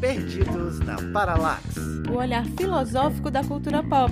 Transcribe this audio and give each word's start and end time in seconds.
Perdidos 0.00 0.80
na 0.80 0.96
Paralax. 1.12 1.62
O 2.10 2.14
olhar 2.14 2.46
filosófico 2.56 3.30
da 3.30 3.44
cultura 3.44 3.82
pop. 3.82 4.10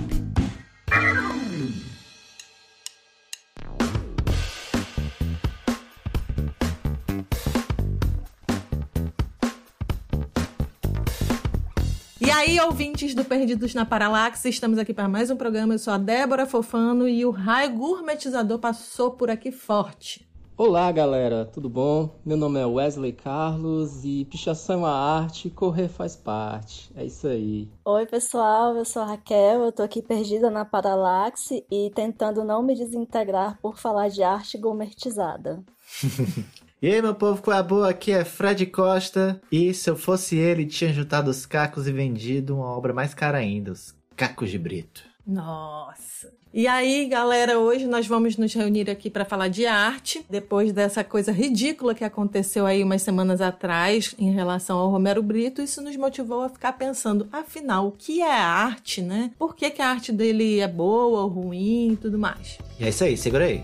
E 12.21 12.29
aí, 12.29 12.59
ouvintes 12.59 13.15
do 13.15 13.25
Perdidos 13.25 13.73
na 13.73 13.83
Paralaxe, 13.83 14.47
estamos 14.49 14.77
aqui 14.77 14.93
para 14.93 15.07
mais 15.07 15.31
um 15.31 15.35
programa. 15.35 15.73
Eu 15.73 15.79
sou 15.79 15.93
a 15.93 15.97
Débora 15.97 16.45
Fofano 16.45 17.07
e 17.07 17.25
o 17.25 17.31
raio 17.31 17.71
gourmetizador 17.71 18.59
passou 18.59 19.09
por 19.11 19.31
aqui 19.31 19.51
forte. 19.51 20.34
Olá, 20.57 20.89
galera, 20.89 21.43
tudo 21.43 21.67
bom? 21.67 22.17
Meu 22.25 22.37
nome 22.37 22.61
é 22.61 22.65
Wesley 22.65 23.11
Carlos 23.11 24.05
e 24.05 24.23
pichação 24.23 24.75
é 24.75 24.79
uma 24.79 24.89
arte, 24.89 25.49
correr 25.49 25.89
faz 25.89 26.15
parte. 26.15 26.89
É 26.95 27.03
isso 27.03 27.27
aí. 27.27 27.67
Oi, 27.83 28.05
pessoal, 28.05 28.73
eu 28.77 28.85
sou 28.85 29.01
a 29.01 29.05
Raquel, 29.05 29.63
eu 29.63 29.71
tô 29.73 29.83
aqui 29.83 30.01
perdida 30.01 30.49
na 30.49 30.63
Paralaxe 30.63 31.65
e 31.69 31.91
tentando 31.93 32.45
não 32.45 32.63
me 32.63 32.73
desintegrar 32.73 33.59
por 33.61 33.77
falar 33.77 34.07
de 34.07 34.23
arte 34.23 34.57
gourmetizada. 34.57 35.61
E 36.81 36.91
aí, 36.91 37.01
meu 37.01 37.15
povo, 37.15 37.41
qual 37.41 37.55
é 37.55 37.59
a 37.59 37.63
boa? 37.63 37.89
Aqui 37.89 38.11
é 38.11 38.23
Fred 38.23 38.63
Costa. 38.67 39.41
E 39.51 39.73
se 39.73 39.89
eu 39.89 39.95
fosse 39.95 40.35
ele, 40.35 40.67
tinha 40.67 40.93
juntado 40.93 41.31
os 41.31 41.43
cacos 41.43 41.87
e 41.87 41.91
vendido 41.91 42.53
uma 42.57 42.65
obra 42.65 42.93
mais 42.93 43.11
cara 43.11 43.39
ainda, 43.39 43.71
os 43.71 43.95
cacos 44.15 44.51
de 44.51 44.59
brito. 44.59 45.03
Nossa. 45.25 46.31
E 46.57 46.67
aí, 46.67 47.05
galera, 47.09 47.59
hoje 47.59 47.85
nós 47.85 48.07
vamos 48.07 48.37
nos 48.37 48.53
reunir 48.53 48.89
aqui 48.89 49.09
para 49.09 49.25
falar 49.25 49.49
de 49.49 49.65
arte, 49.65 50.25
depois 50.29 50.71
dessa 50.71 51.03
coisa 51.03 51.29
ridícula 51.29 51.93
que 51.93 52.05
aconteceu 52.05 52.65
aí 52.65 52.81
umas 52.81 53.01
semanas 53.01 53.41
atrás 53.41 54.15
em 54.17 54.31
relação 54.31 54.77
ao 54.77 54.89
Romero 54.89 55.21
Brito. 55.21 55.61
Isso 55.61 55.81
nos 55.81 55.97
motivou 55.97 56.43
a 56.43 56.49
ficar 56.49 56.71
pensando, 56.71 57.27
afinal, 57.29 57.87
o 57.87 57.91
que 57.91 58.21
é 58.21 58.31
arte, 58.31 59.01
né? 59.01 59.31
Por 59.37 59.53
que, 59.53 59.69
que 59.69 59.81
a 59.81 59.89
arte 59.89 60.13
dele 60.13 60.61
é 60.61 60.67
boa 60.67 61.23
ou 61.23 61.27
ruim 61.27 61.91
e 61.91 61.97
tudo 61.97 62.17
mais? 62.17 62.57
E 62.79 62.85
é 62.85 62.87
isso 62.87 63.03
aí, 63.03 63.17
segura 63.17 63.43
aí. 63.43 63.61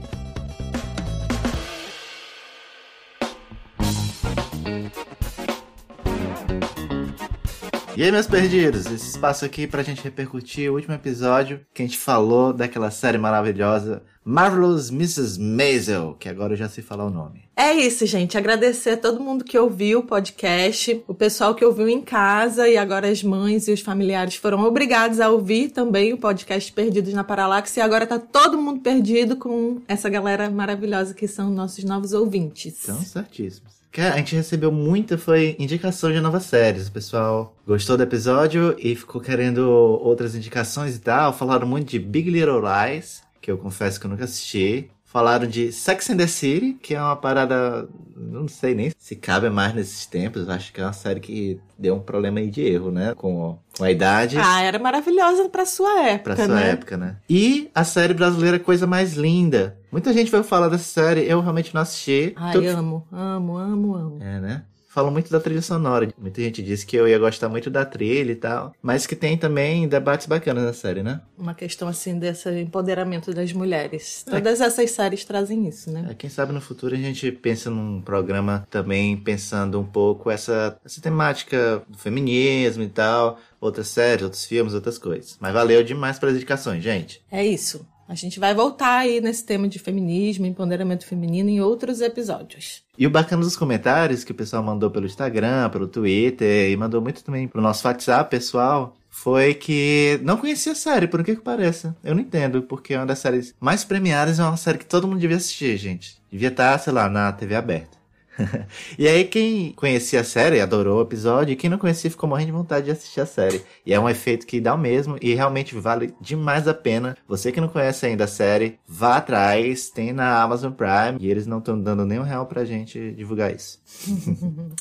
E 7.98 8.04
aí, 8.04 8.12
meus 8.12 8.26
perdidos, 8.26 8.86
esse 8.86 9.10
espaço 9.10 9.44
aqui 9.44 9.68
pra 9.68 9.84
gente 9.84 10.02
repercutir 10.02 10.72
o 10.72 10.76
último 10.76 10.94
episódio 10.94 11.60
que 11.74 11.84
a 11.84 11.86
gente 11.86 11.98
falou 11.98 12.54
daquela 12.54 12.90
série 12.90 13.18
maravilhosa 13.18 14.02
Marvelous 14.24 14.90
Mrs. 14.90 15.38
Maisel, 15.38 16.16
que 16.18 16.30
agora 16.30 16.54
eu 16.54 16.58
já 16.58 16.70
sei 16.70 16.82
falar 16.82 17.06
o 17.06 17.10
nome. 17.10 17.44
É 17.54 17.74
isso, 17.74 18.06
gente. 18.06 18.38
Agradecer 18.38 18.92
a 18.92 18.98
todo 18.98 19.20
mundo 19.20 19.44
que 19.44 19.58
ouviu 19.58 20.00
o 20.00 20.04
podcast, 20.04 21.04
o 21.06 21.14
pessoal 21.14 21.54
que 21.54 21.66
ouviu 21.66 21.90
em 21.90 22.02
casa 22.02 22.70
e 22.70 22.78
agora 22.78 23.10
as 23.10 23.22
mães 23.22 23.68
e 23.68 23.74
os 23.74 23.82
familiares 23.82 24.36
foram 24.36 24.64
obrigados 24.64 25.20
a 25.20 25.30
ouvir 25.30 25.70
também 25.70 26.14
o 26.14 26.18
podcast 26.18 26.72
Perdidos 26.72 27.14
na 27.14 27.26
Paralaxe 27.26 27.78
e 27.78 27.84
agora 27.84 28.08
tá 28.08 28.18
todo 28.18 28.58
mundo 28.58 28.80
perdido 28.80 29.36
com 29.36 29.82
essa 29.86 30.08
galera 30.08 30.50
maravilhosa 30.50 31.14
que 31.14 31.28
são 31.28 31.50
nossos 31.50 31.84
novos 31.84 32.14
ouvintes. 32.14 32.76
São 32.76 33.02
certíssimos. 33.02 33.81
Cara, 33.92 34.16
a 34.16 34.18
gente 34.20 34.36
recebeu 34.36 34.72
muita 34.72 35.18
foi 35.18 35.56
indicação 35.60 36.12
de 36.12 36.22
novas 36.22 36.44
séries. 36.44 36.88
O 36.88 36.92
pessoal 36.94 37.54
gostou 37.68 37.98
do 37.98 38.04
episódio 38.04 38.74
e 38.80 38.96
ficou 38.96 39.20
querendo 39.20 39.70
outras 39.70 40.34
indicações 40.34 40.96
e 40.96 41.00
tal. 41.00 41.34
Falaram 41.34 41.68
muito 41.68 41.90
de 41.90 42.00
Big 42.00 42.30
Little 42.30 42.62
Lies, 42.62 43.22
que 43.42 43.52
eu 43.52 43.58
confesso 43.58 44.00
que 44.00 44.06
eu 44.06 44.10
nunca 44.10 44.24
assisti. 44.24 44.90
Falaram 45.12 45.46
de 45.46 45.74
Sex 45.74 46.10
and 46.10 46.16
the 46.16 46.26
City, 46.28 46.78
que 46.82 46.96
é 46.96 47.02
uma 47.02 47.18
parada. 47.18 47.86
Não 48.16 48.48
sei 48.48 48.74
nem 48.74 48.94
se 48.98 49.14
cabe 49.14 49.50
mais 49.50 49.74
nesses 49.74 50.06
tempos. 50.06 50.48
Acho 50.48 50.72
que 50.72 50.80
é 50.80 50.86
uma 50.86 50.94
série 50.94 51.20
que 51.20 51.60
deu 51.78 51.96
um 51.96 52.00
problema 52.00 52.40
aí 52.40 52.50
de 52.50 52.62
erro, 52.62 52.92
né? 52.92 53.14
Com, 53.14 53.60
com 53.78 53.84
a 53.84 53.92
idade. 53.92 54.38
Ah, 54.40 54.62
era 54.62 54.80
maravilhosa 54.80 55.50
pra 55.50 55.66
sua 55.66 56.00
época. 56.04 56.36
Pra 56.36 56.46
sua 56.46 56.56
né? 56.56 56.70
época, 56.70 56.96
né? 56.96 57.18
E 57.30 57.70
a 57.76 57.84
série 57.84 58.14
brasileira 58.14 58.58
Coisa 58.58 58.88
Mais 58.88 59.16
Linda. 59.16 59.78
Muita 59.92 60.14
gente 60.14 60.32
vai 60.32 60.44
falar 60.44 60.70
dessa 60.70 60.86
série, 60.86 61.30
eu 61.30 61.42
realmente 61.42 61.76
não 61.76 61.82
assisti. 61.82 62.32
Ai, 62.38 62.54
Tô- 62.54 62.66
amo, 62.66 63.06
amo, 63.12 63.58
amo, 63.58 63.96
amo. 63.96 64.18
É, 64.22 64.40
né? 64.40 64.64
Falam 64.92 65.10
muito 65.10 65.32
da 65.32 65.40
trilha 65.40 65.62
sonora. 65.62 66.10
Muita 66.18 66.42
gente 66.42 66.62
disse 66.62 66.86
que 66.86 66.98
eu 66.98 67.08
ia 67.08 67.18
gostar 67.18 67.48
muito 67.48 67.70
da 67.70 67.86
trilha 67.86 68.34
e 68.34 68.36
tal. 68.36 68.74
Mas 68.82 69.08
que 69.08 69.16
tem 69.16 69.38
também 69.38 69.88
debates 69.88 70.28
bacanas 70.28 70.66
na 70.66 70.74
série, 70.74 71.02
né? 71.02 71.22
Uma 71.38 71.54
questão 71.54 71.88
assim 71.88 72.20
desse 72.20 72.50
empoderamento 72.60 73.34
das 73.34 73.54
mulheres. 73.54 74.26
É. 74.28 74.32
Todas 74.32 74.60
essas 74.60 74.92
séries 74.92 75.24
trazem 75.24 75.66
isso, 75.66 75.90
né? 75.90 76.08
É, 76.10 76.14
quem 76.14 76.30
sabe 76.30 76.52
no 76.52 76.60
futuro 76.60 76.94
a 76.94 76.98
gente 76.98 77.32
pensa 77.32 77.70
num 77.70 78.02
programa 78.02 78.68
também 78.70 79.16
pensando 79.16 79.80
um 79.80 79.86
pouco 79.86 80.30
essa, 80.30 80.78
essa 80.84 81.00
temática 81.00 81.82
do 81.88 81.98
feminismo 81.98 82.84
e 82.84 82.90
tal. 82.90 83.40
Outras 83.62 83.88
séries, 83.88 84.24
outros 84.24 84.44
filmes, 84.44 84.74
outras 84.74 84.98
coisas. 84.98 85.38
Mas 85.40 85.54
valeu 85.54 85.82
demais 85.84 86.20
pelas 86.20 86.36
indicações, 86.36 86.84
gente. 86.84 87.24
É 87.32 87.46
isso. 87.46 87.86
A 88.12 88.14
gente 88.14 88.42
vai 88.42 88.54
voltar 88.54 88.98
aí 88.98 89.22
nesse 89.22 89.46
tema 89.46 89.70
de 89.70 89.80
feminismo, 89.80 90.46
empoderamento 90.46 91.06
feminino 91.06 91.50
em 91.50 91.62
outros 91.62 92.02
episódios. 92.02 92.84
E 92.98 93.08
o 93.08 93.10
bacana 93.10 93.42
dos 93.42 93.56
comentários 93.56 94.26
que 94.26 94.34
o 94.34 94.36
pessoal 94.36 94.62
mandou 94.62 94.92
pelo 94.92 95.06
Instagram, 95.06 95.70
pelo 95.70 95.88
Twitter 95.88 96.70
e 96.70 96.76
mandou 96.76 97.02
muito 97.02 97.24
também 97.24 97.48
pro 97.48 97.62
nosso 97.62 97.88
WhatsApp 97.88 98.30
pessoal 98.30 98.98
foi 99.10 99.54
que 99.54 100.20
não 100.24 100.36
conhecia 100.36 100.74
a 100.74 100.76
série, 100.76 101.08
por 101.08 101.24
que 101.24 101.38
que 101.38 101.42
pareça. 101.42 101.96
Eu 102.04 102.14
não 102.14 102.22
entendo, 102.22 102.62
porque 102.64 102.94
é 102.94 102.98
uma 102.98 103.06
das 103.06 103.20
séries 103.20 103.56
mais 103.62 103.86
premiadas 103.86 104.40
é 104.40 104.44
uma 104.44 104.58
série 104.58 104.78
que 104.78 104.86
todo 104.86 105.08
mundo 105.08 105.22
devia 105.22 105.38
assistir, 105.38 105.78
gente. 105.78 106.18
Devia 106.30 106.50
estar, 106.50 106.78
sei 106.80 106.92
lá, 106.92 107.08
na 107.08 107.32
TV 107.32 107.56
aberta. 107.56 108.01
e 108.98 109.08
aí, 109.08 109.26
quem 109.26 109.72
conhecia 109.74 110.22
a 110.22 110.24
série 110.24 110.60
adorou 110.60 111.00
o 111.00 111.04
episódio, 111.04 111.54
e 111.54 111.56
quem 111.56 111.70
não 111.70 111.78
conhecia 111.78 112.10
ficou 112.10 112.30
morrendo 112.30 112.48
de 112.48 112.52
vontade 112.52 112.86
de 112.86 112.92
assistir 112.92 113.22
a 113.22 113.26
série. 113.26 113.62
E 113.86 113.94
é 113.94 114.00
um 114.00 114.10
efeito 114.10 114.46
que 114.46 114.62
dá 114.62 114.74
o 114.74 114.78
mesmo, 114.78 115.18
e 115.22 115.34
realmente 115.34 115.76
vale 115.76 116.14
demais 116.20 116.68
a 116.68 116.74
pena. 116.74 117.18
Você 117.28 117.52
que 117.52 117.62
não 117.62 117.68
conhece 117.68 118.06
ainda 118.06 118.26
a 118.26 118.28
série, 118.28 118.80
vá 118.88 119.18
atrás, 119.18 119.90
tem 119.90 120.14
na 120.14 120.42
Amazon 120.42 120.72
Prime, 120.72 121.18
e 121.20 121.30
eles 121.30 121.46
não 121.46 121.60
estão 121.60 121.80
dando 121.80 122.06
nenhum 122.06 122.24
real 122.24 122.46
pra 122.46 122.66
gente 122.66 123.12
divulgar 123.12 123.54
isso. 123.54 123.80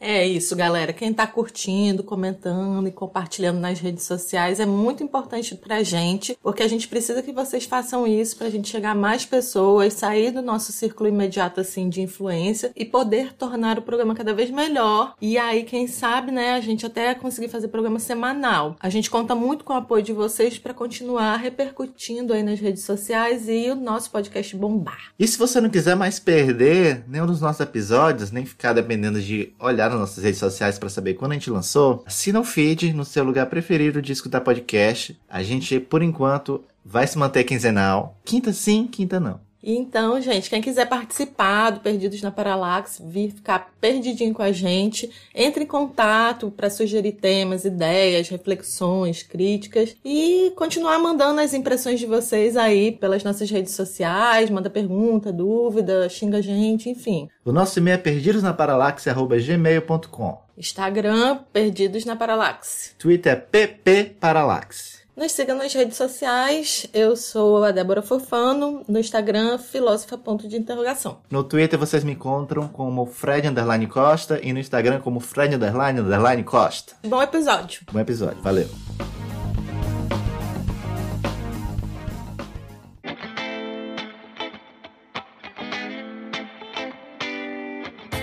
É 0.00 0.26
isso, 0.26 0.56
galera. 0.56 0.92
Quem 0.92 1.12
tá 1.12 1.26
curtindo, 1.26 2.02
comentando 2.02 2.88
e 2.88 2.92
compartilhando 2.92 3.60
nas 3.60 3.78
redes 3.78 4.04
sociais 4.04 4.58
é 4.58 4.66
muito 4.66 5.02
importante 5.02 5.54
pra 5.54 5.82
gente, 5.82 6.36
porque 6.42 6.62
a 6.62 6.68
gente 6.68 6.88
precisa 6.88 7.22
que 7.22 7.32
vocês 7.32 7.64
façam 7.64 8.06
isso 8.06 8.36
pra 8.36 8.50
gente 8.50 8.68
chegar 8.68 8.92
a 8.92 8.94
mais 8.94 9.26
pessoas, 9.26 9.94
sair 9.94 10.30
do 10.30 10.42
nosso 10.42 10.72
círculo 10.72 11.08
imediato 11.08 11.60
assim 11.60 11.88
de 11.88 12.00
influência 12.00 12.72
e 12.74 12.84
poder 12.84 13.34
tornar 13.34 13.78
o 13.78 13.82
programa 13.82 14.14
cada 14.14 14.32
vez 14.32 14.50
melhor. 14.50 15.14
E 15.20 15.36
aí, 15.36 15.64
quem 15.64 15.86
sabe, 15.86 16.32
né, 16.32 16.52
a 16.52 16.60
gente 16.60 16.86
até 16.86 17.14
conseguir 17.14 17.48
fazer 17.48 17.68
programa 17.68 17.98
semanal. 17.98 18.76
A 18.80 18.88
gente 18.88 19.10
conta 19.10 19.34
muito 19.34 19.64
com 19.64 19.72
o 19.72 19.76
apoio 19.76 20.02
de 20.02 20.12
vocês 20.12 20.58
pra 20.58 20.72
continuar 20.74 21.36
repercutindo 21.36 22.32
aí 22.32 22.42
nas 22.42 22.58
redes 22.58 22.84
sociais 22.84 23.48
e 23.48 23.70
o 23.70 23.74
nosso 23.74 24.10
podcast 24.10 24.56
bombar. 24.56 25.12
E 25.18 25.26
se 25.26 25.38
você 25.38 25.60
não 25.60 25.68
quiser 25.68 25.94
mais 25.94 26.18
perder 26.18 27.04
nenhum 27.06 27.26
dos 27.26 27.40
nossos 27.40 27.60
episódios, 27.60 28.30
nem 28.30 28.46
ficar 28.46 28.72
dependendo 28.72 29.20
de 29.20 29.52
olhar 29.70 29.90
nas 29.90 30.00
nossas 30.00 30.22
redes 30.22 30.38
sociais 30.38 30.78
para 30.78 30.88
saber 30.88 31.14
quando 31.14 31.32
a 31.32 31.34
gente 31.34 31.50
lançou, 31.50 32.02
assina 32.06 32.40
o 32.40 32.44
feed 32.44 32.92
no 32.92 33.04
seu 33.04 33.24
lugar 33.24 33.46
preferido 33.46 34.02
de 34.02 34.12
escutar 34.12 34.40
podcast. 34.40 35.18
A 35.28 35.42
gente, 35.42 35.80
por 35.80 36.02
enquanto, 36.02 36.62
vai 36.84 37.06
se 37.06 37.18
manter 37.18 37.44
quinzenal. 37.44 38.18
Quinta 38.24 38.52
sim, 38.52 38.86
quinta 38.86 39.18
não. 39.18 39.40
E 39.62 39.76
Então, 39.76 40.18
gente, 40.20 40.48
quem 40.48 40.62
quiser 40.62 40.88
participar 40.88 41.70
do 41.70 41.80
Perdidos 41.80 42.22
na 42.22 42.30
Paralax, 42.30 43.02
vir 43.04 43.32
ficar 43.32 43.72
perdidinho 43.80 44.32
com 44.32 44.42
a 44.42 44.52
gente, 44.52 45.10
entre 45.34 45.64
em 45.64 45.66
contato 45.66 46.50
para 46.50 46.70
sugerir 46.70 47.12
temas, 47.12 47.64
ideias, 47.64 48.28
reflexões, 48.28 49.22
críticas 49.22 49.96
e 50.04 50.52
continuar 50.56 50.98
mandando 50.98 51.40
as 51.40 51.54
impressões 51.54 51.98
de 51.98 52.06
vocês 52.06 52.56
aí 52.56 52.92
pelas 52.92 53.24
nossas 53.24 53.50
redes 53.50 53.74
sociais, 53.74 54.48
manda 54.48 54.70
pergunta, 54.70 55.32
dúvida, 55.32 56.08
xinga 56.08 56.38
a 56.38 56.42
gente, 56.42 56.88
enfim. 56.88 57.28
O 57.44 57.50
nosso 57.52 57.78
e-mail 57.78 57.94
é 57.94 57.98
perdidosnaparalaxe.gmail.com 57.98 60.38
Instagram, 60.56 61.38
Perdidos 61.52 62.04
na 62.04 62.14
Paralax. 62.14 62.94
Twitter 62.98 63.44
é 63.52 63.66
ppparalaxe. 63.66 64.99
Nos 65.20 65.32
siga 65.32 65.54
nas 65.54 65.74
redes 65.74 65.98
sociais. 65.98 66.86
Eu 66.94 67.14
sou 67.14 67.62
a 67.62 67.70
Débora 67.70 68.00
Fofano. 68.00 68.82
No 68.88 68.98
Instagram, 68.98 69.58
filósofa 69.58 70.16
ponto 70.16 70.48
de 70.48 70.56
interrogação. 70.56 71.18
No 71.28 71.44
Twitter 71.44 71.78
vocês 71.78 72.02
me 72.02 72.12
encontram 72.12 72.66
como 72.66 73.04
Fred 73.04 73.46
Underline 73.46 73.86
Costa 73.86 74.40
e 74.42 74.50
no 74.50 74.58
Instagram 74.58 74.98
como 75.00 75.20
Fred 75.20 75.54
Underline 75.54 76.00
Underline 76.00 76.42
Costa. 76.42 76.94
Bom 77.06 77.20
episódio. 77.20 77.82
Bom 77.92 78.00
episódio, 78.00 78.40
valeu. 78.40 78.66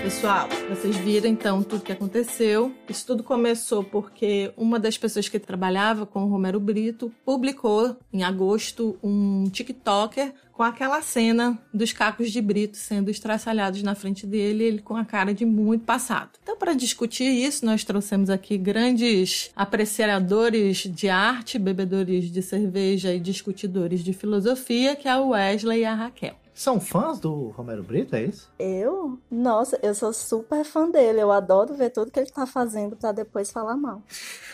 Pessoal, 0.08 0.48
vocês 0.70 0.96
viram 0.96 1.28
então 1.28 1.62
tudo 1.62 1.82
que 1.82 1.92
aconteceu. 1.92 2.74
Isso 2.88 3.04
tudo 3.04 3.22
começou 3.22 3.84
porque 3.84 4.50
uma 4.56 4.80
das 4.80 4.96
pessoas 4.96 5.28
que 5.28 5.38
trabalhava 5.38 6.06
com 6.06 6.24
o 6.24 6.28
Romero 6.28 6.58
Brito 6.58 7.12
publicou 7.26 7.94
em 8.10 8.24
agosto 8.24 8.98
um 9.02 9.44
TikToker 9.50 10.32
com 10.50 10.62
aquela 10.62 11.02
cena 11.02 11.58
dos 11.74 11.92
cacos 11.92 12.32
de 12.32 12.40
Brito 12.40 12.78
sendo 12.78 13.10
estraçalhados 13.10 13.82
na 13.82 13.94
frente 13.94 14.26
dele, 14.26 14.64
ele 14.64 14.78
com 14.78 14.96
a 14.96 15.04
cara 15.04 15.34
de 15.34 15.44
muito 15.44 15.84
passado. 15.84 16.30
Então, 16.42 16.56
para 16.56 16.72
discutir 16.72 17.28
isso, 17.28 17.66
nós 17.66 17.84
trouxemos 17.84 18.30
aqui 18.30 18.56
grandes 18.56 19.50
apreciadores 19.54 20.78
de 20.78 21.10
arte, 21.10 21.58
bebedores 21.58 22.30
de 22.30 22.40
cerveja 22.40 23.12
e 23.12 23.20
discutidores 23.20 24.02
de 24.02 24.14
filosofia, 24.14 24.96
que 24.96 25.06
é 25.06 25.14
o 25.18 25.28
Wesley 25.28 25.80
e 25.80 25.84
a 25.84 25.94
Raquel. 25.94 26.47
São 26.58 26.80
fãs 26.80 27.20
do 27.20 27.50
Romero 27.50 27.84
Brito, 27.84 28.16
é 28.16 28.24
isso? 28.24 28.50
Eu? 28.58 29.16
Nossa, 29.30 29.78
eu 29.80 29.94
sou 29.94 30.12
super 30.12 30.64
fã 30.64 30.90
dele. 30.90 31.20
Eu 31.22 31.30
adoro 31.30 31.72
ver 31.76 31.90
tudo 31.90 32.10
que 32.10 32.18
ele 32.18 32.32
tá 32.32 32.46
fazendo 32.46 32.96
para 32.96 33.12
depois 33.12 33.52
falar 33.52 33.76
mal. 33.76 34.02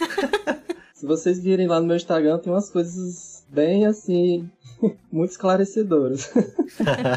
Se 0.92 1.06
vocês 1.06 1.40
virem 1.40 1.66
lá 1.66 1.80
no 1.80 1.86
meu 1.86 1.96
Instagram, 1.96 2.38
tem 2.38 2.52
umas 2.52 2.68
coisas 2.68 3.46
bem 3.48 3.86
assim 3.86 4.50
muito 5.10 5.30
esclarecedoras. 5.30 6.30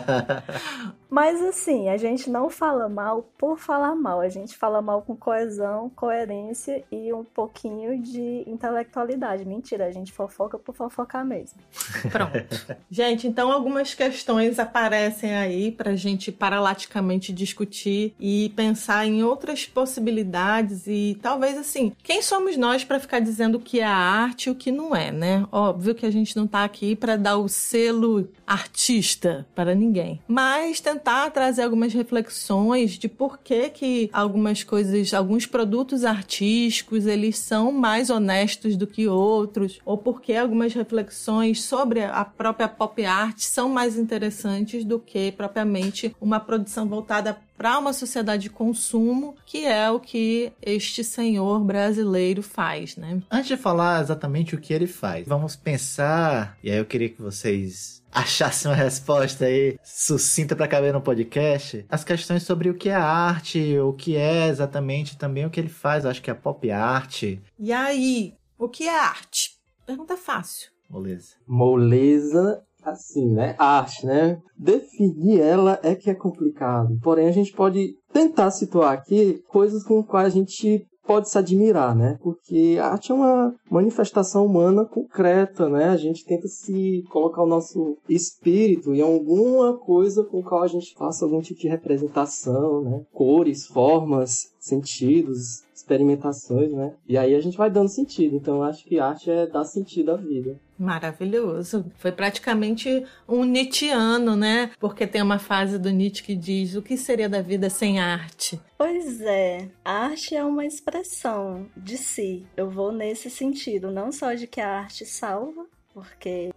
Mas 1.10 1.42
assim, 1.42 1.90
a 1.90 1.98
gente 1.98 2.30
não 2.30 2.50
fala 2.50 2.90
mal 2.90 3.30
por 3.38 3.58
falar 3.58 3.96
mal, 3.96 4.20
a 4.20 4.30
gente 4.30 4.58
fala 4.58 4.82
mal 4.82 5.02
com 5.02 5.16
coesão, 5.16 5.90
coerência 5.96 6.84
e 6.92 7.14
um 7.14 7.24
pouquinho 7.24 8.02
de 8.02 8.44
intelectualidade. 8.46 9.46
Mentira, 9.46 9.86
a 9.86 9.92
gente 9.92 10.12
fofoca 10.12 10.60
por 10.60 10.76
fofocar 10.76 11.26
mesmo. 11.26 11.60
Pronto. 12.12 12.78
gente, 12.90 13.28
então 13.28 13.52
algumas 13.52 13.94
questões 13.94 14.60
aparecem 14.60 15.34
aí 15.34 15.72
pra 15.72 15.96
gente 15.96 16.32
paralaticamente 16.32 17.32
discutir 17.32 18.14
e 18.20 18.52
pensar 18.56 19.06
em 19.06 19.24
outras 19.24 19.66
possibilidades 19.66 20.88
e 20.88 21.18
talvez 21.22 21.58
assim, 21.58 21.94
quem 22.04 22.22
somos 22.22 22.58
nós 22.58 22.84
para 22.84 23.00
ficar 23.00 23.20
dizendo 23.20 23.56
o 23.56 23.62
que 23.62 23.80
é 23.80 23.86
arte 23.86 24.48
e 24.48 24.52
o 24.52 24.56
que 24.56 24.72
não 24.72 24.96
é, 24.96 25.12
né? 25.12 25.48
Óbvio 25.52 25.96
que 25.96 26.06
a 26.06 26.12
gente 26.12 26.36
não 26.36 26.46
tá 26.46 26.64
aqui 26.64 26.96
para 26.96 27.16
dar 27.16 27.38
o 27.38 27.48
selo 27.48 28.28
artista 28.48 29.46
para 29.54 29.76
ninguém, 29.76 30.22
mas 30.28 30.80
tentar 30.80 31.30
trazer 31.32 31.64
algumas 31.64 31.94
reflexões 31.94 32.92
de 32.92 33.10
por 33.10 33.38
que 33.40 33.70
que 33.70 34.10
algumas 34.14 34.64
coisas, 34.64 35.14
alguns 35.14 35.46
produtos 35.46 36.06
artísticos, 36.06 37.06
eles 37.06 37.38
são 37.38 37.72
mais 37.72 38.10
honestos 38.10 38.78
do 38.78 38.88
que 38.88 39.08
outros, 39.08 39.80
ou 39.86 39.98
por 39.98 40.22
que 40.22 40.34
algumas 40.34 40.74
reflexões 40.74 41.62
sobre 41.62 42.04
a 42.04 42.24
própria 42.24 42.68
pop 42.68 43.06
art 43.06 43.40
são 43.40 43.68
mais 43.68 43.98
interessantes 43.98 44.86
do 44.86 44.98
que 45.00 45.32
propriamente 45.34 46.16
uma 46.22 46.40
produção 46.40 46.88
voltada 46.88 47.38
para 47.58 47.80
uma 47.80 47.92
sociedade 47.92 48.44
de 48.44 48.50
consumo, 48.52 49.36
que 49.46 49.66
é 49.66 49.90
o 49.90 50.00
que 50.00 50.54
este 50.62 51.04
senhor 51.04 51.60
brasileiro 51.60 52.44
faz, 52.44 52.96
né? 52.96 53.20
Antes 53.32 53.48
de 53.48 53.58
falar 53.58 54.02
exatamente 54.02 54.54
o 54.54 54.62
que 54.62 54.72
ele 54.72 54.86
faz, 54.86 55.28
vamos 55.28 55.56
pensar, 55.56 56.56
e 56.64 56.70
aí 56.70 56.78
eu 56.78 56.86
queria 56.86 57.10
que 57.10 57.22
vocês 57.22 57.97
achassem 58.12 58.70
uma 58.70 58.78
resposta 58.78 59.46
aí 59.46 59.78
sucinta 59.84 60.56
para 60.56 60.68
caber 60.68 60.94
no 60.94 61.02
podcast, 61.02 61.86
as 61.90 62.04
questões 62.04 62.44
sobre 62.44 62.70
o 62.70 62.74
que 62.74 62.90
é 62.90 62.96
arte, 62.96 63.78
o 63.80 63.94
que 63.94 64.16
é 64.16 64.48
exatamente 64.48 65.18
também 65.18 65.46
o 65.46 65.50
que 65.50 65.60
ele 65.60 65.70
faz, 65.70 66.04
eu 66.04 66.12
acho 66.12 66.22
que 66.22 66.32
é 66.32 66.34
pop 66.34 66.70
art. 66.72 67.24
E 67.60 67.72
aí, 67.72 68.34
o 68.58 68.68
que 68.68 68.88
é 68.88 69.00
arte? 69.00 69.52
Pergunta 69.86 70.18
fácil. 70.18 70.70
Moleza. 70.90 71.36
Moleza 71.48 72.64
assim, 72.84 73.34
né? 73.34 73.56
Arte, 73.58 74.06
né? 74.06 74.40
Definir 74.58 75.42
ela 75.42 75.80
é 75.84 75.94
que 75.96 76.10
é 76.10 76.16
complicado. 76.16 76.98
Porém, 77.02 77.28
a 77.28 77.32
gente 77.32 77.52
pode 77.52 77.96
tentar 78.14 78.52
situar 78.52 78.94
aqui 78.94 79.44
coisas 79.48 79.84
com 79.84 80.00
as 80.00 80.06
quais 80.06 80.28
a 80.28 80.30
gente 80.30 80.88
pode 81.08 81.30
se 81.30 81.38
admirar, 81.38 81.96
né? 81.96 82.20
Porque 82.22 82.78
a 82.80 82.90
arte 82.90 83.12
é 83.12 83.16
uma 83.16 83.56
manifestação 83.72 84.46
humana 84.46 84.86
concreta, 84.86 85.70
né? 85.70 85.86
A 85.86 85.98
gente 85.98 86.26
tenta 86.26 86.48
se 86.48 87.04
colocar 87.10 87.42
o 87.42 87.48
nosso 87.48 87.98
espírito 88.10 88.94
em 88.94 89.02
alguma 89.02 89.78
coisa 89.78 90.24
com 90.24 90.44
qual 90.44 90.64
a 90.64 90.68
gente 90.68 90.94
faça 90.96 91.24
algum 91.24 91.40
tipo 91.40 91.62
de 91.62 91.70
representação, 91.70 92.82
né? 92.82 93.06
Cores, 93.14 93.66
formas, 93.66 94.52
sentidos, 94.68 95.64
experimentações, 95.74 96.74
né? 96.74 96.94
E 97.08 97.18
aí 97.18 97.34
a 97.34 97.40
gente 97.40 97.58
vai 97.58 97.70
dando 97.70 97.88
sentido. 97.88 98.36
Então 98.36 98.64
acho 98.64 98.84
que 98.86 99.00
arte 99.00 99.32
é 99.32 99.48
dar 99.48 99.64
sentido 99.64 100.12
à 100.12 100.18
vida. 100.18 100.60
Maravilhoso. 100.78 101.86
Foi 101.98 102.12
praticamente 102.12 103.04
um 103.28 103.44
Nietzscheano, 103.44 104.36
né? 104.36 104.72
Porque 104.80 105.08
tem 105.08 105.22
uma 105.22 105.40
fase 105.40 105.80
do 105.80 105.90
Nietzsche 105.90 106.24
que 106.24 106.36
diz: 106.36 106.76
o 106.76 106.82
que 106.82 106.98
seria 106.98 107.28
da 107.28 107.42
vida 107.42 107.70
sem 107.70 108.00
arte? 108.00 108.60
Pois 108.78 109.22
é, 109.22 109.70
a 109.84 110.06
arte 110.06 110.36
é 110.36 110.44
uma 110.44 110.66
expressão 110.66 111.68
de 111.76 111.98
si. 111.98 112.46
Eu 112.56 112.70
vou 112.70 112.92
nesse 112.92 113.30
sentido, 113.30 113.92
não 113.92 114.12
só 114.12 114.34
de 114.34 114.46
que 114.46 114.62
a 114.62 114.80
arte 114.80 115.06
salva, 115.06 115.66
porque 115.94 116.52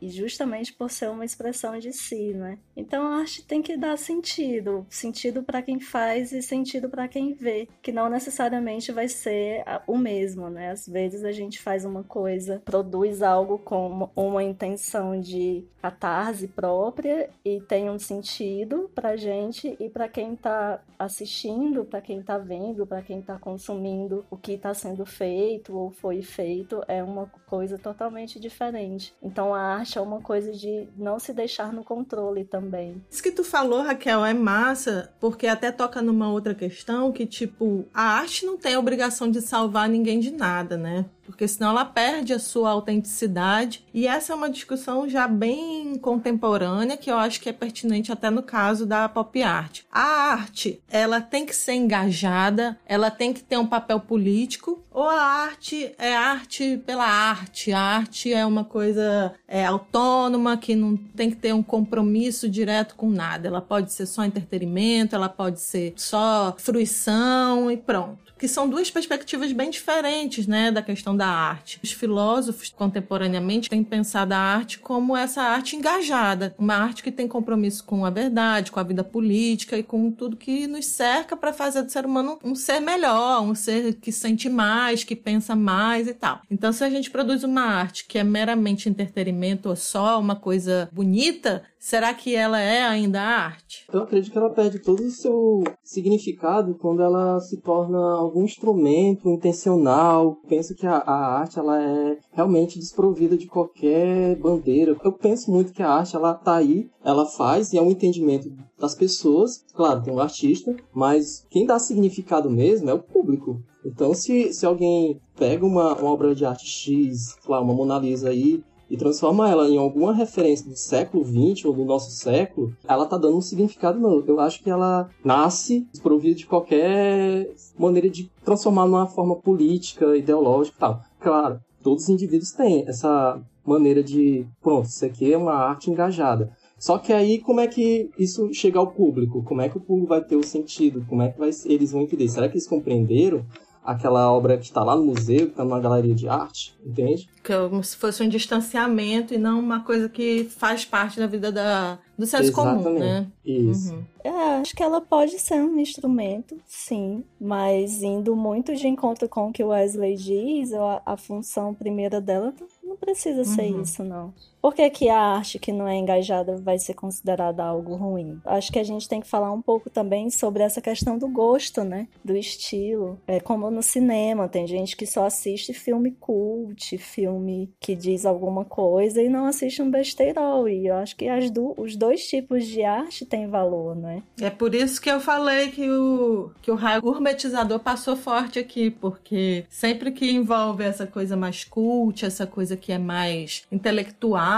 e 0.00 0.08
justamente 0.08 0.72
por 0.72 0.90
ser 0.90 1.10
uma 1.10 1.24
expressão 1.24 1.78
de 1.78 1.92
si, 1.92 2.32
né? 2.34 2.58
Então 2.76 3.06
a 3.06 3.18
arte 3.18 3.44
tem 3.44 3.62
que 3.62 3.76
dar 3.76 3.96
sentido, 3.96 4.86
sentido 4.90 5.42
para 5.42 5.62
quem 5.62 5.78
faz 5.78 6.32
e 6.32 6.42
sentido 6.42 6.88
para 6.88 7.06
quem 7.06 7.32
vê, 7.34 7.68
que 7.82 7.92
não 7.92 8.08
necessariamente 8.08 8.90
vai 8.90 9.08
ser 9.08 9.64
o 9.86 9.96
mesmo, 9.96 10.50
né? 10.50 10.70
Às 10.70 10.86
vezes 10.86 11.24
a 11.24 11.32
gente 11.32 11.60
faz 11.60 11.84
uma 11.84 12.02
coisa, 12.02 12.62
produz 12.64 13.22
algo 13.22 13.58
com 13.58 14.10
uma 14.16 14.42
intenção 14.42 15.20
de 15.20 15.64
catarse 15.80 16.48
própria 16.48 17.28
e 17.44 17.60
tem 17.60 17.90
um 17.90 17.98
sentido 17.98 18.90
pra 18.94 19.16
gente 19.16 19.76
e 19.78 19.88
para 19.90 20.08
quem 20.08 20.34
tá 20.34 20.82
assistindo, 20.98 21.84
para 21.84 22.00
quem 22.00 22.22
tá 22.22 22.38
vendo, 22.38 22.86
para 22.86 23.02
quem 23.02 23.20
tá 23.20 23.38
consumindo 23.38 24.24
o 24.30 24.36
que 24.36 24.52
está 24.52 24.72
sendo 24.72 25.04
feito 25.04 25.76
ou 25.76 25.90
foi 25.90 26.22
feito, 26.22 26.82
é 26.88 27.02
uma 27.02 27.26
coisa 27.46 27.76
totalmente 27.78 28.40
diferente. 28.40 29.14
Então 29.34 29.52
a 29.52 29.60
arte 29.60 29.98
é 29.98 30.00
uma 30.00 30.20
coisa 30.20 30.52
de 30.52 30.86
não 30.96 31.18
se 31.18 31.32
deixar 31.32 31.72
no 31.72 31.82
controle 31.82 32.44
também. 32.44 33.02
Isso 33.10 33.20
que 33.20 33.32
tu 33.32 33.42
falou, 33.42 33.82
Raquel, 33.82 34.24
é 34.24 34.32
massa, 34.32 35.12
porque 35.18 35.48
até 35.48 35.72
toca 35.72 36.00
numa 36.00 36.30
outra 36.30 36.54
questão 36.54 37.10
que, 37.10 37.26
tipo, 37.26 37.84
a 37.92 38.02
arte 38.02 38.46
não 38.46 38.56
tem 38.56 38.74
a 38.76 38.78
obrigação 38.78 39.28
de 39.28 39.40
salvar 39.40 39.88
ninguém 39.88 40.20
de 40.20 40.30
nada, 40.30 40.76
né? 40.76 41.04
Porque 41.24 41.48
senão 41.48 41.70
ela 41.70 41.84
perde 41.84 42.32
a 42.32 42.38
sua 42.38 42.70
autenticidade. 42.70 43.84
E 43.92 44.06
essa 44.06 44.32
é 44.32 44.36
uma 44.36 44.50
discussão 44.50 45.08
já 45.08 45.26
bem 45.26 45.96
contemporânea 45.98 46.96
que 46.96 47.10
eu 47.10 47.16
acho 47.16 47.40
que 47.40 47.48
é 47.48 47.52
pertinente 47.52 48.12
até 48.12 48.30
no 48.30 48.42
caso 48.42 48.86
da 48.86 49.08
pop 49.08 49.42
art. 49.42 49.82
A 49.90 50.32
arte, 50.32 50.80
ela 50.88 51.20
tem 51.20 51.46
que 51.46 51.54
ser 51.54 51.74
engajada, 51.74 52.78
ela 52.86 53.10
tem 53.10 53.32
que 53.32 53.42
ter 53.42 53.56
um 53.56 53.66
papel 53.66 54.00
político, 54.00 54.82
ou 54.90 55.08
a 55.08 55.20
arte 55.20 55.92
é 55.98 56.14
arte 56.14 56.80
pela 56.86 57.06
arte. 57.06 57.72
A 57.72 57.80
arte 57.80 58.32
é 58.32 58.44
uma 58.46 58.64
coisa 58.64 59.34
é, 59.48 59.64
autônoma 59.64 60.56
que 60.56 60.76
não 60.76 60.96
tem 60.96 61.30
que 61.30 61.36
ter 61.36 61.52
um 61.52 61.62
compromisso 61.62 62.48
direto 62.48 62.94
com 62.94 63.10
nada. 63.10 63.48
Ela 63.48 63.60
pode 63.60 63.92
ser 63.92 64.06
só 64.06 64.24
entretenimento, 64.24 65.14
ela 65.14 65.28
pode 65.28 65.60
ser 65.60 65.94
só 65.96 66.54
fruição 66.58 67.70
e 67.70 67.76
pronto 67.76 68.23
que 68.44 68.48
são 68.48 68.68
duas 68.68 68.90
perspectivas 68.90 69.52
bem 69.52 69.70
diferentes, 69.70 70.46
né, 70.46 70.70
da 70.70 70.82
questão 70.82 71.16
da 71.16 71.26
arte. 71.26 71.80
Os 71.82 71.92
filósofos 71.92 72.68
contemporaneamente 72.68 73.70
têm 73.70 73.82
pensado 73.82 74.34
a 74.34 74.36
arte 74.36 74.78
como 74.78 75.16
essa 75.16 75.40
arte 75.40 75.76
engajada, 75.76 76.54
uma 76.58 76.74
arte 76.74 77.02
que 77.02 77.10
tem 77.10 77.26
compromisso 77.26 77.82
com 77.84 78.04
a 78.04 78.10
verdade, 78.10 78.70
com 78.70 78.78
a 78.78 78.82
vida 78.82 79.02
política 79.02 79.78
e 79.78 79.82
com 79.82 80.10
tudo 80.10 80.36
que 80.36 80.66
nos 80.66 80.84
cerca 80.84 81.34
para 81.34 81.54
fazer 81.54 81.84
do 81.84 81.90
ser 81.90 82.04
humano 82.04 82.38
um 82.44 82.54
ser 82.54 82.80
melhor, 82.80 83.40
um 83.40 83.54
ser 83.54 83.94
que 83.94 84.12
sente 84.12 84.50
mais, 84.50 85.04
que 85.04 85.16
pensa 85.16 85.56
mais 85.56 86.06
e 86.06 86.12
tal. 86.12 86.42
Então, 86.50 86.70
se 86.70 86.84
a 86.84 86.90
gente 86.90 87.10
produz 87.10 87.44
uma 87.44 87.62
arte 87.62 88.04
que 88.06 88.18
é 88.18 88.24
meramente 88.24 88.90
entretenimento 88.90 89.70
ou 89.70 89.76
só 89.76 90.20
uma 90.20 90.36
coisa 90.36 90.86
bonita, 90.92 91.62
será 91.84 92.14
que 92.14 92.34
ela 92.34 92.58
é 92.58 92.82
ainda 92.82 93.20
arte? 93.20 93.84
Eu 93.92 94.00
acredito 94.00 94.32
que 94.32 94.38
ela 94.38 94.48
perde 94.48 94.78
todo 94.78 95.00
o 95.00 95.10
seu 95.10 95.62
significado 95.82 96.74
quando 96.76 97.02
ela 97.02 97.38
se 97.40 97.60
torna 97.60 97.98
algum 98.14 98.42
instrumento 98.42 99.28
intencional. 99.28 100.36
Penso 100.48 100.74
que 100.74 100.86
a, 100.86 100.96
a 100.96 101.40
arte 101.40 101.58
ela 101.58 101.78
é 101.82 102.16
realmente 102.32 102.78
desprovida 102.78 103.36
de 103.36 103.46
qualquer 103.46 104.34
bandeira. 104.36 104.96
Eu 105.04 105.12
penso 105.12 105.50
muito 105.50 105.74
que 105.74 105.82
a 105.82 105.90
arte 105.90 106.16
ela 106.16 106.32
tá 106.32 106.56
aí, 106.56 106.88
ela 107.04 107.26
faz 107.26 107.74
e 107.74 107.76
é 107.76 107.82
um 107.82 107.90
entendimento 107.90 108.50
das 108.78 108.94
pessoas. 108.94 109.62
Claro, 109.74 110.02
tem 110.02 110.14
um 110.14 110.20
artista, 110.20 110.74
mas 110.90 111.46
quem 111.50 111.66
dá 111.66 111.78
significado 111.78 112.48
mesmo 112.48 112.88
é 112.88 112.94
o 112.94 113.02
público. 113.02 113.60
Então, 113.84 114.14
se, 114.14 114.54
se 114.54 114.64
alguém 114.64 115.20
pega 115.36 115.66
uma, 115.66 115.94
uma 115.94 116.10
obra 116.10 116.34
de 116.34 116.46
arte 116.46 116.66
X, 116.66 117.36
lá, 117.46 117.60
uma 117.60 117.74
Mona 117.74 117.98
Lisa 117.98 118.30
aí, 118.30 118.64
e 118.94 118.96
transforma 118.96 119.50
ela 119.50 119.68
em 119.68 119.76
alguma 119.76 120.14
referência 120.14 120.70
do 120.70 120.76
século 120.76 121.24
XX 121.24 121.64
ou 121.64 121.72
do 121.72 121.84
nosso 121.84 122.12
século, 122.12 122.72
ela 122.86 123.06
tá 123.06 123.18
dando 123.18 123.36
um 123.36 123.40
significado 123.40 123.98
novo. 123.98 124.24
Eu 124.26 124.38
acho 124.38 124.62
que 124.62 124.70
ela 124.70 125.10
nasce 125.24 125.80
desprovida 125.90 126.36
de 126.36 126.46
qualquer 126.46 127.52
maneira 127.76 128.08
de 128.08 128.30
transformar 128.44 128.86
numa 128.86 129.08
forma 129.08 129.34
política, 129.34 130.16
ideológica 130.16 130.76
e 130.76 130.80
tal. 130.80 131.00
Claro, 131.18 131.60
todos 131.82 132.04
os 132.04 132.08
indivíduos 132.08 132.52
têm 132.52 132.84
essa 132.86 133.42
maneira 133.66 134.00
de, 134.00 134.46
pronto, 134.62 134.86
isso 134.86 135.04
aqui 135.04 135.32
é 135.32 135.36
uma 135.36 135.54
arte 135.54 135.90
engajada. 135.90 136.52
Só 136.78 136.96
que 136.98 137.12
aí, 137.12 137.40
como 137.40 137.60
é 137.60 137.66
que 137.66 138.10
isso 138.16 138.52
chega 138.52 138.78
ao 138.78 138.92
público? 138.92 139.42
Como 139.42 139.60
é 139.60 139.68
que 139.68 139.78
o 139.78 139.80
público 139.80 140.10
vai 140.10 140.22
ter 140.22 140.36
o 140.36 140.46
sentido? 140.46 141.04
Como 141.08 141.22
é 141.22 141.30
que 141.30 141.38
vai, 141.38 141.50
eles 141.64 141.90
vão 141.90 142.02
entender? 142.02 142.28
Será 142.28 142.48
que 142.48 142.54
eles 142.54 142.68
compreenderam 142.68 143.44
aquela 143.84 144.32
obra 144.32 144.56
que 144.56 144.64
está 144.64 144.82
lá 144.82 144.96
no 144.96 145.04
museu, 145.04 145.46
que 145.46 145.52
está 145.52 145.62
numa 145.62 145.78
galeria 145.78 146.14
de 146.14 146.26
arte, 146.26 146.74
entende? 146.84 147.28
Como 147.46 147.84
se 147.84 147.96
fosse 147.96 148.22
um 148.22 148.28
distanciamento 148.28 149.34
e 149.34 149.38
não 149.38 149.60
uma 149.60 149.84
coisa 149.84 150.08
que 150.08 150.44
faz 150.44 150.86
parte 150.86 151.20
da 151.20 151.26
vida 151.26 151.52
da, 151.52 151.98
do 152.16 152.26
senso 152.26 152.44
Exatamente. 152.44 152.84
comum, 152.84 152.98
né? 152.98 153.26
Isso. 153.44 153.92
Uhum. 153.92 154.04
É, 154.24 154.30
acho 154.60 154.74
que 154.74 154.82
ela 154.82 155.02
pode 155.02 155.38
ser 155.38 155.56
um 155.56 155.78
instrumento, 155.78 156.58
sim, 156.66 157.22
mas 157.38 158.02
indo 158.02 158.34
muito 158.34 158.74
de 158.74 158.88
encontro 158.88 159.28
com 159.28 159.48
o 159.48 159.52
que 159.52 159.62
o 159.62 159.68
Wesley 159.68 160.16
diz, 160.16 160.72
a, 160.72 161.02
a 161.04 161.16
função 161.18 161.74
primeira 161.74 162.22
dela 162.22 162.54
não 162.82 162.96
precisa 162.96 163.40
uhum. 163.40 163.44
ser 163.44 163.66
isso, 163.66 164.02
não. 164.02 164.32
Por 164.64 164.74
que, 164.74 164.88
que, 164.88 165.10
a 165.10 165.20
arte 165.20 165.58
que 165.58 165.70
não 165.70 165.86
é 165.86 165.94
engajada 165.94 166.56
vai 166.56 166.78
ser 166.78 166.94
considerada 166.94 167.62
algo 167.62 167.96
ruim? 167.96 168.40
Acho 168.46 168.72
que 168.72 168.78
a 168.78 168.82
gente 168.82 169.06
tem 169.06 169.20
que 169.20 169.26
falar 169.26 169.52
um 169.52 169.60
pouco 169.60 169.90
também 169.90 170.30
sobre 170.30 170.62
essa 170.62 170.80
questão 170.80 171.18
do 171.18 171.28
gosto, 171.28 171.84
né? 171.84 172.08
Do 172.24 172.34
estilo. 172.34 173.20
É 173.26 173.40
como 173.40 173.70
no 173.70 173.82
cinema, 173.82 174.48
tem 174.48 174.66
gente 174.66 174.96
que 174.96 175.06
só 175.06 175.26
assiste 175.26 175.74
filme 175.74 176.12
cult, 176.12 176.96
filme 176.96 177.74
que 177.78 177.94
diz 177.94 178.24
alguma 178.24 178.64
coisa 178.64 179.20
e 179.20 179.28
não 179.28 179.44
assiste 179.44 179.82
um 179.82 179.90
besteirol. 179.90 180.66
E 180.66 180.86
eu 180.86 180.94
acho 180.94 181.14
que 181.14 181.28
as 181.28 181.50
do, 181.50 181.74
os 181.76 181.94
dois 181.94 182.26
tipos 182.26 182.64
de 182.64 182.82
arte 182.82 183.26
têm 183.26 183.46
valor, 183.46 183.94
né? 183.94 184.22
É 184.40 184.48
por 184.48 184.74
isso 184.74 184.98
que 184.98 185.10
eu 185.10 185.20
falei 185.20 185.72
que 185.72 185.90
o, 185.90 186.50
que 186.62 186.70
o 186.70 186.74
raio 186.74 187.02
gourmetizador 187.02 187.80
passou 187.80 188.16
forte 188.16 188.58
aqui, 188.58 188.90
porque 188.90 189.66
sempre 189.68 190.10
que 190.10 190.30
envolve 190.30 190.84
essa 190.84 191.06
coisa 191.06 191.36
mais 191.36 191.64
cult, 191.64 192.24
essa 192.24 192.46
coisa 192.46 192.78
que 192.78 192.92
é 192.92 192.98
mais 192.98 193.66
intelectual, 193.70 194.53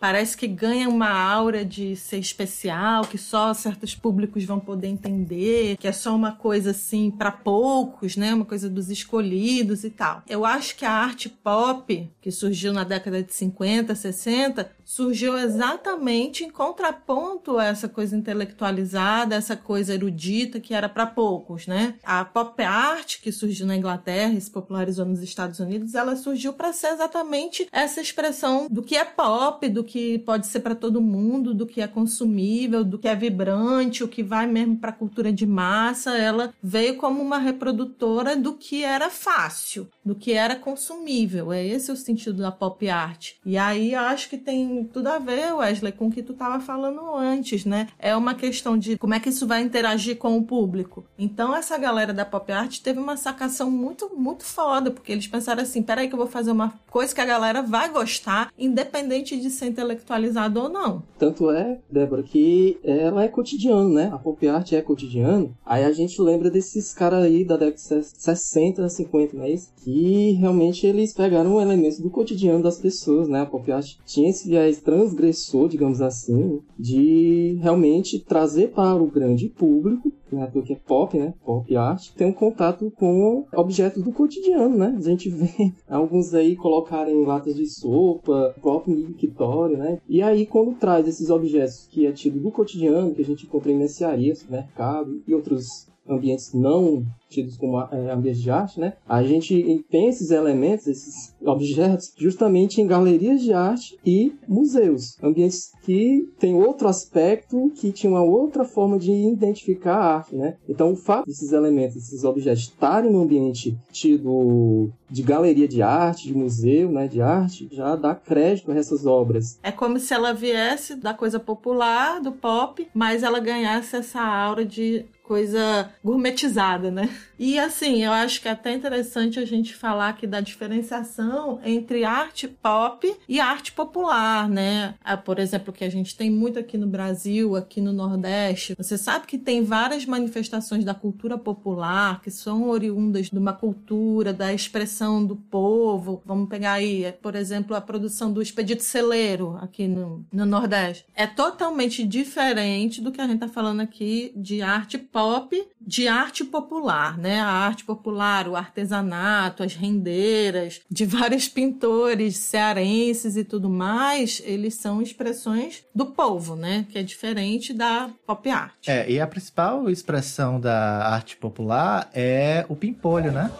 parece 0.00 0.36
que 0.36 0.46
ganha 0.46 0.88
uma 0.88 1.10
aura 1.10 1.64
de 1.64 1.96
ser 1.96 2.18
especial, 2.18 3.04
que 3.04 3.18
só 3.18 3.52
certos 3.54 3.94
públicos 3.94 4.44
vão 4.44 4.58
poder 4.60 4.88
entender, 4.88 5.76
que 5.76 5.88
é 5.88 5.92
só 5.92 6.14
uma 6.14 6.32
coisa 6.32 6.70
assim 6.70 7.10
para 7.10 7.30
poucos, 7.30 8.16
né? 8.16 8.34
Uma 8.34 8.44
coisa 8.44 8.68
dos 8.68 8.90
escolhidos 8.90 9.84
e 9.84 9.90
tal. 9.90 10.22
Eu 10.28 10.44
acho 10.44 10.76
que 10.76 10.84
a 10.84 10.92
arte 10.92 11.28
pop, 11.28 12.10
que 12.20 12.30
surgiu 12.30 12.72
na 12.72 12.84
década 12.84 13.22
de 13.22 13.32
50, 13.32 13.94
60, 13.94 14.70
surgiu 14.86 15.36
exatamente 15.36 16.44
em 16.44 16.50
contraponto 16.50 17.58
a 17.58 17.64
essa 17.64 17.88
coisa 17.88 18.16
intelectualizada, 18.16 19.34
essa 19.34 19.56
coisa 19.56 19.92
erudita 19.92 20.60
que 20.60 20.72
era 20.72 20.88
para 20.88 21.04
poucos, 21.06 21.66
né? 21.66 21.96
A 22.04 22.24
pop 22.24 22.62
art 22.62 23.20
que 23.20 23.32
surgiu 23.32 23.66
na 23.66 23.76
Inglaterra 23.76 24.32
e 24.32 24.40
se 24.40 24.50
popularizou 24.50 25.04
nos 25.04 25.20
Estados 25.20 25.58
Unidos, 25.58 25.96
ela 25.96 26.14
surgiu 26.14 26.52
para 26.52 26.72
ser 26.72 26.92
exatamente 26.92 27.68
essa 27.72 28.00
expressão 28.00 28.68
do 28.70 28.82
que 28.82 28.96
é 28.96 29.04
pop 29.04 29.68
do 29.68 29.82
que 29.82 30.20
pode 30.20 30.46
ser 30.46 30.60
para 30.60 30.74
todo 30.74 31.00
mundo, 31.00 31.52
do 31.52 31.66
que 31.66 31.80
é 31.80 31.88
consumível, 31.88 32.84
do 32.84 32.98
que 32.98 33.08
é 33.08 33.16
vibrante, 33.16 34.04
o 34.04 34.08
que 34.08 34.22
vai 34.22 34.46
mesmo 34.46 34.76
para 34.76 34.90
a 34.90 34.94
cultura 34.94 35.32
de 35.32 35.46
massa, 35.46 36.16
ela 36.16 36.54
veio 36.62 36.96
como 36.96 37.20
uma 37.20 37.38
reprodutora 37.38 38.36
do 38.36 38.54
que 38.54 38.84
era 38.84 39.10
fácil, 39.10 39.88
do 40.04 40.14
que 40.14 40.32
era 40.32 40.54
consumível. 40.54 41.52
É 41.52 41.66
esse 41.66 41.90
o 41.90 41.96
sentido 41.96 42.38
da 42.38 42.52
pop 42.52 42.88
art. 42.88 43.32
E 43.44 43.58
aí 43.58 43.94
eu 43.94 44.00
acho 44.00 44.28
que 44.28 44.38
tem 44.38 44.75
tudo 44.84 45.08
a 45.08 45.18
ver, 45.18 45.54
Wesley, 45.54 45.92
com 45.92 46.06
o 46.06 46.10
que 46.10 46.22
tu 46.22 46.32
estava 46.32 46.60
falando 46.60 47.00
antes, 47.14 47.64
né? 47.64 47.88
É 47.98 48.16
uma 48.16 48.34
questão 48.34 48.76
de 48.76 48.96
como 48.96 49.14
é 49.14 49.20
que 49.20 49.28
isso 49.28 49.46
vai 49.46 49.62
interagir 49.62 50.16
com 50.16 50.36
o 50.36 50.44
público. 50.44 51.04
Então 51.18 51.54
essa 51.54 51.78
galera 51.78 52.12
da 52.12 52.24
pop 52.24 52.50
art 52.52 52.80
teve 52.80 52.98
uma 52.98 53.16
sacação 53.16 53.70
muito, 53.70 54.10
muito 54.16 54.44
foda, 54.44 54.90
porque 54.90 55.12
eles 55.12 55.26
pensaram 55.26 55.62
assim, 55.62 55.82
peraí 55.82 56.08
que 56.08 56.14
eu 56.14 56.18
vou 56.18 56.26
fazer 56.26 56.50
uma 56.50 56.74
coisa 56.90 57.14
que 57.14 57.20
a 57.20 57.26
galera 57.26 57.62
vai 57.62 57.88
gostar, 57.90 58.52
independente 58.58 59.38
de 59.38 59.50
ser 59.50 59.66
intelectualizado 59.66 60.60
ou 60.60 60.68
não. 60.68 61.02
Tanto 61.18 61.50
é, 61.50 61.78
Débora, 61.90 62.22
que 62.22 62.78
ela 62.82 63.22
é 63.22 63.28
cotidiano, 63.28 63.88
né? 63.88 64.10
A 64.12 64.18
pop 64.18 64.46
art 64.48 64.72
é 64.72 64.80
cotidiano. 64.80 65.54
Aí 65.64 65.84
a 65.84 65.92
gente 65.92 66.20
lembra 66.20 66.50
desses 66.50 66.92
caras 66.92 67.24
aí 67.24 67.44
da 67.44 67.56
década 67.56 67.76
de 67.76 68.06
60, 68.06 68.88
50, 68.88 69.36
não 69.36 69.44
é 69.44 69.50
isso? 69.50 69.72
Que 69.76 70.32
realmente 70.32 70.86
eles 70.86 71.12
pegaram 71.12 71.60
elementos 71.60 72.00
do 72.00 72.10
cotidiano 72.10 72.62
das 72.62 72.78
pessoas, 72.78 73.28
né? 73.28 73.42
A 73.42 73.46
pop 73.46 73.70
art 73.70 73.94
tinha 74.04 74.30
esse 74.30 74.48
viés 74.48 74.65
transgressor, 74.74 75.68
digamos 75.68 76.00
assim, 76.00 76.60
de 76.78 77.58
realmente 77.62 78.18
trazer 78.18 78.68
para 78.68 79.02
o 79.02 79.06
grande 79.06 79.48
público 79.48 80.12
né, 80.30 80.50
que 80.64 80.72
é 80.72 80.76
pop, 80.76 81.16
né, 81.16 81.34
pop 81.44 81.76
art, 81.76 82.10
tem 82.16 82.26
um 82.26 82.32
contato 82.32 82.92
com 82.96 83.46
objetos 83.54 84.02
do 84.02 84.12
cotidiano, 84.12 84.76
né? 84.76 84.94
A 84.96 85.00
gente 85.00 85.28
vê 85.30 85.72
alguns 85.88 86.34
aí 86.34 86.56
colocarem 86.56 87.24
latas 87.24 87.54
de 87.54 87.66
sopa, 87.66 88.54
próprio 88.60 88.96
mictório, 88.96 89.76
né? 89.76 90.00
E 90.08 90.22
aí 90.22 90.46
quando 90.46 90.74
traz 90.74 91.06
esses 91.06 91.30
objetos 91.30 91.86
que 91.90 92.06
é 92.06 92.12
tido 92.12 92.40
do 92.40 92.50
cotidiano, 92.50 93.14
que 93.14 93.22
a 93.22 93.24
gente 93.24 93.46
encontra 93.46 93.70
em 93.70 93.78
mercearias, 93.78 94.44
mercado 94.48 95.22
e 95.26 95.34
outros 95.34 95.88
ambientes 96.08 96.52
não 96.52 97.04
tidos 97.28 97.56
como 97.56 97.80
é, 97.80 98.10
ambientes 98.10 98.42
de 98.42 98.50
arte, 98.50 98.80
né? 98.80 98.94
A 99.08 99.22
gente 99.22 99.84
tem 99.90 100.08
esses 100.08 100.30
elementos, 100.30 100.86
esses 100.86 101.34
objetos, 101.44 102.12
justamente 102.16 102.80
em 102.80 102.86
galerias 102.86 103.42
de 103.42 103.52
arte 103.52 103.98
e 104.04 104.34
museus. 104.46 105.16
Ambientes 105.22 105.72
que 105.84 106.28
têm 106.38 106.54
outro 106.54 106.88
aspecto, 106.88 107.70
que 107.74 107.92
tinham 107.92 108.14
uma 108.14 108.22
outra 108.22 108.64
forma 108.64 108.98
de 108.98 109.12
identificar 109.12 109.96
a 109.96 110.16
arte, 110.16 110.34
né? 110.34 110.56
Então, 110.68 110.92
o 110.92 110.96
fato 110.96 111.26
desses 111.26 111.52
elementos, 111.52 111.96
esses 111.96 112.24
objetos 112.24 112.62
estarem 112.62 113.10
no 113.10 113.22
ambiente 113.22 113.76
tido 113.92 114.90
de 115.08 115.22
galeria 115.22 115.68
de 115.68 115.82
arte, 115.82 116.26
de 116.26 116.34
museu, 116.34 116.90
né, 116.90 117.06
de 117.06 117.20
arte, 117.20 117.68
já 117.70 117.94
dá 117.94 118.14
crédito 118.14 118.72
a 118.72 118.76
essas 118.76 119.06
obras. 119.06 119.58
É 119.62 119.70
como 119.70 119.98
se 119.98 120.12
ela 120.12 120.32
viesse 120.32 120.96
da 120.96 121.14
coisa 121.14 121.38
popular, 121.38 122.20
do 122.20 122.32
pop, 122.32 122.86
mas 122.92 123.22
ela 123.22 123.38
ganhasse 123.38 123.96
essa 123.96 124.20
aura 124.20 124.64
de 124.64 125.04
coisa 125.22 125.90
gourmetizada, 126.04 126.90
né? 126.90 127.08
E 127.38 127.58
assim, 127.58 128.02
eu 128.02 128.12
acho 128.12 128.40
que 128.40 128.48
é 128.48 128.52
até 128.52 128.72
interessante 128.72 129.38
a 129.38 129.44
gente 129.44 129.74
falar 129.74 130.08
aqui 130.08 130.26
da 130.26 130.40
diferenciação 130.40 131.60
entre 131.64 132.04
arte 132.04 132.48
pop 132.48 133.14
e 133.28 133.38
arte 133.38 133.72
popular, 133.72 134.48
né? 134.48 134.94
Ah, 135.04 135.16
por 135.16 135.38
exemplo, 135.38 135.72
que 135.72 135.84
a 135.84 135.90
gente 135.90 136.16
tem 136.16 136.30
muito 136.30 136.58
aqui 136.58 136.78
no 136.78 136.86
Brasil, 136.86 137.54
aqui 137.54 137.80
no 137.80 137.92
Nordeste. 137.92 138.74
Você 138.78 138.96
sabe 138.96 139.26
que 139.26 139.36
tem 139.36 139.62
várias 139.62 140.06
manifestações 140.06 140.84
da 140.84 140.94
cultura 140.94 141.36
popular 141.36 142.20
que 142.22 142.30
são 142.30 142.68
oriundas 142.68 143.26
de 143.26 143.38
uma 143.38 143.52
cultura, 143.52 144.32
da 144.32 144.52
expressão 144.52 145.24
do 145.24 145.36
povo. 145.36 146.22
Vamos 146.24 146.48
pegar 146.48 146.74
aí, 146.74 147.12
por 147.20 147.34
exemplo, 147.34 147.76
a 147.76 147.80
produção 147.80 148.32
do 148.32 148.40
Expedito 148.40 148.82
Celeiro 148.82 149.58
aqui 149.60 149.86
no, 149.86 150.24
no 150.32 150.46
Nordeste. 150.46 151.04
É 151.14 151.26
totalmente 151.26 152.06
diferente 152.06 153.00
do 153.00 153.12
que 153.12 153.20
a 153.20 153.26
gente 153.26 153.40
tá 153.40 153.48
falando 153.48 153.80
aqui 153.80 154.32
de 154.34 154.62
arte 154.62 154.96
pop, 154.96 155.66
de 155.80 156.08
arte 156.08 156.44
popular, 156.44 157.05
né? 157.18 157.40
A 157.40 157.48
arte 157.48 157.84
popular, 157.84 158.48
o 158.48 158.56
artesanato, 158.56 159.62
as 159.62 159.74
rendeiras 159.74 160.80
de 160.90 161.04
vários 161.04 161.48
pintores 161.48 162.36
cearenses 162.36 163.36
e 163.36 163.44
tudo 163.44 163.68
mais, 163.68 164.42
eles 164.44 164.74
são 164.74 165.02
expressões 165.02 165.84
do 165.94 166.06
povo, 166.06 166.56
né? 166.56 166.86
Que 166.90 166.98
é 166.98 167.02
diferente 167.02 167.72
da 167.72 168.10
pop 168.26 168.48
art. 168.50 168.74
É, 168.86 169.10
e 169.10 169.20
a 169.20 169.26
principal 169.26 169.88
expressão 169.90 170.60
da 170.60 171.08
arte 171.08 171.36
popular 171.36 172.10
é 172.14 172.64
o 172.68 172.76
pimpolho, 172.76 173.32
né? 173.32 173.50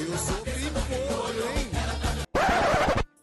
Eu 0.00 0.16
sou 0.16 1.27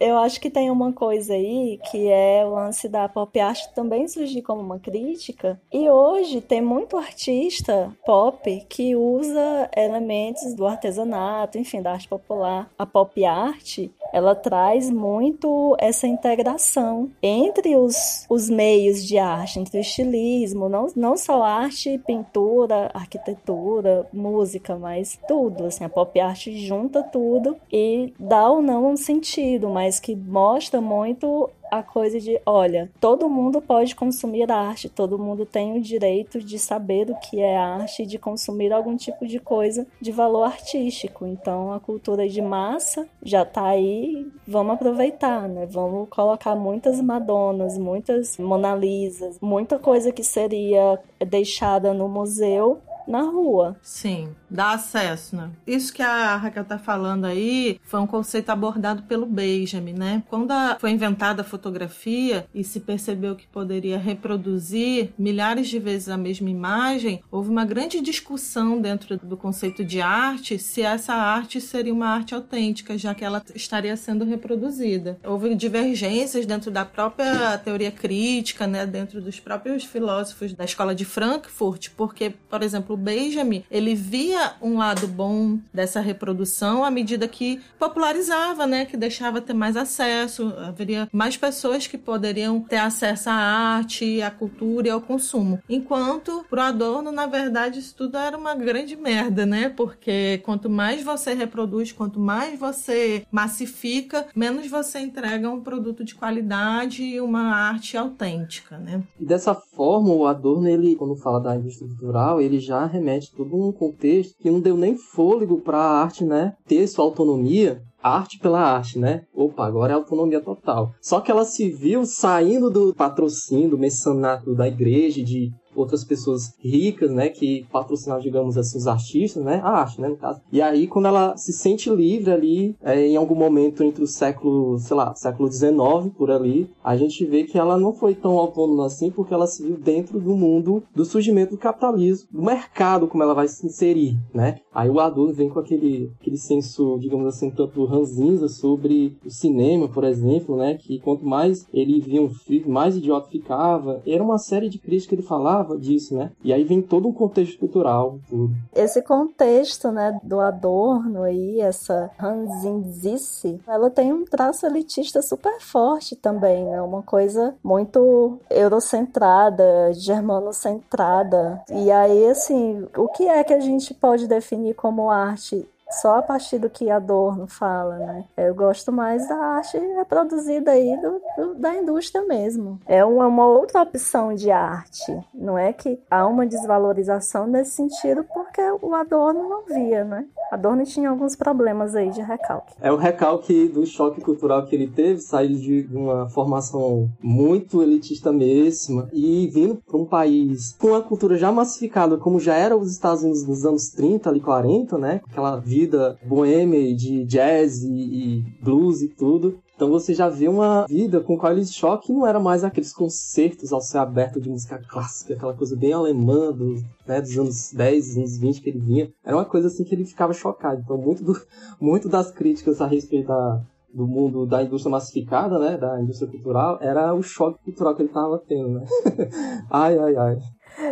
eu 0.05 0.17
acho 0.19 0.39
que 0.39 0.51
tem 0.51 0.69
uma 0.69 0.93
coisa 0.93 1.33
aí 1.33 1.79
que 1.89 2.07
é 2.07 2.45
o 2.45 2.53
lance 2.53 2.87
da 2.87 3.09
pop 3.09 3.39
art 3.39 3.65
também 3.73 4.07
surgir 4.07 4.43
como 4.43 4.61
uma 4.61 4.77
crítica. 4.77 5.59
E 5.73 5.89
hoje 5.89 6.41
tem 6.41 6.61
muito 6.61 6.95
artista 6.95 7.91
pop 8.05 8.65
que 8.69 8.95
usa 8.95 9.69
elementos 9.75 10.53
do 10.53 10.67
artesanato, 10.67 11.57
enfim, 11.57 11.81
da 11.81 11.93
arte 11.93 12.07
popular. 12.07 12.69
A 12.77 12.85
pop 12.85 13.25
art, 13.25 13.79
ela 14.13 14.35
traz 14.35 14.89
muito 14.89 15.75
essa 15.79 16.07
integração 16.07 17.09
entre 17.21 17.75
os, 17.75 18.25
os 18.29 18.49
meios 18.49 19.03
de 19.05 19.17
arte, 19.17 19.59
entre 19.59 19.77
o 19.77 19.81
estilismo, 19.81 20.69
não, 20.69 20.87
não 20.95 21.17
só 21.17 21.43
arte, 21.43 21.99
pintura, 22.05 22.89
arquitetura, 22.93 24.07
música, 24.13 24.75
mas 24.75 25.19
tudo. 25.27 25.65
Assim, 25.65 25.83
a 25.83 25.89
pop 25.89 26.19
art 26.19 26.47
junta 26.51 27.03
tudo 27.03 27.55
e 27.71 28.13
dá 28.19 28.49
ou 28.49 28.61
não 28.61 28.91
um 28.91 28.97
sentido, 28.97 29.69
mas 29.69 29.99
que 29.99 30.15
mostra 30.15 30.81
muito 30.81 31.49
a 31.71 31.83
coisa 31.83 32.19
de, 32.19 32.39
olha, 32.45 32.89
todo 32.99 33.29
mundo 33.29 33.61
pode 33.61 33.95
consumir 33.95 34.51
arte, 34.51 34.89
todo 34.89 35.19
mundo 35.19 35.45
tem 35.45 35.77
o 35.77 35.81
direito 35.81 36.39
de 36.39 36.57
saber 36.59 37.09
o 37.09 37.15
que 37.15 37.39
é 37.39 37.57
arte 37.57 38.03
e 38.03 38.05
de 38.05 38.17
consumir 38.17 38.71
algum 38.71 38.95
tipo 38.95 39.25
de 39.25 39.39
coisa 39.39 39.85
de 40.01 40.11
valor 40.11 40.43
artístico. 40.43 41.25
Então 41.25 41.71
a 41.71 41.79
cultura 41.79 42.27
de 42.27 42.41
massa 42.41 43.07
já 43.23 43.43
está 43.43 43.65
aí, 43.65 44.27
vamos 44.47 44.73
aproveitar, 44.73 45.47
né? 45.47 45.65
Vamos 45.65 46.09
colocar 46.09 46.55
muitas 46.55 47.01
Madonas, 47.01 47.77
muitas 47.77 48.37
Mona 48.37 48.75
Lisas, 48.75 49.37
muita 49.41 49.77
coisa 49.79 50.11
que 50.11 50.23
seria 50.23 50.99
deixada 51.19 51.93
no 51.93 52.07
museu 52.07 52.81
na 53.07 53.21
rua. 53.21 53.75
Sim, 53.81 54.29
dá 54.55 54.71
acesso, 54.71 55.35
né? 55.35 55.49
Isso 55.67 55.93
que 55.93 56.01
a 56.01 56.35
Raquel 56.37 56.65
tá 56.65 56.77
falando 56.77 57.25
aí 57.25 57.79
foi 57.83 57.99
um 57.99 58.07
conceito 58.07 58.49
abordado 58.49 59.03
pelo 59.03 59.25
Benjamin, 59.25 59.93
né? 59.93 60.23
Quando 60.29 60.51
a, 60.51 60.77
foi 60.79 60.91
inventada 60.91 61.41
a 61.41 61.45
fotografia 61.45 62.47
e 62.53 62.63
se 62.63 62.79
percebeu 62.79 63.35
que 63.35 63.47
poderia 63.47 63.97
reproduzir 63.97 65.09
milhares 65.17 65.67
de 65.67 65.79
vezes 65.79 66.09
a 66.09 66.17
mesma 66.17 66.49
imagem, 66.49 67.21
houve 67.29 67.49
uma 67.49 67.65
grande 67.65 68.01
discussão 68.01 68.79
dentro 68.79 69.17
do 69.17 69.37
conceito 69.37 69.83
de 69.83 70.01
arte 70.01 70.57
se 70.57 70.81
essa 70.81 71.13
arte 71.13 71.59
seria 71.59 71.93
uma 71.93 72.07
arte 72.07 72.33
autêntica, 72.33 72.97
já 72.97 73.13
que 73.13 73.25
ela 73.25 73.43
estaria 73.53 73.95
sendo 73.97 74.23
reproduzida. 74.23 75.19
Houve 75.23 75.53
divergências 75.55 76.45
dentro 76.45 76.71
da 76.71 76.85
própria 76.85 77.57
teoria 77.57 77.91
crítica, 77.91 78.65
né? 78.65 78.85
Dentro 78.85 79.21
dos 79.21 79.39
próprios 79.39 79.83
filósofos 79.83 80.53
da 80.53 80.63
escola 80.63 80.95
de 80.95 81.03
Frankfurt, 81.05 81.89
porque, 81.97 82.33
por 82.49 82.61
exemplo, 82.63 82.95
o 82.95 82.97
Benjamin, 82.97 83.63
ele 83.69 83.95
via 83.95 84.44
um 84.61 84.77
lado 84.77 85.07
bom 85.07 85.57
dessa 85.73 85.99
reprodução 85.99 86.83
à 86.83 86.91
medida 86.91 87.27
que 87.27 87.61
popularizava, 87.77 88.65
né, 88.65 88.85
que 88.85 88.97
deixava 88.97 89.41
ter 89.41 89.53
mais 89.53 89.77
acesso, 89.77 90.53
haveria 90.57 91.07
mais 91.11 91.37
pessoas 91.37 91.87
que 91.87 91.97
poderiam 91.97 92.61
ter 92.61 92.77
acesso 92.77 93.29
à 93.29 93.33
arte, 93.33 94.21
à 94.21 94.31
cultura 94.31 94.87
e 94.87 94.91
ao 94.91 95.01
consumo. 95.01 95.59
Enquanto 95.69 96.45
pro 96.49 96.61
Adorno, 96.61 97.11
na 97.11 97.25
verdade, 97.25 97.79
isso 97.79 97.95
tudo 97.95 98.17
era 98.17 98.37
uma 98.37 98.55
grande 98.55 98.95
merda, 98.95 99.45
né? 99.45 99.69
Porque 99.69 100.39
quanto 100.43 100.69
mais 100.69 101.03
você 101.03 101.33
reproduz, 101.33 101.91
quanto 101.91 102.19
mais 102.19 102.59
você 102.59 103.25
massifica, 103.31 104.27
menos 104.35 104.67
você 104.67 104.99
entrega 104.99 105.49
um 105.49 105.61
produto 105.61 106.03
de 106.03 106.15
qualidade 106.15 107.03
e 107.03 107.21
uma 107.21 107.55
arte 107.55 107.97
autêntica, 107.97 108.77
né? 108.77 109.03
Dessa 109.19 109.53
forma, 109.53 110.13
o 110.13 110.25
Adorno, 110.25 110.67
ele, 110.67 110.95
quando 110.95 111.15
fala 111.15 111.39
da 111.39 111.55
indústria 111.55 111.87
cultural, 111.87 112.41
ele 112.41 112.59
já 112.59 112.85
remete 112.85 113.31
todo 113.31 113.55
um 113.55 113.71
contexto 113.71 114.24
que 114.25 114.49
não 114.51 114.59
deu 114.59 114.75
nem 114.75 114.97
fôlego 114.97 115.61
para 115.61 115.77
a 115.77 116.01
arte, 116.01 116.23
né, 116.23 116.53
ter 116.67 116.87
sua 116.87 117.05
autonomia 117.05 117.81
arte 118.05 118.37
pela 118.37 118.59
arte, 118.59 118.99
né? 118.99 119.23
Opa, 119.33 119.65
agora 119.65 119.93
é 119.93 119.95
autonomia 119.95 120.39
total. 120.39 120.93
Só 121.01 121.19
que 121.19 121.31
ela 121.31 121.43
se 121.43 121.71
viu 121.71 122.05
saindo 122.05 122.69
do 122.69 122.93
patrocínio, 122.93 123.71
do 123.71 123.79
mecenato 123.79 124.53
da 124.53 124.67
igreja, 124.67 125.23
de 125.23 125.51
outras 125.75 126.03
pessoas 126.03 126.53
ricas, 126.59 127.11
né, 127.11 127.29
que 127.29 127.65
patrocinavam, 127.71 128.21
digamos 128.21 128.57
assim, 128.57 128.77
os 128.77 128.87
artistas, 128.87 129.43
né, 129.43 129.61
a 129.63 129.69
arte, 129.69 129.99
né, 130.01 130.07
no 130.07 130.17
caso. 130.17 130.41
E 130.51 130.61
aí, 130.61 130.87
quando 130.87 131.07
ela 131.07 131.35
se 131.37 131.53
sente 131.53 131.89
livre 131.89 132.31
ali, 132.31 132.75
é, 132.81 133.07
em 133.07 133.15
algum 133.15 133.35
momento 133.35 133.83
entre 133.83 134.03
o 134.03 134.07
século, 134.07 134.77
sei 134.79 134.95
lá, 134.95 135.13
século 135.15 135.51
XIX, 135.51 136.13
por 136.17 136.31
ali, 136.31 136.69
a 136.83 136.95
gente 136.95 137.25
vê 137.25 137.43
que 137.43 137.57
ela 137.57 137.77
não 137.77 137.93
foi 137.93 138.15
tão 138.15 138.37
autônoma 138.37 138.85
assim, 138.85 139.11
porque 139.11 139.33
ela 139.33 139.47
se 139.47 139.63
viu 139.63 139.77
dentro 139.77 140.19
do 140.19 140.35
mundo 140.35 140.83
do 140.93 141.05
surgimento 141.05 141.51
do 141.51 141.57
capitalismo, 141.57 142.27
do 142.31 142.41
mercado, 142.41 143.07
como 143.07 143.23
ela 143.23 143.33
vai 143.33 143.47
se 143.47 143.65
inserir, 143.65 144.17
né. 144.33 144.59
Aí 144.73 144.89
o 144.89 144.99
Adorno 144.99 145.33
vem 145.33 145.49
com 145.49 145.59
aquele, 145.59 146.11
aquele 146.19 146.37
senso, 146.37 146.97
digamos 146.99 147.25
assim, 147.27 147.49
tanto 147.49 147.85
ranzinza 147.85 148.47
sobre 148.47 149.17
o 149.25 149.29
cinema, 149.29 149.87
por 149.87 150.03
exemplo, 150.03 150.55
né, 150.55 150.75
que 150.75 150.99
quanto 150.99 151.25
mais 151.25 151.67
ele 151.73 151.99
via 151.99 152.21
um 152.21 152.29
filme, 152.29 152.71
mais 152.71 152.97
idiota 152.97 153.29
ficava. 153.29 154.01
Era 154.05 154.23
uma 154.23 154.37
série 154.37 154.69
de 154.69 154.77
críticas 154.77 155.07
que 155.07 155.15
ele 155.15 155.21
falava 155.21 155.64
disso, 155.77 156.15
né? 156.15 156.31
E 156.43 156.53
aí 156.53 156.63
vem 156.63 156.81
todo 156.81 157.07
um 157.07 157.13
contexto 157.13 157.57
cultural, 157.57 158.19
tudo. 158.29 158.53
Esse 158.75 159.01
contexto, 159.01 159.91
né, 159.91 160.19
do 160.23 160.39
Adorno 160.39 161.23
aí, 161.23 161.59
essa 161.59 162.11
ranzinzice, 162.17 163.59
ela 163.67 163.89
tem 163.89 164.13
um 164.13 164.25
traço 164.25 164.65
elitista 164.65 165.21
super 165.21 165.59
forte 165.59 166.15
também, 166.15 166.65
né? 166.65 166.81
Uma 166.81 167.01
coisa 167.01 167.55
muito 167.63 168.37
eurocentrada, 168.49 169.93
germanocentrada. 169.93 171.63
E 171.71 171.91
aí, 171.91 172.27
assim, 172.27 172.87
o 172.97 173.07
que 173.07 173.27
é 173.27 173.43
que 173.43 173.53
a 173.53 173.59
gente 173.59 173.93
pode 173.93 174.27
definir 174.27 174.75
como 174.75 175.09
arte 175.09 175.67
só 176.01 176.17
a 176.17 176.21
partir 176.21 176.59
do 176.59 176.69
que 176.69 176.89
Adorno 176.89 177.47
fala, 177.47 177.97
né? 177.97 178.25
Eu 178.37 178.53
gosto 178.53 178.91
mais 178.91 179.27
da 179.27 179.35
arte 179.35 179.77
reproduzida 179.77 180.71
aí 180.71 180.95
do, 181.01 181.21
do, 181.37 181.55
da 181.55 181.75
indústria 181.75 182.23
mesmo. 182.25 182.79
É 182.85 183.03
uma, 183.03 183.27
uma, 183.27 183.47
outra 183.47 183.81
opção 183.81 184.33
de 184.33 184.51
arte. 184.51 185.17
Não 185.33 185.57
é 185.57 185.71
que 185.73 185.99
há 186.09 186.25
uma 186.27 186.45
desvalorização 186.45 187.47
nesse 187.47 187.71
sentido 187.71 188.25
porque 188.33 188.61
o 188.81 188.93
Adorno 188.93 189.47
não 189.47 189.65
via, 189.65 190.03
né? 190.03 190.25
Adorno 190.51 190.83
tinha 190.85 191.09
alguns 191.09 191.35
problemas 191.35 191.95
aí 191.95 192.09
de 192.11 192.21
recalque. 192.21 192.73
É 192.79 192.91
o 192.91 192.95
recalque 192.95 193.67
do 193.67 193.85
choque 193.85 194.21
cultural 194.21 194.65
que 194.65 194.75
ele 194.75 194.87
teve, 194.87 195.19
sair 195.19 195.55
de 195.55 195.87
uma 195.91 196.29
formação 196.29 197.09
muito 197.21 197.81
elitista 197.81 198.31
mesmo 198.31 199.07
e 199.11 199.47
vindo 199.47 199.75
para 199.75 199.97
um 199.97 200.05
país 200.05 200.75
com 200.79 200.89
uma 200.89 201.01
cultura 201.01 201.37
já 201.37 201.51
massificada, 201.51 202.17
como 202.17 202.39
já 202.39 202.55
era 202.55 202.77
os 202.77 202.91
Estados 202.91 203.23
Unidos 203.23 203.47
nos 203.47 203.65
anos 203.65 203.89
30 203.89 204.29
ali 204.29 204.39
40, 204.39 204.97
né? 204.97 205.21
Aquela 205.29 205.57
vida 205.57 205.84
boêmia 206.23 206.95
de 206.95 207.25
jazz 207.25 207.83
e, 207.83 207.89
e 207.89 208.43
blues 208.61 209.01
e 209.01 209.09
tudo. 209.09 209.59
Então 209.75 209.89
você 209.89 210.13
já 210.13 210.29
vê 210.29 210.47
uma 210.47 210.85
vida 210.87 211.19
com 211.19 211.37
quality 211.37 211.73
shock 211.73 212.07
que 212.07 212.13
não 212.13 212.25
era 212.25 212.39
mais 212.39 212.63
aqueles 212.63 212.93
concertos 212.93 213.73
ao 213.73 213.81
céu 213.81 214.01
aberto 214.01 214.39
de 214.39 214.49
música 214.49 214.79
clássica, 214.87 215.33
aquela 215.33 215.53
coisa 215.53 215.75
bem 215.75 215.91
alemã 215.91 216.51
do, 216.53 216.75
né, 217.05 217.19
dos 217.19 217.37
anos 217.37 217.73
10, 217.73 218.17
anos 218.17 218.37
20 218.37 218.61
que 218.61 218.69
ele 218.69 218.79
vinha. 218.79 219.11
Era 219.23 219.35
uma 219.35 219.45
coisa 219.45 219.67
assim 219.67 219.83
que 219.83 219.93
ele 219.93 220.05
ficava 220.05 220.31
chocado. 220.31 220.81
Então 220.81 220.97
muito, 220.97 221.23
do, 221.23 221.33
muito 221.79 222.07
das 222.07 222.31
críticas 222.31 222.79
a 222.79 222.87
respeito 222.87 223.27
da, 223.27 223.61
do 223.93 224.07
mundo 224.07 224.45
da 224.45 224.63
indústria 224.63 224.91
massificada, 224.91 225.57
né, 225.57 225.77
da 225.77 226.01
indústria 226.01 226.29
cultural, 226.29 226.77
era 226.81 227.13
o 227.13 227.21
choque 227.21 227.63
cultural 227.63 227.95
que 227.95 228.01
ele 228.01 228.09
estava 228.09 228.37
tendo, 228.47 228.69
né? 228.69 228.85
ai, 229.69 229.97
ai, 229.97 230.15
ai. 230.15 230.37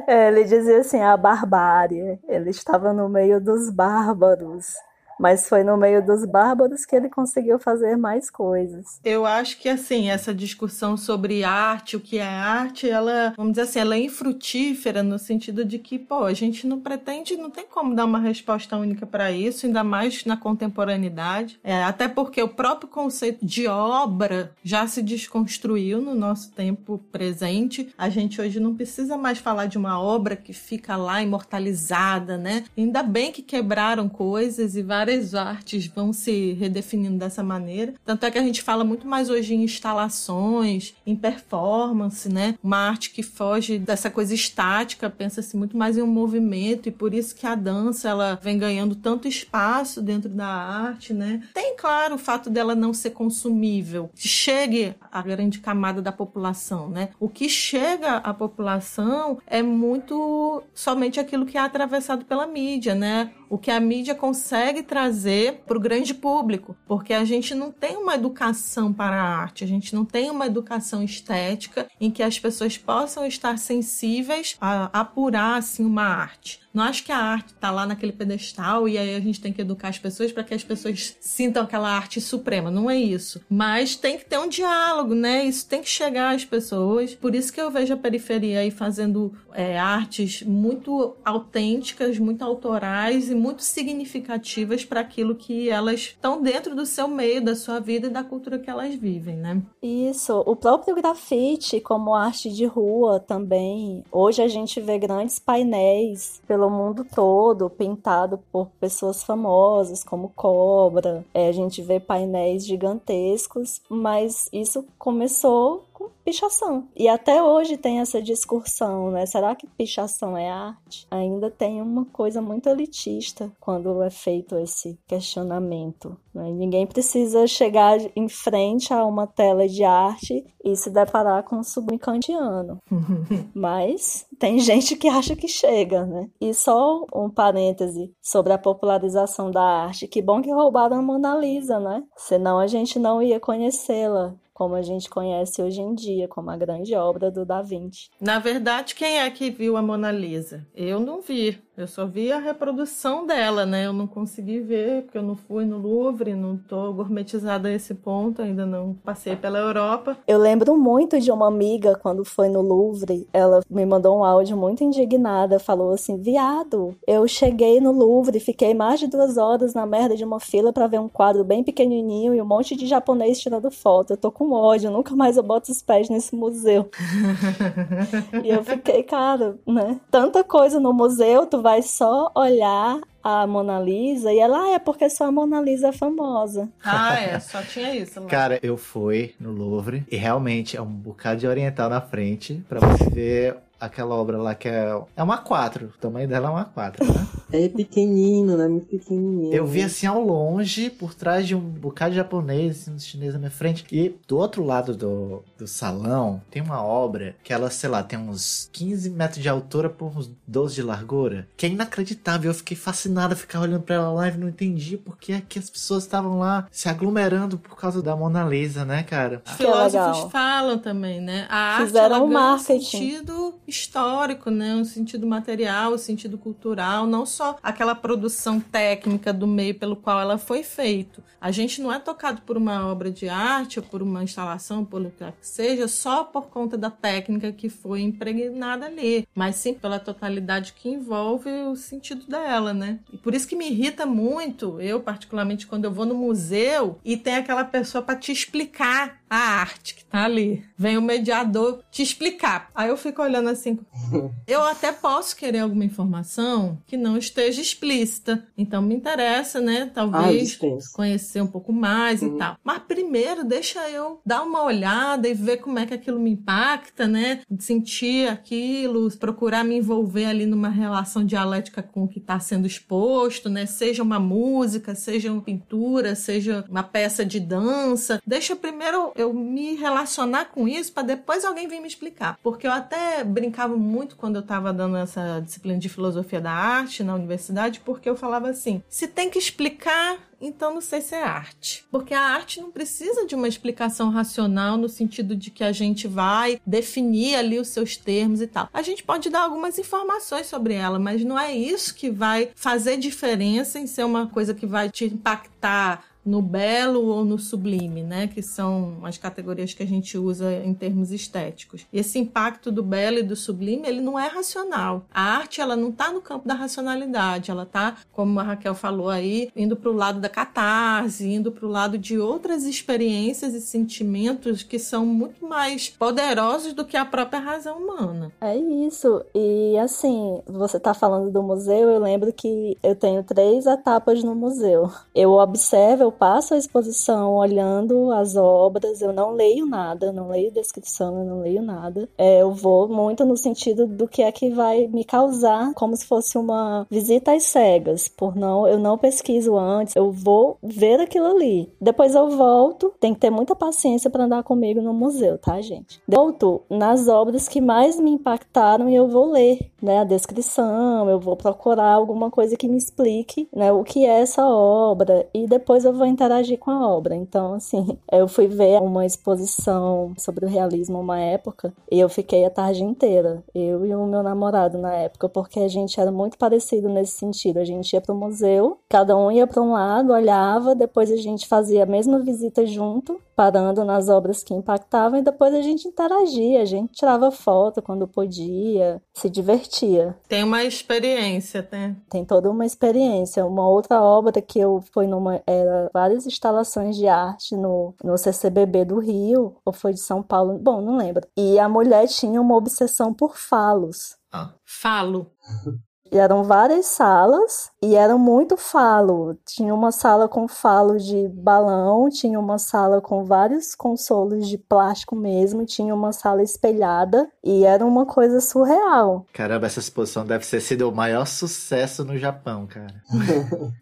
É, 0.08 0.28
ele 0.30 0.44
dizia 0.44 0.80
assim, 0.80 1.02
a 1.02 1.16
barbárie. 1.18 2.20
Ele 2.28 2.50
estava 2.50 2.94
no 2.94 3.10
meio 3.10 3.42
dos 3.42 3.70
bárbaros 3.70 4.76
mas 5.24 5.48
foi 5.48 5.64
no 5.64 5.78
meio 5.78 6.06
dos 6.06 6.26
bárbaros 6.26 6.86
que 6.86 6.94
ele 6.94 7.08
conseguiu 7.08 7.58
fazer 7.58 7.96
mais 7.96 8.30
coisas. 8.30 9.00
Eu 9.06 9.26
acho 9.26 9.58
que 9.58 9.70
assim, 9.70 10.10
essa 10.10 10.34
discussão 10.34 10.98
sobre 10.98 11.46
arte, 11.46 11.96
o 11.96 12.02
que 12.02 12.18
é 12.18 12.28
arte, 12.28 12.90
ela, 12.90 13.34
vamos 13.38 13.54
dizer 13.54 13.62
assim, 13.62 13.80
ela 13.80 13.96
é 13.96 14.00
infrutífera 14.00 15.02
no 15.02 15.18
sentido 15.18 15.64
de 15.64 15.80
que, 15.80 15.98
pô, 15.98 16.26
a 16.26 16.34
gente 16.34 16.68
não 16.68 16.82
pretende, 16.82 17.38
não 17.38 17.50
tem 17.50 17.66
como 17.66 17.96
dar 17.96 18.04
uma 18.04 18.20
resposta 18.20 18.76
única 18.76 19.08
para 19.08 19.32
isso, 19.32 19.66
ainda 19.66 19.82
mais 19.82 20.26
na 20.26 20.36
contemporaneidade. 20.36 21.58
É, 21.64 21.82
até 21.86 22.10
porque 22.10 22.44
o 22.44 22.50
próprio 22.50 22.90
conceito 22.90 23.46
de 23.46 23.66
obra 23.66 24.52
já 24.62 24.86
se 24.88 25.02
desconstruiu 25.02 26.02
no 26.02 26.14
nosso 26.14 26.52
tempo 26.52 27.00
presente. 27.14 27.94
A 27.98 28.10
gente 28.10 28.42
hoje 28.42 28.60
não 28.60 28.76
precisa 28.76 29.16
mais 29.16 29.38
falar 29.38 29.68
de 29.68 29.78
uma 29.78 30.02
obra 30.02 30.36
que 30.36 30.52
fica 30.52 30.98
lá 30.98 31.22
imortalizada, 31.22 32.38
né? 32.38 32.66
Ainda 32.78 33.02
bem 33.02 33.32
que 33.32 33.42
quebraram 33.42 34.10
coisas 34.10 34.76
e 34.76 34.84
várias 34.84 35.13
várias 35.14 35.36
artes 35.36 35.88
vão 35.88 36.12
se 36.12 36.54
redefinindo 36.54 37.18
dessa 37.18 37.44
maneira. 37.44 37.94
Tanto 38.04 38.26
é 38.26 38.32
que 38.32 38.38
a 38.38 38.44
gente 38.44 38.62
fala 38.62 38.84
muito 38.84 39.08
mais 39.08 39.30
hoje 39.30 39.54
em 39.54 39.64
instalações, 39.64 40.96
em 41.06 41.16
performance, 41.16 42.28
né? 42.28 42.56
Uma 42.64 42.78
arte 42.78 43.12
que 43.12 43.22
foge 43.22 43.78
dessa 43.78 44.10
coisa 44.10 44.34
estática, 44.34 45.10
pensa-se 45.10 45.56
muito 45.56 45.78
mais 45.78 45.98
em 45.98 46.02
um 46.02 46.08
movimento 46.08 46.88
e 46.90 46.92
por 46.92 47.14
isso 47.14 47.36
que 47.36 47.46
a 47.46 47.56
dança 47.56 48.10
ela 48.10 48.40
vem 48.42 48.58
ganhando 48.58 48.96
tanto 48.96 49.28
espaço 49.28 50.02
dentro 50.02 50.30
da 50.30 50.48
arte, 50.48 51.14
né? 51.14 51.44
Tem 51.54 51.76
claro 51.78 52.16
o 52.16 52.20
fato 52.20 52.50
dela 52.50 52.74
não 52.74 52.94
ser 52.94 53.12
consumível, 53.12 54.10
que 54.16 54.28
chegue 54.28 54.96
à 55.12 55.22
grande 55.22 55.60
camada 55.60 56.02
da 56.02 56.12
população, 56.12 56.90
né? 56.90 57.10
O 57.20 57.30
que 57.30 57.48
chega 57.48 58.18
à 58.18 58.34
população 58.34 59.38
é 59.46 59.62
muito 59.62 60.64
somente 60.74 61.20
aquilo 61.20 61.46
que 61.46 61.58
é 61.58 61.62
atravessado 61.62 62.26
pela 62.26 62.48
mídia, 62.48 62.96
né? 62.96 63.32
O 63.54 63.58
que 63.60 63.70
a 63.70 63.80
mídia 63.80 64.16
consegue 64.16 64.82
trazer 64.82 65.62
para 65.68 65.78
o 65.78 65.80
grande 65.80 66.12
público, 66.12 66.76
porque 66.88 67.14
a 67.14 67.24
gente 67.24 67.54
não 67.54 67.72
tem 67.72 67.96
uma 67.96 68.16
educação 68.16 68.92
para 68.92 69.16
a 69.16 69.38
arte, 69.38 69.64
a 69.64 69.68
gente 69.68 69.94
não 69.94 70.04
tem 70.04 70.32
uma 70.32 70.48
educação 70.48 71.04
estética 71.04 71.88
em 72.02 72.10
que 72.10 72.24
as 72.24 72.40
pessoas 72.40 72.80
possam 72.80 73.28
estar 73.28 73.60
sensíveis 73.60 74.58
a 74.60 74.86
apurar 74.86 75.60
assim 75.60 75.86
uma 75.86 76.02
arte. 76.02 76.63
Não 76.74 76.84
acho 76.84 77.04
que 77.04 77.12
a 77.12 77.18
arte 77.18 77.54
está 77.54 77.70
lá 77.70 77.86
naquele 77.86 78.12
pedestal 78.12 78.90
e 78.90 78.98
aí 78.98 79.16
a 79.16 79.20
gente 79.20 79.40
tem 79.40 79.54
que 79.54 79.62
educar 79.62 79.90
as 79.90 80.00
pessoas 80.00 80.32
para 80.32 80.44
que 80.44 80.54
as 80.54 80.64
pessoas 80.64 81.16
sintam 81.20 81.64
aquela 81.64 81.90
arte 81.90 82.20
suprema. 82.20 82.72
Não 82.72 82.90
é 82.90 82.98
isso. 82.98 83.42
Mas 83.50 83.96
tem 83.96 84.18
que 84.18 84.26
ter 84.26 84.40
um 84.40 84.48
diálogo, 84.48 85.14
né? 85.14 85.46
Isso 85.46 85.68
tem 85.68 85.82
que 85.82 85.90
chegar 85.90 86.36
às 86.36 86.44
pessoas. 86.44 87.14
Por 87.14 87.36
isso 87.36 87.54
que 87.54 87.62
eu 87.62 87.70
vejo 87.70 87.94
a 87.94 87.98
periferia 87.98 88.62
aí 88.62 88.72
fazendo 88.72 89.34
é, 89.54 89.78
artes 89.78 90.42
muito 90.42 91.16
autênticas, 91.24 92.18
muito 92.18 92.44
autorais 92.44 93.30
e 93.30 93.36
muito 93.36 93.64
significativas 93.64 94.84
para 94.84 95.02
aquilo 95.02 95.36
que 95.36 95.70
elas 95.70 96.00
estão 96.00 96.42
dentro 96.42 96.76
do 96.76 96.86
seu 96.86 97.08
meio, 97.08 97.44
da 97.44 97.56
sua 97.56 97.80
vida 97.80 98.08
e 98.08 98.10
da 98.10 98.24
cultura 98.24 98.58
que 98.58 98.70
elas 98.70 98.96
vivem, 98.96 99.36
né? 99.36 99.62
Isso. 99.82 100.44
O 100.46 100.56
próprio 100.56 100.96
grafite, 100.96 101.80
como 101.80 102.16
arte 102.16 102.50
de 102.50 102.66
rua 102.66 103.20
também. 103.20 104.04
Hoje 104.12 104.42
a 104.42 104.48
gente 104.48 104.82
vê 104.82 104.98
grandes 104.98 105.38
painéis 105.38 106.42
pelo 106.48 106.63
pelo 106.64 106.70
mundo 106.70 107.06
todo, 107.14 107.70
pintado 107.70 108.40
por 108.52 108.68
pessoas 108.80 109.22
famosas 109.22 110.04
como 110.04 110.30
Cobra. 110.30 111.26
É, 111.34 111.50
a 111.50 111.52
gente 111.52 111.82
vê 111.82 112.00
painéis 112.00 112.66
gigantescos, 112.66 113.82
mas 113.90 114.48
isso 114.54 114.86
começou 114.98 115.84
com 116.04 116.24
pichação. 116.24 116.88
E 116.96 117.08
até 117.08 117.42
hoje 117.42 117.78
tem 117.78 118.00
essa 118.00 118.22
discussão, 118.22 119.12
né? 119.12 119.26
Será 119.26 119.56
que 119.56 119.68
pichação 119.68 120.38
é 120.38 120.50
arte? 120.50 121.08
Ainda 121.10 121.50
tem 121.50 121.82
uma 121.82 122.06
coisa 122.06 122.42
muito 122.42 122.68
elitista 122.68 123.52
quando 123.60 124.02
é 124.02 124.10
feito 124.10 124.58
esse 124.58 124.98
questionamento. 125.08 126.18
Né? 126.34 126.52
Ninguém 126.52 126.86
precisa 126.86 127.46
chegar 127.48 127.98
em 128.16 128.28
frente 128.28 128.94
a 128.94 129.06
uma 129.06 129.28
tela 129.28 129.68
de 129.68 129.84
arte 129.84 130.46
e 130.64 130.76
se 130.76 130.90
deparar 130.90 131.44
com 131.44 131.58
um 131.58 131.64
sublime 131.64 132.00
kantiano. 132.00 132.80
Mas 133.54 134.26
tem 134.40 134.60
gente 134.60 134.96
que 134.96 135.08
acha 135.08 135.36
que 135.36 135.48
chega, 135.48 136.06
né? 136.06 136.30
E 136.40 136.54
só 136.54 137.06
um 137.14 137.30
parêntese 137.30 138.14
sobre 138.22 138.54
a 138.54 138.58
popularização 138.58 139.52
da 139.52 139.62
arte. 139.62 140.08
Que 140.08 140.22
bom 140.22 140.42
que 140.42 140.52
roubaram 140.52 140.98
a 140.98 141.02
Mona 141.02 141.36
Lisa, 141.36 141.80
né? 141.80 142.04
Senão 142.16 142.60
a 142.60 142.68
gente 142.68 142.98
não 142.98 143.22
ia 143.22 143.40
conhecê-la 143.40 144.36
como 144.54 144.76
a 144.76 144.82
gente 144.82 145.10
conhece 145.10 145.62
hoje 145.62 145.82
em 145.82 145.96
dia, 145.96 146.28
como 146.28 146.52
a 146.52 146.58
grande 146.58 146.94
obra 146.96 147.32
do 147.32 147.46
Da 147.46 147.62
Vinci. 147.62 148.10
Na 148.20 148.40
verdade, 148.40 148.94
quem 148.94 149.20
é 149.20 149.30
que 149.32 149.50
viu 149.50 149.78
a 149.78 149.82
Mona 149.82 150.12
Lisa? 150.12 150.68
Eu 150.76 151.00
não 151.00 151.22
vi. 151.22 151.63
Eu 151.76 151.88
só 151.88 152.06
vi 152.06 152.32
a 152.32 152.38
reprodução 152.38 153.26
dela, 153.26 153.66
né? 153.66 153.88
Eu 153.88 153.94
não 153.94 154.06
consegui 154.06 154.60
ver, 154.60 155.02
porque 155.02 155.18
eu 155.18 155.24
não 155.24 155.36
fui 155.36 155.66
no 155.66 155.80
Louvre, 155.80 156.36
não 156.36 156.56
tô 156.56 156.94
gourmetizada 156.94 157.68
a 157.68 157.72
esse 157.72 157.96
ponto, 157.96 158.44
ainda 158.44 158.64
não 158.64 158.96
passei 159.04 159.36
pela 159.36 159.58
Europa. 159.58 160.16
Eu 160.28 160.38
lembro 160.38 160.78
muito 160.78 161.20
de 161.20 161.32
uma 161.32 161.48
amiga 161.48 161.96
quando 161.96 162.24
foi 162.24 162.48
no 162.48 162.62
Louvre, 162.62 163.28
ela 163.34 163.62
me 163.68 163.84
mandou 163.88 164.20
um 164.20 164.24
áudio 164.24 164.56
muito 164.56 164.84
indignada, 164.84 165.58
falou 165.58 165.94
assim: 165.94 166.16
"Viado, 166.22 166.96
eu 167.08 167.28
cheguei 167.28 167.82
no 167.82 167.92
Louvre, 167.92 168.40
fiquei 168.40 168.76
mais 168.76 169.00
de 169.00 169.08
duas 169.08 169.38
horas 169.38 169.74
na 169.74 169.88
merda 169.88 170.16
de 170.16 170.24
uma 170.24 170.40
fila 170.40 170.72
para 170.72 170.86
ver 170.86 171.00
um 171.00 171.10
quadro 171.10 171.44
bem 171.44 171.64
pequenininho 171.64 172.36
e 172.36 172.42
um 172.42 172.46
monte 172.46 172.76
de 172.76 172.86
japonês 172.86 173.40
tirando 173.40 173.72
foto. 173.72 174.14
Eu 174.14 174.18
tô 174.18 174.32
com 174.32 174.52
ódio, 174.52 174.92
nunca 174.92 175.16
mais 175.16 175.38
eu 175.38 175.44
boto 175.44 175.72
os 175.72 175.82
pés 175.82 176.08
nesse 176.08 176.36
museu". 176.36 176.88
e 178.44 178.50
eu 178.52 178.64
fiquei, 178.64 179.02
cara, 179.02 179.58
né? 179.66 180.00
Tanta 180.12 180.44
coisa 180.44 180.80
no 180.80 180.94
museu, 180.94 181.48
tu 181.48 181.63
vai 181.64 181.82
só 181.82 182.30
olhar 182.36 183.00
a 183.24 183.48
Mona 183.48 183.80
Lisa 183.80 184.34
e 184.34 184.38
ela 184.38 184.66
ah, 184.66 184.70
é 184.72 184.80
porque 184.80 185.10
só 185.10 185.28
a 185.28 185.32
Mona 185.32 185.62
Lisa 185.62 185.88
é 185.88 185.92
famosa. 185.94 186.70
Ah, 186.84 187.18
é, 187.18 187.40
só 187.40 187.62
tinha 187.62 187.96
isso. 187.96 188.20
Lá. 188.20 188.28
Cara, 188.28 188.60
eu 188.62 188.76
fui 188.76 189.34
no 189.40 189.50
Louvre 189.50 190.04
e 190.12 190.18
realmente 190.18 190.76
é 190.76 190.82
um 190.82 190.86
bocado 190.86 191.40
de 191.40 191.48
oriental 191.48 191.90
na 191.90 192.02
frente 192.02 192.62
para 192.68 192.82
você 192.82 193.10
ver 193.10 193.56
aquela 193.86 194.16
obra 194.16 194.38
lá 194.38 194.56
que 194.56 194.68
é. 194.68 195.00
É 195.16 195.24
uma 195.24 195.38
4. 195.38 195.86
O 195.86 195.98
tamanho 196.00 196.28
dela 196.28 196.48
é 196.48 196.52
uma 196.52 196.66
4, 196.66 197.06
né? 197.06 197.28
É 197.52 197.70
pequenino, 197.70 198.58
né? 198.58 198.68
Muito 198.68 198.88
pequenininho. 198.88 199.54
Eu 199.54 199.66
vi 199.66 199.84
assim 199.84 200.08
ao 200.08 200.22
longe, 200.22 200.90
por 200.90 201.14
trás 201.14 201.46
de 201.46 201.54
um 201.56 201.60
bocado 201.60 202.12
de 202.12 202.18
japonês, 202.18 202.82
assim, 202.82 202.92
uns 202.92 203.06
chineses 203.06 203.34
na 203.34 203.40
minha 203.40 203.52
frente. 203.52 203.86
E 203.92 204.16
do 204.28 204.38
outro 204.38 204.64
lado 204.64 204.96
do, 204.96 205.44
do 205.58 205.68
salão 205.68 206.42
tem 206.50 206.62
uma 206.62 206.82
obra 206.84 207.36
que 207.44 207.54
ela, 207.54 207.70
sei 207.70 207.90
lá, 207.90 208.02
tem 208.02 208.18
uns 208.18 208.70
15 208.72 209.10
metros 209.12 209.42
de 209.42 209.50
altura 209.50 209.90
por 209.90 210.18
uns 210.18 210.32
12 210.48 210.76
de 210.76 210.82
largura. 210.82 211.48
Que 211.56 211.66
é 211.66 211.70
inacreditável. 211.70 212.50
Eu 212.52 212.56
fiquei 212.56 212.76
fascinado, 212.76 213.36
ficar 213.36 213.60
olhando 213.60 213.82
pra 213.82 213.96
ela 213.96 214.12
lá 214.12 214.28
e 214.28 214.38
não 214.38 214.48
entendi 214.48 214.98
porque 214.98 215.34
é 215.34 215.42
que 215.42 215.60
as 215.60 215.70
pessoas 215.70 216.04
estavam 216.04 216.40
lá 216.40 216.68
se 216.72 216.90
aglomerando 216.90 217.58
por 217.58 217.76
causa 217.78 218.02
da 218.02 218.16
Mona 218.16 218.44
Lisa, 218.44 218.86
né, 218.86 219.04
cara? 219.04 219.42
Os 219.46 219.54
filósofos 219.54 220.32
falam 220.32 220.80
também, 220.80 221.22
né? 221.22 221.46
A 221.50 221.58
arte 221.58 221.86
Fizeram 221.88 222.16
ela 222.16 222.24
um 222.24 222.30
ganha 222.30 222.40
um 222.40 222.44
marketing. 222.50 222.80
sentido 222.82 223.54
histórico, 223.74 224.50
né? 224.50 224.76
Um 224.76 224.86
sentido 224.86 225.26
material, 225.28 225.94
um 225.94 225.98
sentido 225.98 226.38
cultural, 226.38 227.06
não 227.06 227.26
só 227.26 227.58
aquela 227.62 227.96
produção 227.96 228.60
técnica 228.60 229.34
do 229.34 229.48
meio 229.48 229.76
pelo 229.76 229.96
qual 229.96 230.20
ela 230.20 230.38
foi 230.38 230.64
feita. 230.64 231.24
A 231.40 231.52
gente 231.52 231.82
não 231.82 231.92
é 231.92 232.00
tocado 232.00 232.42
por 232.44 232.56
uma 232.58 232.88
obra 232.88 233.12
de 233.12 233.28
arte 233.28 233.80
ou 233.80 233.86
por 233.86 234.02
uma 234.02 234.24
instalação, 234.24 234.86
por 234.86 235.02
o 235.02 235.12
que 235.12 235.26
seja, 235.42 235.88
só 235.88 236.24
por 236.24 236.48
conta 236.48 236.78
da 236.78 236.90
técnica 236.90 237.52
que 237.52 237.70
foi 237.70 238.02
impregnada 238.02 238.86
ali, 238.86 239.28
mas 239.36 239.58
sim 239.58 239.74
pela 239.74 240.00
totalidade 240.00 240.74
que 240.74 240.90
envolve 240.90 241.50
o 241.50 241.76
sentido 241.76 242.26
dela, 242.28 242.74
né? 242.74 243.00
E 243.12 243.18
por 243.18 243.34
isso 243.34 243.48
que 243.48 243.56
me 243.56 243.70
irrita 243.70 244.06
muito, 244.06 244.80
eu 244.80 245.02
particularmente 245.02 245.68
quando 245.68 245.86
eu 245.86 245.92
vou 245.92 246.06
no 246.06 246.16
museu 246.16 247.00
e 247.04 247.18
tem 247.18 247.36
aquela 247.36 247.66
pessoa 247.66 248.02
para 248.02 248.16
te 248.16 248.32
explicar 248.32 249.23
a 249.34 249.60
arte 249.62 249.96
que 249.96 250.06
tá 250.06 250.26
ali. 250.26 250.64
Vem 250.78 250.98
o 250.98 251.02
mediador 251.02 251.82
te 251.92 252.04
explicar. 252.04 252.70
Aí 252.76 252.90
eu 252.90 252.98
fico 252.98 253.22
olhando 253.22 253.50
assim. 253.50 253.80
eu 254.48 254.62
até 254.64 254.92
posso 254.92 255.36
querer 255.36 255.60
alguma 255.60 255.84
informação 255.86 256.78
que 256.86 256.96
não 256.98 257.18
esteja 257.18 257.62
explícita. 257.62 258.46
Então 258.58 258.82
me 258.82 258.94
interessa, 258.96 259.60
né? 259.60 259.90
Talvez 259.94 260.50
dispensa. 260.50 260.90
conhecer 260.94 261.42
um 261.42 261.48
pouco 261.48 261.72
mais 261.74 262.22
Uhum. 262.22 262.36
e 262.36 262.38
tal. 262.38 262.58
Mas 262.64 262.80
primeiro 262.84 263.44
deixa 263.44 263.90
eu 263.90 264.22
dar 264.26 264.44
uma 264.44 264.64
olhada 264.64 265.28
e 265.28 265.34
ver 265.34 265.58
como 265.58 265.80
é 265.80 265.86
que 265.86 265.94
aquilo 265.94 266.20
me 266.20 266.32
impacta, 266.32 267.08
né? 267.08 267.42
Sentir 267.60 268.30
aquilo, 268.30 269.10
procurar 269.18 269.64
me 269.64 269.78
envolver 269.78 270.26
ali 270.26 270.46
numa 270.46 270.70
relação 270.70 271.26
dialética 271.26 271.82
com 271.82 272.04
o 272.04 272.08
que 272.08 272.20
está 272.20 272.40
sendo 272.40 272.68
exposto, 272.68 273.50
né? 273.50 273.66
Seja 273.66 274.04
uma 274.04 274.20
música, 274.20 274.94
seja 274.96 275.32
uma 275.32 275.42
pintura, 275.42 276.14
seja 276.16 276.64
uma 276.70 276.84
peça 276.84 277.26
de 277.26 277.40
dança. 277.40 278.22
Deixa 278.26 278.56
primeiro 278.56 279.12
eu 279.24 279.34
me 279.34 279.76
relacionar 279.76 280.46
com 280.46 280.68
isso 280.68 280.92
para 280.92 281.04
depois 281.04 281.44
alguém 281.44 281.68
vir 281.68 281.80
me 281.80 281.88
explicar. 281.88 282.38
Porque 282.44 282.68
eu 282.68 282.72
até 282.72 283.24
brincava 283.24 283.76
muito 283.76 284.16
quando 284.16 284.36
eu 284.36 284.42
estava 284.42 284.74
dando 284.74 284.98
essa 284.98 285.40
disciplina 285.40 285.80
de 285.80 285.90
filosofia 285.90 286.42
da 286.42 286.52
arte 286.52 287.04
na 287.04 287.16
universidade, 287.16 287.82
porque 287.82 288.10
eu 288.10 288.16
falava 288.16 288.50
assim: 288.50 288.82
se 288.88 289.08
tem 289.08 289.30
que 289.30 289.40
explicar, 289.40 290.20
então 290.40 290.74
não 290.74 290.82
sei 290.82 291.00
se 291.00 291.16
é 291.16 291.24
arte. 291.24 291.86
Porque 291.90 292.14
a 292.14 292.22
arte 292.22 292.60
não 292.60 292.70
precisa 292.70 293.26
de 293.26 293.34
uma 293.34 293.48
explicação 293.48 294.10
racional 294.10 294.78
no 294.78 294.90
sentido 294.90 295.36
de 295.36 295.50
que 295.50 295.64
a 295.64 295.72
gente 295.72 296.08
vai 296.08 296.60
definir 296.66 297.36
ali 297.36 297.58
os 297.58 297.70
seus 297.70 297.96
termos 297.96 298.42
e 298.42 298.48
tal. 298.48 298.68
A 298.74 298.82
gente 298.82 299.04
pode 299.04 299.30
dar 299.30 299.42
algumas 299.42 299.80
informações 299.80 300.48
sobre 300.48 300.74
ela, 300.74 301.00
mas 301.00 301.24
não 301.24 301.40
é 301.40 301.54
isso 301.54 301.96
que 301.96 302.10
vai 302.10 302.52
fazer 302.56 302.98
diferença 302.98 303.80
em 303.80 303.88
ser 303.88 304.04
uma 304.04 304.28
coisa 304.28 304.54
que 304.54 304.66
vai 304.66 304.90
te 304.90 305.06
impactar 305.06 306.04
no 306.26 306.42
belo 306.42 307.06
ou 307.06 307.26
no 307.26 307.38
sublime, 307.38 308.04
né? 308.04 308.28
Que 308.28 308.42
são 308.42 308.98
as 309.04 309.18
categorias 309.18 309.74
que 309.74 309.84
a 309.84 309.88
gente 309.88 310.18
usa 310.18 310.54
em 310.64 310.74
termos 310.74 311.12
estéticos. 311.12 311.86
E 311.92 312.00
esse 312.00 312.20
impacto 312.20 312.72
do 312.72 312.84
belo 312.84 313.20
e 313.20 313.24
do 313.24 313.36
sublime, 313.36 313.88
ele 313.88 314.02
não 314.02 314.18
é 314.18 314.28
racional. 314.28 315.06
A 315.14 315.22
arte, 315.22 315.62
ela 315.62 315.76
não 315.76 315.90
está 315.90 316.12
no 316.12 316.22
campo 316.22 316.48
da 316.48 316.54
racionalidade, 316.54 317.52
ela 317.52 317.64
está, 317.64 317.98
como 318.12 318.40
a 318.40 318.44
Raquel 318.44 318.76
falou 318.76 319.10
aí, 319.10 319.50
indo 319.56 319.76
para 319.76 319.90
o 319.90 319.96
lado 319.96 320.20
da 320.20 320.30
catarse, 320.30 321.28
indo 321.28 321.52
para 321.52 321.66
o 321.66 321.70
lado 321.70 321.98
de 321.98 322.18
outras 322.18 322.64
experiências 322.64 323.54
e 323.54 323.62
sentimentos 323.62 324.64
que 324.64 324.80
são 324.80 325.06
muito 325.06 325.46
mais 325.46 325.90
poderosos 325.90 326.74
do 326.74 326.86
que 326.86 326.98
a 326.98 327.06
própria 327.06 327.40
razão 327.40 327.78
humana. 327.78 328.32
É 328.40 328.56
isso. 328.56 329.24
E 329.36 329.78
assim, 329.78 330.42
você 330.48 330.80
tá 330.80 330.94
falando 330.94 331.32
do 331.32 331.44
museu, 331.44 331.90
eu 331.90 332.00
lembro 332.00 332.32
que 332.32 332.78
eu 332.82 332.96
tenho 332.96 333.24
três 333.24 333.66
etapas 333.66 334.24
no 334.24 334.36
museu. 334.36 334.90
Eu 335.14 335.32
observo, 335.34 336.04
eu 336.04 336.12
passo 336.14 336.54
a 336.54 336.58
exposição 336.58 337.36
olhando 337.36 338.12
as 338.12 338.36
obras, 338.36 339.02
eu 339.02 339.12
não 339.12 339.32
leio 339.32 339.66
nada, 339.66 340.12
não 340.12 340.30
leio 340.30 340.52
descrição, 340.52 341.20
eu 341.20 341.26
não 341.26 341.42
leio 341.42 341.62
nada. 341.62 342.08
É, 342.18 342.42
eu 342.42 342.52
vou 342.52 342.88
muito 342.88 343.26
no 343.26 343.36
sentido 343.36 343.86
do 343.86 344.08
que 344.08 344.22
é 344.22 344.32
que 344.32 344.50
vai 344.50 344.88
me 344.88 345.04
causar, 345.04 345.74
como 345.74 345.96
se 345.96 346.06
fosse 346.06 346.38
uma 346.38 346.88
visita 346.90 347.34
às 347.34 347.44
cegas. 347.44 348.08
Por 348.08 348.36
não, 348.36 348.68
eu 348.68 348.80
não 348.80 348.98
pesquiso 348.98 349.58
antes, 349.58 349.96
eu 349.96 350.12
vou 350.12 350.58
ver 350.62 351.00
aquilo 351.00 351.26
ali. 351.26 351.72
Depois 351.82 352.16
eu 352.16 352.30
volto, 352.30 352.94
tem 353.00 353.14
que 353.14 353.20
ter 353.20 353.30
muita 353.30 353.56
paciência 353.56 354.10
para 354.10 354.26
andar 354.26 354.44
comigo 354.44 354.82
no 354.82 354.94
museu, 354.94 355.38
tá, 355.38 355.60
gente? 355.62 356.02
Volto 356.08 356.62
nas 356.70 357.08
obras 357.08 357.48
que 357.48 357.60
mais 357.60 358.00
me 358.00 358.12
impactaram 358.12 358.90
e 358.90 358.96
eu 358.96 359.08
vou 359.08 359.32
ler, 359.32 359.72
né, 359.82 360.00
a 360.00 360.04
descrição, 360.04 361.10
eu 361.10 361.20
vou 361.20 361.36
procurar 361.36 361.94
alguma 361.94 362.30
coisa 362.30 362.56
que 362.56 362.68
me 362.68 362.78
explique, 362.78 363.48
né, 363.54 363.72
o 363.72 363.84
que 363.84 364.06
é 364.06 364.22
essa 364.22 364.46
obra 364.46 365.28
e 365.34 365.48
depois 365.48 365.86
eu 365.86 365.94
vou 365.94 366.03
interagir 366.08 366.58
com 366.58 366.72
a 366.72 366.88
obra. 366.88 367.16
Então, 367.16 367.54
assim, 367.54 367.98
eu 368.12 368.28
fui 368.28 368.48
ver 368.48 368.82
uma 368.82 369.06
exposição 369.06 370.14
sobre 370.18 370.46
o 370.46 370.50
realismo 370.50 371.00
uma 371.00 371.20
época 371.20 371.74
e 371.92 372.00
eu 372.00 372.10
fiquei 372.10 372.46
a 372.46 372.50
tarde 372.50 372.84
inteira, 372.84 373.44
eu 373.54 373.86
e 373.86 373.94
o 373.96 374.06
meu 374.06 374.24
namorado 374.24 374.78
na 374.78 374.94
época, 374.94 375.30
porque 375.30 375.60
a 375.60 375.68
gente 375.68 376.00
era 376.00 376.12
muito 376.12 376.38
parecido 376.38 376.90
nesse 376.90 377.18
sentido. 377.18 377.58
A 377.58 377.66
gente 377.66 377.94
ia 377.94 378.02
pro 378.02 378.16
museu, 378.16 378.78
cada 378.90 379.18
um 379.18 379.32
ia 379.32 379.48
para 379.48 379.62
um 379.62 379.74
lado, 379.74 380.14
olhava, 380.14 380.76
depois 380.76 381.12
a 381.12 381.18
gente 381.18 381.48
fazia 381.48 381.84
a 381.84 381.88
mesma 381.88 382.20
visita 382.20 382.66
junto, 382.66 383.20
parando 383.36 383.84
nas 383.84 384.10
obras 384.10 384.44
que 384.44 384.54
impactavam 384.54 385.20
e 385.20 385.24
depois 385.24 385.54
a 385.54 385.62
gente 385.62 385.88
interagia, 385.88 386.62
a 386.62 386.66
gente 386.66 386.94
tirava 386.94 387.32
foto 387.32 387.82
quando 387.82 388.08
podia, 388.08 389.02
se 389.14 389.30
divertia. 389.30 390.18
Tem 390.28 390.44
uma 390.44 390.64
experiência, 390.64 391.68
né? 391.72 391.96
Tem 392.10 392.26
toda 392.26 392.50
uma 392.50 392.66
experiência. 392.66 393.46
Uma 393.46 393.68
outra 393.68 394.02
obra 394.02 394.42
que 394.42 394.60
eu 394.60 394.84
fui 394.94 395.08
numa 395.08 395.42
era 395.46 395.90
várias 395.94 396.26
instalações 396.26 396.96
de 396.96 397.08
arte 397.08 397.56
no, 397.56 397.94
no 398.04 398.18
CCBB 398.18 398.86
do 398.86 399.00
Rio, 399.00 399.56
ou 399.66 399.74
foi 399.74 399.94
de 399.94 400.02
São 400.02 400.22
Paulo, 400.22 400.58
bom, 400.60 400.82
não 400.82 400.98
lembro. 400.98 401.28
E 401.38 401.60
a 401.60 401.68
mulher 401.68 402.08
tinha 402.08 402.42
uma 402.42 402.56
obsessão 402.56 403.14
por 403.14 403.38
falos. 403.38 404.18
Falo. 404.66 405.32
E 406.14 406.18
eram 406.20 406.44
várias 406.44 406.86
salas 406.86 407.72
e 407.82 407.96
era 407.96 408.16
muito 408.20 408.56
falo. 408.56 409.36
Tinha 409.44 409.74
uma 409.74 409.92
sala 409.92 410.30
com 410.30 410.48
falo 410.48 410.96
de 410.98 411.28
balão, 411.30 412.08
tinha 412.08 412.40
uma 412.40 412.60
sala 412.60 413.02
com 413.02 413.26
vários 413.26 413.74
consolos 413.74 414.48
de 414.48 414.56
plástico 414.56 415.16
mesmo, 415.16 415.66
tinha 415.66 415.92
uma 415.92 416.14
sala 416.14 416.44
espelhada 416.44 417.28
e 417.44 417.66
era 417.66 417.84
uma 417.84 418.06
coisa 418.06 418.40
surreal. 418.40 419.26
Caramba, 419.34 419.66
essa 419.66 419.80
exposição 419.80 420.24
deve 420.24 420.46
ter 420.46 420.62
sido 420.62 420.88
o 420.88 420.96
maior 420.96 421.26
sucesso 421.26 422.06
no 422.06 422.16
Japão, 422.16 422.68
cara. 422.68 422.94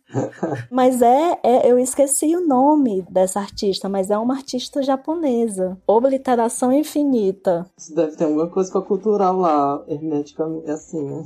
mas 0.70 1.02
é, 1.02 1.40
é, 1.44 1.72
eu 1.72 1.80
esqueci 1.80 2.36
o 2.36 2.46
nome 2.46 3.06
dessa 3.10 3.40
artista, 3.40 3.88
mas 3.90 4.10
é 4.10 4.18
uma 4.18 4.36
artista 4.36 4.82
japonesa. 4.82 5.78
Obliteração 5.88 6.72
infinita. 6.72 7.66
Isso 7.78 7.94
deve 7.96 8.16
ter 8.16 8.26
alguma 8.26 8.48
coisa 8.48 8.72
com 8.72 8.78
a 8.78 8.82
cultural 8.82 9.38
lá, 9.38 9.84
hermeticamente, 9.88 10.70
assim, 10.70 11.04
né? 11.04 11.24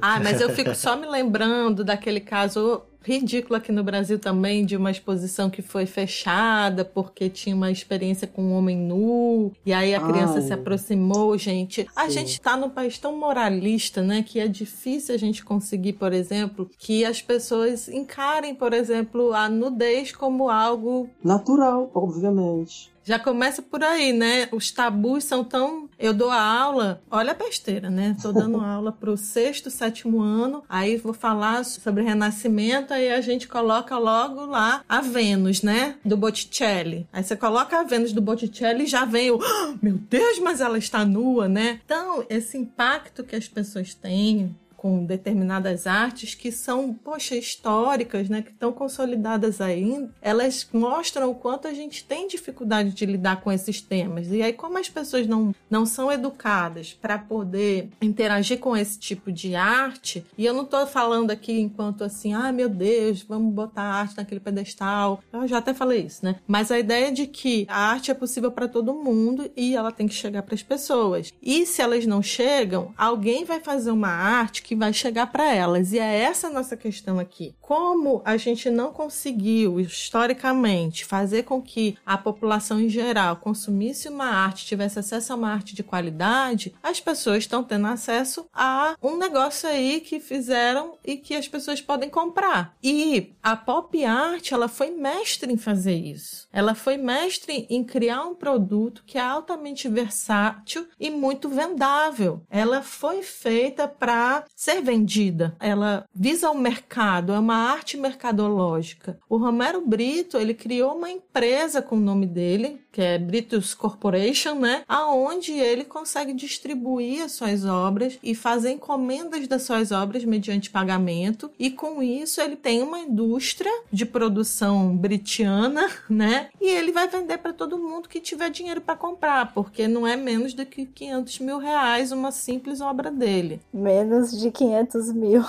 ah, 0.00 0.20
mas 0.20 0.40
eu 0.40 0.50
fico 0.50 0.74
só 0.74 0.96
me 0.96 1.06
lembrando 1.06 1.84
daquele 1.84 2.20
caso 2.20 2.82
ridículo 3.06 3.56
aqui 3.56 3.70
no 3.70 3.84
Brasil 3.84 4.18
também 4.18 4.66
de 4.66 4.76
uma 4.76 4.90
exposição 4.90 5.48
que 5.48 5.62
foi 5.62 5.86
fechada 5.86 6.84
porque 6.84 7.30
tinha 7.30 7.54
uma 7.54 7.70
experiência 7.70 8.26
com 8.26 8.42
um 8.42 8.52
homem 8.52 8.76
nu 8.76 9.52
e 9.64 9.72
aí 9.72 9.94
a 9.94 10.00
criança 10.00 10.38
Ai. 10.38 10.42
se 10.42 10.52
aproximou, 10.52 11.38
gente. 11.38 11.82
Sim. 11.82 11.88
A 11.94 12.08
gente 12.08 12.32
está 12.32 12.56
num 12.56 12.68
país 12.68 12.98
tão 12.98 13.16
moralista, 13.16 14.02
né, 14.02 14.22
que 14.22 14.40
é 14.40 14.48
difícil 14.48 15.14
a 15.14 15.18
gente 15.18 15.44
conseguir, 15.44 15.92
por 15.92 16.12
exemplo, 16.12 16.68
que 16.78 17.04
as 17.04 17.22
pessoas 17.22 17.88
encarem, 17.88 18.56
por 18.56 18.72
exemplo, 18.72 19.32
a 19.32 19.48
nudez 19.48 20.10
como 20.10 20.50
algo 20.50 21.08
natural, 21.22 21.88
obviamente. 21.94 22.95
Já 23.06 23.20
começa 23.20 23.62
por 23.62 23.84
aí, 23.84 24.12
né? 24.12 24.48
Os 24.50 24.72
tabus 24.72 25.22
são 25.22 25.44
tão. 25.44 25.88
Eu 25.96 26.12
dou 26.12 26.28
a 26.28 26.42
aula, 26.42 27.00
olha 27.08 27.30
a 27.30 27.34
besteira, 27.34 27.88
né? 27.88 28.14
Estou 28.16 28.32
dando 28.32 28.58
aula 28.60 28.90
para 28.90 29.12
o 29.12 29.16
sexto, 29.16 29.70
sétimo 29.70 30.20
ano, 30.20 30.64
aí 30.68 30.96
vou 30.96 31.12
falar 31.12 31.64
sobre 31.64 32.02
renascimento, 32.02 32.92
aí 32.92 33.12
a 33.12 33.20
gente 33.20 33.46
coloca 33.46 33.96
logo 33.96 34.44
lá 34.44 34.84
a 34.88 35.00
Vênus, 35.00 35.62
né? 35.62 35.94
Do 36.04 36.16
Botticelli. 36.16 37.06
Aí 37.12 37.22
você 37.22 37.36
coloca 37.36 37.78
a 37.78 37.84
Vênus 37.84 38.12
do 38.12 38.20
Botticelli 38.20 38.82
e 38.82 38.88
já 38.88 39.04
vem 39.04 39.30
o. 39.30 39.38
Oh, 39.38 39.78
meu 39.80 39.98
Deus, 39.98 40.40
mas 40.40 40.60
ela 40.60 40.76
está 40.76 41.04
nua, 41.04 41.48
né? 41.48 41.80
Então, 41.84 42.26
esse 42.28 42.58
impacto 42.58 43.22
que 43.22 43.36
as 43.36 43.46
pessoas 43.46 43.94
têm 43.94 44.52
com 44.76 45.04
determinadas 45.04 45.86
artes 45.86 46.34
que 46.34 46.52
são, 46.52 46.92
poxa, 46.92 47.36
históricas, 47.36 48.28
né, 48.28 48.42
que 48.42 48.50
estão 48.50 48.72
consolidadas 48.72 49.60
aí, 49.60 50.08
elas 50.20 50.68
mostram 50.72 51.30
o 51.30 51.34
quanto 51.34 51.66
a 51.66 51.74
gente 51.74 52.04
tem 52.04 52.28
dificuldade 52.28 52.90
de 52.90 53.06
lidar 53.06 53.40
com 53.40 53.50
esses 53.50 53.80
temas. 53.80 54.28
E 54.28 54.42
aí, 54.42 54.52
como 54.52 54.78
as 54.78 54.88
pessoas 54.88 55.26
não, 55.26 55.54
não 55.70 55.86
são 55.86 56.10
educadas 56.12 56.92
para 57.00 57.18
poder 57.18 57.88
interagir 58.00 58.58
com 58.58 58.76
esse 58.76 58.98
tipo 58.98 59.32
de 59.32 59.54
arte, 59.54 60.24
e 60.36 60.44
eu 60.44 60.54
não 60.54 60.62
estou 60.62 60.86
falando 60.86 61.30
aqui 61.30 61.58
enquanto 61.60 62.04
assim, 62.04 62.34
ah, 62.34 62.52
meu 62.52 62.68
Deus, 62.68 63.22
vamos 63.22 63.52
botar 63.52 63.82
a 63.82 63.94
arte 63.94 64.16
naquele 64.16 64.40
pedestal. 64.40 65.22
Eu 65.32 65.46
já 65.46 65.58
até 65.58 65.72
falei 65.72 66.02
isso, 66.02 66.24
né? 66.24 66.36
Mas 66.46 66.70
a 66.70 66.78
ideia 66.78 67.10
de 67.10 67.26
que 67.26 67.66
a 67.68 67.90
arte 67.90 68.10
é 68.10 68.14
possível 68.14 68.50
para 68.50 68.68
todo 68.68 68.94
mundo 68.94 69.50
e 69.56 69.74
ela 69.74 69.92
tem 69.92 70.06
que 70.06 70.14
chegar 70.14 70.42
para 70.42 70.54
as 70.54 70.62
pessoas. 70.62 71.32
E 71.42 71.64
se 71.66 71.82
elas 71.82 72.06
não 72.06 72.22
chegam, 72.22 72.92
alguém 72.96 73.44
vai 73.44 73.60
fazer 73.60 73.90
uma 73.90 74.08
arte 74.08 74.62
que 74.66 74.74
vai 74.74 74.92
chegar 74.92 75.28
para 75.28 75.54
elas. 75.54 75.92
E 75.92 75.98
é 76.00 76.22
essa 76.22 76.50
nossa 76.50 76.76
questão 76.76 77.20
aqui. 77.20 77.54
Como 77.60 78.20
a 78.24 78.36
gente 78.36 78.68
não 78.68 78.92
conseguiu, 78.92 79.78
historicamente, 79.78 81.04
fazer 81.04 81.44
com 81.44 81.62
que 81.62 81.96
a 82.04 82.18
população 82.18 82.80
em 82.80 82.88
geral 82.88 83.36
consumisse 83.36 84.08
uma 84.08 84.26
arte, 84.26 84.66
tivesse 84.66 84.98
acesso 84.98 85.32
a 85.32 85.36
uma 85.36 85.52
arte 85.52 85.72
de 85.72 85.84
qualidade, 85.84 86.74
as 86.82 87.00
pessoas 87.00 87.38
estão 87.38 87.62
tendo 87.62 87.86
acesso 87.86 88.46
a 88.52 88.96
um 89.00 89.16
negócio 89.16 89.68
aí 89.68 90.00
que 90.00 90.18
fizeram 90.18 90.98
e 91.04 91.16
que 91.16 91.34
as 91.34 91.46
pessoas 91.46 91.80
podem 91.80 92.10
comprar. 92.10 92.74
E 92.82 93.32
a 93.40 93.54
pop 93.54 94.04
art, 94.04 94.50
ela 94.50 94.66
foi 94.66 94.90
mestre 94.90 95.52
em 95.52 95.56
fazer 95.56 95.94
isso. 95.94 96.48
Ela 96.52 96.74
foi 96.74 96.96
mestre 96.96 97.68
em 97.70 97.84
criar 97.84 98.24
um 98.24 98.34
produto 98.34 99.04
que 99.06 99.16
é 99.16 99.20
altamente 99.20 99.88
versátil 99.88 100.88
e 100.98 101.08
muito 101.08 101.48
vendável. 101.48 102.42
Ela 102.50 102.82
foi 102.82 103.22
feita 103.22 103.86
para 103.86 104.44
ser 104.56 104.80
vendida. 104.80 105.54
Ela 105.60 106.06
visa 106.14 106.50
o 106.50 106.58
mercado, 106.58 107.34
é 107.34 107.38
uma 107.38 107.54
arte 107.54 107.98
mercadológica. 107.98 109.18
O 109.28 109.36
Romero 109.36 109.86
Brito, 109.86 110.38
ele 110.38 110.54
criou 110.54 110.96
uma 110.96 111.10
empresa 111.10 111.82
com 111.82 111.96
o 111.96 112.00
nome 112.00 112.26
dele, 112.26 112.80
que 112.90 113.02
é 113.02 113.18
Britos 113.18 113.74
Corporation, 113.74 114.54
né? 114.54 114.82
Aonde 114.88 115.52
ele 115.52 115.84
consegue 115.84 116.32
distribuir 116.32 117.22
as 117.22 117.32
suas 117.32 117.66
obras 117.66 118.18
e 118.22 118.34
fazer 118.34 118.70
encomendas 118.70 119.46
das 119.46 119.62
suas 119.64 119.92
obras 119.92 120.24
mediante 120.24 120.70
pagamento 120.70 121.50
e 121.58 121.70
com 121.70 122.02
isso 122.02 122.40
ele 122.40 122.56
tem 122.56 122.82
uma 122.82 123.00
indústria 123.00 123.70
de 123.92 124.06
produção 124.06 124.96
britiana, 124.96 125.90
né? 126.08 126.48
E 126.58 126.70
ele 126.70 126.92
vai 126.92 127.06
vender 127.06 127.36
para 127.38 127.52
todo 127.52 127.76
mundo 127.76 128.08
que 128.08 128.20
tiver 128.20 128.48
dinheiro 128.48 128.80
para 128.80 128.96
comprar, 128.96 129.52
porque 129.52 129.86
não 129.86 130.06
é 130.06 130.16
menos 130.16 130.54
do 130.54 130.64
que 130.64 130.86
500 130.86 131.38
mil 131.40 131.58
reais 131.58 132.10
uma 132.10 132.32
simples 132.32 132.80
obra 132.80 133.10
dele. 133.10 133.60
Menos 133.74 134.38
de 134.38 134.45
500 134.52 135.14
mil. 135.14 135.44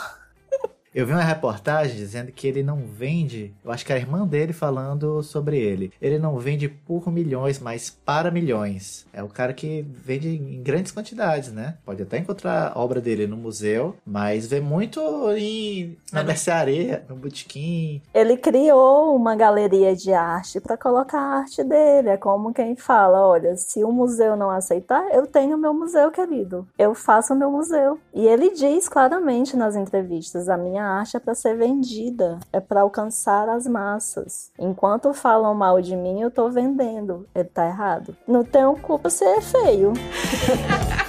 Eu 0.93 1.05
vi 1.05 1.13
uma 1.13 1.21
reportagem 1.21 1.95
dizendo 1.95 2.31
que 2.31 2.47
ele 2.47 2.63
não 2.63 2.77
vende, 2.77 3.53
eu 3.63 3.71
acho 3.71 3.85
que 3.85 3.93
a 3.93 3.97
irmã 3.97 4.25
dele 4.25 4.53
falando 4.53 5.21
sobre 5.21 5.57
ele. 5.59 5.91
Ele 6.01 6.17
não 6.17 6.37
vende 6.37 6.67
por 6.67 7.11
milhões, 7.11 7.59
mas 7.59 7.89
para 7.89 8.31
milhões. 8.31 9.05
É 9.13 9.21
o 9.21 9.27
cara 9.27 9.53
que 9.53 9.85
vende 10.03 10.29
em 10.29 10.63
grandes 10.63 10.91
quantidades, 10.91 11.51
né? 11.51 11.77
Pode 11.85 12.01
até 12.01 12.17
encontrar 12.17 12.71
a 12.73 12.79
obra 12.79 12.99
dele 12.99 13.27
no 13.27 13.37
museu, 13.37 13.95
mas 14.05 14.47
vê 14.47 14.59
muito 14.59 14.99
em, 15.37 15.97
na 16.11 16.23
mercearia, 16.23 17.05
no 17.07 17.15
botequim. 17.15 18.01
Ele 18.13 18.37
criou 18.37 19.15
uma 19.15 19.35
galeria 19.35 19.95
de 19.95 20.13
arte 20.13 20.59
para 20.59 20.77
colocar 20.77 21.19
a 21.19 21.39
arte 21.39 21.63
dele. 21.63 22.09
É 22.09 22.17
como 22.17 22.53
quem 22.53 22.75
fala: 22.75 23.25
olha, 23.27 23.55
se 23.55 23.83
o 23.83 23.91
museu 23.91 24.35
não 24.35 24.49
aceitar, 24.49 25.03
eu 25.13 25.27
tenho 25.27 25.57
meu 25.57 25.73
museu, 25.73 26.09
querido. 26.11 26.67
Eu 26.77 26.95
faço 26.95 27.33
o 27.33 27.37
meu 27.37 27.51
museu. 27.51 27.99
E 28.13 28.25
ele 28.25 28.51
diz 28.51 28.89
claramente 28.89 29.55
nas 29.55 29.75
entrevistas: 29.75 30.49
a 30.49 30.57
minha 30.57 30.86
arte 30.89 31.17
é 31.17 31.19
para 31.19 31.35
ser 31.35 31.55
vendida, 31.55 32.39
é 32.51 32.59
para 32.59 32.81
alcançar 32.81 33.49
as 33.49 33.67
massas. 33.67 34.51
Enquanto 34.59 35.13
falam 35.13 35.53
mal 35.53 35.81
de 35.81 35.95
mim, 35.95 36.21
eu 36.21 36.31
tô 36.31 36.49
vendendo. 36.49 37.27
Ele 37.33 37.45
tá 37.45 37.67
errado. 37.67 38.15
Não 38.27 38.43
tenho 38.43 38.75
culpa 38.75 39.09
ser 39.09 39.41
feio. 39.41 39.93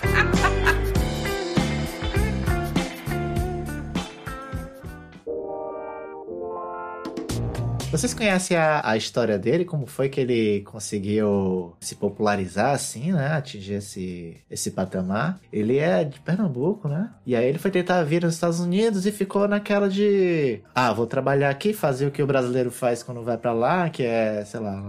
Vocês 7.90 8.12
conhecem 8.12 8.54
a, 8.54 8.82
a 8.84 8.98
história 8.98 9.38
dele? 9.38 9.64
Como 9.64 9.86
foi 9.86 10.10
que 10.10 10.20
ele 10.20 10.60
conseguiu 10.60 11.74
se 11.80 11.94
popularizar 11.94 12.74
assim, 12.74 13.12
né? 13.12 13.28
Atingir 13.28 13.74
esse, 13.74 14.36
esse 14.50 14.72
patamar. 14.72 15.40
Ele 15.50 15.78
é 15.78 16.04
de 16.04 16.20
Pernambuco, 16.20 16.86
né? 16.86 17.10
E 17.26 17.34
aí 17.34 17.46
ele 17.46 17.58
foi 17.58 17.70
tentar 17.70 18.02
vir 18.02 18.22
nos 18.22 18.34
Estados 18.34 18.60
Unidos 18.60 19.06
e 19.06 19.10
ficou 19.10 19.48
naquela 19.48 19.88
de... 19.88 20.60
Ah, 20.74 20.92
vou 20.92 21.06
trabalhar 21.06 21.48
aqui, 21.48 21.72
fazer 21.72 22.06
o 22.06 22.10
que 22.10 22.22
o 22.22 22.26
brasileiro 22.26 22.70
faz 22.70 23.02
quando 23.02 23.22
vai 23.22 23.38
para 23.38 23.54
lá, 23.54 23.88
que 23.88 24.02
é, 24.02 24.44
sei 24.44 24.60
lá, 24.60 24.82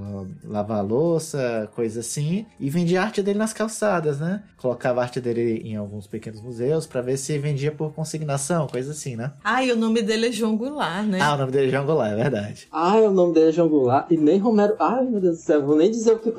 lavar 0.43 0.83
louça, 0.83 1.69
coisa 1.73 2.01
assim. 2.01 2.45
E 2.59 2.69
vendia 2.69 3.01
a 3.01 3.05
arte 3.05 3.23
dele 3.23 3.39
nas 3.39 3.53
calçadas, 3.53 4.19
né? 4.19 4.43
Colocava 4.57 4.99
a 4.99 5.03
arte 5.05 5.21
dele 5.21 5.61
em 5.63 5.77
alguns 5.77 6.05
pequenos 6.05 6.41
museus 6.41 6.85
para 6.85 6.99
ver 6.99 7.15
se 7.15 7.37
vendia 7.37 7.71
por 7.71 7.93
consignação, 7.93 8.67
coisa 8.67 8.91
assim, 8.91 9.15
né? 9.15 9.31
Ah, 9.41 9.63
e 9.63 9.71
o 9.71 9.77
nome 9.77 10.01
dele 10.01 10.27
é 10.27 10.31
João 10.33 10.57
Goulart, 10.57 11.05
né? 11.05 11.19
Ah, 11.21 11.35
o 11.35 11.37
nome 11.37 11.53
dele 11.53 11.69
é 11.69 11.71
João 11.71 11.85
Goulart, 11.85 12.11
é 12.11 12.15
verdade. 12.17 12.67
Ah, 12.69 12.88
ah, 12.89 13.09
o 13.09 13.11
nome 13.11 13.33
dele 13.33 13.49
é 13.49 13.51
João 13.51 13.69
Goulart. 13.69 14.09
E 14.09 14.17
nem 14.17 14.39
Romero. 14.39 14.75
Ai, 14.79 15.05
meu 15.05 15.19
Deus 15.19 15.37
do 15.37 15.41
céu, 15.41 15.65
vou 15.65 15.75
nem 15.75 15.91
dizer 15.91 16.13
o 16.13 16.19
que. 16.19 16.33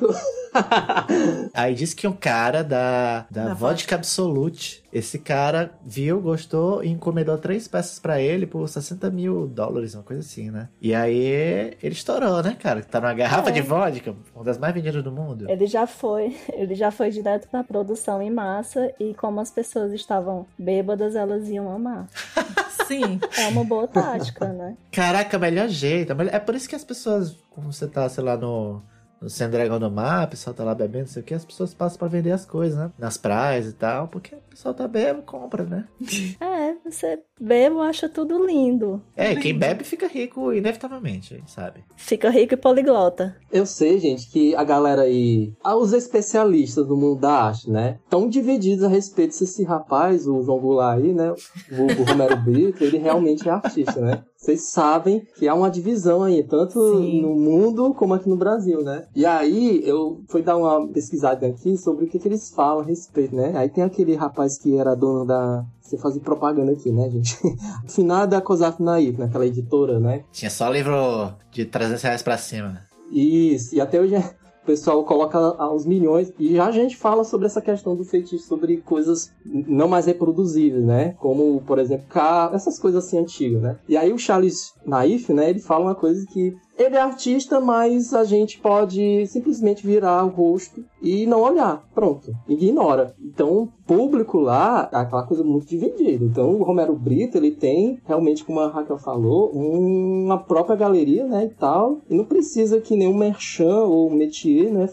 Aí 1.53 1.73
disse 1.73 1.95
que 1.95 2.07
um 2.07 2.13
cara 2.13 2.63
da, 2.63 3.25
da, 3.29 3.45
da 3.45 3.53
Vodka 3.53 3.95
Absolute, 3.95 4.83
esse 4.91 5.19
cara 5.19 5.71
viu, 5.85 6.19
gostou 6.19 6.83
e 6.83 6.89
encomendou 6.89 7.37
três 7.37 7.67
peças 7.67 7.99
para 7.99 8.21
ele 8.21 8.45
por 8.45 8.67
60 8.67 9.09
mil 9.09 9.47
dólares, 9.47 9.95
uma 9.95 10.03
coisa 10.03 10.21
assim, 10.21 10.51
né? 10.51 10.69
E 10.81 10.93
aí 10.93 11.75
ele 11.81 11.93
estourou, 11.93 12.43
né, 12.43 12.55
cara? 12.59 12.83
Tá 12.83 12.99
numa 12.99 13.13
garrafa 13.13 13.49
é. 13.49 13.53
de 13.53 13.61
vodka, 13.61 14.15
uma 14.35 14.43
das 14.43 14.57
mais 14.57 14.73
vendidas 14.73 15.03
do 15.03 15.11
mundo. 15.11 15.49
Ele 15.49 15.65
já 15.65 15.87
foi, 15.87 16.35
ele 16.53 16.75
já 16.75 16.91
foi 16.91 17.09
direto 17.09 17.47
pra 17.47 17.63
produção 17.63 18.21
em 18.21 18.29
massa 18.29 18.93
e 18.99 19.13
como 19.13 19.39
as 19.39 19.51
pessoas 19.51 19.93
estavam 19.93 20.45
bêbadas, 20.57 21.15
elas 21.15 21.47
iam 21.47 21.71
amar. 21.71 22.07
Sim. 22.87 23.19
É 23.37 23.47
uma 23.47 23.63
boa 23.63 23.87
tática, 23.87 24.47
né? 24.47 24.75
Caraca, 24.91 25.39
melhor 25.39 25.69
jeito. 25.69 26.13
É 26.29 26.39
por 26.39 26.55
isso 26.55 26.67
que 26.67 26.75
as 26.75 26.83
pessoas, 26.83 27.37
como 27.49 27.71
você 27.71 27.87
tá, 27.87 28.09
sei 28.09 28.23
lá, 28.23 28.35
no, 28.35 28.81
no 29.21 29.29
Sandragão 29.29 29.79
do 29.79 29.89
Mar, 29.91 30.25
o 30.27 30.29
pessoal 30.31 30.53
tá 30.53 30.63
lá 30.63 30.73
bebendo, 30.73 31.05
não 31.05 31.11
sei 31.11 31.21
o 31.21 31.25
que, 31.25 31.33
as 31.33 31.45
pessoas 31.45 31.73
passam 31.73 31.99
pra 31.99 32.07
vender 32.07 32.31
as 32.31 32.45
coisas, 32.45 32.77
né? 32.77 32.91
Nas 32.97 33.17
praias 33.17 33.67
e 33.67 33.73
tal, 33.73 34.07
porque 34.07 34.35
o 34.35 34.41
pessoal 34.49 34.73
tá 34.73 34.87
bebendo, 34.87 35.21
compra, 35.21 35.63
né? 35.63 35.87
É, 36.41 36.73
Você 36.89 37.21
bebe, 37.41 37.79
acha 37.79 38.07
tudo 38.07 38.45
lindo. 38.45 39.01
É, 39.15 39.35
quem 39.35 39.57
bebe 39.57 39.83
fica 39.83 40.07
rico 40.07 40.53
inevitavelmente, 40.53 41.43
sabe? 41.47 41.83
Fica 41.95 42.29
rico 42.29 42.53
e 42.53 42.57
poliglota. 42.57 43.35
Eu 43.51 43.65
sei, 43.65 43.99
gente, 43.99 44.29
que 44.29 44.55
a 44.55 44.63
galera 44.63 45.01
aí, 45.01 45.53
ah, 45.63 45.75
os 45.75 45.93
especialistas 45.93 46.87
do 46.87 46.95
mundo 46.95 47.19
da 47.21 47.33
arte, 47.45 47.69
né, 47.69 47.97
estão 48.03 48.29
divididos 48.29 48.83
a 48.83 48.87
respeito 48.87 49.35
se 49.35 49.45
esse 49.45 49.63
rapaz, 49.63 50.27
o 50.27 50.41
João 50.43 50.59
Goulart 50.59 50.99
aí, 50.99 51.13
né, 51.13 51.31
o, 51.31 52.01
o 52.01 52.03
Romero 52.05 52.37
Brito, 52.43 52.83
ele 52.83 52.97
realmente 52.97 53.47
é 53.47 53.51
artista, 53.51 53.99
né? 53.99 54.23
Vocês 54.41 54.71
sabem 54.71 55.21
que 55.35 55.47
há 55.47 55.53
uma 55.53 55.69
divisão 55.69 56.23
aí, 56.23 56.41
tanto 56.41 56.97
Sim. 56.97 57.21
no 57.21 57.35
mundo 57.35 57.93
como 57.93 58.15
aqui 58.15 58.27
no 58.27 58.35
Brasil, 58.35 58.81
né? 58.81 59.05
E 59.15 59.23
aí 59.23 59.87
eu 59.87 60.23
fui 60.29 60.41
dar 60.41 60.57
uma 60.57 60.87
pesquisada 60.87 61.45
aqui 61.45 61.77
sobre 61.77 62.05
o 62.05 62.07
que, 62.07 62.17
que 62.17 62.27
eles 62.27 62.49
falam 62.49 62.81
a 62.81 62.85
respeito, 62.85 63.35
né? 63.35 63.53
Aí 63.55 63.69
tem 63.69 63.83
aquele 63.83 64.15
rapaz 64.15 64.57
que 64.57 64.75
era 64.75 64.95
dono 64.95 65.25
da 65.25 65.63
você 65.91 65.97
fazer 65.97 66.19
propaganda 66.21 66.71
aqui, 66.71 66.91
né, 66.91 67.09
gente? 67.09 67.37
Final 67.87 68.25
da 68.25 68.41
Cosaf 68.41 68.81
Naif, 68.81 69.19
naquela 69.19 69.45
editora, 69.45 69.99
né? 69.99 70.23
Tinha 70.31 70.49
só 70.49 70.69
livro 70.69 71.33
de 71.51 71.65
300 71.65 72.01
reais 72.01 72.21
pra 72.21 72.37
cima. 72.37 72.81
Isso, 73.11 73.75
e 73.75 73.81
até 73.81 73.99
hoje 73.99 74.15
é 74.15 74.41
o 74.63 74.65
pessoal 74.65 75.03
coloca 75.03 75.37
aos 75.37 75.85
milhões. 75.85 76.31
E 76.39 76.55
já 76.55 76.67
a 76.67 76.71
gente 76.71 76.95
fala 76.95 77.23
sobre 77.23 77.47
essa 77.47 77.61
questão 77.61 77.95
do 77.95 78.03
feitiço, 78.03 78.47
sobre 78.47 78.77
coisas 78.77 79.31
não 79.43 79.87
mais 79.87 80.05
reproduzíveis, 80.05 80.83
né? 80.83 81.15
Como, 81.19 81.61
por 81.61 81.79
exemplo, 81.79 82.05
essas 82.53 82.77
coisas 82.77 83.03
assim 83.03 83.17
antigas, 83.17 83.61
né? 83.61 83.77
E 83.89 83.97
aí 83.97 84.13
o 84.13 84.19
Charles 84.19 84.73
Naif, 84.85 85.33
né, 85.33 85.49
ele 85.49 85.59
fala 85.59 85.85
uma 85.85 85.95
coisa 85.95 86.25
que 86.31 86.55
ele 86.77 86.95
é 86.95 87.01
artista, 87.01 87.59
mas 87.59 88.13
a 88.13 88.23
gente 88.23 88.59
pode 88.59 89.25
simplesmente 89.27 89.85
virar 89.85 90.23
o 90.25 90.29
rosto 90.29 90.83
e 91.01 91.25
não 91.25 91.41
olhar. 91.41 91.83
Pronto, 91.93 92.31
ignora. 92.47 93.13
Então, 93.19 93.69
público 93.85 94.39
lá 94.39 94.89
é 94.91 94.97
aquela 94.97 95.23
coisa 95.23 95.43
muito 95.43 95.67
dividida. 95.67 96.23
Então, 96.23 96.51
o 96.51 96.63
Romero 96.63 96.95
Brito, 96.95 97.37
ele 97.37 97.51
tem, 97.51 97.99
realmente, 98.05 98.45
como 98.45 98.59
a 98.61 98.69
Raquel 98.69 98.97
falou, 98.97 99.51
uma 99.51 100.37
própria 100.37 100.75
galeria, 100.75 101.25
né, 101.25 101.45
e 101.45 101.49
tal. 101.49 101.99
E 102.09 102.15
não 102.15 102.23
precisa 102.23 102.79
que 102.79 102.95
nenhum 102.95 103.17
merchan 103.17 103.83
ou 103.83 104.09
métier, 104.09 104.71
né, 104.71 104.87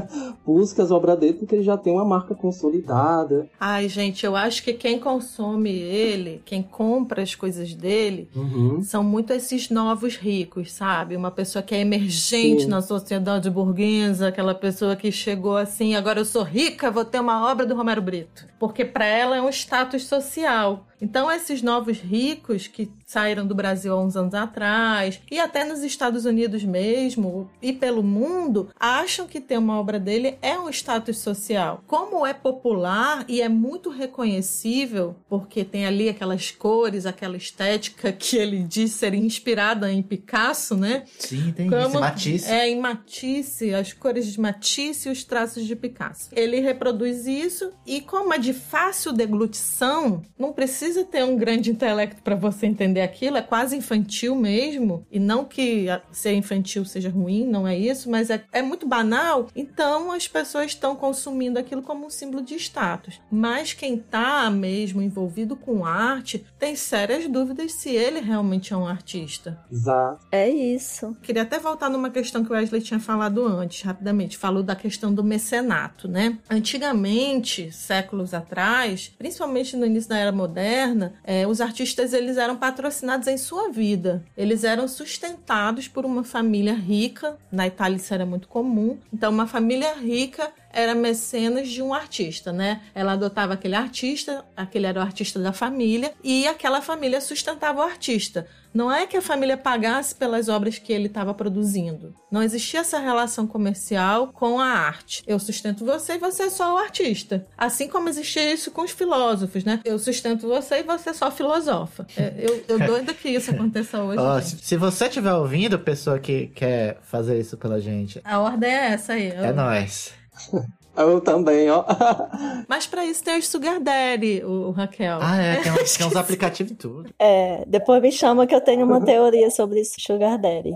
busque 0.46 0.80
as 0.80 0.90
obras 0.90 1.18
dele, 1.18 1.34
porque 1.34 1.56
ele 1.56 1.64
já 1.64 1.76
tem 1.76 1.92
uma 1.92 2.04
marca 2.04 2.34
consolidada. 2.34 3.48
Ai, 3.58 3.88
gente, 3.88 4.24
eu 4.24 4.36
acho 4.36 4.62
que 4.62 4.72
quem 4.72 5.00
consome 5.00 5.70
ele, 5.70 6.40
quem 6.44 6.62
compra 6.62 7.22
as 7.22 7.34
coisas 7.34 7.74
dele, 7.74 8.28
uhum. 8.36 8.82
são 8.82 9.02
muito 9.02 9.32
esses 9.32 9.68
novos 9.68 10.16
ricos, 10.16 10.72
sabe? 10.72 11.16
Uma 11.24 11.30
pessoa 11.30 11.62
que 11.62 11.74
é 11.74 11.80
emergente 11.80 12.64
Sim. 12.64 12.68
na 12.68 12.82
sociedade 12.82 13.48
burguesa, 13.48 14.28
aquela 14.28 14.54
pessoa 14.54 14.94
que 14.94 15.10
chegou 15.10 15.56
assim, 15.56 15.94
agora 15.94 16.20
eu 16.20 16.24
sou 16.26 16.42
rica, 16.42 16.90
vou 16.90 17.02
ter 17.02 17.18
uma 17.18 17.50
obra 17.50 17.64
do 17.64 17.74
Romero 17.74 18.02
Brito. 18.02 18.46
Porque 18.58 18.84
para 18.84 19.06
ela 19.06 19.34
é 19.34 19.40
um 19.40 19.48
status 19.48 20.04
social. 20.04 20.86
Então, 21.04 21.30
esses 21.30 21.60
novos 21.60 21.98
ricos 21.98 22.66
que 22.66 22.90
saíram 23.04 23.46
do 23.46 23.54
Brasil 23.54 23.92
há 23.92 24.02
uns 24.02 24.16
anos 24.16 24.32
atrás, 24.32 25.20
e 25.30 25.38
até 25.38 25.62
nos 25.62 25.82
Estados 25.82 26.24
Unidos 26.24 26.64
mesmo, 26.64 27.50
e 27.60 27.74
pelo 27.74 28.02
mundo, 28.02 28.70
acham 28.80 29.26
que 29.26 29.38
ter 29.38 29.58
uma 29.58 29.78
obra 29.78 30.00
dele 30.00 30.38
é 30.40 30.58
um 30.58 30.70
status 30.70 31.18
social. 31.18 31.84
Como 31.86 32.26
é 32.26 32.32
popular 32.32 33.26
e 33.28 33.42
é 33.42 33.50
muito 33.50 33.90
reconhecível, 33.90 35.14
porque 35.28 35.62
tem 35.62 35.84
ali 35.84 36.08
aquelas 36.08 36.50
cores, 36.50 37.04
aquela 37.04 37.36
estética 37.36 38.10
que 38.10 38.38
ele 38.38 38.62
diz 38.62 38.92
ser 38.92 39.12
inspirada 39.12 39.92
em 39.92 40.02
Picasso, 40.02 40.74
né? 40.74 41.04
Sim, 41.18 41.52
tem 41.54 41.68
Como, 41.68 41.82
isso, 41.82 42.00
Matisse. 42.00 42.50
É, 42.50 42.66
em 42.66 42.80
Matisse, 42.80 43.74
as 43.74 43.92
cores 43.92 44.26
de 44.32 44.40
Matisse 44.40 45.10
e 45.10 45.12
os 45.12 45.22
traços 45.22 45.66
de 45.66 45.76
Picasso. 45.76 46.30
Ele 46.32 46.60
reproduz 46.60 47.26
isso, 47.26 47.72
e 47.86 48.00
como 48.00 48.32
é 48.32 48.38
de 48.38 48.54
fácil 48.54 49.12
deglutição, 49.12 50.22
não 50.38 50.50
precisa 50.50 50.93
precisa 50.94 51.04
ter 51.04 51.24
um 51.24 51.36
grande 51.36 51.70
intelecto 51.70 52.22
para 52.22 52.36
você 52.36 52.66
entender 52.66 53.00
aquilo, 53.00 53.36
é 53.36 53.42
quase 53.42 53.76
infantil 53.76 54.36
mesmo. 54.36 55.04
E 55.10 55.18
não 55.18 55.44
que 55.44 55.86
ser 56.12 56.34
infantil 56.34 56.84
seja 56.84 57.10
ruim, 57.10 57.44
não 57.46 57.66
é 57.66 57.76
isso, 57.76 58.08
mas 58.08 58.30
é, 58.30 58.44
é 58.52 58.62
muito 58.62 58.86
banal. 58.86 59.48
Então 59.56 60.12
as 60.12 60.28
pessoas 60.28 60.66
estão 60.66 60.94
consumindo 60.94 61.58
aquilo 61.58 61.82
como 61.82 62.06
um 62.06 62.10
símbolo 62.10 62.42
de 62.42 62.54
status. 62.54 63.20
Mas 63.30 63.72
quem 63.72 63.98
tá 63.98 64.48
mesmo 64.50 65.02
envolvido 65.02 65.56
com 65.56 65.84
arte 65.84 66.46
tem 66.58 66.76
sérias 66.76 67.26
dúvidas 67.28 67.72
se 67.72 67.90
ele 67.90 68.20
realmente 68.20 68.72
é 68.72 68.76
um 68.76 68.86
artista. 68.86 69.58
Exato. 69.70 70.24
É 70.30 70.48
isso. 70.48 71.16
Queria 71.22 71.42
até 71.42 71.58
voltar 71.58 71.90
numa 71.90 72.10
questão 72.10 72.44
que 72.44 72.52
o 72.52 72.54
Wesley 72.54 72.82
tinha 72.82 73.00
falado 73.00 73.44
antes, 73.44 73.82
rapidamente. 73.82 74.38
Falou 74.38 74.62
da 74.62 74.76
questão 74.76 75.12
do 75.12 75.24
mecenato, 75.24 76.06
né? 76.06 76.38
Antigamente, 76.48 77.72
séculos 77.72 78.32
atrás, 78.32 79.12
principalmente 79.18 79.76
no 79.76 79.86
início 79.86 80.08
da 80.08 80.18
era 80.18 80.32
moderna, 80.32 80.73
moderna, 80.74 81.14
é, 81.22 81.46
os 81.46 81.60
artistas 81.60 82.12
eles 82.12 82.36
eram 82.36 82.56
patrocinados 82.56 83.28
em 83.28 83.38
sua 83.38 83.70
vida. 83.70 84.24
Eles 84.36 84.64
eram 84.64 84.88
sustentados 84.88 85.86
por 85.86 86.04
uma 86.04 86.24
família 86.24 86.74
rica. 86.74 87.38
Na 87.50 87.66
Itália 87.66 87.96
isso 87.96 88.12
era 88.12 88.26
muito 88.26 88.48
comum. 88.48 88.98
Então, 89.12 89.30
uma 89.30 89.46
família 89.46 89.94
rica 89.94 90.52
era 90.74 90.94
mecenas 90.94 91.68
de 91.68 91.80
um 91.80 91.94
artista, 91.94 92.52
né? 92.52 92.82
Ela 92.94 93.12
adotava 93.12 93.54
aquele 93.54 93.74
artista, 93.74 94.44
aquele 94.56 94.86
era 94.86 94.98
o 94.98 95.02
artista 95.02 95.38
da 95.38 95.52
família, 95.52 96.12
e 96.22 96.46
aquela 96.46 96.82
família 96.82 97.20
sustentava 97.20 97.80
o 97.80 97.82
artista. 97.82 98.46
Não 98.74 98.90
é 98.90 99.06
que 99.06 99.16
a 99.16 99.22
família 99.22 99.56
pagasse 99.56 100.12
pelas 100.16 100.48
obras 100.48 100.78
que 100.78 100.92
ele 100.92 101.06
estava 101.06 101.32
produzindo. 101.32 102.12
Não 102.28 102.42
existia 102.42 102.80
essa 102.80 102.98
relação 102.98 103.46
comercial 103.46 104.32
com 104.32 104.58
a 104.58 104.66
arte. 104.66 105.22
Eu 105.28 105.38
sustento 105.38 105.84
você 105.84 106.14
e 106.14 106.18
você 106.18 106.44
é 106.44 106.50
só 106.50 106.74
o 106.74 106.78
artista. 106.78 107.46
Assim 107.56 107.86
como 107.86 108.08
existia 108.08 108.52
isso 108.52 108.72
com 108.72 108.82
os 108.82 108.90
filósofos, 108.90 109.62
né? 109.62 109.78
Eu 109.84 109.96
sustento 109.96 110.48
você 110.48 110.80
e 110.80 110.82
você 110.82 111.14
só 111.14 111.30
filosofa. 111.30 112.04
É, 112.16 112.34
eu, 112.36 112.64
eu 112.66 112.78
doido 112.84 113.14
que 113.14 113.28
isso 113.28 113.52
aconteça 113.52 114.02
hoje. 114.02 114.20
Oh, 114.20 114.42
se, 114.42 114.58
se, 114.58 114.76
você 114.76 115.06
estiver 115.06 115.34
ouvindo, 115.34 115.78
pessoa 115.78 116.18
que 116.18 116.48
quer 116.48 116.98
fazer 117.02 117.38
isso 117.38 117.56
pela 117.56 117.80
gente. 117.80 118.20
A 118.24 118.40
ordem 118.40 118.70
é 118.70 118.86
essa 118.86 119.12
aí. 119.12 119.28
Eu... 119.28 119.44
É 119.44 119.52
nós. 119.52 120.12
Eu 120.96 121.20
também, 121.20 121.68
ó. 121.70 121.84
Mas 122.68 122.86
para 122.86 123.04
isso 123.04 123.22
tem 123.24 123.38
os 123.38 123.48
Sugar 123.48 123.80
Daddy, 123.80 124.44
o, 124.44 124.68
o 124.68 124.70
Raquel. 124.70 125.18
Ah, 125.20 125.36
é, 125.36 125.56
tem 125.56 125.72
uns, 125.72 125.94
tem 125.98 126.06
uns 126.06 126.14
aplicativos 126.14 126.72
e 126.72 126.76
tudo. 126.76 127.12
É, 127.18 127.64
depois 127.66 128.00
me 128.00 128.12
chama 128.12 128.46
que 128.46 128.54
eu 128.54 128.60
tenho 128.60 128.86
uma 128.86 129.04
teoria 129.04 129.50
sobre 129.50 129.80
isso, 129.80 129.94
Sugar 129.98 130.38
Daddy. 130.38 130.72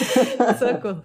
Socorro. 0.58 1.02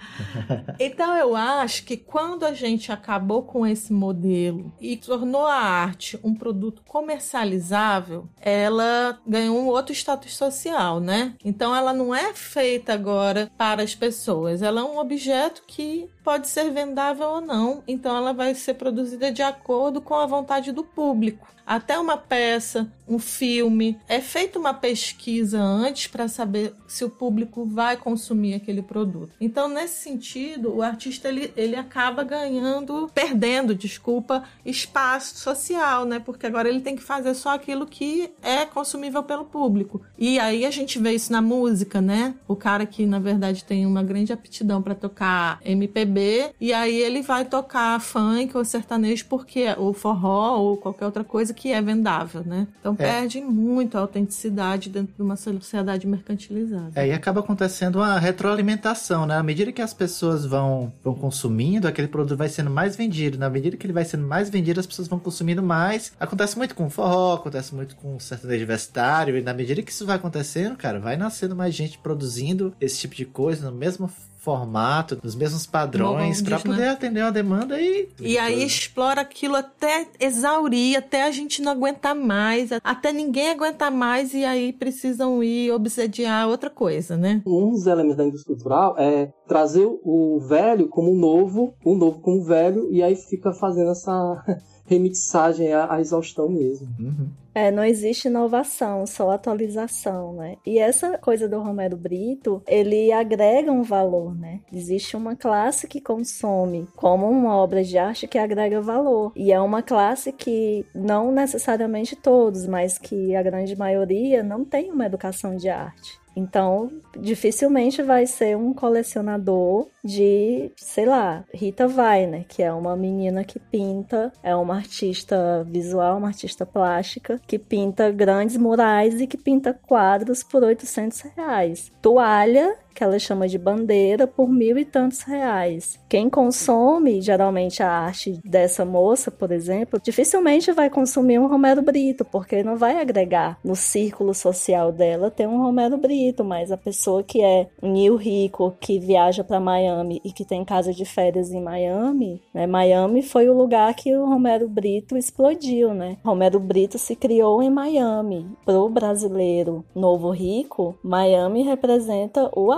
Então 0.79 1.15
eu 1.15 1.35
acho 1.35 1.83
que 1.83 1.97
quando 1.97 2.45
a 2.45 2.53
gente 2.53 2.91
acabou 2.91 3.43
com 3.43 3.65
esse 3.65 3.93
modelo 3.93 4.71
e 4.79 4.97
tornou 4.97 5.45
a 5.45 5.55
arte 5.55 6.19
um 6.23 6.33
produto 6.33 6.81
comercializável, 6.85 8.27
ela 8.39 9.19
ganhou 9.25 9.57
um 9.57 9.67
outro 9.67 9.93
status 9.93 10.35
social, 10.35 10.99
né? 10.99 11.33
Então 11.43 11.75
ela 11.75 11.93
não 11.93 12.13
é 12.13 12.33
feita 12.33 12.93
agora 12.93 13.51
para 13.57 13.83
as 13.83 13.95
pessoas, 13.95 14.61
ela 14.61 14.81
é 14.81 14.83
um 14.83 14.97
objeto 14.97 15.63
que 15.67 16.09
pode 16.23 16.47
ser 16.47 16.71
vendável 16.71 17.27
ou 17.27 17.41
não, 17.41 17.83
então 17.87 18.15
ela 18.15 18.33
vai 18.33 18.53
ser 18.55 18.75
produzida 18.75 19.31
de 19.31 19.41
acordo 19.41 20.01
com 20.01 20.15
a 20.15 20.25
vontade 20.25 20.71
do 20.71 20.83
público 20.83 21.47
até 21.71 21.97
uma 21.97 22.17
peça, 22.17 22.91
um 23.07 23.17
filme. 23.17 23.97
É 24.07 24.19
feita 24.19 24.59
uma 24.59 24.73
pesquisa 24.73 25.61
antes 25.61 26.07
para 26.07 26.27
saber 26.27 26.73
se 26.85 27.05
o 27.05 27.09
público 27.09 27.65
vai 27.65 27.95
consumir 27.95 28.55
aquele 28.55 28.81
produto. 28.81 29.31
Então, 29.39 29.69
nesse 29.69 30.01
sentido, 30.03 30.75
o 30.75 30.81
artista 30.81 31.29
ele, 31.29 31.53
ele 31.55 31.77
acaba 31.77 32.23
ganhando, 32.23 33.09
perdendo, 33.13 33.73
desculpa, 33.73 34.43
espaço 34.65 35.37
social, 35.37 36.03
né? 36.03 36.19
Porque 36.19 36.45
agora 36.45 36.67
ele 36.67 36.81
tem 36.81 36.95
que 36.95 37.01
fazer 37.01 37.33
só 37.35 37.55
aquilo 37.55 37.85
que 37.85 38.29
é 38.41 38.65
consumível 38.65 39.23
pelo 39.23 39.45
público. 39.45 40.01
E 40.17 40.39
aí 40.39 40.65
a 40.65 40.71
gente 40.71 40.99
vê 40.99 41.13
isso 41.13 41.31
na 41.31 41.41
música, 41.41 42.01
né? 42.01 42.35
O 42.49 42.55
cara 42.55 42.85
que 42.85 43.05
na 43.05 43.19
verdade 43.19 43.63
tem 43.63 43.85
uma 43.85 44.03
grande 44.03 44.33
aptidão 44.33 44.81
para 44.81 44.93
tocar 44.93 45.59
MPB 45.63 46.10
e 46.59 46.73
aí 46.73 46.95
ele 46.95 47.21
vai 47.21 47.45
tocar 47.45 47.99
funk 47.99 48.55
ou 48.55 48.65
sertanejo 48.65 49.25
porque 49.25 49.73
ou 49.77 49.93
forró 49.93 50.57
ou 50.57 50.77
qualquer 50.77 51.05
outra 51.05 51.23
coisa 51.23 51.53
que 51.53 51.71
é 51.71 51.81
vendável, 51.81 52.43
né? 52.45 52.67
Então 52.79 52.93
é. 52.93 53.03
perde 53.03 53.41
muito 53.41 53.97
a 53.97 54.01
autenticidade 54.01 54.89
dentro 54.89 55.13
de 55.15 55.21
uma 55.21 55.35
sociedade 55.35 56.07
mercantilizada. 56.07 56.91
É, 56.95 57.07
e 57.07 57.11
acaba 57.11 57.39
acontecendo 57.39 57.97
uma 57.97 58.19
retroalimentação, 58.19 59.25
né? 59.25 59.37
À 59.37 59.43
medida 59.43 59.71
que 59.71 59.81
as 59.81 59.93
pessoas 59.93 60.45
vão, 60.45 60.91
vão 61.03 61.13
consumindo, 61.13 61.87
aquele 61.87 62.07
produto 62.07 62.37
vai 62.37 62.49
sendo 62.49 62.69
mais 62.69 62.95
vendido. 62.95 63.37
Na 63.37 63.49
medida 63.49 63.77
que 63.77 63.85
ele 63.85 63.93
vai 63.93 64.05
sendo 64.05 64.25
mais 64.27 64.49
vendido, 64.49 64.79
as 64.79 64.87
pessoas 64.87 65.07
vão 65.07 65.19
consumindo 65.19 65.63
mais. 65.63 66.13
Acontece 66.19 66.57
muito 66.57 66.75
com 66.75 66.89
forró, 66.89 67.35
acontece 67.35 67.73
muito 67.73 67.95
com 67.95 68.19
sertanejo 68.19 68.59
universitário. 68.59 69.37
E 69.37 69.41
na 69.41 69.53
medida 69.53 69.81
que 69.81 69.91
isso 69.91 70.05
vai 70.05 70.15
acontecendo, 70.15 70.75
cara, 70.75 70.99
vai 70.99 71.17
nascendo 71.17 71.55
mais 71.55 71.73
gente 71.73 71.97
produzindo 71.97 72.73
esse 72.79 72.99
tipo 72.99 73.15
de 73.15 73.25
coisa 73.25 73.69
no 73.69 73.77
mesmo 73.77 74.09
formato, 74.41 75.19
nos 75.23 75.35
mesmos 75.35 75.67
padrões, 75.67 76.41
para 76.41 76.59
poder 76.59 76.81
né? 76.81 76.89
atender 76.89 77.21
uma 77.21 77.31
demanda 77.31 77.79
e. 77.79 78.09
E 78.19 78.37
aí 78.39 78.63
explora 78.63 79.21
aquilo 79.21 79.55
até 79.55 80.07
exaurir, 80.19 80.97
até 80.97 81.23
a 81.23 81.31
gente 81.31 81.61
não 81.61 81.71
aguentar 81.71 82.15
mais, 82.15 82.69
até 82.83 83.13
ninguém 83.13 83.51
aguentar 83.51 83.91
mais 83.91 84.33
e 84.33 84.43
aí 84.43 84.73
precisam 84.73 85.43
ir 85.43 85.71
obsediar 85.71 86.47
outra 86.47 86.71
coisa, 86.71 87.15
né? 87.15 87.43
Um 87.45 87.69
dos 87.69 87.85
elementos 87.85 88.17
da 88.17 88.25
indústria 88.25 88.55
cultural 88.55 88.95
é 88.97 89.31
trazer 89.47 89.85
o 89.85 90.39
velho 90.39 90.87
como 90.87 91.15
novo, 91.15 91.75
o 91.85 91.95
novo 91.95 92.19
como 92.19 92.43
velho, 92.43 92.91
e 92.91 93.03
aí 93.03 93.15
fica 93.15 93.53
fazendo 93.53 93.91
essa 93.91 94.43
remixagem 94.91 95.71
à, 95.71 95.93
à 95.93 96.01
exaustão 96.01 96.49
mesmo. 96.49 96.87
Uhum. 96.99 97.29
É, 97.53 97.69
não 97.69 97.83
existe 97.83 98.29
inovação, 98.29 99.05
só 99.05 99.31
atualização, 99.31 100.33
né? 100.33 100.55
E 100.65 100.79
essa 100.79 101.17
coisa 101.17 101.49
do 101.49 101.59
Romero 101.61 101.97
Brito, 101.97 102.63
ele 102.65 103.11
agrega 103.11 103.71
um 103.71 103.83
valor, 103.83 104.33
né? 104.33 104.61
Existe 104.71 105.17
uma 105.17 105.35
classe 105.35 105.85
que 105.85 105.99
consome 105.99 106.87
como 106.95 107.29
uma 107.29 107.55
obra 107.57 107.83
de 107.83 107.97
arte 107.97 108.27
que 108.27 108.37
agrega 108.37 108.79
valor. 108.79 109.33
E 109.35 109.51
é 109.51 109.59
uma 109.59 109.81
classe 109.81 110.31
que 110.31 110.85
não 110.95 111.29
necessariamente 111.31 112.15
todos, 112.15 112.65
mas 112.65 112.97
que 112.97 113.35
a 113.35 113.43
grande 113.43 113.75
maioria 113.75 114.41
não 114.43 114.63
tem 114.63 114.89
uma 114.89 115.05
educação 115.05 115.57
de 115.57 115.67
arte. 115.67 116.20
Então, 116.35 116.91
dificilmente 117.19 118.01
vai 118.01 118.25
ser 118.25 118.55
um 118.55 118.73
colecionador 118.73 119.87
de, 120.03 120.71
sei 120.77 121.05
lá, 121.05 121.43
Rita 121.53 121.87
Weiner, 121.87 122.45
que 122.47 122.63
é 122.63 122.71
uma 122.71 122.95
menina 122.95 123.43
que 123.43 123.59
pinta, 123.59 124.31
é 124.41 124.55
uma 124.55 124.75
artista 124.75 125.65
visual, 125.69 126.17
uma 126.17 126.27
artista 126.27 126.65
plástica, 126.65 127.39
que 127.45 127.59
pinta 127.59 128.09
grandes 128.11 128.57
murais 128.57 129.19
e 129.19 129.27
que 129.27 129.37
pinta 129.37 129.73
quadros 129.73 130.43
por 130.43 130.63
800 130.63 131.21
reais. 131.35 131.91
Toalha 132.01 132.75
que 132.93 133.03
ela 133.03 133.19
chama 133.19 133.47
de 133.47 133.57
bandeira 133.57 134.25
por 134.25 134.49
mil 134.49 134.77
e 134.77 134.85
tantos 134.85 135.21
reais. 135.21 135.99
Quem 136.09 136.29
consome 136.29 137.21
geralmente 137.21 137.83
a 137.83 137.89
arte 137.89 138.39
dessa 138.43 138.83
moça, 138.83 139.29
por 139.29 139.51
exemplo, 139.51 139.99
dificilmente 140.01 140.71
vai 140.71 140.89
consumir 140.89 141.39
um 141.39 141.47
Romero 141.47 141.81
Brito, 141.81 142.25
porque 142.25 142.63
não 142.63 142.75
vai 142.75 142.99
agregar 142.99 143.57
no 143.63 143.75
círculo 143.75 144.33
social 144.33 144.91
dela 144.91 145.31
ter 145.31 145.47
um 145.47 145.61
Romero 145.61 145.97
Brito, 145.97 146.43
mas 146.43 146.71
a 146.71 146.77
pessoa 146.77 147.23
que 147.23 147.41
é 147.41 147.67
Nil 147.81 148.15
rico, 148.15 148.75
que 148.79 148.99
viaja 148.99 149.43
para 149.43 149.59
Miami 149.59 150.21
e 150.23 150.31
que 150.31 150.43
tem 150.43 150.65
casa 150.65 150.93
de 150.93 151.05
férias 151.05 151.51
em 151.51 151.61
Miami, 151.61 152.41
né? 152.53 152.65
Miami 152.65 153.21
foi 153.21 153.49
o 153.49 153.53
lugar 153.53 153.93
que 153.93 154.15
o 154.15 154.25
Romero 154.25 154.67
Brito 154.67 155.17
explodiu, 155.17 155.93
né? 155.93 156.17
Romero 156.23 156.59
Brito 156.59 156.97
se 156.97 157.15
criou 157.15 157.61
em 157.61 157.69
Miami. 157.69 158.49
Pro 158.65 158.89
brasileiro 158.89 159.85
novo 159.95 160.31
rico, 160.31 160.97
Miami 161.03 161.63
representa 161.63 162.49
o. 162.55 162.71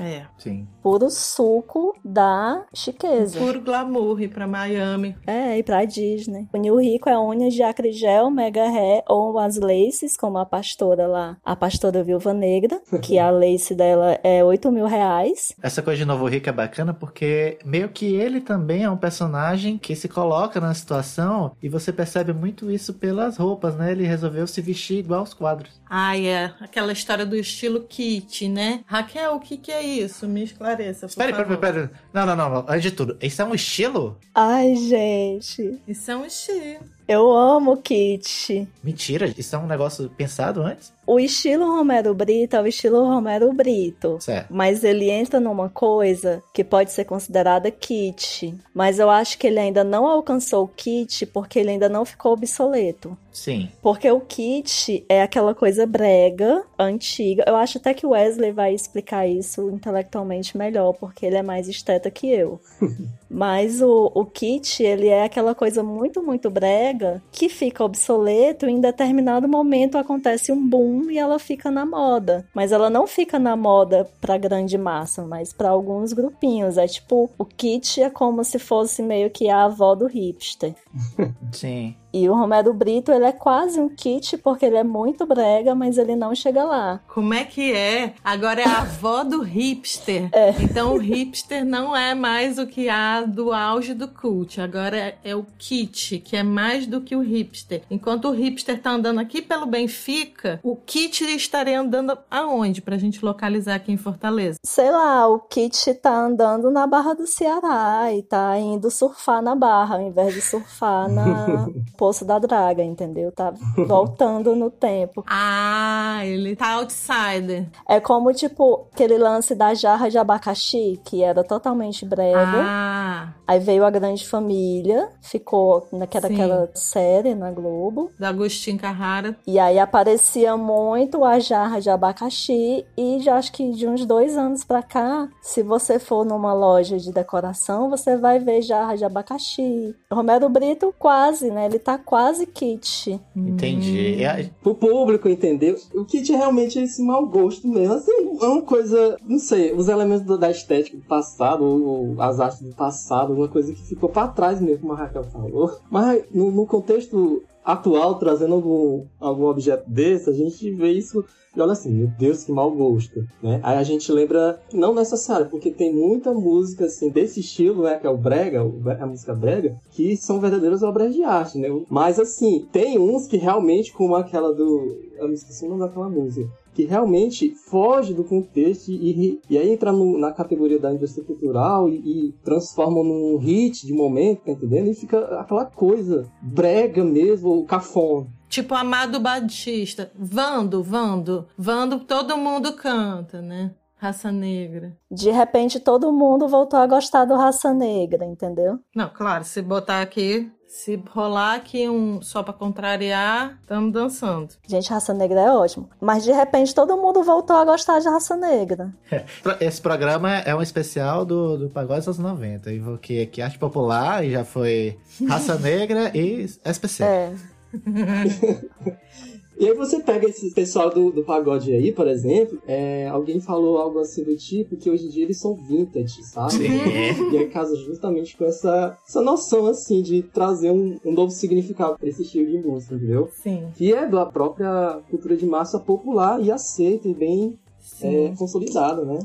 É. 0.00 0.26
Sim. 0.38 0.66
Puro 0.88 1.10
suco 1.10 1.94
da 2.02 2.64
chiqueza. 2.74 3.38
Puro 3.38 3.60
glamour 3.60 4.22
ir 4.22 4.28
pra 4.28 4.46
Miami. 4.46 5.14
É, 5.26 5.58
e 5.58 5.62
pra 5.62 5.84
Disney. 5.84 6.48
O 6.50 6.56
Nil 6.56 6.78
Rico 6.78 7.10
é 7.10 7.20
unha 7.20 7.50
de 7.50 7.62
acrigel, 7.62 8.30
mega 8.30 8.66
ré 8.70 9.04
ou 9.06 9.38
as 9.38 9.58
laces, 9.58 10.16
como 10.16 10.38
a 10.38 10.46
pastora 10.46 11.06
lá. 11.06 11.36
A 11.44 11.54
pastora 11.54 12.02
Viúva 12.02 12.32
Negra, 12.32 12.80
que 13.02 13.18
a 13.18 13.28
lace 13.30 13.74
dela 13.74 14.18
é 14.24 14.42
8 14.42 14.72
mil 14.72 14.86
reais. 14.86 15.54
Essa 15.62 15.82
coisa 15.82 15.98
de 15.98 16.06
Novo 16.06 16.26
Rico 16.26 16.48
é 16.48 16.52
bacana 16.52 16.94
porque 16.94 17.58
meio 17.66 17.90
que 17.90 18.14
ele 18.14 18.40
também 18.40 18.84
é 18.84 18.90
um 18.90 18.96
personagem 18.96 19.76
que 19.76 19.94
se 19.94 20.08
coloca 20.08 20.58
na 20.58 20.72
situação 20.72 21.52
e 21.62 21.68
você 21.68 21.92
percebe 21.92 22.32
muito 22.32 22.70
isso 22.70 22.94
pelas 22.94 23.36
roupas, 23.36 23.76
né? 23.76 23.92
Ele 23.92 24.06
resolveu 24.06 24.46
se 24.46 24.62
vestir 24.62 25.00
igual 25.00 25.20
aos 25.20 25.34
quadros. 25.34 25.78
Ai, 25.90 26.28
é. 26.28 26.54
Aquela 26.60 26.92
história 26.92 27.26
do 27.26 27.36
estilo 27.36 27.82
kit, 27.82 28.48
né? 28.48 28.80
Raquel, 28.86 29.34
o 29.34 29.40
que 29.40 29.58
que 29.58 29.70
é 29.70 29.82
isso? 29.82 30.26
Me 30.26 30.44
esclareça, 30.82 31.00
por 31.06 31.10
Espera, 31.10 31.30
favor. 31.36 31.58
pera, 31.58 31.72
pera, 31.72 31.88
pera. 31.88 32.00
Não, 32.12 32.26
não, 32.36 32.50
não. 32.50 32.64
Antes 32.68 32.82
de 32.82 32.90
tudo, 32.92 33.16
isso 33.20 33.40
é 33.42 33.44
um 33.44 33.54
estilo? 33.54 34.18
Ai, 34.34 34.74
gente. 34.76 35.80
Isso 35.86 36.10
é 36.10 36.16
um 36.16 36.24
estilo. 36.24 36.80
Eu 37.08 37.32
amo 37.34 37.78
kit. 37.78 38.68
Mentira, 38.84 39.32
isso 39.38 39.56
é 39.56 39.58
um 39.58 39.66
negócio 39.66 40.10
pensado 40.10 40.60
antes? 40.60 40.92
O 41.06 41.18
estilo 41.18 41.64
Romero 41.64 42.14
Brito 42.14 42.54
é 42.54 42.60
o 42.60 42.66
estilo 42.66 43.02
Romero 43.02 43.50
Brito. 43.50 44.18
Certo. 44.20 44.48
Mas 44.50 44.84
ele 44.84 45.08
entra 45.08 45.40
numa 45.40 45.70
coisa 45.70 46.42
que 46.52 46.62
pode 46.62 46.92
ser 46.92 47.06
considerada 47.06 47.70
kit. 47.70 48.54
Mas 48.74 48.98
eu 48.98 49.08
acho 49.08 49.38
que 49.38 49.46
ele 49.46 49.58
ainda 49.58 49.82
não 49.82 50.06
alcançou 50.06 50.64
o 50.64 50.68
kit 50.68 51.24
porque 51.24 51.58
ele 51.58 51.70
ainda 51.70 51.88
não 51.88 52.04
ficou 52.04 52.34
obsoleto. 52.34 53.16
Sim. 53.32 53.70
Porque 53.80 54.10
o 54.10 54.20
kit 54.20 55.02
é 55.08 55.22
aquela 55.22 55.54
coisa 55.54 55.86
brega, 55.86 56.62
antiga. 56.78 57.42
Eu 57.46 57.56
acho 57.56 57.78
até 57.78 57.94
que 57.94 58.04
o 58.04 58.10
Wesley 58.10 58.52
vai 58.52 58.74
explicar 58.74 59.26
isso 59.26 59.70
intelectualmente 59.70 60.58
melhor, 60.58 60.92
porque 60.92 61.24
ele 61.24 61.36
é 61.36 61.42
mais 61.42 61.68
esteta 61.68 62.10
que 62.10 62.28
eu. 62.28 62.60
Mas 63.30 63.82
o, 63.82 64.10
o 64.14 64.24
kit, 64.24 64.82
ele 64.82 65.08
é 65.08 65.24
aquela 65.24 65.54
coisa 65.54 65.82
muito, 65.82 66.22
muito 66.22 66.50
brega 66.50 67.22
que 67.30 67.48
fica 67.48 67.84
obsoleto 67.84 68.66
e 68.66 68.72
em 68.72 68.80
determinado 68.80 69.48
momento 69.48 69.98
acontece 69.98 70.50
um 70.50 70.68
boom 70.68 71.10
e 71.10 71.18
ela 71.18 71.38
fica 71.38 71.70
na 71.70 71.84
moda. 71.84 72.46
Mas 72.54 72.72
ela 72.72 72.88
não 72.88 73.06
fica 73.06 73.38
na 73.38 73.56
moda 73.56 74.08
pra 74.20 74.38
grande 74.38 74.78
massa, 74.78 75.22
mas 75.24 75.52
pra 75.52 75.70
alguns 75.70 76.12
grupinhos. 76.12 76.78
É 76.78 76.86
tipo, 76.86 77.30
o 77.38 77.44
kit 77.44 78.02
é 78.02 78.10
como 78.10 78.42
se 78.44 78.58
fosse 78.58 79.02
meio 79.02 79.30
que 79.30 79.48
a 79.48 79.64
avó 79.64 79.94
do 79.94 80.06
hipster. 80.06 80.74
Sim. 81.52 81.94
E 82.12 82.28
o 82.28 82.34
Romero 82.34 82.72
Brito, 82.72 83.12
ele 83.12 83.24
é 83.24 83.32
quase 83.32 83.78
um 83.80 83.88
kit 83.88 84.38
porque 84.38 84.64
ele 84.64 84.76
é 84.76 84.84
muito 84.84 85.26
brega, 85.26 85.74
mas 85.74 85.98
ele 85.98 86.16
não 86.16 86.34
chega 86.34 86.64
lá. 86.64 87.00
Como 87.08 87.34
é 87.34 87.44
que 87.44 87.72
é? 87.72 88.14
Agora 88.24 88.62
é 88.62 88.66
a 88.66 88.78
avó 88.78 89.22
do 89.24 89.42
hipster. 89.42 90.28
É. 90.32 90.50
Então 90.62 90.94
o 90.94 90.98
hipster 90.98 91.64
não 91.64 91.94
é 91.94 92.14
mais 92.14 92.58
o 92.58 92.66
que 92.66 92.88
há 92.88 93.22
do 93.22 93.52
auge 93.52 93.92
do 93.92 94.08
cult. 94.08 94.60
Agora 94.60 94.96
é, 94.96 95.18
é 95.22 95.36
o 95.36 95.44
kit, 95.58 96.18
que 96.20 96.36
é 96.36 96.42
mais 96.42 96.86
do 96.86 97.00
que 97.00 97.14
o 97.14 97.20
hipster. 97.20 97.82
Enquanto 97.90 98.28
o 98.28 98.32
hipster 98.32 98.80
tá 98.80 98.90
andando 98.90 99.20
aqui 99.20 99.42
pelo 99.42 99.66
Benfica, 99.66 100.60
o 100.62 100.76
kit 100.76 101.24
estaria 101.24 101.78
andando 101.78 102.16
aonde? 102.30 102.80
Pra 102.80 102.96
gente 102.96 103.24
localizar 103.24 103.74
aqui 103.74 103.92
em 103.92 103.96
Fortaleza. 103.96 104.58
Sei 104.64 104.90
lá, 104.90 105.28
o 105.28 105.40
kit 105.40 105.94
tá 105.94 106.14
andando 106.14 106.70
na 106.70 106.86
Barra 106.86 107.14
do 107.14 107.26
Ceará 107.26 108.12
e 108.12 108.22
tá 108.22 108.58
indo 108.58 108.90
surfar 108.90 109.42
na 109.42 109.54
Barra, 109.54 109.96
ao 109.96 110.02
invés 110.02 110.32
de 110.32 110.40
surfar 110.40 111.08
na 111.08 111.68
Poço 111.98 112.24
da 112.24 112.38
Draga, 112.38 112.80
entendeu? 112.82 113.32
Tá 113.32 113.52
voltando 113.76 114.54
no 114.54 114.70
tempo. 114.70 115.24
Ah, 115.30 116.20
ele 116.24 116.56
tá 116.56 116.72
outsider. 116.74 117.66
É 117.88 118.00
como, 118.00 118.32
tipo, 118.32 118.86
aquele 118.92 119.16
lance 119.18 119.54
da 119.54 119.72
jarra 119.74 120.08
de 120.08 120.18
abacaxi, 120.18 121.00
que 121.04 121.22
era 121.22 121.42
totalmente 121.44 122.04
brega. 122.06 122.38
Ah, 122.62 123.28
Aí 123.46 123.58
veio 123.60 123.84
a 123.84 123.90
Grande 123.90 124.26
Família, 124.28 125.08
ficou 125.22 125.86
naquela 125.92 126.26
aquela 126.26 126.70
série 126.74 127.34
na 127.34 127.50
Globo. 127.50 128.10
do 128.18 128.24
Agostinho 128.24 128.78
Carrara. 128.78 129.36
E 129.46 129.58
aí 129.58 129.78
aparecia 129.78 130.56
muito 130.56 131.24
a 131.24 131.38
jarra 131.38 131.80
de 131.80 131.88
abacaxi 131.88 132.84
e 132.96 133.20
já 133.20 133.36
acho 133.36 133.52
que 133.52 133.70
de 133.72 133.86
uns 133.88 134.04
dois 134.04 134.36
anos 134.36 134.64
pra 134.64 134.82
cá, 134.82 135.28
se 135.40 135.62
você 135.62 135.98
for 135.98 136.24
numa 136.26 136.52
loja 136.52 136.98
de 136.98 137.10
decoração, 137.12 137.88
você 137.88 138.16
vai 138.16 138.38
ver 138.38 138.60
jarra 138.62 138.96
de 138.96 139.04
abacaxi. 139.04 139.94
Romero 140.12 140.48
Brito 140.48 140.94
quase, 140.98 141.50
né? 141.50 141.66
Ele 141.66 141.78
tá 141.88 141.96
quase 141.96 142.44
kit. 142.44 143.18
Entendi. 143.34 144.22
É- 144.22 144.50
Pro 144.62 144.74
público 144.74 145.26
entender, 145.26 145.74
o 145.94 146.04
kit 146.04 146.30
realmente 146.30 146.78
é 146.78 146.82
esse 146.82 147.02
mau 147.02 147.24
gosto 147.26 147.66
mesmo. 147.66 147.94
Assim, 147.94 148.12
é 148.42 148.46
uma 148.46 148.60
coisa, 148.60 149.16
não 149.26 149.38
sei, 149.38 149.72
os 149.72 149.88
elementos 149.88 150.38
da 150.38 150.50
estética 150.50 150.98
do 150.98 151.04
passado, 151.04 151.64
ou, 151.64 152.12
ou 152.12 152.20
as 152.22 152.40
artes 152.40 152.60
do 152.60 152.74
passado, 152.74 153.32
uma 153.32 153.48
coisa 153.48 153.72
que 153.72 153.80
ficou 153.80 154.10
pra 154.10 154.28
trás 154.28 154.60
mesmo, 154.60 154.80
como 154.80 154.92
a 154.92 154.96
Raquel 154.96 155.24
falou. 155.24 155.78
Mas 155.90 156.24
no, 156.30 156.50
no 156.50 156.66
contexto 156.66 157.42
atual, 157.68 158.18
trazendo 158.18 158.54
algum, 158.54 159.04
algum 159.20 159.44
objeto 159.44 159.88
desse, 159.90 160.30
a 160.30 160.32
gente 160.32 160.70
vê 160.70 160.92
isso 160.92 161.22
e 161.54 161.60
olha 161.60 161.72
assim, 161.72 161.90
meu 161.90 162.06
Deus, 162.18 162.44
que 162.44 162.52
mau 162.52 162.70
gosto, 162.70 163.20
né? 163.42 163.60
Aí 163.62 163.76
a 163.76 163.82
gente 163.82 164.10
lembra, 164.12 164.60
não 164.72 164.94
necessário, 164.94 165.50
porque 165.50 165.70
tem 165.70 165.92
muita 165.92 166.32
música, 166.32 166.84
assim, 166.84 167.10
desse 167.10 167.40
estilo, 167.40 167.82
né? 167.82 167.98
Que 167.98 168.06
é 168.06 168.10
o 168.10 168.16
brega, 168.16 168.60
a 168.60 169.06
música 169.06 169.34
brega, 169.34 169.76
que 169.90 170.16
são 170.16 170.40
verdadeiras 170.40 170.82
obras 170.82 171.12
de 171.12 171.22
arte, 171.24 171.58
né? 171.58 171.68
Mas, 171.90 172.20
assim, 172.20 172.66
tem 172.70 172.98
uns 172.98 173.26
que 173.26 173.36
realmente, 173.36 173.92
como 173.92 174.14
aquela 174.14 174.54
do... 174.54 174.96
Eu 175.16 175.26
me 175.26 175.34
esqueci 175.34 175.66
o 175.66 175.70
nome 175.70 175.80
daquela 175.80 176.08
música. 176.08 176.48
Que 176.78 176.84
realmente 176.84 177.52
foge 177.56 178.14
do 178.14 178.22
contexto 178.22 178.92
e, 178.92 179.40
e 179.50 179.58
aí 179.58 179.72
entra 179.72 179.90
no- 179.90 180.16
na 180.16 180.30
categoria 180.30 180.78
da 180.78 180.92
indústria 180.94 181.24
cultural 181.24 181.88
e, 181.88 181.96
e 182.28 182.32
transforma 182.44 183.02
num 183.02 183.36
hit 183.36 183.84
de 183.84 183.92
momento, 183.92 184.42
tá 184.44 184.52
entendendo? 184.52 184.88
E 184.88 184.94
fica 184.94 185.18
aquela 185.40 185.64
coisa 185.64 186.30
brega 186.40 187.02
mesmo, 187.04 187.64
cafona. 187.64 188.28
Tipo 188.48 188.76
Amado 188.76 189.18
Batista. 189.18 190.12
Vando, 190.16 190.80
Vando. 190.80 191.48
Vando, 191.58 191.98
todo 191.98 192.36
mundo 192.36 192.72
canta, 192.74 193.42
né? 193.42 193.72
Raça 193.96 194.30
Negra. 194.30 194.96
De 195.10 195.32
repente 195.32 195.80
todo 195.80 196.12
mundo 196.12 196.46
voltou 196.46 196.78
a 196.78 196.86
gostar 196.86 197.24
do 197.24 197.34
Raça 197.34 197.74
Negra, 197.74 198.24
entendeu? 198.24 198.78
Não, 198.94 199.10
claro, 199.12 199.42
se 199.42 199.60
botar 199.60 200.00
aqui, 200.00 200.48
se 200.68 201.02
rolar 201.10 201.54
aqui 201.54 201.88
um 201.88 202.20
só 202.20 202.42
pra 202.42 202.52
contrariar, 202.52 203.58
estamos 203.62 203.90
dançando. 203.90 204.50
Gente, 204.68 204.90
Raça 204.90 205.14
Negra 205.14 205.40
é 205.40 205.50
ótimo. 205.50 205.88
Mas 205.98 206.22
de 206.22 206.30
repente 206.30 206.74
todo 206.74 206.94
mundo 206.96 207.22
voltou 207.22 207.56
a 207.56 207.64
gostar 207.64 207.98
de 208.00 208.08
Raça 208.08 208.36
Negra. 208.36 208.92
Esse 209.60 209.80
programa 209.80 210.36
é 210.40 210.54
um 210.54 210.60
especial 210.60 211.24
do, 211.24 211.56
do 211.56 211.70
Pagode 211.70 212.04
dos 212.04 212.20
anos 212.20 212.32
90. 212.32 212.70
Invoquei 212.70 213.22
aqui 213.22 213.40
arte 213.40 213.58
popular 213.58 214.22
e 214.22 214.32
já 214.32 214.44
foi 214.44 214.98
raça 215.26 215.56
negra 215.58 216.12
e 216.14 216.44
SPC. 216.62 217.02
É. 217.02 217.32
E 219.58 219.66
aí 219.66 219.74
você 219.74 220.00
pega 220.00 220.28
esse 220.28 220.54
pessoal 220.54 220.88
do, 220.88 221.10
do 221.10 221.24
pagode 221.24 221.72
aí, 221.72 221.92
por 221.92 222.06
exemplo, 222.06 222.62
é, 222.66 223.08
alguém 223.08 223.40
falou 223.40 223.78
algo 223.78 223.98
assim 223.98 224.22
do 224.22 224.36
tipo 224.36 224.76
que 224.76 224.88
hoje 224.88 225.06
em 225.06 225.10
dia 225.10 225.24
eles 225.24 225.40
são 225.40 225.54
vintage, 225.54 226.22
sabe? 226.22 226.52
Sim. 226.52 227.30
E 227.32 227.38
aí 227.38 227.48
casa 227.48 227.74
justamente 227.76 228.36
com 228.36 228.44
essa, 228.44 228.96
essa 229.06 229.20
noção, 229.20 229.66
assim, 229.66 230.00
de 230.00 230.22
trazer 230.22 230.70
um, 230.70 230.96
um 231.04 231.12
novo 231.12 231.32
significado 231.32 231.98
para 231.98 232.08
esse 232.08 232.22
estilo 232.22 232.50
de 232.50 232.58
música, 232.58 232.94
entendeu? 232.94 233.28
Sim. 233.42 233.68
Que 233.74 233.92
é 233.92 234.06
da 234.06 234.24
própria 234.24 235.00
cultura 235.10 235.36
de 235.36 235.46
massa 235.46 235.80
popular 235.80 236.40
e 236.40 236.52
aceita 236.52 237.08
e 237.08 237.14
bem 237.14 237.58
é, 238.00 238.32
consolidada, 238.38 239.04
né? 239.04 239.18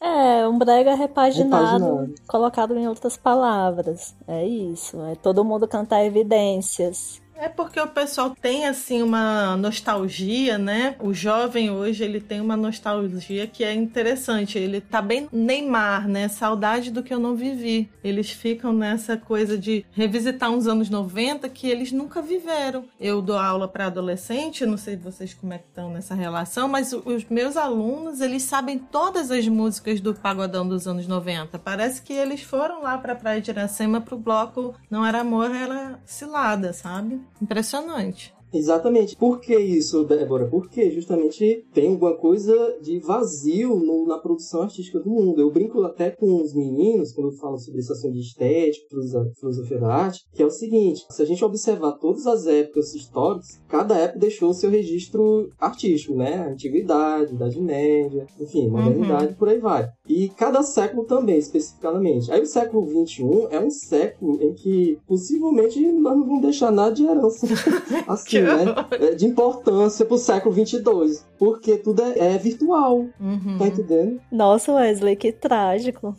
É, 0.00 0.46
um 0.46 0.58
brega 0.58 0.94
repaginado, 0.94 1.84
Repaginado. 1.84 2.14
colocado 2.26 2.76
em 2.76 2.88
outras 2.88 3.16
palavras. 3.16 4.14
É 4.26 4.46
isso. 4.46 5.00
É 5.02 5.14
todo 5.14 5.44
mundo 5.44 5.68
cantar 5.68 6.04
evidências. 6.04 7.22
É 7.36 7.48
porque 7.48 7.80
o 7.80 7.88
pessoal 7.88 8.30
tem 8.30 8.66
assim 8.66 9.02
uma 9.02 9.56
nostalgia, 9.56 10.56
né? 10.56 10.96
O 11.00 11.12
jovem 11.12 11.70
hoje 11.70 12.04
ele 12.04 12.20
tem 12.20 12.40
uma 12.40 12.56
nostalgia 12.56 13.46
que 13.46 13.64
é 13.64 13.74
interessante. 13.74 14.58
Ele 14.58 14.80
tá 14.80 15.02
bem 15.02 15.28
Neymar, 15.32 16.08
né? 16.08 16.28
Saudade 16.28 16.90
do 16.90 17.02
que 17.02 17.12
eu 17.12 17.18
não 17.18 17.34
vivi. 17.34 17.90
Eles 18.02 18.30
ficam 18.30 18.72
nessa 18.72 19.16
coisa 19.16 19.58
de 19.58 19.84
revisitar 19.92 20.50
uns 20.50 20.66
anos 20.66 20.88
90 20.88 21.48
que 21.48 21.68
eles 21.68 21.90
nunca 21.90 22.22
viveram. 22.22 22.84
Eu 23.00 23.20
dou 23.20 23.36
aula 23.36 23.66
para 23.66 23.86
adolescente, 23.86 24.64
não 24.64 24.76
sei 24.76 24.96
vocês 24.96 25.34
como 25.34 25.52
é 25.52 25.58
que 25.58 25.66
estão 25.68 25.90
nessa 25.90 26.14
relação, 26.14 26.68
mas 26.68 26.92
os 26.92 27.24
meus 27.28 27.56
alunos, 27.56 28.20
eles 28.20 28.42
sabem 28.42 28.78
todas 28.78 29.30
as 29.30 29.46
músicas 29.48 30.00
do 30.00 30.14
pagodão 30.14 30.66
dos 30.66 30.86
anos 30.86 31.06
90. 31.06 31.58
Parece 31.58 32.00
que 32.00 32.12
eles 32.12 32.42
foram 32.42 32.82
lá 32.82 32.96
pra 32.96 33.14
Praia 33.14 33.40
de 33.40 33.50
Iracema 33.50 34.00
pro 34.00 34.16
bloco 34.16 34.74
Não 34.90 35.04
Era 35.04 35.20
Amor, 35.20 35.54
Era 35.54 35.98
Cilada, 36.04 36.72
sabe? 36.72 37.23
Impressionante. 37.40 38.33
Exatamente. 38.54 39.16
Por 39.16 39.40
que 39.40 39.56
isso, 39.58 40.04
Débora? 40.04 40.46
Porque 40.46 40.90
justamente 40.90 41.64
tem 41.74 41.88
alguma 41.90 42.16
coisa 42.16 42.78
de 42.80 42.98
vazio 43.00 43.76
no- 43.76 44.06
na 44.06 44.18
produção 44.18 44.62
artística 44.62 45.00
do 45.00 45.10
mundo. 45.10 45.40
Eu 45.40 45.50
brinco 45.50 45.82
até 45.82 46.10
com 46.10 46.40
os 46.40 46.54
meninos, 46.54 47.12
quando 47.12 47.30
eu 47.32 47.36
falo 47.38 47.58
sobre 47.58 47.80
esse 47.80 47.92
assunto 47.92 48.12
de 48.14 48.20
estética, 48.20 48.86
filoso- 48.88 49.30
filosofia 49.38 49.78
da 49.80 49.88
arte, 49.94 50.20
que 50.32 50.42
é 50.42 50.46
o 50.46 50.50
seguinte, 50.50 51.02
se 51.10 51.20
a 51.22 51.24
gente 51.24 51.44
observar 51.44 51.92
todas 51.92 52.26
as 52.26 52.46
épocas 52.46 52.94
históricas, 52.94 53.58
cada 53.68 53.96
época 53.96 54.20
deixou 54.20 54.50
o 54.50 54.54
seu 54.54 54.70
registro 54.70 55.48
artístico, 55.58 56.14
né? 56.14 56.46
Antiguidade, 56.50 57.34
Idade 57.34 57.60
Média, 57.60 58.26
enfim, 58.40 58.68
modernidade, 58.68 59.34
por 59.34 59.48
aí 59.48 59.58
vai. 59.58 59.88
E 60.08 60.28
cada 60.30 60.62
século 60.62 61.04
também, 61.04 61.38
especificamente. 61.38 62.30
Aí 62.30 62.40
o 62.42 62.46
século 62.46 62.86
XXI 62.88 63.48
é 63.50 63.58
um 63.60 63.70
século 63.70 64.40
em 64.42 64.52
que 64.54 64.98
possivelmente 65.06 65.80
nós 65.92 66.16
não 66.16 66.24
vamos 66.26 66.42
deixar 66.42 66.70
nada 66.70 66.94
de 66.94 67.04
herança 67.04 67.46
assim, 68.06 68.38
né? 68.44 68.74
De 69.16 69.26
importância 69.26 70.04
pro 70.04 70.18
século 70.18 70.54
22. 70.54 71.26
Porque 71.38 71.76
tudo 71.76 72.02
é, 72.02 72.34
é 72.34 72.38
virtual, 72.38 73.06
Uhum. 73.20 73.56
tá 73.58 73.66
entendendo? 73.66 74.20
Nossa, 74.30 74.72
Wesley, 74.72 75.16
que 75.16 75.32
trágico. 75.32 76.16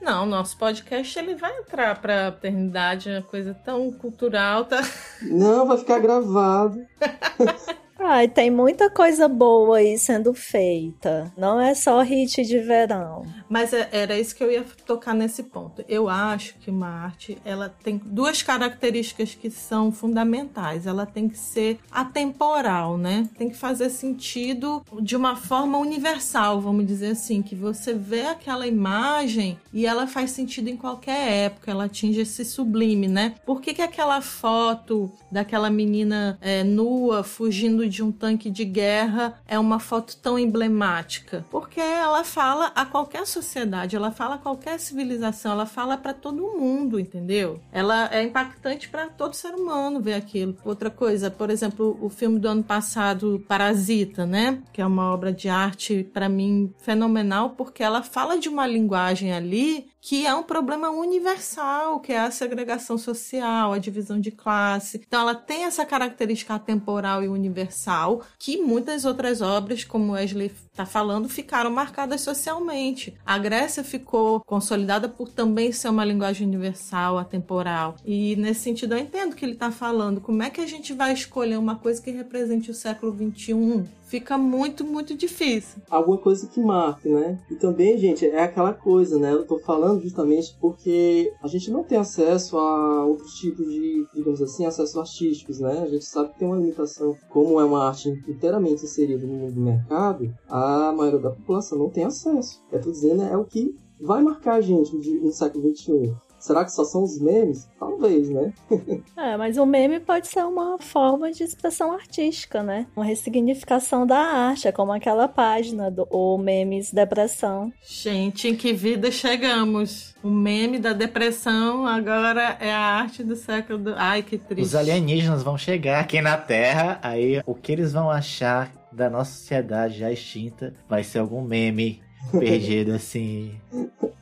Não, 0.00 0.24
nosso 0.26 0.56
podcast 0.56 1.18
ele 1.18 1.34
vai 1.34 1.58
entrar 1.58 2.00
pra 2.00 2.28
eternidade, 2.28 3.10
uma 3.10 3.22
coisa 3.22 3.54
tão 3.64 3.90
cultural, 3.90 4.64
tá? 4.64 4.80
Não, 5.22 5.66
vai 5.66 5.78
ficar 5.78 5.98
gravado. 5.98 6.78
Ai, 7.98 8.28
tem 8.28 8.50
muita 8.50 8.90
coisa 8.90 9.26
boa 9.26 9.78
aí 9.78 9.98
sendo 9.98 10.34
feita. 10.34 11.32
Não 11.36 11.58
é 11.58 11.74
só 11.74 12.02
hit 12.02 12.42
de 12.44 12.58
verão. 12.58 13.24
Mas 13.48 13.72
é- 13.72 13.88
era 13.90 14.18
isso 14.18 14.36
que 14.36 14.44
eu 14.44 14.52
ia 14.52 14.64
tocar 14.84 15.14
nesse 15.14 15.42
ponto. 15.44 15.82
Eu 15.88 16.08
acho 16.08 16.54
que 16.58 16.70
uma 16.70 16.88
arte, 16.88 17.38
ela 17.44 17.68
tem 17.82 17.96
duas 18.04 18.42
características 18.42 19.34
que 19.34 19.50
são 19.50 19.90
fundamentais. 19.90 20.86
Ela 20.86 21.06
tem 21.06 21.26
que 21.26 21.38
ser 21.38 21.78
atemporal, 21.90 22.98
né? 22.98 23.28
Tem 23.38 23.48
que 23.48 23.56
fazer 23.56 23.88
sentido 23.88 24.82
de 25.00 25.16
uma 25.16 25.34
forma 25.34 25.78
universal, 25.78 26.60
vamos 26.60 26.86
dizer 26.86 27.12
assim, 27.12 27.40
que 27.40 27.54
você 27.54 27.94
vê 27.94 28.22
aquela 28.22 28.66
imagem 28.66 29.58
e 29.72 29.86
ela 29.86 30.06
faz 30.06 30.32
sentido 30.32 30.68
em 30.68 30.76
qualquer 30.76 31.32
época, 31.46 31.70
ela 31.70 31.84
atinge 31.84 32.20
esse 32.20 32.44
sublime, 32.44 33.08
né? 33.08 33.34
Por 33.46 33.60
que, 33.60 33.72
que 33.72 33.82
aquela 33.82 34.20
foto 34.20 35.10
daquela 35.30 35.70
menina 35.70 36.38
é, 36.42 36.62
nua 36.62 37.22
fugindo 37.24 37.85
de 37.88 38.02
um 38.02 38.12
tanque 38.12 38.50
de 38.50 38.64
guerra 38.64 39.40
é 39.46 39.58
uma 39.58 39.78
foto 39.78 40.16
tão 40.16 40.38
emblemática? 40.38 41.44
Porque 41.50 41.80
ela 41.80 42.24
fala 42.24 42.72
a 42.74 42.84
qualquer 42.84 43.26
sociedade, 43.26 43.96
ela 43.96 44.10
fala 44.10 44.36
a 44.36 44.38
qualquer 44.38 44.78
civilização, 44.78 45.52
ela 45.52 45.66
fala 45.66 45.96
para 45.96 46.14
todo 46.14 46.56
mundo, 46.58 46.98
entendeu? 46.98 47.60
Ela 47.72 48.08
é 48.12 48.22
impactante 48.22 48.88
para 48.88 49.08
todo 49.08 49.34
ser 49.34 49.54
humano 49.54 50.00
ver 50.00 50.14
aquilo. 50.14 50.56
Outra 50.64 50.90
coisa, 50.90 51.30
por 51.30 51.50
exemplo, 51.50 51.98
o 52.00 52.08
filme 52.08 52.38
do 52.38 52.48
ano 52.48 52.62
passado, 52.62 53.44
Parasita, 53.48 54.26
né? 54.26 54.62
Que 54.72 54.80
é 54.80 54.86
uma 54.86 55.12
obra 55.12 55.32
de 55.32 55.48
arte 55.48 56.02
para 56.12 56.28
mim 56.28 56.72
fenomenal 56.78 57.50
porque 57.50 57.82
ela 57.82 58.02
fala 58.02 58.38
de 58.38 58.48
uma 58.48 58.66
linguagem 58.66 59.32
ali 59.32 59.88
que 60.00 60.26
é 60.26 60.34
um 60.34 60.42
problema 60.42 60.90
universal, 60.90 62.00
que 62.00 62.12
é 62.12 62.18
a 62.18 62.30
segregação 62.30 62.96
social, 62.96 63.72
a 63.72 63.78
divisão 63.78 64.20
de 64.20 64.30
classe. 64.30 65.02
Então 65.06 65.20
ela 65.20 65.34
tem 65.34 65.64
essa 65.64 65.84
característica 65.84 66.54
atemporal 66.54 67.22
e 67.22 67.28
universal 67.28 68.22
que 68.38 68.58
muitas 68.58 69.04
outras 69.04 69.40
obras, 69.40 69.84
como 69.84 70.12
Wesley 70.12 70.52
está 70.76 70.84
falando, 70.84 71.28
ficaram 71.28 71.70
marcadas 71.70 72.20
socialmente. 72.20 73.16
A 73.24 73.38
Grécia 73.38 73.82
ficou 73.82 74.40
consolidada 74.40 75.08
por 75.08 75.30
também 75.30 75.72
ser 75.72 75.88
uma 75.88 76.04
linguagem 76.04 76.46
universal, 76.46 77.16
atemporal. 77.16 77.96
E 78.04 78.36
nesse 78.36 78.60
sentido 78.60 78.94
eu 78.94 78.98
entendo 78.98 79.34
que 79.34 79.44
ele 79.44 79.54
está 79.54 79.70
falando. 79.70 80.20
Como 80.20 80.42
é 80.42 80.50
que 80.50 80.60
a 80.60 80.66
gente 80.66 80.92
vai 80.92 81.12
escolher 81.12 81.58
uma 81.58 81.76
coisa 81.76 82.00
que 82.00 82.10
represente 82.10 82.70
o 82.70 82.74
século 82.74 83.12
XXI? 83.12 83.84
Fica 84.06 84.38
muito, 84.38 84.84
muito 84.84 85.16
difícil. 85.16 85.82
Alguma 85.90 86.18
coisa 86.18 86.46
que 86.46 86.60
marque, 86.60 87.08
né? 87.08 87.40
E 87.50 87.56
também, 87.56 87.98
gente, 87.98 88.24
é 88.24 88.40
aquela 88.40 88.72
coisa, 88.72 89.18
né? 89.18 89.32
Eu 89.32 89.44
tô 89.44 89.58
falando 89.58 90.00
justamente 90.00 90.56
porque 90.60 91.32
a 91.42 91.48
gente 91.48 91.72
não 91.72 91.82
tem 91.82 91.98
acesso 91.98 92.56
a 92.56 93.04
outros 93.04 93.34
tipos 93.34 93.66
de, 93.66 94.06
digamos 94.14 94.40
assim, 94.40 94.64
acessos 94.64 94.96
artísticos, 94.96 95.58
né? 95.58 95.82
A 95.82 95.86
gente 95.86 96.04
sabe 96.04 96.30
que 96.30 96.38
tem 96.38 96.46
uma 96.46 96.56
limitação. 96.56 97.16
Como 97.28 97.60
é 97.60 97.64
uma 97.64 97.88
arte 97.88 98.08
inteiramente 98.28 98.84
inserida 98.84 99.26
no 99.26 99.32
mundo 99.32 99.54
do 99.54 99.60
mercado, 99.60 100.32
a 100.48 100.65
maioria 100.92 101.20
da 101.20 101.30
população 101.30 101.78
não 101.78 101.90
tem 101.90 102.04
acesso. 102.04 102.62
Eu 102.70 102.80
tô 102.80 102.90
dizendo, 102.90 103.22
é 103.22 103.36
o 103.36 103.44
que 103.44 103.74
vai 104.00 104.22
marcar 104.22 104.54
a 104.54 104.60
gente 104.60 104.94
no, 104.94 105.24
no 105.24 105.32
século 105.32 105.74
XXI. 105.74 106.14
Será 106.38 106.64
que 106.64 106.70
só 106.70 106.84
são 106.84 107.02
os 107.02 107.18
memes? 107.18 107.68
Talvez, 107.78 108.28
né? 108.28 108.52
É, 109.16 109.36
mas 109.36 109.56
o 109.56 109.64
meme 109.64 109.98
pode 109.98 110.28
ser 110.28 110.44
uma 110.44 110.78
forma 110.78 111.32
de 111.32 111.42
expressão 111.42 111.90
artística, 111.92 112.62
né? 112.62 112.86
Uma 112.94 113.04
ressignificação 113.04 114.06
da 114.06 114.18
arte, 114.18 114.68
é 114.68 114.72
como 114.72 114.92
aquela 114.92 115.26
página 115.26 115.90
do 115.90 116.06
o 116.10 116.36
Memes 116.36 116.92
Depressão. 116.92 117.72
Gente, 117.82 118.48
em 118.48 118.54
que 118.54 118.72
vida 118.72 119.10
chegamos? 119.10 120.14
O 120.22 120.28
meme 120.28 120.78
da 120.78 120.92
depressão 120.92 121.86
agora 121.86 122.56
é 122.60 122.70
a 122.70 122.78
arte 122.78 123.24
do 123.24 123.34
século 123.34 123.78
do... 123.78 123.94
Ai, 123.96 124.22
que 124.22 124.36
triste. 124.36 124.66
Os 124.66 124.74
alienígenas 124.74 125.42
vão 125.42 125.56
chegar 125.56 126.00
aqui 126.00 126.20
na 126.20 126.36
Terra, 126.36 126.98
aí 127.02 127.40
o 127.46 127.54
que 127.54 127.72
eles 127.72 127.92
vão 127.92 128.10
achar 128.10 128.70
da 128.96 129.10
nossa 129.10 129.32
sociedade 129.32 129.98
já 129.98 130.10
extinta 130.10 130.72
vai 130.88 131.04
ser 131.04 131.18
algum 131.18 131.42
meme 131.42 132.00
perdido 132.32 132.92
assim. 132.96 133.54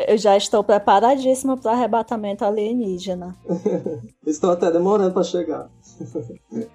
Eu 0.07 0.18
já 0.18 0.37
estou 0.37 0.64
preparadíssima 0.64 1.57
para 1.57 1.72
arrebatamento 1.72 2.45
alienígena. 2.45 3.37
Estão 4.27 4.51
até 4.51 4.70
demorando 4.70 5.12
para 5.12 5.22
chegar. 5.22 5.70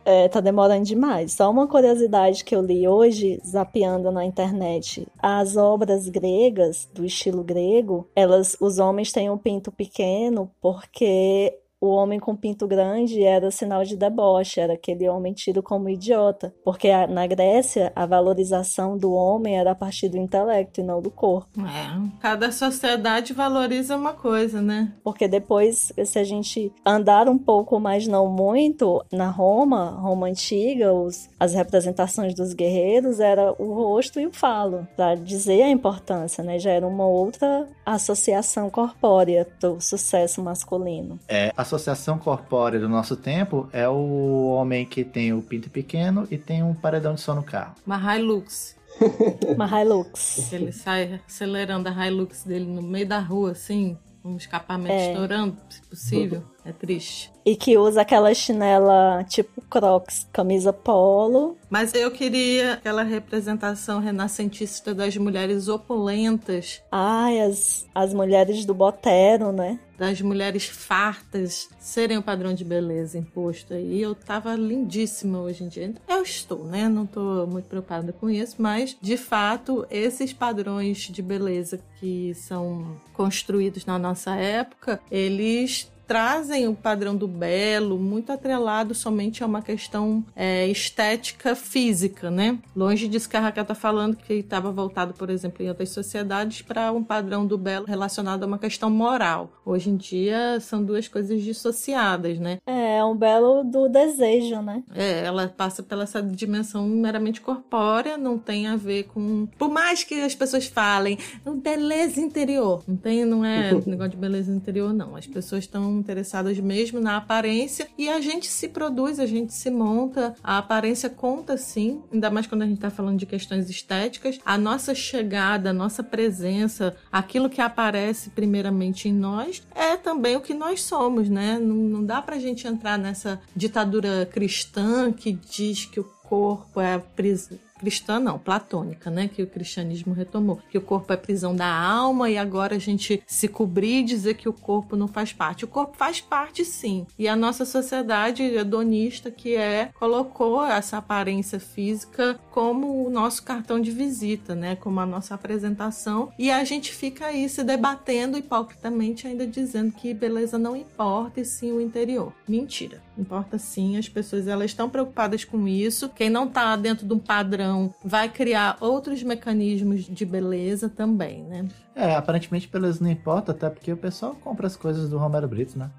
É, 0.05 0.29
tá 0.29 0.39
demorando 0.39 0.85
demais. 0.85 1.33
Só 1.33 1.51
uma 1.51 1.67
curiosidade 1.67 2.43
que 2.43 2.55
eu 2.55 2.61
li 2.61 2.87
hoje, 2.87 3.39
zapeando 3.45 4.11
na 4.11 4.23
internet. 4.23 5.05
As 5.21 5.57
obras 5.57 6.07
gregas, 6.07 6.89
do 6.93 7.05
estilo 7.05 7.43
grego, 7.43 8.07
elas, 8.15 8.55
os 8.61 8.79
homens 8.79 9.11
têm 9.11 9.29
um 9.29 9.37
pinto 9.37 9.71
pequeno 9.71 10.49
porque 10.61 11.53
o 11.81 11.87
homem 11.87 12.19
com 12.19 12.35
pinto 12.35 12.67
grande 12.67 13.23
era 13.23 13.49
sinal 13.51 13.83
de 13.83 13.95
deboche, 13.95 14.59
era 14.59 14.73
aquele 14.73 15.07
homem 15.07 15.33
tido 15.33 15.63
como 15.63 15.89
idiota. 15.89 16.53
Porque 16.63 16.89
a- 16.89 17.07
na 17.07 17.25
Grécia, 17.25 17.91
a 17.95 18.05
valorização 18.05 18.97
do 18.97 19.13
homem 19.13 19.57
era 19.57 19.71
a 19.71 19.75
partir 19.75 20.09
do 20.09 20.17
intelecto 20.17 20.81
e 20.81 20.83
não 20.83 21.01
do 21.01 21.09
corpo. 21.09 21.61
É, 21.61 22.19
cada 22.19 22.51
sociedade 22.51 23.33
valoriza 23.33 23.95
uma 23.95 24.13
coisa, 24.13 24.61
né? 24.61 24.93
Porque 25.03 25.27
depois, 25.27 25.91
se 26.05 26.19
a 26.19 26.23
gente 26.23 26.71
andar 26.85 27.29
um 27.29 27.37
pouco, 27.37 27.79
mas 27.79 28.07
não 28.07 28.27
muito, 28.27 29.03
na 29.11 29.29
Roma, 29.29 29.91
Roma 29.91 30.27
antiga, 30.27 30.93
os, 30.93 31.29
as 31.39 31.53
representações 31.53 32.33
dos 32.33 32.53
guerreiros 32.53 33.19
era 33.19 33.53
o 33.57 33.73
rosto 33.73 34.19
e 34.19 34.27
o 34.27 34.33
falo, 34.33 34.87
para 34.95 35.15
dizer 35.15 35.61
a 35.63 35.69
importância, 35.69 36.43
né? 36.43 36.59
Já 36.59 36.71
era 36.71 36.85
uma 36.87 37.07
outra 37.07 37.67
associação 37.85 38.69
corpórea 38.69 39.47
do 39.61 39.79
sucesso 39.79 40.41
masculino. 40.43 41.19
É, 41.27 41.51
a 41.55 41.63
associação 41.69 42.17
corpórea 42.17 42.79
do 42.79 42.89
nosso 42.89 43.15
tempo 43.15 43.69
é 43.71 43.87
o 43.87 44.47
homem 44.47 44.85
que 44.85 45.03
tem 45.03 45.33
o 45.33 45.41
pinto 45.41 45.69
pequeno 45.69 46.27
e 46.31 46.37
tem 46.37 46.63
um 46.63 46.73
paredão 46.73 47.13
de 47.13 47.21
som 47.21 47.35
no 47.35 47.43
carro. 47.43 47.75
Uma 47.85 48.17
Hilux. 48.17 48.75
Uma 49.55 49.67
Hilux. 49.67 50.51
Ele 50.51 50.71
sai 50.71 51.21
acelerando 51.27 51.87
a 51.87 52.07
Hilux 52.07 52.43
dele 52.43 52.65
no 52.65 52.81
meio 52.81 53.07
da 53.07 53.19
rua, 53.19 53.51
assim, 53.51 53.97
com 54.23 54.29
um 54.29 54.37
escapamento 54.37 54.91
é. 54.91 55.11
estourando, 55.11 55.57
se 55.69 55.81
possível. 55.83 56.43
É 56.65 56.71
triste. 56.71 57.31
E 57.45 57.55
que 57.55 57.77
usa 57.77 58.01
aquela 58.01 58.33
chinela 58.33 59.23
tipo 59.29 59.61
crocs, 59.69 60.27
camisa 60.33 60.73
polo. 60.73 61.55
Mas 61.69 61.93
eu 61.93 62.11
queria 62.11 62.73
aquela 62.73 63.03
representação 63.03 63.99
renascentista 63.99 64.93
das 64.93 65.15
mulheres 65.17 65.67
opulentas. 65.67 66.81
Ai, 66.91 67.39
as, 67.39 67.87
as 67.93 68.13
mulheres 68.13 68.65
do 68.65 68.73
Botero, 68.73 69.51
né? 69.51 69.79
Das 69.99 70.21
mulheres 70.21 70.65
fartas 70.65 71.67
serem 71.77 72.17
o 72.17 72.23
padrão 72.23 72.53
de 72.53 72.63
beleza 72.63 73.17
imposto 73.17 73.73
aí. 73.73 74.01
Eu 74.01 74.15
tava 74.15 74.55
lindíssima 74.55 75.41
hoje 75.41 75.65
em 75.65 75.67
dia. 75.67 75.93
Eu 76.07 76.23
estou, 76.23 76.63
né? 76.63 76.87
Não 76.87 77.05
tô 77.05 77.45
muito 77.45 77.65
preocupada 77.65 78.13
com 78.13 78.29
isso, 78.29 78.55
mas 78.59 78.95
de 79.01 79.17
fato, 79.17 79.85
esses 79.91 80.31
padrões 80.31 80.99
de 80.99 81.21
beleza 81.21 81.81
que 81.99 82.33
são 82.33 82.95
construídos 83.11 83.85
na 83.85 83.99
nossa 83.99 84.35
época, 84.35 85.01
eles 85.11 85.91
trazem 86.09 86.67
o 86.67 86.73
padrão 86.73 87.15
do 87.15 87.27
belo 87.27 87.99
muito 87.99 88.31
atrelado 88.31 88.95
somente 88.95 89.43
a 89.43 89.45
uma 89.45 89.61
questão 89.61 90.25
é, 90.35 90.67
estética 90.67 91.53
física, 91.53 92.31
né? 92.31 92.57
Longe 92.75 93.07
disso 93.07 93.29
que 93.29 93.37
a 93.37 93.39
Raquel 93.39 93.61
está 93.61 93.75
falando, 93.75 94.15
que 94.15 94.33
estava 94.33 94.71
voltado, 94.71 95.13
por 95.13 95.29
exemplo, 95.29 95.63
em 95.63 95.69
outras 95.69 95.89
sociedades, 95.89 96.63
para 96.63 96.91
um 96.91 97.03
padrão 97.03 97.45
do 97.45 97.59
belo 97.59 97.85
relacionado 97.85 98.41
a 98.43 98.47
uma 98.47 98.57
questão 98.57 98.89
moral. 98.89 99.51
Hoje 99.63 99.91
em 99.91 99.97
dia 99.97 100.59
são 100.59 100.83
duas 100.83 101.07
coisas 101.07 101.43
dissociadas, 101.43 102.39
né? 102.39 102.57
É, 102.65 102.97
é 102.97 103.05
um 103.05 103.15
belo 103.15 103.63
do 103.63 103.87
desejo, 103.87 104.63
né? 104.63 104.83
É, 104.95 105.23
ela 105.23 105.47
passa 105.47 105.83
pela 105.83 106.05
essa 106.05 106.23
dimensão 106.23 106.87
meramente 106.87 107.39
corpórea, 107.39 108.17
não 108.17 108.39
tem 108.39 108.65
a 108.65 108.75
ver 108.75 109.03
com. 109.03 109.47
Por 109.59 109.69
mais 109.69 110.03
que 110.03 110.15
as 110.21 110.33
pessoas 110.33 110.65
falem, 110.65 111.19
beleza 111.61 112.19
interior. 112.19 112.83
Não 112.87 112.97
tem, 112.97 113.25
não 113.25 113.45
é 113.45 113.71
negócio 113.85 114.09
de 114.09 114.17
beleza 114.17 114.51
interior, 114.51 114.91
não. 114.91 115.15
As 115.15 115.27
pessoas 115.27 115.65
estão 115.65 115.98
interessadas 115.99 116.57
mesmo 116.59 116.99
na 116.99 117.17
aparência 117.17 117.87
e 117.97 118.09
a 118.09 118.19
gente 118.19 118.47
se 118.47 118.69
produz, 118.69 119.19
a 119.19 119.25
gente 119.25 119.53
se 119.53 119.69
monta. 119.69 120.35
A 120.43 120.57
aparência 120.57 121.09
conta 121.09 121.57
sim, 121.57 122.01
ainda 122.11 122.29
mais 122.29 122.47
quando 122.47 122.63
a 122.63 122.65
gente 122.65 122.77
está 122.77 122.89
falando 122.89 123.19
de 123.19 123.25
questões 123.25 123.69
estéticas. 123.69 124.39
A 124.45 124.57
nossa 124.57 124.95
chegada, 124.95 125.69
a 125.69 125.73
nossa 125.73 126.03
presença, 126.03 126.95
aquilo 127.11 127.49
que 127.49 127.61
aparece 127.61 128.29
primeiramente 128.29 129.07
em 129.07 129.13
nós 129.13 129.61
é 129.75 129.97
também 129.97 130.35
o 130.35 130.41
que 130.41 130.53
nós 130.53 130.81
somos, 130.81 131.29
né? 131.29 131.59
Não, 131.59 131.75
não 131.75 132.05
dá 132.05 132.21
pra 132.21 132.39
gente 132.39 132.67
entrar 132.67 132.97
nessa 132.97 133.39
ditadura 133.55 134.25
cristã 134.31 135.11
que 135.11 135.31
diz 135.31 135.85
que 135.85 135.99
o 135.99 136.03
corpo 136.23 136.79
é 136.79 136.93
a 136.93 136.99
prisão 136.99 137.57
cristã 137.79 138.19
não, 138.19 138.37
platônica, 138.37 139.09
né, 139.09 139.29
que 139.33 139.41
o 139.41 139.47
cristianismo 139.47 140.13
retomou, 140.13 140.59
que 140.69 140.77
o 140.77 140.81
corpo 140.81 141.13
é 141.13 141.17
prisão 141.17 141.55
da 141.55 141.67
alma 141.67 142.29
e 142.29 142.37
agora 142.37 142.75
a 142.75 142.79
gente 142.79 143.23
se 143.25 143.47
cobrir 143.47 143.99
e 143.99 144.03
dizer 144.03 144.35
que 144.35 144.49
o 144.49 144.53
corpo 144.53 144.95
não 144.95 145.07
faz 145.07 145.31
parte. 145.31 145.63
O 145.63 145.67
corpo 145.67 145.97
faz 145.97 146.19
parte 146.19 146.65
sim. 146.65 147.07
E 147.17 147.27
a 147.27 147.35
nossa 147.35 147.65
sociedade 147.65 148.43
hedonista 148.43 149.31
que 149.31 149.55
é 149.55 149.91
colocou 149.97 150.63
essa 150.65 150.97
aparência 150.97 151.59
física 151.59 152.39
como 152.51 153.05
o 153.05 153.09
nosso 153.09 153.43
cartão 153.43 153.79
de 153.79 153.91
visita, 153.91 154.53
né, 154.53 154.75
como 154.75 154.99
a 154.99 155.05
nossa 155.05 155.33
apresentação, 155.33 156.31
e 156.37 156.51
a 156.51 156.63
gente 156.63 156.93
fica 156.93 157.27
aí 157.27 157.47
se 157.47 157.63
debatendo 157.63 158.37
hipocritamente 158.37 159.25
ainda 159.25 159.47
dizendo 159.47 159.93
que 159.93 160.13
beleza 160.13 160.57
não 160.57 160.75
importa 160.75 161.39
e 161.39 161.45
sim 161.45 161.71
o 161.71 161.79
interior. 161.79 162.33
Mentira. 162.47 163.01
Importa 163.19 163.57
sim, 163.57 163.97
as 163.97 164.07
pessoas 164.07 164.47
elas 164.47 164.71
estão 164.71 164.89
preocupadas 164.89 165.43
com 165.43 165.67
isso. 165.67 166.09
Quem 166.09 166.29
não 166.29 166.45
está 166.45 166.75
dentro 166.75 167.05
de 167.05 167.13
um 167.13 167.19
padrão 167.19 167.93
vai 168.03 168.29
criar 168.29 168.77
outros 168.79 169.21
mecanismos 169.21 170.05
de 170.05 170.25
beleza 170.25 170.87
também, 170.87 171.43
né? 171.43 171.67
É, 171.93 172.15
aparentemente 172.15 172.67
beleza 172.67 173.03
não 173.03 173.11
importa, 173.11 173.51
até 173.51 173.69
porque 173.69 173.91
o 173.91 173.97
pessoal 173.97 174.35
compra 174.35 174.67
as 174.67 174.77
coisas 174.77 175.09
do 175.09 175.17
Romero 175.17 175.47
Brito, 175.47 175.77
né? 175.77 175.91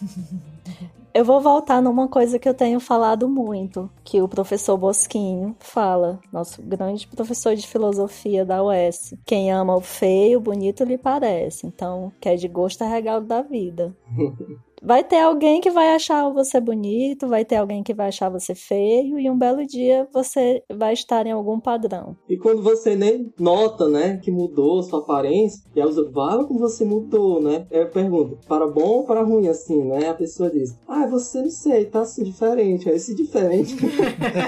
Eu 1.14 1.24
vou 1.24 1.40
voltar 1.40 1.80
numa 1.80 2.08
coisa 2.08 2.40
que 2.40 2.48
eu 2.48 2.52
tenho 2.52 2.80
falado 2.80 3.28
muito, 3.28 3.88
que 4.02 4.20
o 4.20 4.26
professor 4.26 4.76
Bosquinho 4.76 5.54
fala, 5.60 6.18
nosso 6.32 6.60
grande 6.60 7.06
professor 7.06 7.54
de 7.54 7.68
filosofia 7.68 8.44
da 8.44 8.60
UES. 8.64 9.14
Quem 9.24 9.52
ama 9.52 9.76
o 9.76 9.80
feio, 9.80 10.40
bonito 10.40 10.82
lhe 10.82 10.98
parece. 10.98 11.68
Então, 11.68 12.12
quer 12.20 12.34
é 12.34 12.36
de 12.36 12.48
gosto 12.48 12.82
é 12.82 12.88
regalo 12.88 13.24
da 13.24 13.42
vida. 13.42 13.96
vai 14.84 15.02
ter 15.02 15.20
alguém 15.20 15.60
que 15.60 15.70
vai 15.70 15.94
achar 15.94 16.28
você 16.28 16.60
bonito, 16.60 17.26
vai 17.26 17.44
ter 17.44 17.56
alguém 17.56 17.82
que 17.82 17.94
vai 17.94 18.08
achar 18.08 18.28
você 18.28 18.54
feio, 18.54 19.18
e 19.18 19.30
um 19.30 19.38
belo 19.38 19.66
dia 19.66 20.06
você 20.12 20.62
vai 20.70 20.92
estar 20.92 21.26
em 21.26 21.32
algum 21.32 21.58
padrão. 21.58 22.16
E 22.28 22.36
quando 22.36 22.62
você 22.62 22.94
nem 22.94 23.32
nota, 23.38 23.88
né, 23.88 24.18
que 24.22 24.30
mudou 24.30 24.82
sua 24.82 25.00
aparência, 25.00 25.64
e 25.74 25.80
a 25.80 25.86
pessoa 25.86 26.12
fala 26.12 26.46
que 26.46 26.54
você 26.54 26.84
mudou, 26.84 27.42
né? 27.42 27.66
Eu 27.70 27.88
pergunto, 27.88 28.38
para 28.46 28.66
bom 28.66 28.98
ou 28.98 29.04
para 29.04 29.22
ruim, 29.22 29.48
assim, 29.48 29.82
né? 29.84 30.10
A 30.10 30.14
pessoa 30.14 30.50
diz, 30.50 30.76
ah, 30.86 31.06
você 31.06 31.40
não 31.40 31.50
sei, 31.50 31.86
tá 31.86 32.00
assim, 32.00 32.22
diferente. 32.22 32.88
Esse 32.88 33.14
diferente 33.14 33.76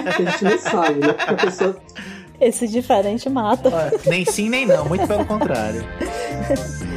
a 0.05 0.21
gente 0.21 0.43
não 0.43 0.59
sabe, 0.59 0.99
né? 0.99 1.13
Porque 1.13 1.33
a 1.33 1.37
pessoa. 1.37 1.77
Esse 2.39 2.67
diferente 2.67 3.27
mata. 3.29 3.71
Nem 4.05 4.23
sim, 4.23 4.49
nem 4.49 4.65
não, 4.65 4.87
muito 4.87 5.07
pelo 5.07 5.25
contrário. 5.25 5.81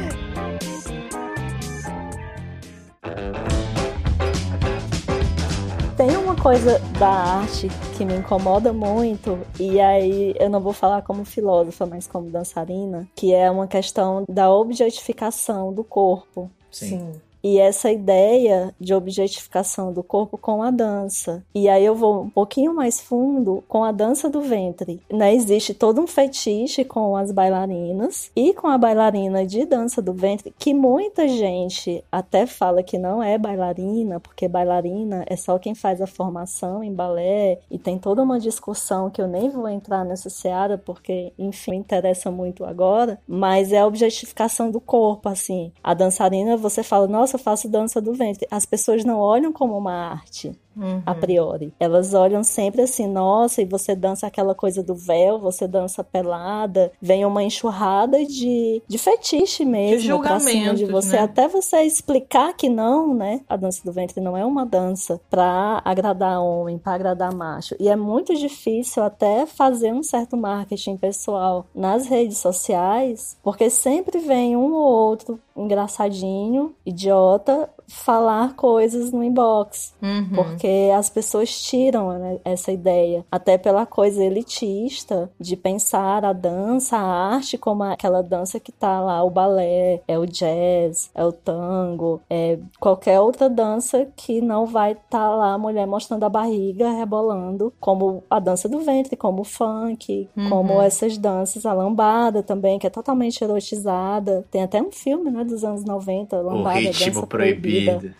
coisa 6.41 6.79
da 6.97 7.07
arte 7.07 7.67
que 7.95 8.03
me 8.03 8.15
incomoda 8.15 8.73
muito, 8.73 9.37
e 9.59 9.79
aí 9.79 10.33
eu 10.39 10.49
não 10.49 10.59
vou 10.59 10.73
falar 10.73 11.03
como 11.03 11.23
filósofa, 11.23 11.85
mas 11.85 12.07
como 12.07 12.31
dançarina, 12.31 13.07
que 13.15 13.31
é 13.31 13.49
uma 13.49 13.67
questão 13.67 14.23
da 14.27 14.51
objetificação 14.51 15.71
do 15.71 15.83
corpo. 15.83 16.49
Sim. 16.71 16.99
Sim 16.99 17.30
e 17.43 17.57
essa 17.57 17.91
ideia 17.91 18.73
de 18.79 18.93
objetificação 18.93 19.91
do 19.91 20.03
corpo 20.03 20.37
com 20.37 20.61
a 20.61 20.69
dança. 20.69 21.43
E 21.55 21.67
aí 21.67 21.83
eu 21.83 21.95
vou 21.95 22.21
um 22.21 22.29
pouquinho 22.29 22.73
mais 22.73 22.99
fundo 22.99 23.63
com 23.67 23.83
a 23.83 23.91
dança 23.91 24.29
do 24.29 24.41
ventre. 24.41 25.01
Né? 25.11 25.33
Existe 25.33 25.73
todo 25.73 25.99
um 25.99 26.07
fetiche 26.07 26.83
com 26.85 27.15
as 27.15 27.31
bailarinas 27.31 28.29
e 28.35 28.53
com 28.53 28.67
a 28.67 28.77
bailarina 28.77 29.45
de 29.45 29.65
dança 29.65 30.01
do 30.01 30.13
ventre, 30.13 30.53
que 30.59 30.73
muita 30.73 31.27
gente 31.27 32.03
até 32.11 32.45
fala 32.45 32.83
que 32.83 32.97
não 32.97 33.23
é 33.23 33.37
bailarina, 33.37 34.19
porque 34.19 34.47
bailarina 34.47 35.23
é 35.27 35.35
só 35.35 35.57
quem 35.57 35.73
faz 35.73 36.01
a 36.01 36.07
formação 36.07 36.83
em 36.83 36.93
balé, 36.93 37.59
e 37.69 37.77
tem 37.77 37.97
toda 37.97 38.21
uma 38.21 38.39
discussão 38.39 39.09
que 39.09 39.21
eu 39.21 39.27
nem 39.27 39.49
vou 39.49 39.67
entrar 39.67 40.05
nessa 40.05 40.29
seara, 40.29 40.77
porque, 40.77 41.33
enfim, 41.39 41.71
me 41.71 41.77
interessa 41.77 42.29
muito 42.29 42.65
agora, 42.65 43.17
mas 43.27 43.71
é 43.71 43.79
a 43.79 43.87
objetificação 43.87 44.69
do 44.69 44.79
corpo, 44.79 45.29
assim. 45.29 45.71
A 45.81 45.93
dançarina, 45.93 46.57
você 46.57 46.83
fala, 46.83 47.07
nossa, 47.07 47.30
nossa, 47.31 47.35
eu 47.35 47.39
faço 47.39 47.69
dança 47.69 48.01
do 48.01 48.13
ventre. 48.13 48.47
As 48.51 48.65
pessoas 48.65 49.05
não 49.05 49.19
olham 49.19 49.53
como 49.53 49.77
uma 49.77 50.11
arte. 50.11 50.51
Uhum. 50.75 51.01
a 51.05 51.13
priori. 51.13 51.73
Elas 51.79 52.13
olham 52.13 52.43
sempre 52.43 52.81
assim, 52.81 53.07
nossa, 53.07 53.61
e 53.61 53.65
você 53.65 53.95
dança 53.95 54.27
aquela 54.27 54.55
coisa 54.55 54.81
do 54.81 54.95
véu, 54.95 55.39
você 55.39 55.67
dança 55.67 56.03
pelada, 56.03 56.91
vem 57.01 57.25
uma 57.25 57.43
enxurrada 57.43 58.25
de, 58.25 58.81
de 58.87 58.97
fetiche 58.97 59.65
mesmo 59.65 60.17
de 60.17 60.21
pra 60.21 60.39
cima 60.39 60.73
de 60.73 60.85
você, 60.85 61.17
né? 61.17 61.23
até 61.23 61.47
você 61.47 61.81
explicar 61.81 62.53
que 62.55 62.69
não, 62.69 63.13
né? 63.13 63.41
A 63.49 63.55
dança 63.55 63.81
do 63.83 63.91
ventre 63.91 64.21
não 64.21 64.37
é 64.37 64.45
uma 64.45 64.65
dança 64.65 65.19
pra 65.29 65.81
agradar 65.83 66.41
homem, 66.41 66.77
pra 66.77 66.93
agradar 66.93 67.33
macho. 67.33 67.75
E 67.79 67.89
é 67.89 67.95
muito 67.95 68.33
difícil 68.35 69.03
até 69.03 69.45
fazer 69.45 69.93
um 69.93 70.03
certo 70.03 70.37
marketing 70.37 70.97
pessoal 70.97 71.65
nas 71.75 72.07
redes 72.07 72.37
sociais, 72.37 73.37
porque 73.43 73.69
sempre 73.69 74.19
vem 74.19 74.55
um 74.55 74.73
ou 74.73 74.83
outro 74.83 75.39
engraçadinho, 75.55 76.73
idiota, 76.85 77.69
falar 77.91 78.55
coisas 78.55 79.11
no 79.11 79.23
inbox. 79.23 79.93
Uhum. 80.01 80.29
Porque 80.33 80.91
as 80.95 81.09
pessoas 81.09 81.61
tiram 81.61 82.17
né, 82.17 82.39
essa 82.43 82.71
ideia, 82.71 83.25
até 83.31 83.57
pela 83.57 83.85
coisa 83.85 84.23
elitista 84.23 85.29
de 85.39 85.55
pensar 85.55 86.23
a 86.25 86.33
dança, 86.33 86.97
a 86.97 87.33
arte 87.35 87.57
como 87.57 87.83
aquela 87.83 88.23
dança 88.23 88.59
que 88.59 88.71
tá 88.71 88.99
lá, 88.99 89.23
o 89.23 89.29
balé, 89.29 90.01
é 90.07 90.17
o 90.17 90.25
jazz, 90.25 91.11
é 91.13 91.23
o 91.23 91.31
tango, 91.31 92.21
é 92.29 92.57
qualquer 92.79 93.19
outra 93.19 93.49
dança 93.49 94.07
que 94.15 94.41
não 94.41 94.65
vai 94.65 94.93
estar 94.93 95.03
tá 95.09 95.29
lá 95.29 95.53
a 95.53 95.57
mulher 95.57 95.85
mostrando 95.85 96.23
a 96.23 96.29
barriga, 96.29 96.91
rebolando, 96.91 97.73
como 97.79 98.23
a 98.29 98.39
dança 98.39 98.69
do 98.69 98.79
ventre, 98.79 99.15
como 99.15 99.41
o 99.41 99.45
funk, 99.45 100.29
uhum. 100.35 100.49
como 100.49 100.81
essas 100.81 101.17
danças, 101.17 101.65
a 101.65 101.73
lambada 101.73 102.41
também, 102.41 102.79
que 102.79 102.87
é 102.87 102.89
totalmente 102.89 103.43
erotizada. 103.43 104.45
Tem 104.49 104.63
até 104.63 104.81
um 104.81 104.91
filme, 104.91 105.29
né, 105.29 105.43
dos 105.43 105.63
anos 105.63 105.83
90, 105.83 106.37
lambada, 106.41 106.79
o 106.79 106.81
ritmo 106.81 107.21
dança 107.21 107.27
proibido 107.27 107.80
vida. 107.85 108.15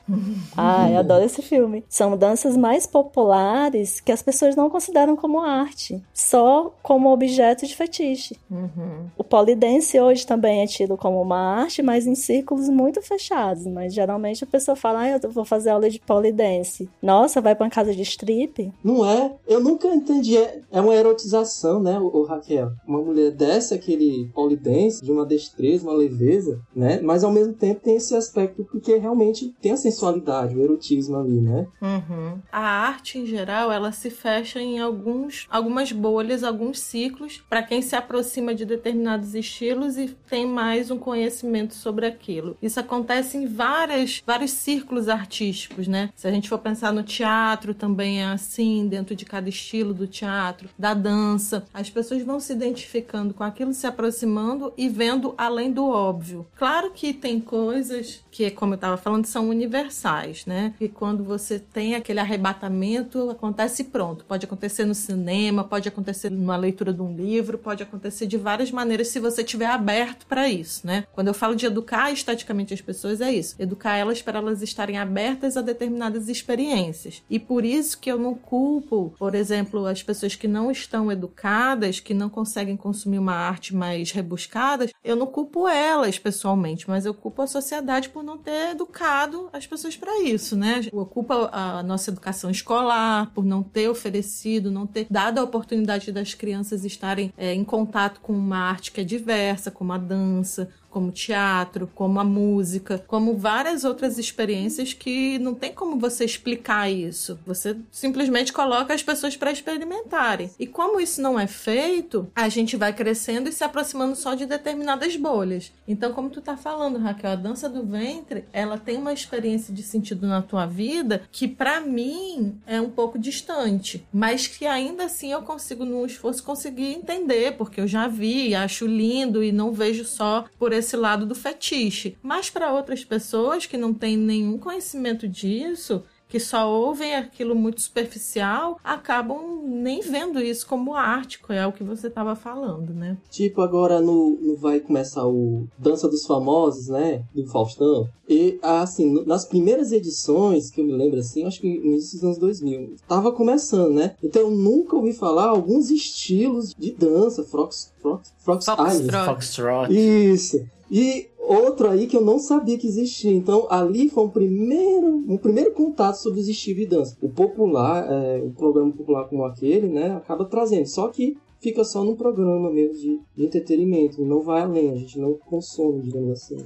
Ai, 0.55 0.95
adoro 0.95 1.23
esse 1.23 1.41
filme. 1.41 1.83
São 1.89 2.17
danças 2.17 2.55
mais 2.57 2.85
populares 2.85 3.99
que 3.99 4.11
as 4.11 4.21
pessoas 4.21 4.55
não 4.55 4.69
consideram 4.69 5.15
como 5.15 5.39
arte, 5.39 6.01
só 6.13 6.73
como 6.81 7.11
objeto 7.11 7.65
de 7.65 7.75
fetiche. 7.75 8.37
Uhum. 8.49 9.07
O 9.17 9.23
polidense 9.23 9.99
hoje 9.99 10.25
também 10.25 10.61
é 10.61 10.67
tido 10.67 10.97
como 10.97 11.21
uma 11.21 11.61
arte, 11.61 11.81
mas 11.81 12.07
em 12.07 12.15
círculos 12.15 12.69
muito 12.69 13.01
fechados. 13.01 13.65
Mas 13.65 13.93
geralmente 13.93 14.43
a 14.43 14.47
pessoa 14.47 14.75
fala, 14.75 15.01
ah, 15.01 15.19
eu 15.23 15.31
vou 15.31 15.45
fazer 15.45 15.69
aula 15.69 15.89
de 15.89 15.99
polidense. 15.99 16.89
Nossa, 17.01 17.41
vai 17.41 17.55
pra 17.55 17.65
uma 17.65 17.71
casa 17.71 17.93
de 17.93 18.01
strip? 18.01 18.71
Não 18.83 19.05
é? 19.05 19.33
Eu 19.47 19.59
nunca 19.59 19.87
entendi. 19.87 20.37
É, 20.37 20.61
é 20.71 20.81
uma 20.81 20.95
erotização, 20.95 21.81
né, 21.81 21.99
o, 21.99 22.23
Raquel? 22.23 22.71
Uma 22.87 23.01
mulher 23.01 23.31
desce 23.31 23.73
aquele 23.73 24.29
polidense 24.33 25.03
de 25.03 25.11
uma 25.11 25.25
destreza, 25.25 25.87
uma 25.87 25.95
leveza, 25.95 26.61
né? 26.75 26.99
Mas 27.01 27.23
ao 27.23 27.31
mesmo 27.31 27.53
tempo 27.53 27.81
tem 27.81 27.95
esse 27.95 28.15
aspecto 28.15 28.63
porque 28.71 28.95
realmente 28.97 29.50
tem 29.61 29.71
a 29.71 29.77
sensualidade, 29.77 30.55
o 30.55 30.63
erotismo 30.63 31.17
ali, 31.17 31.41
né? 31.41 31.67
Uhum. 31.81 32.39
A 32.51 32.59
arte 32.59 33.19
em 33.19 33.25
geral, 33.25 33.71
ela 33.71 33.91
se 33.91 34.09
fecha 34.09 34.59
em 34.59 34.79
alguns, 34.79 35.47
algumas 35.49 35.91
bolhas, 35.91 36.43
alguns 36.43 36.79
ciclos, 36.79 37.43
para 37.49 37.63
quem 37.63 37.81
se 37.81 37.95
aproxima 37.95 38.53
de 38.53 38.65
determinados 38.65 39.35
estilos 39.35 39.97
e 39.97 40.15
tem 40.29 40.45
mais 40.45 40.91
um 40.91 40.97
conhecimento 40.97 41.73
sobre 41.73 42.05
aquilo. 42.05 42.57
Isso 42.61 42.79
acontece 42.79 43.37
em 43.37 43.47
várias, 43.47 44.21
vários 44.25 44.51
círculos 44.51 45.09
artísticos, 45.09 45.87
né? 45.87 46.09
Se 46.15 46.27
a 46.27 46.31
gente 46.31 46.49
for 46.49 46.59
pensar 46.59 46.93
no 46.93 47.03
teatro, 47.03 47.73
também 47.73 48.21
é 48.21 48.25
assim, 48.25 48.87
dentro 48.87 49.15
de 49.15 49.25
cada 49.25 49.49
estilo 49.49 49.93
do 49.93 50.07
teatro, 50.07 50.69
da 50.77 50.93
dança, 50.93 51.65
as 51.73 51.89
pessoas 51.89 52.21
vão 52.23 52.39
se 52.39 52.53
identificando 52.53 53.33
com 53.33 53.43
aquilo, 53.43 53.73
se 53.73 53.87
aproximando 53.87 54.73
e 54.77 54.89
vendo 54.89 55.33
além 55.37 55.71
do 55.71 55.85
óbvio. 55.85 56.45
Claro 56.55 56.91
que 56.91 57.13
tem 57.13 57.39
coisas 57.39 58.23
que, 58.31 58.49
como 58.51 58.73
eu 58.73 58.75
estava 58.75 58.97
falando, 58.97 59.25
são 59.25 59.40
universais, 59.49 60.45
né? 60.45 60.73
E 60.79 60.87
quando 60.87 61.23
você 61.23 61.59
tem 61.59 61.95
aquele 61.95 62.19
arrebatamento, 62.19 63.29
acontece 63.29 63.85
pronto. 63.85 64.25
Pode 64.25 64.45
acontecer 64.45 64.85
no 64.85 64.95
cinema, 64.95 65.63
pode 65.63 65.87
acontecer 65.87 66.29
numa 66.29 66.57
leitura 66.57 66.93
de 66.93 67.01
um 67.01 67.15
livro, 67.15 67.57
pode 67.57 67.83
acontecer 67.83 68.25
de 68.27 68.37
várias 68.37 68.71
maneiras 68.71 69.07
se 69.07 69.19
você 69.19 69.41
estiver 69.41 69.67
aberto 69.67 70.25
para 70.25 70.47
isso, 70.49 70.85
né? 70.85 71.05
Quando 71.13 71.27
eu 71.27 71.33
falo 71.33 71.55
de 71.55 71.65
educar 71.65 72.11
esteticamente 72.11 72.73
as 72.73 72.81
pessoas, 72.81 73.21
é 73.21 73.31
isso. 73.31 73.55
Educar 73.59 73.95
elas 73.95 74.21
para 74.21 74.39
elas 74.39 74.61
estarem 74.61 74.97
abertas 74.97 75.57
a 75.57 75.61
determinadas 75.61 76.29
experiências. 76.29 77.23
E 77.29 77.39
por 77.39 77.63
isso 77.65 77.99
que 77.99 78.11
eu 78.11 78.17
não 78.17 78.33
culpo, 78.33 79.13
por 79.17 79.35
exemplo, 79.35 79.85
as 79.85 80.03
pessoas 80.03 80.35
que 80.35 80.47
não 80.47 80.71
estão 80.71 81.11
educadas, 81.11 81.99
que 81.99 82.13
não 82.13 82.29
conseguem 82.29 82.77
consumir 82.77 83.19
uma 83.19 83.35
arte 83.35 83.75
mais 83.75 84.11
rebuscada, 84.11 84.89
eu 85.03 85.15
não 85.15 85.27
culpo 85.27 85.67
elas 85.67 86.17
pessoalmente, 86.19 86.89
mas 86.89 87.05
eu 87.05 87.13
culpo 87.13 87.41
a 87.41 87.47
sociedade 87.47 88.09
por 88.09 88.23
não 88.23 88.37
ter 88.37 88.71
educado 88.71 89.20
as 89.51 89.67
pessoas 89.67 89.97
para 89.97 90.23
isso, 90.23 90.55
né? 90.55 90.81
Culpo 91.09 91.33
a 91.51 91.83
nossa 91.83 92.11
educação 92.11 92.49
escolar 92.49 93.31
por 93.33 93.43
não 93.43 93.63
ter 93.63 93.89
oferecido, 93.89 94.71
não 94.71 94.87
ter 94.87 95.07
dado 95.09 95.39
a 95.39 95.43
oportunidade 95.43 96.11
das 96.11 96.33
crianças 96.33 96.85
estarem 96.85 97.33
é, 97.37 97.53
em 97.53 97.63
contato 97.63 98.19
com 98.21 98.33
uma 98.33 98.57
arte 98.57 98.91
que 98.91 99.01
é 99.01 99.03
diversa, 99.03 99.71
como 99.71 99.93
a 99.93 99.97
dança, 99.97 100.69
como 100.91 101.11
teatro, 101.11 101.89
como 101.95 102.19
a 102.19 102.23
música, 102.23 103.03
como 103.07 103.37
várias 103.37 103.83
outras 103.83 104.17
experiências 104.17 104.93
que 104.93 105.39
não 105.39 105.55
tem 105.55 105.73
como 105.73 105.97
você 105.97 106.25
explicar 106.25 106.91
isso. 106.91 107.39
Você 107.47 107.77
simplesmente 107.89 108.53
coloca 108.53 108.93
as 108.93 109.01
pessoas 109.01 109.35
para 109.35 109.51
experimentarem. 109.51 110.51
E 110.59 110.67
como 110.67 110.99
isso 110.99 111.21
não 111.21 111.39
é 111.39 111.47
feito, 111.47 112.29
a 112.35 112.49
gente 112.49 112.75
vai 112.75 112.93
crescendo 112.93 113.49
e 113.49 113.53
se 113.53 113.63
aproximando 113.63 114.15
só 114.15 114.35
de 114.35 114.45
determinadas 114.45 115.15
bolhas. 115.15 115.71
Então, 115.87 116.13
como 116.13 116.29
tu 116.29 116.41
tá 116.41 116.57
falando, 116.57 116.99
Raquel, 116.99 117.31
a 117.31 117.35
dança 117.35 117.69
do 117.69 117.85
ventre, 117.85 118.45
ela 118.51 118.77
tem 118.77 118.97
uma 118.97 119.13
experiência 119.13 119.73
de 119.73 119.81
sentido 119.81 120.27
na 120.27 120.41
tua 120.41 120.65
vida 120.65 121.23
que 121.31 121.47
para 121.47 121.79
mim 121.79 122.59
é 122.67 122.81
um 122.81 122.89
pouco 122.89 123.17
distante, 123.17 124.05
mas 124.11 124.47
que 124.47 124.65
ainda 124.65 125.05
assim 125.05 125.31
eu 125.31 125.41
consigo 125.41 125.85
no 125.85 126.05
esforço 126.05 126.43
conseguir 126.43 126.93
entender, 126.93 127.57
porque 127.57 127.79
eu 127.79 127.87
já 127.87 128.07
vi, 128.07 128.53
acho 128.53 128.85
lindo 128.85 129.43
e 129.43 129.51
não 129.51 129.71
vejo 129.71 130.03
só 130.03 130.45
por 130.57 130.73
esse 130.81 130.97
lado 130.97 131.25
do 131.25 131.33
fetiche. 131.33 132.17
Mas 132.21 132.49
para 132.49 132.73
outras 132.73 133.05
pessoas 133.05 133.65
que 133.65 133.77
não 133.77 133.93
têm 133.93 134.17
nenhum 134.17 134.57
conhecimento 134.57 135.27
disso, 135.27 136.03
que 136.31 136.39
só 136.39 136.71
ouvem 136.71 137.13
aquilo 137.13 137.53
muito 137.53 137.81
superficial, 137.81 138.79
acabam 138.81 139.61
nem 139.65 139.99
vendo 139.99 140.41
isso 140.41 140.65
como 140.65 140.95
arte, 140.95 141.41
que 141.43 141.51
é 141.51 141.67
o 141.67 141.73
que 141.73 141.83
você 141.83 142.07
estava 142.07 142.37
falando, 142.37 142.93
né? 142.93 143.17
Tipo, 143.29 143.61
agora 143.61 143.99
no, 143.99 144.37
no 144.41 144.55
vai 144.55 144.79
começar 144.79 145.27
o 145.27 145.67
Dança 145.77 146.07
dos 146.07 146.25
Famosos, 146.25 146.87
né? 146.87 147.21
Do 147.35 147.45
Faustão. 147.47 148.07
E, 148.29 148.57
assim, 148.61 149.25
nas 149.25 149.43
primeiras 149.43 149.91
edições, 149.91 150.71
que 150.71 150.79
eu 150.79 150.85
me 150.85 150.93
lembro 150.93 151.19
assim, 151.19 151.45
acho 151.45 151.59
que 151.59 151.67
no 151.67 151.87
início 151.87 152.13
dos 152.13 152.23
anos 152.23 152.37
2000, 152.37 152.95
tava 153.05 153.33
começando, 153.33 153.93
né? 153.93 154.15
Então 154.23 154.43
eu 154.43 154.51
nunca 154.51 154.95
ouvi 154.95 155.11
falar 155.11 155.47
alguns 155.47 155.91
estilos 155.91 156.73
de 156.73 156.93
dança, 156.93 157.43
Fox, 157.43 157.91
Fox, 158.01 158.33
Fox, 158.39 158.65
Foxtrot. 158.65 159.25
Foxtrot. 159.25 159.93
Isso. 159.93 160.65
E 160.91 161.29
outro 161.39 161.89
aí 161.89 162.05
que 162.05 162.17
eu 162.17 162.21
não 162.21 162.37
sabia 162.37 162.77
que 162.77 162.85
existia. 162.85 163.31
Então, 163.31 163.65
ali 163.69 164.09
foi 164.09 164.25
um 164.25 164.29
primeiro, 164.29 165.23
um 165.27 165.37
primeiro 165.37 165.71
contato 165.71 166.15
sobre 166.15 166.41
os 166.41 166.45
de 166.45 166.85
dança. 166.85 167.17
O 167.21 167.29
popular, 167.29 168.05
é, 168.11 168.41
um 168.43 168.51
programa 168.51 168.91
popular 168.91 169.23
como 169.29 169.45
aquele, 169.45 169.87
né, 169.87 170.11
acaba 170.11 170.43
trazendo. 170.43 170.87
Só 170.87 171.07
que 171.07 171.37
fica 171.61 171.83
só 171.83 172.03
num 172.03 172.15
programa 172.15 172.69
mesmo 172.69 172.95
de, 172.95 173.19
de 173.35 173.45
entretenimento, 173.45 174.25
não 174.25 174.41
vai 174.41 174.61
além, 174.61 174.91
a 174.91 174.95
gente 174.95 175.19
não 175.19 175.35
consome, 175.35 176.01
digamos 176.01 176.31
assim. 176.31 176.57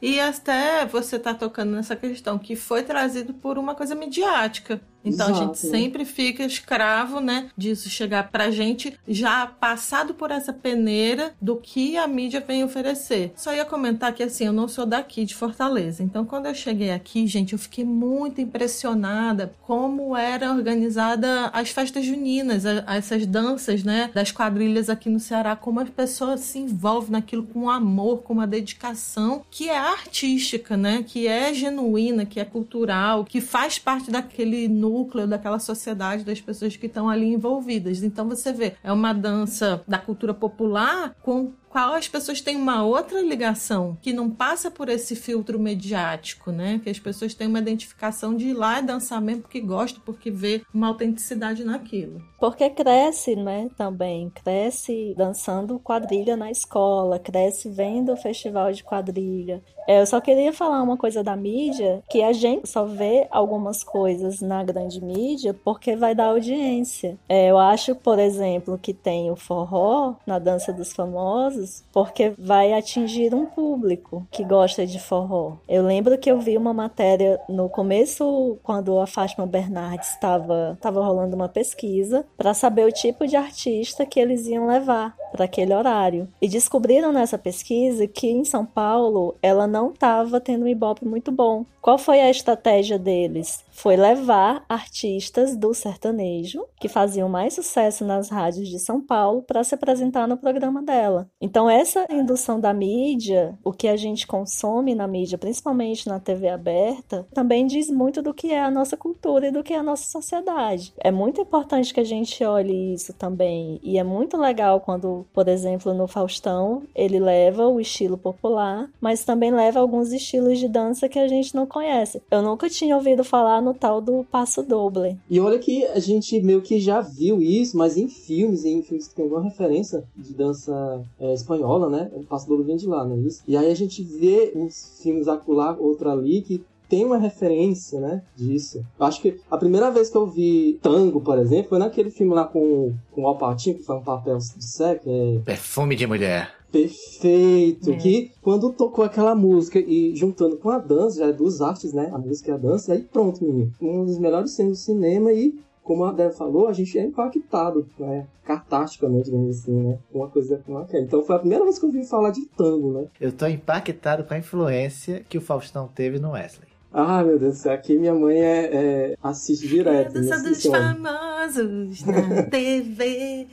E 0.00 0.20
até 0.20 0.86
você 0.86 1.18
tá 1.18 1.34
tocando 1.34 1.72
nessa 1.72 1.96
questão 1.96 2.38
que 2.38 2.54
foi 2.54 2.84
trazido 2.84 3.34
por 3.34 3.58
uma 3.58 3.74
coisa 3.74 3.94
midiática. 3.94 4.80
Então 5.04 5.28
Exato, 5.28 5.42
a 5.42 5.46
gente 5.46 5.58
sempre 5.58 6.04
fica 6.04 6.44
escravo, 6.44 7.20
né, 7.20 7.50
disso 7.56 7.88
chegar 7.88 8.30
pra 8.30 8.50
gente 8.50 8.98
já 9.06 9.46
passado 9.46 10.14
por 10.14 10.30
essa 10.30 10.52
peneira 10.52 11.34
do 11.40 11.56
que 11.56 11.96
a 11.96 12.06
mídia 12.06 12.42
vem 12.46 12.64
oferecer. 12.64 13.32
Só 13.36 13.54
ia 13.54 13.64
comentar 13.64 14.12
que 14.12 14.22
assim, 14.22 14.46
eu 14.46 14.52
não 14.52 14.68
sou 14.68 14.86
daqui 14.86 15.24
de 15.24 15.34
Fortaleza. 15.34 16.02
Então 16.02 16.24
quando 16.24 16.46
eu 16.46 16.54
cheguei 16.54 16.90
aqui, 16.90 17.26
gente, 17.26 17.52
eu 17.52 17.58
fiquei 17.58 17.84
muito 17.84 18.40
impressionada 18.40 19.52
como 19.62 20.16
era 20.16 20.52
organizada 20.52 21.46
as 21.52 21.70
festas 21.70 22.04
juninas, 22.04 22.64
essas 22.64 23.26
danças, 23.26 23.82
né, 23.82 24.10
das 24.14 24.32
quadrilhas 24.32 24.88
aqui 24.88 25.08
no 25.08 25.20
Ceará, 25.20 25.54
como 25.56 25.80
as 25.80 25.90
pessoas 25.90 26.40
se 26.40 26.58
envolvem 26.58 27.12
naquilo 27.12 27.42
com 27.44 27.68
amor, 27.68 28.22
com 28.22 28.32
uma 28.32 28.46
dedicação 28.46 29.44
que 29.50 29.68
é 29.68 29.76
artística, 29.76 30.76
né, 30.76 31.04
que 31.06 31.26
é 31.26 31.52
genuína, 31.52 32.24
que 32.24 32.40
é 32.40 32.44
cultural, 32.44 33.24
que 33.24 33.40
faz 33.40 33.78
parte 33.78 34.10
daquele 34.10 34.68
núcleo, 34.68 34.93
daquela 35.28 35.58
sociedade 35.58 36.24
das 36.24 36.40
pessoas 36.40 36.76
que 36.76 36.86
estão 36.86 37.08
ali 37.08 37.26
envolvidas. 37.26 38.02
Então 38.02 38.28
você 38.28 38.52
vê, 38.52 38.74
é 38.82 38.92
uma 38.92 39.12
dança 39.12 39.82
da 39.88 39.98
cultura 39.98 40.32
popular 40.32 41.14
com 41.22 41.52
qual 41.74 41.94
as 41.94 42.06
pessoas 42.06 42.40
têm 42.40 42.54
uma 42.54 42.84
outra 42.84 43.20
ligação 43.20 43.98
que 44.00 44.12
não 44.12 44.30
passa 44.30 44.70
por 44.70 44.88
esse 44.88 45.16
filtro 45.16 45.58
mediático, 45.58 46.52
né? 46.52 46.80
Que 46.84 46.88
as 46.88 47.00
pessoas 47.00 47.34
têm 47.34 47.48
uma 47.48 47.58
identificação 47.58 48.32
de 48.36 48.50
ir 48.50 48.52
lá 48.54 48.78
e 48.78 48.84
dançar 48.84 49.20
mesmo 49.20 49.42
porque 49.42 49.60
gosta, 49.60 49.98
porque 50.04 50.30
vê 50.30 50.62
uma 50.72 50.86
autenticidade 50.86 51.64
naquilo. 51.64 52.22
Porque 52.38 52.70
cresce, 52.70 53.34
né, 53.34 53.68
também. 53.76 54.30
Cresce 54.30 55.14
dançando 55.16 55.80
quadrilha 55.80 56.36
na 56.36 56.48
escola, 56.48 57.18
cresce 57.18 57.68
vendo 57.68 58.12
o 58.12 58.16
festival 58.16 58.70
de 58.70 58.84
quadrilha. 58.84 59.60
É, 59.86 60.00
Eu 60.00 60.06
só 60.06 60.20
queria 60.20 60.52
falar 60.52 60.82
uma 60.82 60.96
coisa 60.96 61.22
da 61.22 61.36
mídia, 61.36 62.02
que 62.08 62.22
a 62.22 62.32
gente 62.32 62.68
só 62.68 62.84
vê 62.84 63.26
algumas 63.30 63.82
coisas 63.82 64.40
na 64.40 64.62
grande 64.62 65.02
mídia 65.02 65.54
porque 65.64 65.96
vai 65.96 66.14
dar 66.14 66.26
audiência. 66.26 67.18
É, 67.28 67.50
Eu 67.50 67.58
acho, 67.58 67.94
por 67.94 68.18
exemplo, 68.18 68.78
que 68.78 68.92
tem 68.94 69.30
o 69.30 69.36
forró 69.36 70.14
na 70.26 70.38
dança 70.38 70.72
dos 70.72 70.92
famosos, 70.92 71.63
porque 71.92 72.32
vai 72.38 72.72
atingir 72.72 73.34
um 73.34 73.46
público 73.46 74.26
que 74.30 74.44
gosta 74.44 74.86
de 74.86 74.98
forró. 74.98 75.56
Eu 75.68 75.84
lembro 75.84 76.18
que 76.18 76.30
eu 76.30 76.38
vi 76.38 76.56
uma 76.56 76.72
matéria 76.72 77.40
no 77.48 77.68
começo, 77.68 78.58
quando 78.62 78.98
a 78.98 79.06
Fátima 79.06 79.46
Bernardes 79.46 80.10
estava 80.10 80.74
estava 80.74 81.04
rolando 81.04 81.36
uma 81.36 81.48
pesquisa 81.48 82.24
para 82.36 82.54
saber 82.54 82.86
o 82.86 82.92
tipo 82.92 83.26
de 83.26 83.36
artista 83.36 84.06
que 84.06 84.20
eles 84.20 84.46
iam 84.46 84.66
levar 84.66 85.14
para 85.32 85.46
aquele 85.46 85.74
horário. 85.74 86.28
E 86.40 86.48
descobriram 86.48 87.12
nessa 87.12 87.36
pesquisa 87.36 88.06
que 88.06 88.28
em 88.28 88.44
São 88.44 88.64
Paulo 88.64 89.34
ela 89.42 89.66
não 89.66 89.90
estava 89.90 90.40
tendo 90.40 90.64
um 90.64 90.68
ibope 90.68 91.04
muito 91.04 91.32
bom. 91.32 91.64
Qual 91.82 91.98
foi 91.98 92.20
a 92.20 92.30
estratégia 92.30 92.98
deles? 92.98 93.64
Foi 93.74 93.96
levar 93.96 94.64
artistas 94.68 95.56
do 95.56 95.74
sertanejo 95.74 96.64
que 96.80 96.88
faziam 96.88 97.28
mais 97.28 97.54
sucesso 97.54 98.04
nas 98.04 98.30
rádios 98.30 98.68
de 98.68 98.78
São 98.78 99.00
Paulo 99.00 99.42
para 99.42 99.64
se 99.64 99.74
apresentar 99.74 100.26
no 100.26 100.36
programa 100.36 100.82
dela. 100.82 101.28
Então 101.40 101.68
essa 101.68 102.06
indução 102.10 102.60
da 102.60 102.72
mídia, 102.72 103.58
o 103.64 103.72
que 103.72 103.88
a 103.88 103.96
gente 103.96 104.26
consome 104.26 104.94
na 104.94 105.06
mídia, 105.06 105.36
principalmente 105.36 106.08
na 106.08 106.20
TV 106.20 106.48
aberta, 106.48 107.26
também 107.34 107.66
diz 107.66 107.90
muito 107.90 108.22
do 108.22 108.32
que 108.32 108.52
é 108.52 108.62
a 108.62 108.70
nossa 108.70 108.96
cultura 108.96 109.48
e 109.48 109.50
do 109.50 109.62
que 109.62 109.74
é 109.74 109.78
a 109.78 109.82
nossa 109.82 110.04
sociedade. 110.10 110.94
É 110.98 111.10
muito 111.10 111.40
importante 111.40 111.92
que 111.92 112.00
a 112.00 112.04
gente 112.04 112.42
olhe 112.44 112.94
isso 112.94 113.12
também 113.12 113.80
e 113.82 113.98
é 113.98 114.04
muito 114.04 114.36
legal 114.36 114.80
quando 114.80 115.26
por 115.34 115.48
exemplo, 115.48 115.92
no 115.92 116.06
Faustão, 116.06 116.84
ele 116.94 117.18
leva 117.18 117.66
o 117.66 117.80
estilo 117.80 118.16
popular, 118.16 118.88
mas 119.00 119.24
também 119.24 119.50
leva 119.50 119.80
alguns 119.80 120.12
estilos 120.12 120.58
de 120.58 120.68
dança 120.68 121.08
que 121.08 121.18
a 121.18 121.26
gente 121.26 121.54
não 121.54 121.66
conhece. 121.66 122.22
Eu 122.30 122.40
nunca 122.40 122.70
tinha 122.70 122.96
ouvido 122.96 123.24
falar 123.24 123.60
no 123.64 123.74
tal 123.74 124.00
do 124.00 124.24
passo 124.24 124.62
doble. 124.62 125.18
E 125.28 125.40
olha 125.40 125.58
que 125.58 125.84
a 125.86 125.98
gente 125.98 126.40
meio 126.40 126.62
que 126.62 126.78
já 126.78 127.00
viu 127.00 127.42
isso, 127.42 127.76
mas 127.76 127.96
em 127.96 128.08
filmes, 128.08 128.64
em 128.64 128.82
filmes 128.82 129.08
que 129.08 129.14
tem 129.14 129.24
alguma 129.24 129.42
referência 129.42 130.04
de 130.16 130.34
dança 130.34 131.02
é, 131.18 131.32
espanhola, 131.32 131.88
né? 131.88 132.10
O 132.14 132.24
passo 132.24 132.48
doble 132.48 132.64
vem 132.64 132.76
de 132.76 132.86
lá, 132.86 133.04
não 133.04 133.16
é 133.16 133.20
isso? 133.20 133.42
E 133.48 133.56
aí 133.56 133.70
a 133.70 133.74
gente 133.74 134.02
vê 134.02 134.52
uns 134.54 135.00
filmes 135.02 135.26
acolá, 135.26 135.76
outro 135.78 136.10
ali, 136.10 136.42
que 136.42 136.62
tem 136.88 137.04
uma 137.04 137.18
referência, 137.18 137.98
né, 137.98 138.22
disso. 138.36 138.84
Eu 138.98 139.06
acho 139.06 139.20
que 139.20 139.40
a 139.50 139.56
primeira 139.56 139.90
vez 139.90 140.10
que 140.10 140.16
eu 140.16 140.26
vi 140.26 140.78
tango, 140.82 141.20
por 141.20 141.38
exemplo, 141.38 141.70
foi 141.70 141.78
naquele 141.78 142.10
filme 142.10 142.34
lá 142.34 142.44
com, 142.44 142.92
com 143.10 143.22
o 143.22 143.26
Alpatinho, 143.26 143.76
que 143.76 143.82
foi 143.82 143.96
um 143.96 144.02
papel 144.02 144.36
do 144.36 144.62
sexo. 144.62 145.08
É... 145.08 145.38
Perfume 145.44 145.96
de 145.96 146.06
mulher. 146.06 146.52
Perfeito. 146.74 147.92
É. 147.92 147.96
Que 147.96 148.32
quando 148.42 148.72
tocou 148.72 149.04
aquela 149.04 149.34
música 149.34 149.78
e 149.78 150.14
juntando 150.16 150.56
com 150.56 150.70
a 150.70 150.78
dança, 150.78 151.18
já 151.18 151.26
é 151.26 151.32
dos 151.32 151.62
artes, 151.62 151.92
né? 151.92 152.10
A 152.12 152.18
música 152.18 152.50
e 152.50 152.54
a 152.54 152.56
dança, 152.56 152.92
aí 152.92 153.02
pronto, 153.02 153.44
menino. 153.44 153.72
Um 153.80 154.04
dos 154.04 154.18
melhores 154.18 154.50
cenas 154.50 154.72
do 154.72 154.78
cinema 154.78 155.32
e 155.32 155.54
como 155.84 156.02
a 156.04 156.12
Débora 156.12 156.34
falou, 156.34 156.66
a 156.66 156.72
gente 156.72 156.98
é 156.98 157.04
impactado, 157.04 157.86
né? 157.98 158.26
Cartasticamente, 158.42 159.26
digamos 159.26 159.60
assim, 159.60 159.72
né? 159.72 159.98
Uma 160.12 160.28
coisa 160.28 160.60
com 160.66 160.78
aquela. 160.78 161.04
Então 161.04 161.22
foi 161.22 161.36
a 161.36 161.38
primeira 161.38 161.62
vez 161.62 161.78
que 161.78 161.84
eu 161.84 161.90
ouvi 161.90 162.04
falar 162.04 162.30
de 162.30 162.44
tango, 162.56 162.92
né? 162.92 163.06
Eu 163.20 163.30
tô 163.30 163.46
impactado 163.46 164.24
com 164.24 164.34
a 164.34 164.38
influência 164.38 165.22
que 165.28 165.38
o 165.38 165.42
Faustão 165.42 165.86
teve 165.86 166.18
no 166.18 166.32
Wesley. 166.32 166.73
Ah, 166.96 167.24
meu 167.24 167.40
Deus 167.40 167.54
do 167.54 167.58
céu, 167.58 167.72
aqui 167.72 167.98
minha 167.98 168.14
mãe 168.14 168.38
é, 168.38 168.70
é 168.72 169.16
assiste 169.20 169.66
direto. 169.66 170.12
Dança 170.12 170.40
dos 170.40 170.62
famosos 170.62 172.04
na 172.04 172.44
TV. 172.48 173.48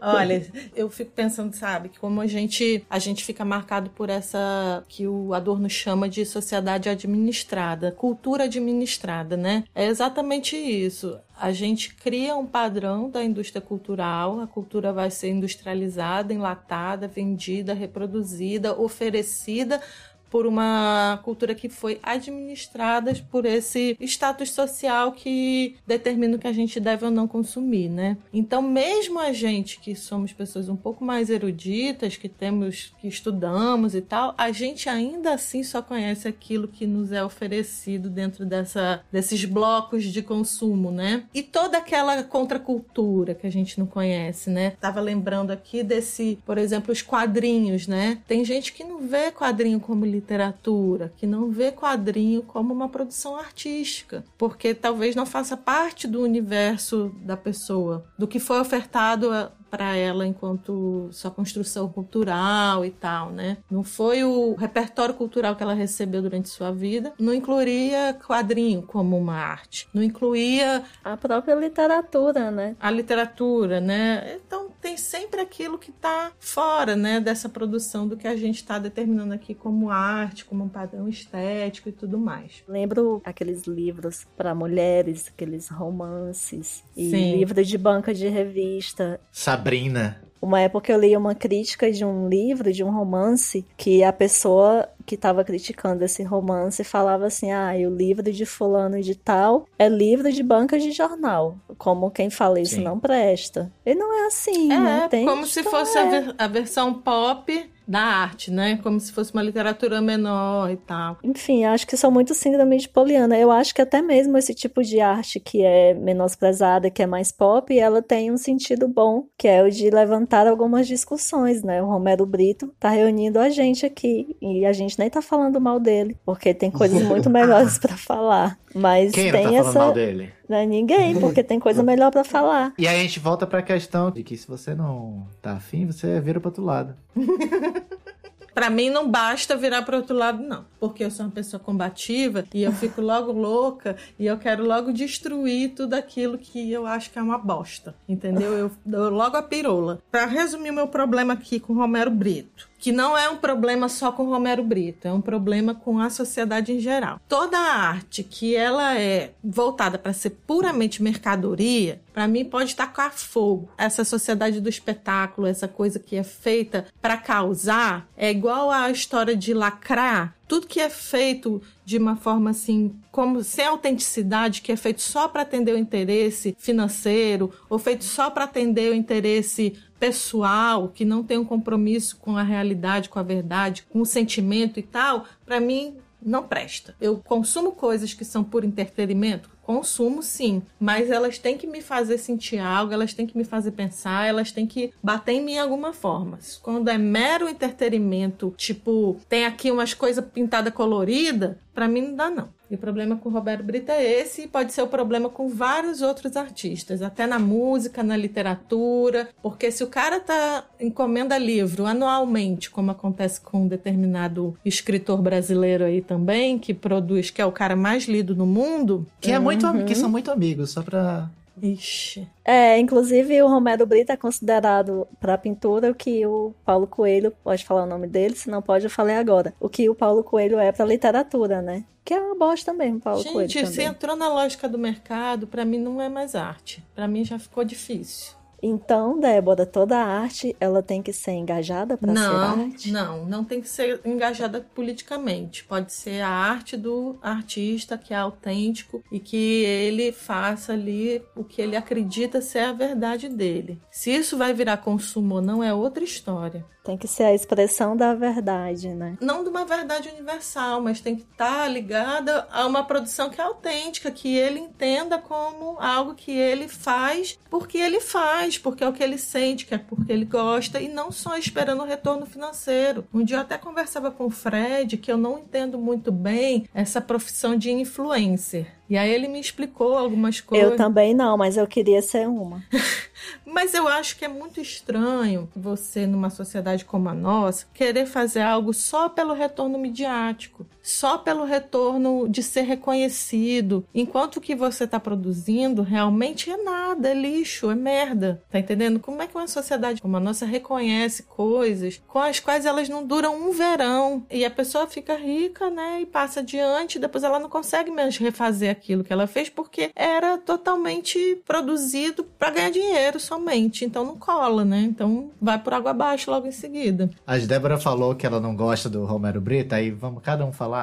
Olha, 0.00 0.46
eu 0.74 0.88
fico 0.88 1.10
pensando, 1.10 1.54
sabe, 1.54 1.90
que 1.90 1.98
como 1.98 2.22
a 2.22 2.26
gente, 2.26 2.82
a 2.88 2.98
gente 2.98 3.22
fica 3.22 3.44
marcado 3.44 3.90
por 3.90 4.08
essa 4.08 4.82
que 4.88 5.06
o 5.06 5.34
Adorno 5.34 5.68
chama 5.68 6.08
de 6.08 6.24
sociedade 6.24 6.88
administrada, 6.88 7.92
cultura 7.92 8.44
administrada, 8.44 9.36
né? 9.36 9.64
É 9.74 9.84
exatamente 9.84 10.56
isso. 10.56 11.18
A 11.38 11.52
gente 11.52 11.94
cria 11.94 12.34
um 12.34 12.46
padrão 12.46 13.10
da 13.10 13.22
indústria 13.22 13.60
cultural, 13.60 14.40
a 14.40 14.46
cultura 14.46 14.90
vai 14.90 15.10
ser 15.10 15.28
industrializada, 15.28 16.32
enlatada, 16.32 17.06
vendida, 17.06 17.74
reproduzida, 17.74 18.72
oferecida 18.72 19.82
por 20.30 20.46
uma 20.46 21.20
cultura 21.22 21.54
que 21.54 21.68
foi 21.68 21.98
administrada 22.02 23.14
por 23.30 23.44
esse 23.44 23.96
status 24.00 24.50
social 24.50 25.12
que 25.12 25.76
determina 25.86 26.36
o 26.36 26.38
que 26.38 26.46
a 26.46 26.52
gente 26.52 26.80
deve 26.80 27.04
ou 27.04 27.10
não 27.10 27.28
consumir, 27.28 27.88
né? 27.88 28.16
Então, 28.32 28.60
mesmo 28.62 29.18
a 29.18 29.32
gente 29.32 29.80
que 29.80 29.94
somos 29.94 30.32
pessoas 30.32 30.68
um 30.68 30.76
pouco 30.76 31.04
mais 31.04 31.30
eruditas, 31.30 32.16
que 32.16 32.28
temos, 32.28 32.92
que 33.00 33.08
estudamos 33.08 33.94
e 33.94 34.00
tal, 34.00 34.34
a 34.36 34.50
gente 34.50 34.88
ainda 34.88 35.34
assim 35.34 35.62
só 35.62 35.80
conhece 35.82 36.28
aquilo 36.28 36.68
que 36.68 36.86
nos 36.86 37.12
é 37.12 37.24
oferecido 37.24 38.10
dentro 38.10 38.44
dessa, 38.44 39.02
desses 39.10 39.44
blocos 39.44 40.04
de 40.04 40.22
consumo, 40.22 40.90
né? 40.90 41.24
E 41.32 41.42
toda 41.42 41.78
aquela 41.78 42.22
contracultura 42.22 43.34
que 43.34 43.46
a 43.46 43.50
gente 43.50 43.78
não 43.78 43.86
conhece, 43.86 44.50
né? 44.50 44.70
Tava 44.80 45.00
lembrando 45.00 45.50
aqui 45.50 45.82
desse, 45.82 46.38
por 46.44 46.58
exemplo, 46.58 46.92
os 46.92 47.02
quadrinhos, 47.02 47.86
né? 47.86 48.18
Tem 48.26 48.44
gente 48.44 48.72
que 48.72 48.84
não 48.84 49.00
vê 49.00 49.30
quadrinho 49.30 49.80
como 49.80 50.04
literatura, 50.16 51.12
que 51.16 51.26
não 51.26 51.50
vê 51.50 51.70
quadrinho 51.70 52.42
como 52.42 52.74
uma 52.74 52.88
produção 52.88 53.36
artística, 53.36 54.24
porque 54.36 54.74
talvez 54.74 55.14
não 55.14 55.24
faça 55.24 55.56
parte 55.56 56.08
do 56.08 56.22
universo 56.22 57.14
da 57.22 57.36
pessoa, 57.36 58.04
do 58.18 58.26
que 58.26 58.38
foi 58.38 58.60
ofertado 58.60 59.30
para 59.70 59.96
ela 59.96 60.26
enquanto 60.26 61.08
sua 61.12 61.30
construção 61.30 61.88
cultural 61.88 62.84
e 62.84 62.90
tal, 62.90 63.30
né? 63.30 63.58
Não 63.70 63.82
foi 63.82 64.24
o 64.24 64.54
repertório 64.54 65.14
cultural 65.14 65.56
que 65.56 65.62
ela 65.62 65.74
recebeu 65.74 66.22
durante 66.22 66.48
sua 66.48 66.72
vida, 66.72 67.12
não 67.18 67.34
incluiria 67.34 68.14
quadrinho 68.26 68.82
como 68.82 69.16
uma 69.16 69.36
arte, 69.36 69.88
não 69.92 70.02
incluía 70.02 70.82
a 71.04 71.16
própria 71.16 71.54
literatura, 71.54 72.50
né? 72.50 72.76
A 72.80 72.90
literatura, 72.90 73.80
né? 73.80 74.38
Então 74.46 74.70
tem 74.80 74.96
sempre 74.96 75.40
aquilo 75.40 75.78
que 75.78 75.90
está 75.90 76.30
fora, 76.38 76.94
né, 76.94 77.18
dessa 77.18 77.48
produção 77.48 78.06
do 78.06 78.16
que 78.16 78.28
a 78.28 78.36
gente 78.36 78.56
está 78.56 78.78
determinando 78.78 79.34
aqui 79.34 79.52
como 79.52 79.90
arte, 79.90 80.44
como 80.44 80.62
um 80.62 80.68
padrão 80.68 81.08
estético 81.08 81.88
e 81.88 81.92
tudo 81.92 82.16
mais. 82.18 82.62
Lembro 82.68 83.20
aqueles 83.24 83.64
livros 83.64 84.24
para 84.36 84.54
mulheres, 84.54 85.26
aqueles 85.26 85.68
romances 85.68 86.84
e 86.96 87.10
Sim. 87.10 87.36
livros 87.36 87.66
de 87.66 87.76
banca 87.76 88.14
de 88.14 88.28
revista. 88.28 89.20
Sabrina. 89.56 90.20
Uma 90.46 90.60
época 90.60 90.92
eu 90.92 91.00
li 91.00 91.16
uma 91.16 91.34
crítica 91.34 91.90
de 91.90 92.04
um 92.04 92.28
livro, 92.28 92.72
de 92.72 92.84
um 92.84 92.90
romance, 92.90 93.66
que 93.76 94.04
a 94.04 94.12
pessoa 94.12 94.88
que 95.04 95.16
estava 95.16 95.42
criticando 95.42 96.04
esse 96.04 96.22
romance 96.22 96.84
falava 96.84 97.26
assim: 97.26 97.50
ah, 97.50 97.72
o 97.74 97.90
livro 97.90 98.30
de 98.30 98.46
fulano 98.46 99.02
de 99.02 99.16
tal 99.16 99.66
é 99.76 99.88
livro 99.88 100.30
de 100.30 100.44
banca 100.44 100.78
de 100.78 100.92
jornal. 100.92 101.56
Como 101.76 102.12
quem 102.12 102.30
fala 102.30 102.60
isso 102.60 102.76
Sim. 102.76 102.84
não 102.84 102.96
presta. 103.00 103.72
E 103.84 103.92
não 103.92 104.22
é 104.22 104.26
assim, 104.26 104.72
é, 104.72 104.78
né? 104.78 105.08
Tem 105.10 105.26
como 105.26 105.44
se 105.44 105.64
fosse 105.64 105.98
a, 105.98 106.04
ver, 106.04 106.34
a 106.38 106.46
versão 106.46 106.94
pop 106.94 107.68
da 107.86 108.00
arte, 108.00 108.50
né? 108.50 108.78
Como 108.82 108.98
se 108.98 109.12
fosse 109.12 109.32
uma 109.32 109.42
literatura 109.42 110.00
menor 110.00 110.70
e 110.70 110.76
tal. 110.76 111.18
Enfim, 111.22 111.64
acho 111.64 111.86
que 111.86 111.96
são 111.96 112.10
muito 112.10 112.34
síndrome 112.34 112.78
de 112.78 112.88
Poliana. 112.88 113.38
Eu 113.38 113.50
acho 113.50 113.74
que 113.74 113.80
até 113.80 114.02
mesmo 114.02 114.36
esse 114.36 114.54
tipo 114.54 114.82
de 114.82 115.00
arte 115.00 115.38
que 115.38 115.62
é 115.62 115.94
menosprezada, 115.94 116.90
que 116.90 117.02
é 117.02 117.06
mais 117.06 117.30
pop, 117.30 117.78
ela 117.78 118.02
tem 118.02 118.32
um 118.32 118.36
sentido 118.36 118.88
bom, 118.88 119.26
que 119.38 119.46
é 119.46 119.62
o 119.62 119.70
de 119.70 119.88
levantar 119.88 120.35
algumas 120.44 120.86
discussões, 120.88 121.62
né? 121.62 121.80
O 121.82 121.86
Romero 121.86 122.26
Brito 122.26 122.74
tá 122.78 122.90
reunindo 122.90 123.38
a 123.38 123.48
gente 123.48 123.86
aqui 123.86 124.36
e 124.42 124.66
a 124.66 124.72
gente 124.72 124.98
nem 124.98 125.08
tá 125.08 125.22
falando 125.22 125.60
mal 125.60 125.78
dele, 125.78 126.18
porque 126.26 126.52
tem 126.52 126.70
coisas 126.70 127.00
muito 127.02 127.30
melhores 127.30 127.78
para 127.78 127.96
falar. 127.96 128.58
Mas 128.74 129.12
Quem 129.12 129.30
tem 129.32 129.44
não 129.44 129.52
tá 129.52 129.58
essa. 129.58 129.72
Falando 129.72 129.86
mal 129.86 129.94
dele? 129.94 130.30
Não 130.48 130.56
é 130.56 130.66
ninguém, 130.66 131.18
porque 131.18 131.42
tem 131.42 131.58
coisa 131.58 131.82
melhor 131.82 132.10
para 132.10 132.24
falar. 132.24 132.74
E 132.78 132.86
aí 132.86 132.98
a 132.98 133.02
gente 133.02 133.18
volta 133.18 133.46
para 133.46 133.60
a 133.60 133.62
questão 133.62 134.10
de 134.10 134.22
que 134.22 134.36
se 134.36 134.46
você 134.46 134.74
não 134.74 135.26
tá 135.40 135.52
afim, 135.52 135.86
você 135.86 136.20
vira 136.20 136.38
pro 136.40 136.48
outro 136.50 136.64
lado. 136.64 136.94
Para 138.56 138.70
mim 138.70 138.88
não 138.88 139.06
basta 139.06 139.54
virar 139.54 139.82
para 139.82 139.98
outro 139.98 140.16
lado, 140.16 140.42
não. 140.42 140.64
Porque 140.80 141.04
eu 141.04 141.10
sou 141.10 141.26
uma 141.26 141.32
pessoa 141.32 141.60
combativa 141.60 142.42
e 142.54 142.62
eu 142.62 142.72
fico 142.72 143.02
logo 143.02 143.30
louca 143.30 143.96
e 144.18 144.24
eu 144.24 144.38
quero 144.38 144.66
logo 144.66 144.94
destruir 144.94 145.74
tudo 145.74 145.92
aquilo 145.92 146.38
que 146.38 146.72
eu 146.72 146.86
acho 146.86 147.10
que 147.10 147.18
é 147.18 147.22
uma 147.22 147.36
bosta. 147.36 147.94
Entendeu? 148.08 148.54
Eu 148.54 148.70
dou 148.82 149.10
logo 149.10 149.36
a 149.36 149.42
pirola. 149.42 150.00
Para 150.10 150.24
resumir 150.24 150.70
o 150.70 150.72
meu 150.72 150.88
problema 150.88 151.34
aqui 151.34 151.60
com 151.60 151.74
Romero 151.74 152.10
Brito 152.10 152.66
que 152.86 152.92
não 152.92 153.18
é 153.18 153.28
um 153.28 153.36
problema 153.36 153.88
só 153.88 154.12
com 154.12 154.26
Romero 154.26 154.62
Brito, 154.62 155.08
é 155.08 155.12
um 155.12 155.20
problema 155.20 155.74
com 155.74 155.98
a 155.98 156.08
sociedade 156.08 156.70
em 156.70 156.78
geral. 156.78 157.20
Toda 157.28 157.58
a 157.58 157.88
arte 157.88 158.22
que 158.22 158.54
ela 158.54 158.96
é 158.96 159.32
voltada 159.42 159.98
para 159.98 160.12
ser 160.12 160.30
puramente 160.46 161.02
mercadoria, 161.02 162.00
para 162.14 162.28
mim 162.28 162.44
pode 162.44 162.76
tacar 162.76 163.12
fogo. 163.12 163.68
Essa 163.76 164.04
sociedade 164.04 164.60
do 164.60 164.68
espetáculo, 164.68 165.48
essa 165.48 165.66
coisa 165.66 165.98
que 165.98 166.14
é 166.14 166.22
feita 166.22 166.86
para 167.02 167.16
causar, 167.16 168.06
é 168.16 168.30
igual 168.30 168.70
a 168.70 168.88
história 168.88 169.34
de 169.34 169.52
lacrar 169.52 170.36
tudo 170.48 170.66
que 170.66 170.80
é 170.80 170.88
feito 170.88 171.60
de 171.84 171.98
uma 171.98 172.16
forma 172.16 172.50
assim, 172.50 172.94
como 173.10 173.42
sem 173.42 173.66
autenticidade, 173.66 174.62
que 174.62 174.72
é 174.72 174.76
feito 174.76 175.02
só 175.02 175.28
para 175.28 175.42
atender 175.42 175.74
o 175.74 175.78
interesse 175.78 176.56
financeiro, 176.58 177.52
ou 177.68 177.78
feito 177.78 178.04
só 178.04 178.30
para 178.30 178.44
atender 178.44 178.90
o 178.90 178.94
interesse 178.94 179.74
pessoal, 179.98 180.88
que 180.88 181.04
não 181.04 181.22
tem 181.22 181.38
um 181.38 181.44
compromisso 181.44 182.16
com 182.18 182.36
a 182.36 182.42
realidade, 182.42 183.08
com 183.08 183.18
a 183.18 183.22
verdade, 183.22 183.84
com 183.90 184.00
o 184.00 184.06
sentimento 184.06 184.78
e 184.78 184.82
tal, 184.82 185.24
para 185.44 185.58
mim 185.58 185.96
não 186.22 186.42
presta. 186.42 186.94
Eu 187.00 187.18
consumo 187.18 187.72
coisas 187.72 188.12
que 188.12 188.24
são 188.24 188.42
por 188.42 188.64
entretenimento, 188.64 189.48
Consumo 189.66 190.22
sim, 190.22 190.62
mas 190.78 191.10
elas 191.10 191.40
têm 191.40 191.58
que 191.58 191.66
me 191.66 191.82
fazer 191.82 192.18
sentir 192.18 192.60
algo, 192.60 192.92
elas 192.92 193.12
têm 193.12 193.26
que 193.26 193.36
me 193.36 193.42
fazer 193.42 193.72
pensar, 193.72 194.24
elas 194.24 194.52
têm 194.52 194.64
que 194.64 194.92
bater 195.02 195.32
em 195.32 195.42
mim 195.42 195.54
de 195.54 195.58
alguma 195.58 195.92
forma. 195.92 196.38
Quando 196.62 196.88
é 196.88 196.96
mero 196.96 197.48
entretenimento, 197.48 198.54
tipo, 198.56 199.16
tem 199.28 199.44
aqui 199.44 199.72
umas 199.72 199.92
coisas 199.92 200.24
pintada 200.24 200.70
colorida, 200.70 201.58
para 201.74 201.88
mim 201.88 202.00
não 202.00 202.14
dá 202.14 202.30
não. 202.30 202.56
E 202.68 202.74
o 202.74 202.78
problema 202.78 203.16
com 203.16 203.28
o 203.28 203.32
Roberto 203.32 203.62
Brito 203.62 203.92
é 203.92 204.02
esse, 204.02 204.42
e 204.42 204.48
pode 204.48 204.72
ser 204.72 204.82
o 204.82 204.88
problema 204.88 205.28
com 205.28 205.48
vários 205.48 206.02
outros 206.02 206.36
artistas, 206.36 207.00
até 207.00 207.24
na 207.24 207.38
música, 207.38 208.02
na 208.02 208.16
literatura, 208.16 209.28
porque 209.40 209.70
se 209.70 209.84
o 209.84 209.86
cara 209.86 210.18
tá 210.18 210.64
encomenda 210.80 211.38
livro 211.38 211.86
anualmente, 211.86 212.70
como 212.70 212.90
acontece 212.90 213.40
com 213.40 213.62
um 213.62 213.68
determinado 213.68 214.58
escritor 214.64 215.22
brasileiro 215.22 215.84
aí 215.84 216.00
também, 216.00 216.58
que 216.58 216.74
produz, 216.74 217.30
que 217.30 217.40
é 217.40 217.46
o 217.46 217.52
cara 217.52 217.76
mais 217.76 218.04
lido 218.04 218.34
no 218.34 218.46
mundo, 218.46 219.06
que 219.20 219.30
é 219.30 219.38
muito 219.38 219.55
que 219.86 219.94
são 219.94 220.08
muito 220.08 220.30
amigos, 220.30 220.70
só 220.70 220.82
pra 220.82 221.28
Ixi. 221.62 222.28
É, 222.44 222.78
inclusive 222.78 223.42
o 223.42 223.48
Romero 223.48 223.86
Brito 223.86 224.12
é 224.12 224.16
considerado 224.16 225.06
para 225.18 225.38
pintura 225.38 225.90
o 225.90 225.94
que 225.94 226.26
o 226.26 226.54
Paulo 226.64 226.86
Coelho, 226.86 227.32
pode 227.42 227.64
falar 227.64 227.84
o 227.84 227.86
nome 227.86 228.06
dele, 228.06 228.36
se 228.36 228.50
não 228.50 228.60
pode 228.60 228.84
eu 228.84 228.90
falei 228.90 229.16
agora. 229.16 229.54
O 229.58 229.68
que 229.68 229.88
o 229.88 229.94
Paulo 229.94 230.22
Coelho 230.22 230.58
é 230.58 230.70
para 230.70 230.84
literatura, 230.84 231.62
né? 231.62 231.84
Que 232.04 232.14
é 232.14 232.20
uma 232.20 232.36
bosta 232.36 232.72
mesmo, 232.72 233.00
Paulo 233.00 233.22
Gente, 233.22 233.32
Coelho. 233.32 233.50
Gente, 233.50 233.68
você 233.68 233.82
entrou 233.82 234.14
na 234.14 234.28
lógica 234.28 234.68
do 234.68 234.78
mercado, 234.78 235.46
para 235.46 235.64
mim 235.64 235.78
não 235.78 236.00
é 236.00 236.08
mais 236.08 236.34
arte. 236.34 236.84
Para 236.94 237.08
mim 237.08 237.24
já 237.24 237.38
ficou 237.38 237.64
difícil. 237.64 238.34
Então, 238.62 239.18
Débora, 239.18 239.66
toda 239.66 239.96
arte 239.98 240.56
ela 240.58 240.82
tem 240.82 241.02
que 241.02 241.12
ser 241.12 241.32
engajada 241.32 241.96
para 241.96 242.14
ser 242.14 242.20
arte? 242.20 242.92
Não, 242.92 243.24
não 243.26 243.44
tem 243.44 243.60
que 243.60 243.68
ser 243.68 244.00
engajada 244.04 244.66
politicamente. 244.74 245.64
Pode 245.64 245.92
ser 245.92 246.22
a 246.22 246.28
arte 246.28 246.76
do 246.76 247.18
artista 247.22 247.98
que 247.98 248.14
é 248.14 248.16
autêntico 248.16 249.02
e 249.10 249.20
que 249.20 249.64
ele 249.64 250.12
faça 250.12 250.72
ali 250.72 251.22
o 251.34 251.44
que 251.44 251.60
ele 251.60 251.76
acredita 251.76 252.40
ser 252.40 252.60
a 252.60 252.72
verdade 252.72 253.28
dele. 253.28 253.80
Se 253.90 254.10
isso 254.10 254.36
vai 254.36 254.52
virar 254.52 254.78
consumo 254.78 255.36
ou 255.36 255.42
não 255.42 255.62
é 255.62 255.72
outra 255.72 256.02
história. 256.02 256.64
Tem 256.86 256.96
que 256.96 257.08
ser 257.08 257.24
a 257.24 257.34
expressão 257.34 257.96
da 257.96 258.14
verdade, 258.14 258.88
né? 258.90 259.18
Não 259.20 259.42
de 259.42 259.50
uma 259.50 259.64
verdade 259.64 260.08
universal, 260.08 260.80
mas 260.80 261.00
tem 261.00 261.16
que 261.16 261.22
estar 261.22 261.62
tá 261.62 261.68
ligada 261.68 262.46
a 262.48 262.64
uma 262.64 262.84
produção 262.84 263.28
que 263.28 263.40
é 263.40 263.44
autêntica, 263.44 264.08
que 264.08 264.36
ele 264.36 264.60
entenda 264.60 265.18
como 265.18 265.76
algo 265.80 266.14
que 266.14 266.30
ele 266.30 266.68
faz 266.68 267.36
porque 267.50 267.78
ele 267.78 268.00
faz, 268.00 268.58
porque 268.58 268.84
é 268.84 268.88
o 268.88 268.92
que 268.92 269.02
ele 269.02 269.16
sente, 269.16 269.64
que 269.64 269.74
é 269.74 269.78
porque 269.78 270.12
ele 270.12 270.24
gosta, 270.26 270.80
e 270.80 270.88
não 270.88 271.10
só 271.10 271.36
esperando 271.36 271.82
o 271.82 271.86
retorno 271.86 272.26
financeiro. 272.26 273.04
Um 273.12 273.24
dia 273.24 273.38
eu 273.38 273.40
até 273.40 273.56
conversava 273.56 274.10
com 274.10 274.26
o 274.26 274.30
Fred 274.30 274.96
que 274.98 275.10
eu 275.10 275.16
não 275.16 275.38
entendo 275.38 275.78
muito 275.78 276.12
bem 276.12 276.68
essa 276.74 277.00
profissão 277.00 277.56
de 277.56 277.70
influencer. 277.70 278.66
E 278.88 278.96
aí 278.96 279.10
ele 279.10 279.26
me 279.26 279.40
explicou 279.40 279.96
algumas 279.96 280.40
coisas. 280.40 280.70
Eu 280.70 280.76
também 280.76 281.14
não, 281.14 281.36
mas 281.36 281.56
eu 281.56 281.66
queria 281.66 282.00
ser 282.02 282.28
uma. 282.28 282.62
mas 283.44 283.74
eu 283.74 283.88
acho 283.88 284.16
que 284.16 284.24
é 284.24 284.28
muito 284.28 284.60
estranho 284.60 285.48
você, 285.54 286.06
numa 286.06 286.30
sociedade 286.30 286.84
como 286.84 287.08
a 287.08 287.14
nossa, 287.14 287.66
querer 287.72 288.06
fazer 288.06 288.40
algo 288.40 288.72
só 288.72 289.08
pelo 289.08 289.34
retorno 289.34 289.78
midiático, 289.78 290.66
só 290.86 291.18
pelo 291.18 291.44
retorno 291.44 292.28
de 292.28 292.44
ser 292.44 292.62
reconhecido, 292.62 293.84
enquanto 293.92 294.36
o 294.36 294.40
que 294.40 294.54
você 294.54 294.84
está 294.84 295.00
produzindo 295.00 295.82
realmente 295.82 296.48
é 296.48 296.56
nada, 296.56 297.08
é 297.08 297.14
lixo, 297.14 297.68
é 297.68 297.74
merda. 297.74 298.40
Tá 298.48 298.60
entendendo? 298.60 299.00
Como 299.00 299.20
é 299.20 299.26
que 299.26 299.36
uma 299.36 299.48
sociedade 299.48 300.00
como 300.00 300.16
a 300.16 300.20
nossa 300.20 300.46
reconhece 300.46 301.24
coisas 301.24 302.00
com 302.06 302.20
as 302.20 302.38
quais 302.38 302.64
elas 302.64 302.88
não 302.88 303.04
duram 303.04 303.34
um 303.36 303.50
verão 303.50 304.24
e 304.30 304.44
a 304.44 304.50
pessoa 304.50 304.86
fica 304.86 305.16
rica, 305.16 305.68
né, 305.70 306.02
e 306.02 306.06
passa 306.06 306.38
adiante, 306.38 307.00
depois 307.00 307.24
ela 307.24 307.40
não 307.40 307.48
consegue 307.48 307.90
mais 307.90 308.16
refazer 308.16 308.70
aquilo 308.70 309.02
que 309.02 309.12
ela 309.12 309.26
fez 309.26 309.48
porque 309.48 309.90
era 309.96 310.38
totalmente 310.38 311.42
produzido 311.44 312.22
para 312.38 312.50
ganhar 312.50 312.70
dinheiro 312.70 313.18
somente. 313.18 313.84
Então 313.84 314.04
não 314.04 314.16
cola, 314.16 314.64
né? 314.64 314.82
Então 314.82 315.30
vai 315.40 315.58
por 315.58 315.74
água 315.74 315.90
abaixo 315.90 316.30
logo 316.30 316.46
em 316.46 316.52
seguida. 316.52 317.10
A 317.26 317.36
Débora 317.38 317.76
falou 317.76 318.14
que 318.14 318.24
ela 318.24 318.40
não 318.40 318.54
gosta 318.54 318.88
do 318.88 319.04
Romero 319.04 319.40
Brito, 319.40 319.74
aí 319.74 319.90
vamos 319.90 320.22
cada 320.22 320.44
um 320.44 320.52
falar. 320.52 320.75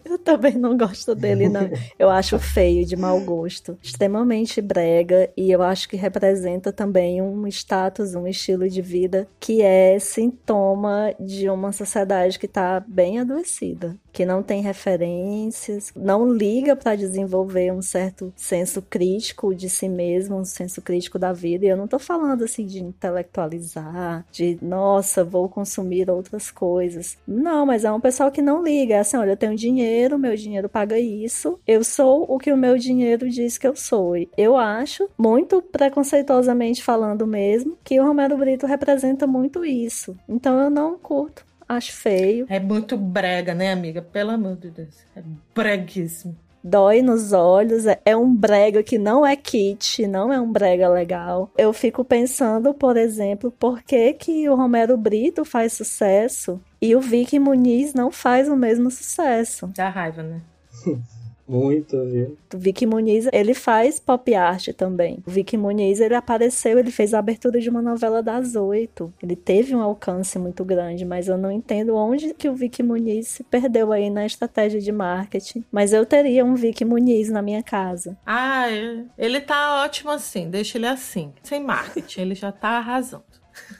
Eu 0.03 0.17
também 0.17 0.57
não 0.57 0.77
gosto 0.77 1.15
dele, 1.15 1.47
não. 1.47 1.69
Eu 1.97 2.09
acho 2.09 2.37
feio, 2.37 2.85
de 2.85 2.95
mau 2.95 3.19
gosto. 3.21 3.77
Extremamente 3.81 4.61
brega 4.61 5.29
e 5.35 5.51
eu 5.51 5.61
acho 5.61 5.87
que 5.87 5.95
representa 5.95 6.71
também 6.73 7.21
um 7.21 7.47
status, 7.47 8.13
um 8.13 8.27
estilo 8.27 8.69
de 8.69 8.81
vida 8.81 9.27
que 9.39 9.61
é 9.61 9.97
sintoma 9.99 11.13
de 11.19 11.49
uma 11.49 11.71
sociedade 11.71 12.37
que 12.37 12.45
está 12.45 12.79
bem 12.85 13.19
adoecida 13.19 13.97
que 14.17 14.25
não 14.25 14.41
tem 14.41 14.63
referências, 14.63 15.93
não 15.95 16.27
liga 16.27 16.75
para 16.75 16.95
desenvolver 16.95 17.71
um 17.71 17.83
certo 17.83 18.33
senso 18.35 18.81
crítico 18.81 19.53
de 19.53 19.69
si 19.69 19.87
mesmo, 19.87 20.37
um 20.37 20.43
senso 20.43 20.81
crítico 20.81 21.19
da 21.19 21.31
vida. 21.31 21.65
E 21.65 21.69
eu 21.69 21.77
não 21.77 21.85
estou 21.85 21.99
falando 21.99 22.43
assim 22.43 22.65
de 22.65 22.79
intelectualizar, 22.79 24.25
de 24.31 24.57
nossa, 24.59 25.23
vou 25.23 25.47
consumir 25.47 26.09
outras 26.09 26.49
coisas. 26.49 27.15
Não, 27.27 27.63
mas 27.63 27.85
é 27.85 27.91
um 27.91 27.99
pessoal 27.99 28.31
que 28.31 28.41
não 28.41 28.63
liga. 28.63 28.95
É 28.95 28.99
assim, 29.01 29.17
olha, 29.17 29.33
eu 29.33 29.37
tenho 29.37 29.55
dinheiro, 29.55 30.17
meu 30.17 30.35
dinheiro 30.35 30.67
paga 30.67 30.97
isso, 30.97 31.59
eu 31.67 31.83
sou 31.83 32.25
o 32.27 32.39
que 32.39 32.51
o 32.51 32.57
meu 32.57 32.75
dinheiro 32.75 33.29
diz 33.29 33.55
que 33.59 33.67
eu 33.67 33.75
sou. 33.75 34.13
Eu 34.35 34.57
acho, 34.57 35.07
muito 35.15 35.61
preconceituosamente 35.61 36.81
falando 36.83 37.27
mesmo, 37.27 37.77
que 37.83 37.99
o 37.99 38.03
Romero 38.03 38.35
Brito 38.35 38.65
representa 38.65 39.27
muito 39.27 39.63
isso. 39.63 40.17
Então 40.27 40.59
eu 40.59 40.71
não 40.71 40.97
curto. 40.97 41.45
Acho 41.67 41.91
feio. 41.93 42.45
É 42.49 42.59
muito 42.59 42.97
brega, 42.97 43.53
né, 43.53 43.71
amiga? 43.71 44.01
Pelo 44.01 44.31
amor 44.31 44.55
de 44.55 44.69
Deus. 44.71 44.95
É 45.15 45.21
breguíssimo. 45.53 46.37
Dói 46.63 47.01
nos 47.01 47.31
olhos, 47.31 47.85
é, 47.85 48.01
é 48.03 48.17
um 48.17 48.35
brega 48.35 48.83
que 48.83 48.97
não 48.97 49.25
é 49.25 49.35
kit, 49.35 50.05
não 50.05 50.33
é 50.33 50.39
um 50.39 50.51
brega 50.51 50.89
legal. 50.89 51.49
Eu 51.57 51.71
fico 51.71 52.03
pensando, 52.03 52.73
por 52.73 52.97
exemplo, 52.97 53.51
por 53.51 53.81
que, 53.81 54.13
que 54.13 54.49
o 54.49 54.55
Romero 54.55 54.97
Brito 54.97 55.45
faz 55.45 55.73
sucesso 55.73 56.59
e 56.81 56.95
o 56.95 56.99
Vicky 56.99 57.39
Muniz 57.39 57.93
não 57.93 58.11
faz 58.11 58.49
o 58.49 58.55
mesmo 58.55 58.91
sucesso. 58.91 59.71
Dá 59.75 59.89
raiva, 59.89 60.23
né? 60.23 60.41
Muito, 61.47 62.03
viu? 62.05 62.37
O 62.53 62.57
Vicky 62.57 62.85
Muniz, 62.85 63.27
ele 63.31 63.53
faz 63.53 63.99
pop 63.99 64.33
art 64.35 64.69
também. 64.73 65.19
O 65.25 65.31
Vicky 65.31 65.57
Muniz, 65.57 65.99
ele 66.01 66.15
apareceu, 66.15 66.77
ele 66.77 66.91
fez 66.91 67.13
a 67.13 67.19
abertura 67.19 67.59
de 67.59 67.69
uma 67.69 67.81
novela 67.81 68.21
das 68.21 68.55
oito. 68.55 69.13
Ele 69.23 69.35
teve 69.35 69.75
um 69.75 69.81
alcance 69.81 70.37
muito 70.37 70.65
grande, 70.65 71.05
mas 71.05 71.27
eu 71.27 71.37
não 71.37 71.51
entendo 71.51 71.95
onde 71.95 72.33
que 72.33 72.49
o 72.49 72.55
Vicky 72.55 72.83
Muniz 72.83 73.27
se 73.29 73.43
perdeu 73.43 73.91
aí 73.91 74.09
na 74.09 74.25
estratégia 74.25 74.81
de 74.81 74.91
marketing. 74.91 75.63
Mas 75.71 75.93
eu 75.93 76.05
teria 76.05 76.43
um 76.43 76.55
Vicky 76.55 76.83
Muniz 76.83 77.29
na 77.29 77.41
minha 77.41 77.63
casa. 77.63 78.17
Ah, 78.25 78.69
é. 78.69 79.03
ele 79.17 79.39
tá 79.39 79.83
ótimo 79.83 80.11
assim, 80.11 80.49
deixa 80.49 80.77
ele 80.77 80.87
assim. 80.87 81.31
Sem 81.43 81.63
marketing, 81.63 82.21
ele 82.21 82.35
já 82.35 82.51
tá 82.51 82.77
arrasando. 82.77 83.23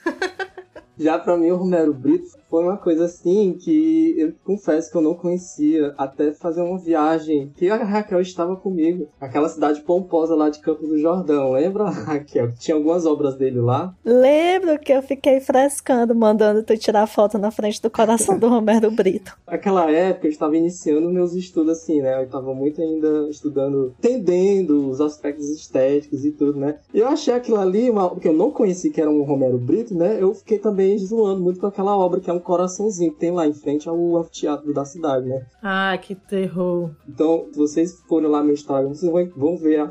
Já 0.99 1.19
para 1.19 1.37
mim, 1.37 1.51
o 1.51 1.55
Romero 1.55 1.93
Brito 1.93 2.37
foi 2.49 2.63
uma 2.63 2.77
coisa 2.77 3.05
assim 3.05 3.53
que 3.53 4.15
eu 4.17 4.33
confesso 4.43 4.91
que 4.91 4.97
eu 4.97 5.01
não 5.01 5.13
conhecia 5.13 5.93
até 5.97 6.31
fazer 6.33 6.61
uma 6.61 6.77
viagem 6.77 7.51
que 7.55 7.69
a 7.69 7.83
Raquel 7.83 8.21
estava 8.21 8.55
comigo, 8.55 9.07
aquela 9.19 9.49
cidade 9.49 9.81
pomposa 9.81 10.35
lá 10.35 10.49
de 10.49 10.59
Campos 10.59 10.87
do 10.87 10.97
Jordão. 10.97 11.51
Lembra, 11.51 11.89
Raquel? 11.89 12.53
Tinha 12.53 12.75
algumas 12.75 13.05
obras 13.05 13.35
dele 13.35 13.59
lá. 13.59 13.93
Lembro 14.03 14.79
que 14.79 14.91
eu 14.91 15.01
fiquei 15.01 15.39
frescando, 15.39 16.15
mandando 16.15 16.63
tu 16.63 16.77
tirar 16.77 17.07
foto 17.07 17.37
na 17.37 17.51
frente 17.51 17.81
do 17.81 17.89
coração 17.89 18.37
do 18.37 18.47
Romero 18.49 18.89
Brito. 18.91 19.37
Naquela 19.47 19.89
época 19.91 20.27
eu 20.27 20.31
estava 20.31 20.55
iniciando 20.55 21.09
meus 21.09 21.33
estudos 21.33 21.77
assim, 21.77 22.01
né? 22.01 22.19
Eu 22.19 22.25
estava 22.25 22.53
muito 22.53 22.81
ainda 22.81 23.29
estudando, 23.29 23.93
entendendo 23.99 24.89
os 24.89 25.01
aspectos 25.01 25.49
estéticos 25.49 26.25
e 26.25 26.31
tudo, 26.31 26.59
né? 26.59 26.79
E 26.93 26.99
eu 26.99 27.07
achei 27.07 27.33
aquilo 27.33 27.59
ali, 27.59 27.89
uma, 27.89 28.09
porque 28.09 28.27
eu 28.27 28.33
não 28.33 28.51
conheci 28.51 28.89
que 28.89 29.01
era 29.01 29.09
um 29.09 29.23
Romero 29.23 29.57
Brito, 29.57 29.93
né? 29.93 30.17
Eu 30.19 30.33
fiquei 30.33 30.59
também 30.59 30.97
zoando 30.97 31.41
muito 31.41 31.59
com 31.59 31.67
aquela 31.67 31.97
obra 31.97 32.19
que 32.19 32.29
é 32.29 32.36
um 32.37 32.41
coraçãozinho 32.41 33.13
que 33.13 33.19
tem 33.19 33.31
lá 33.31 33.47
em 33.47 33.53
frente 33.53 33.87
ao 33.89 34.17
anfiteatro 34.17 34.73
da 34.73 34.85
cidade, 34.85 35.27
né? 35.27 35.45
Ah, 35.61 35.97
que 35.97 36.15
terror. 36.15 36.91
Então, 37.07 37.47
se 37.51 37.57
vocês 37.57 38.01
forem 38.07 38.29
lá 38.29 38.43
no 38.43 38.51
Instagram, 38.51 38.89
vocês 38.89 39.11
vão 39.35 39.57
ver 39.57 39.81
a, 39.81 39.89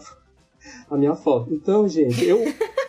a 0.90 0.96
minha 0.96 1.14
foto. 1.14 1.52
Então, 1.52 1.86
gente, 1.88 2.24
eu 2.24 2.38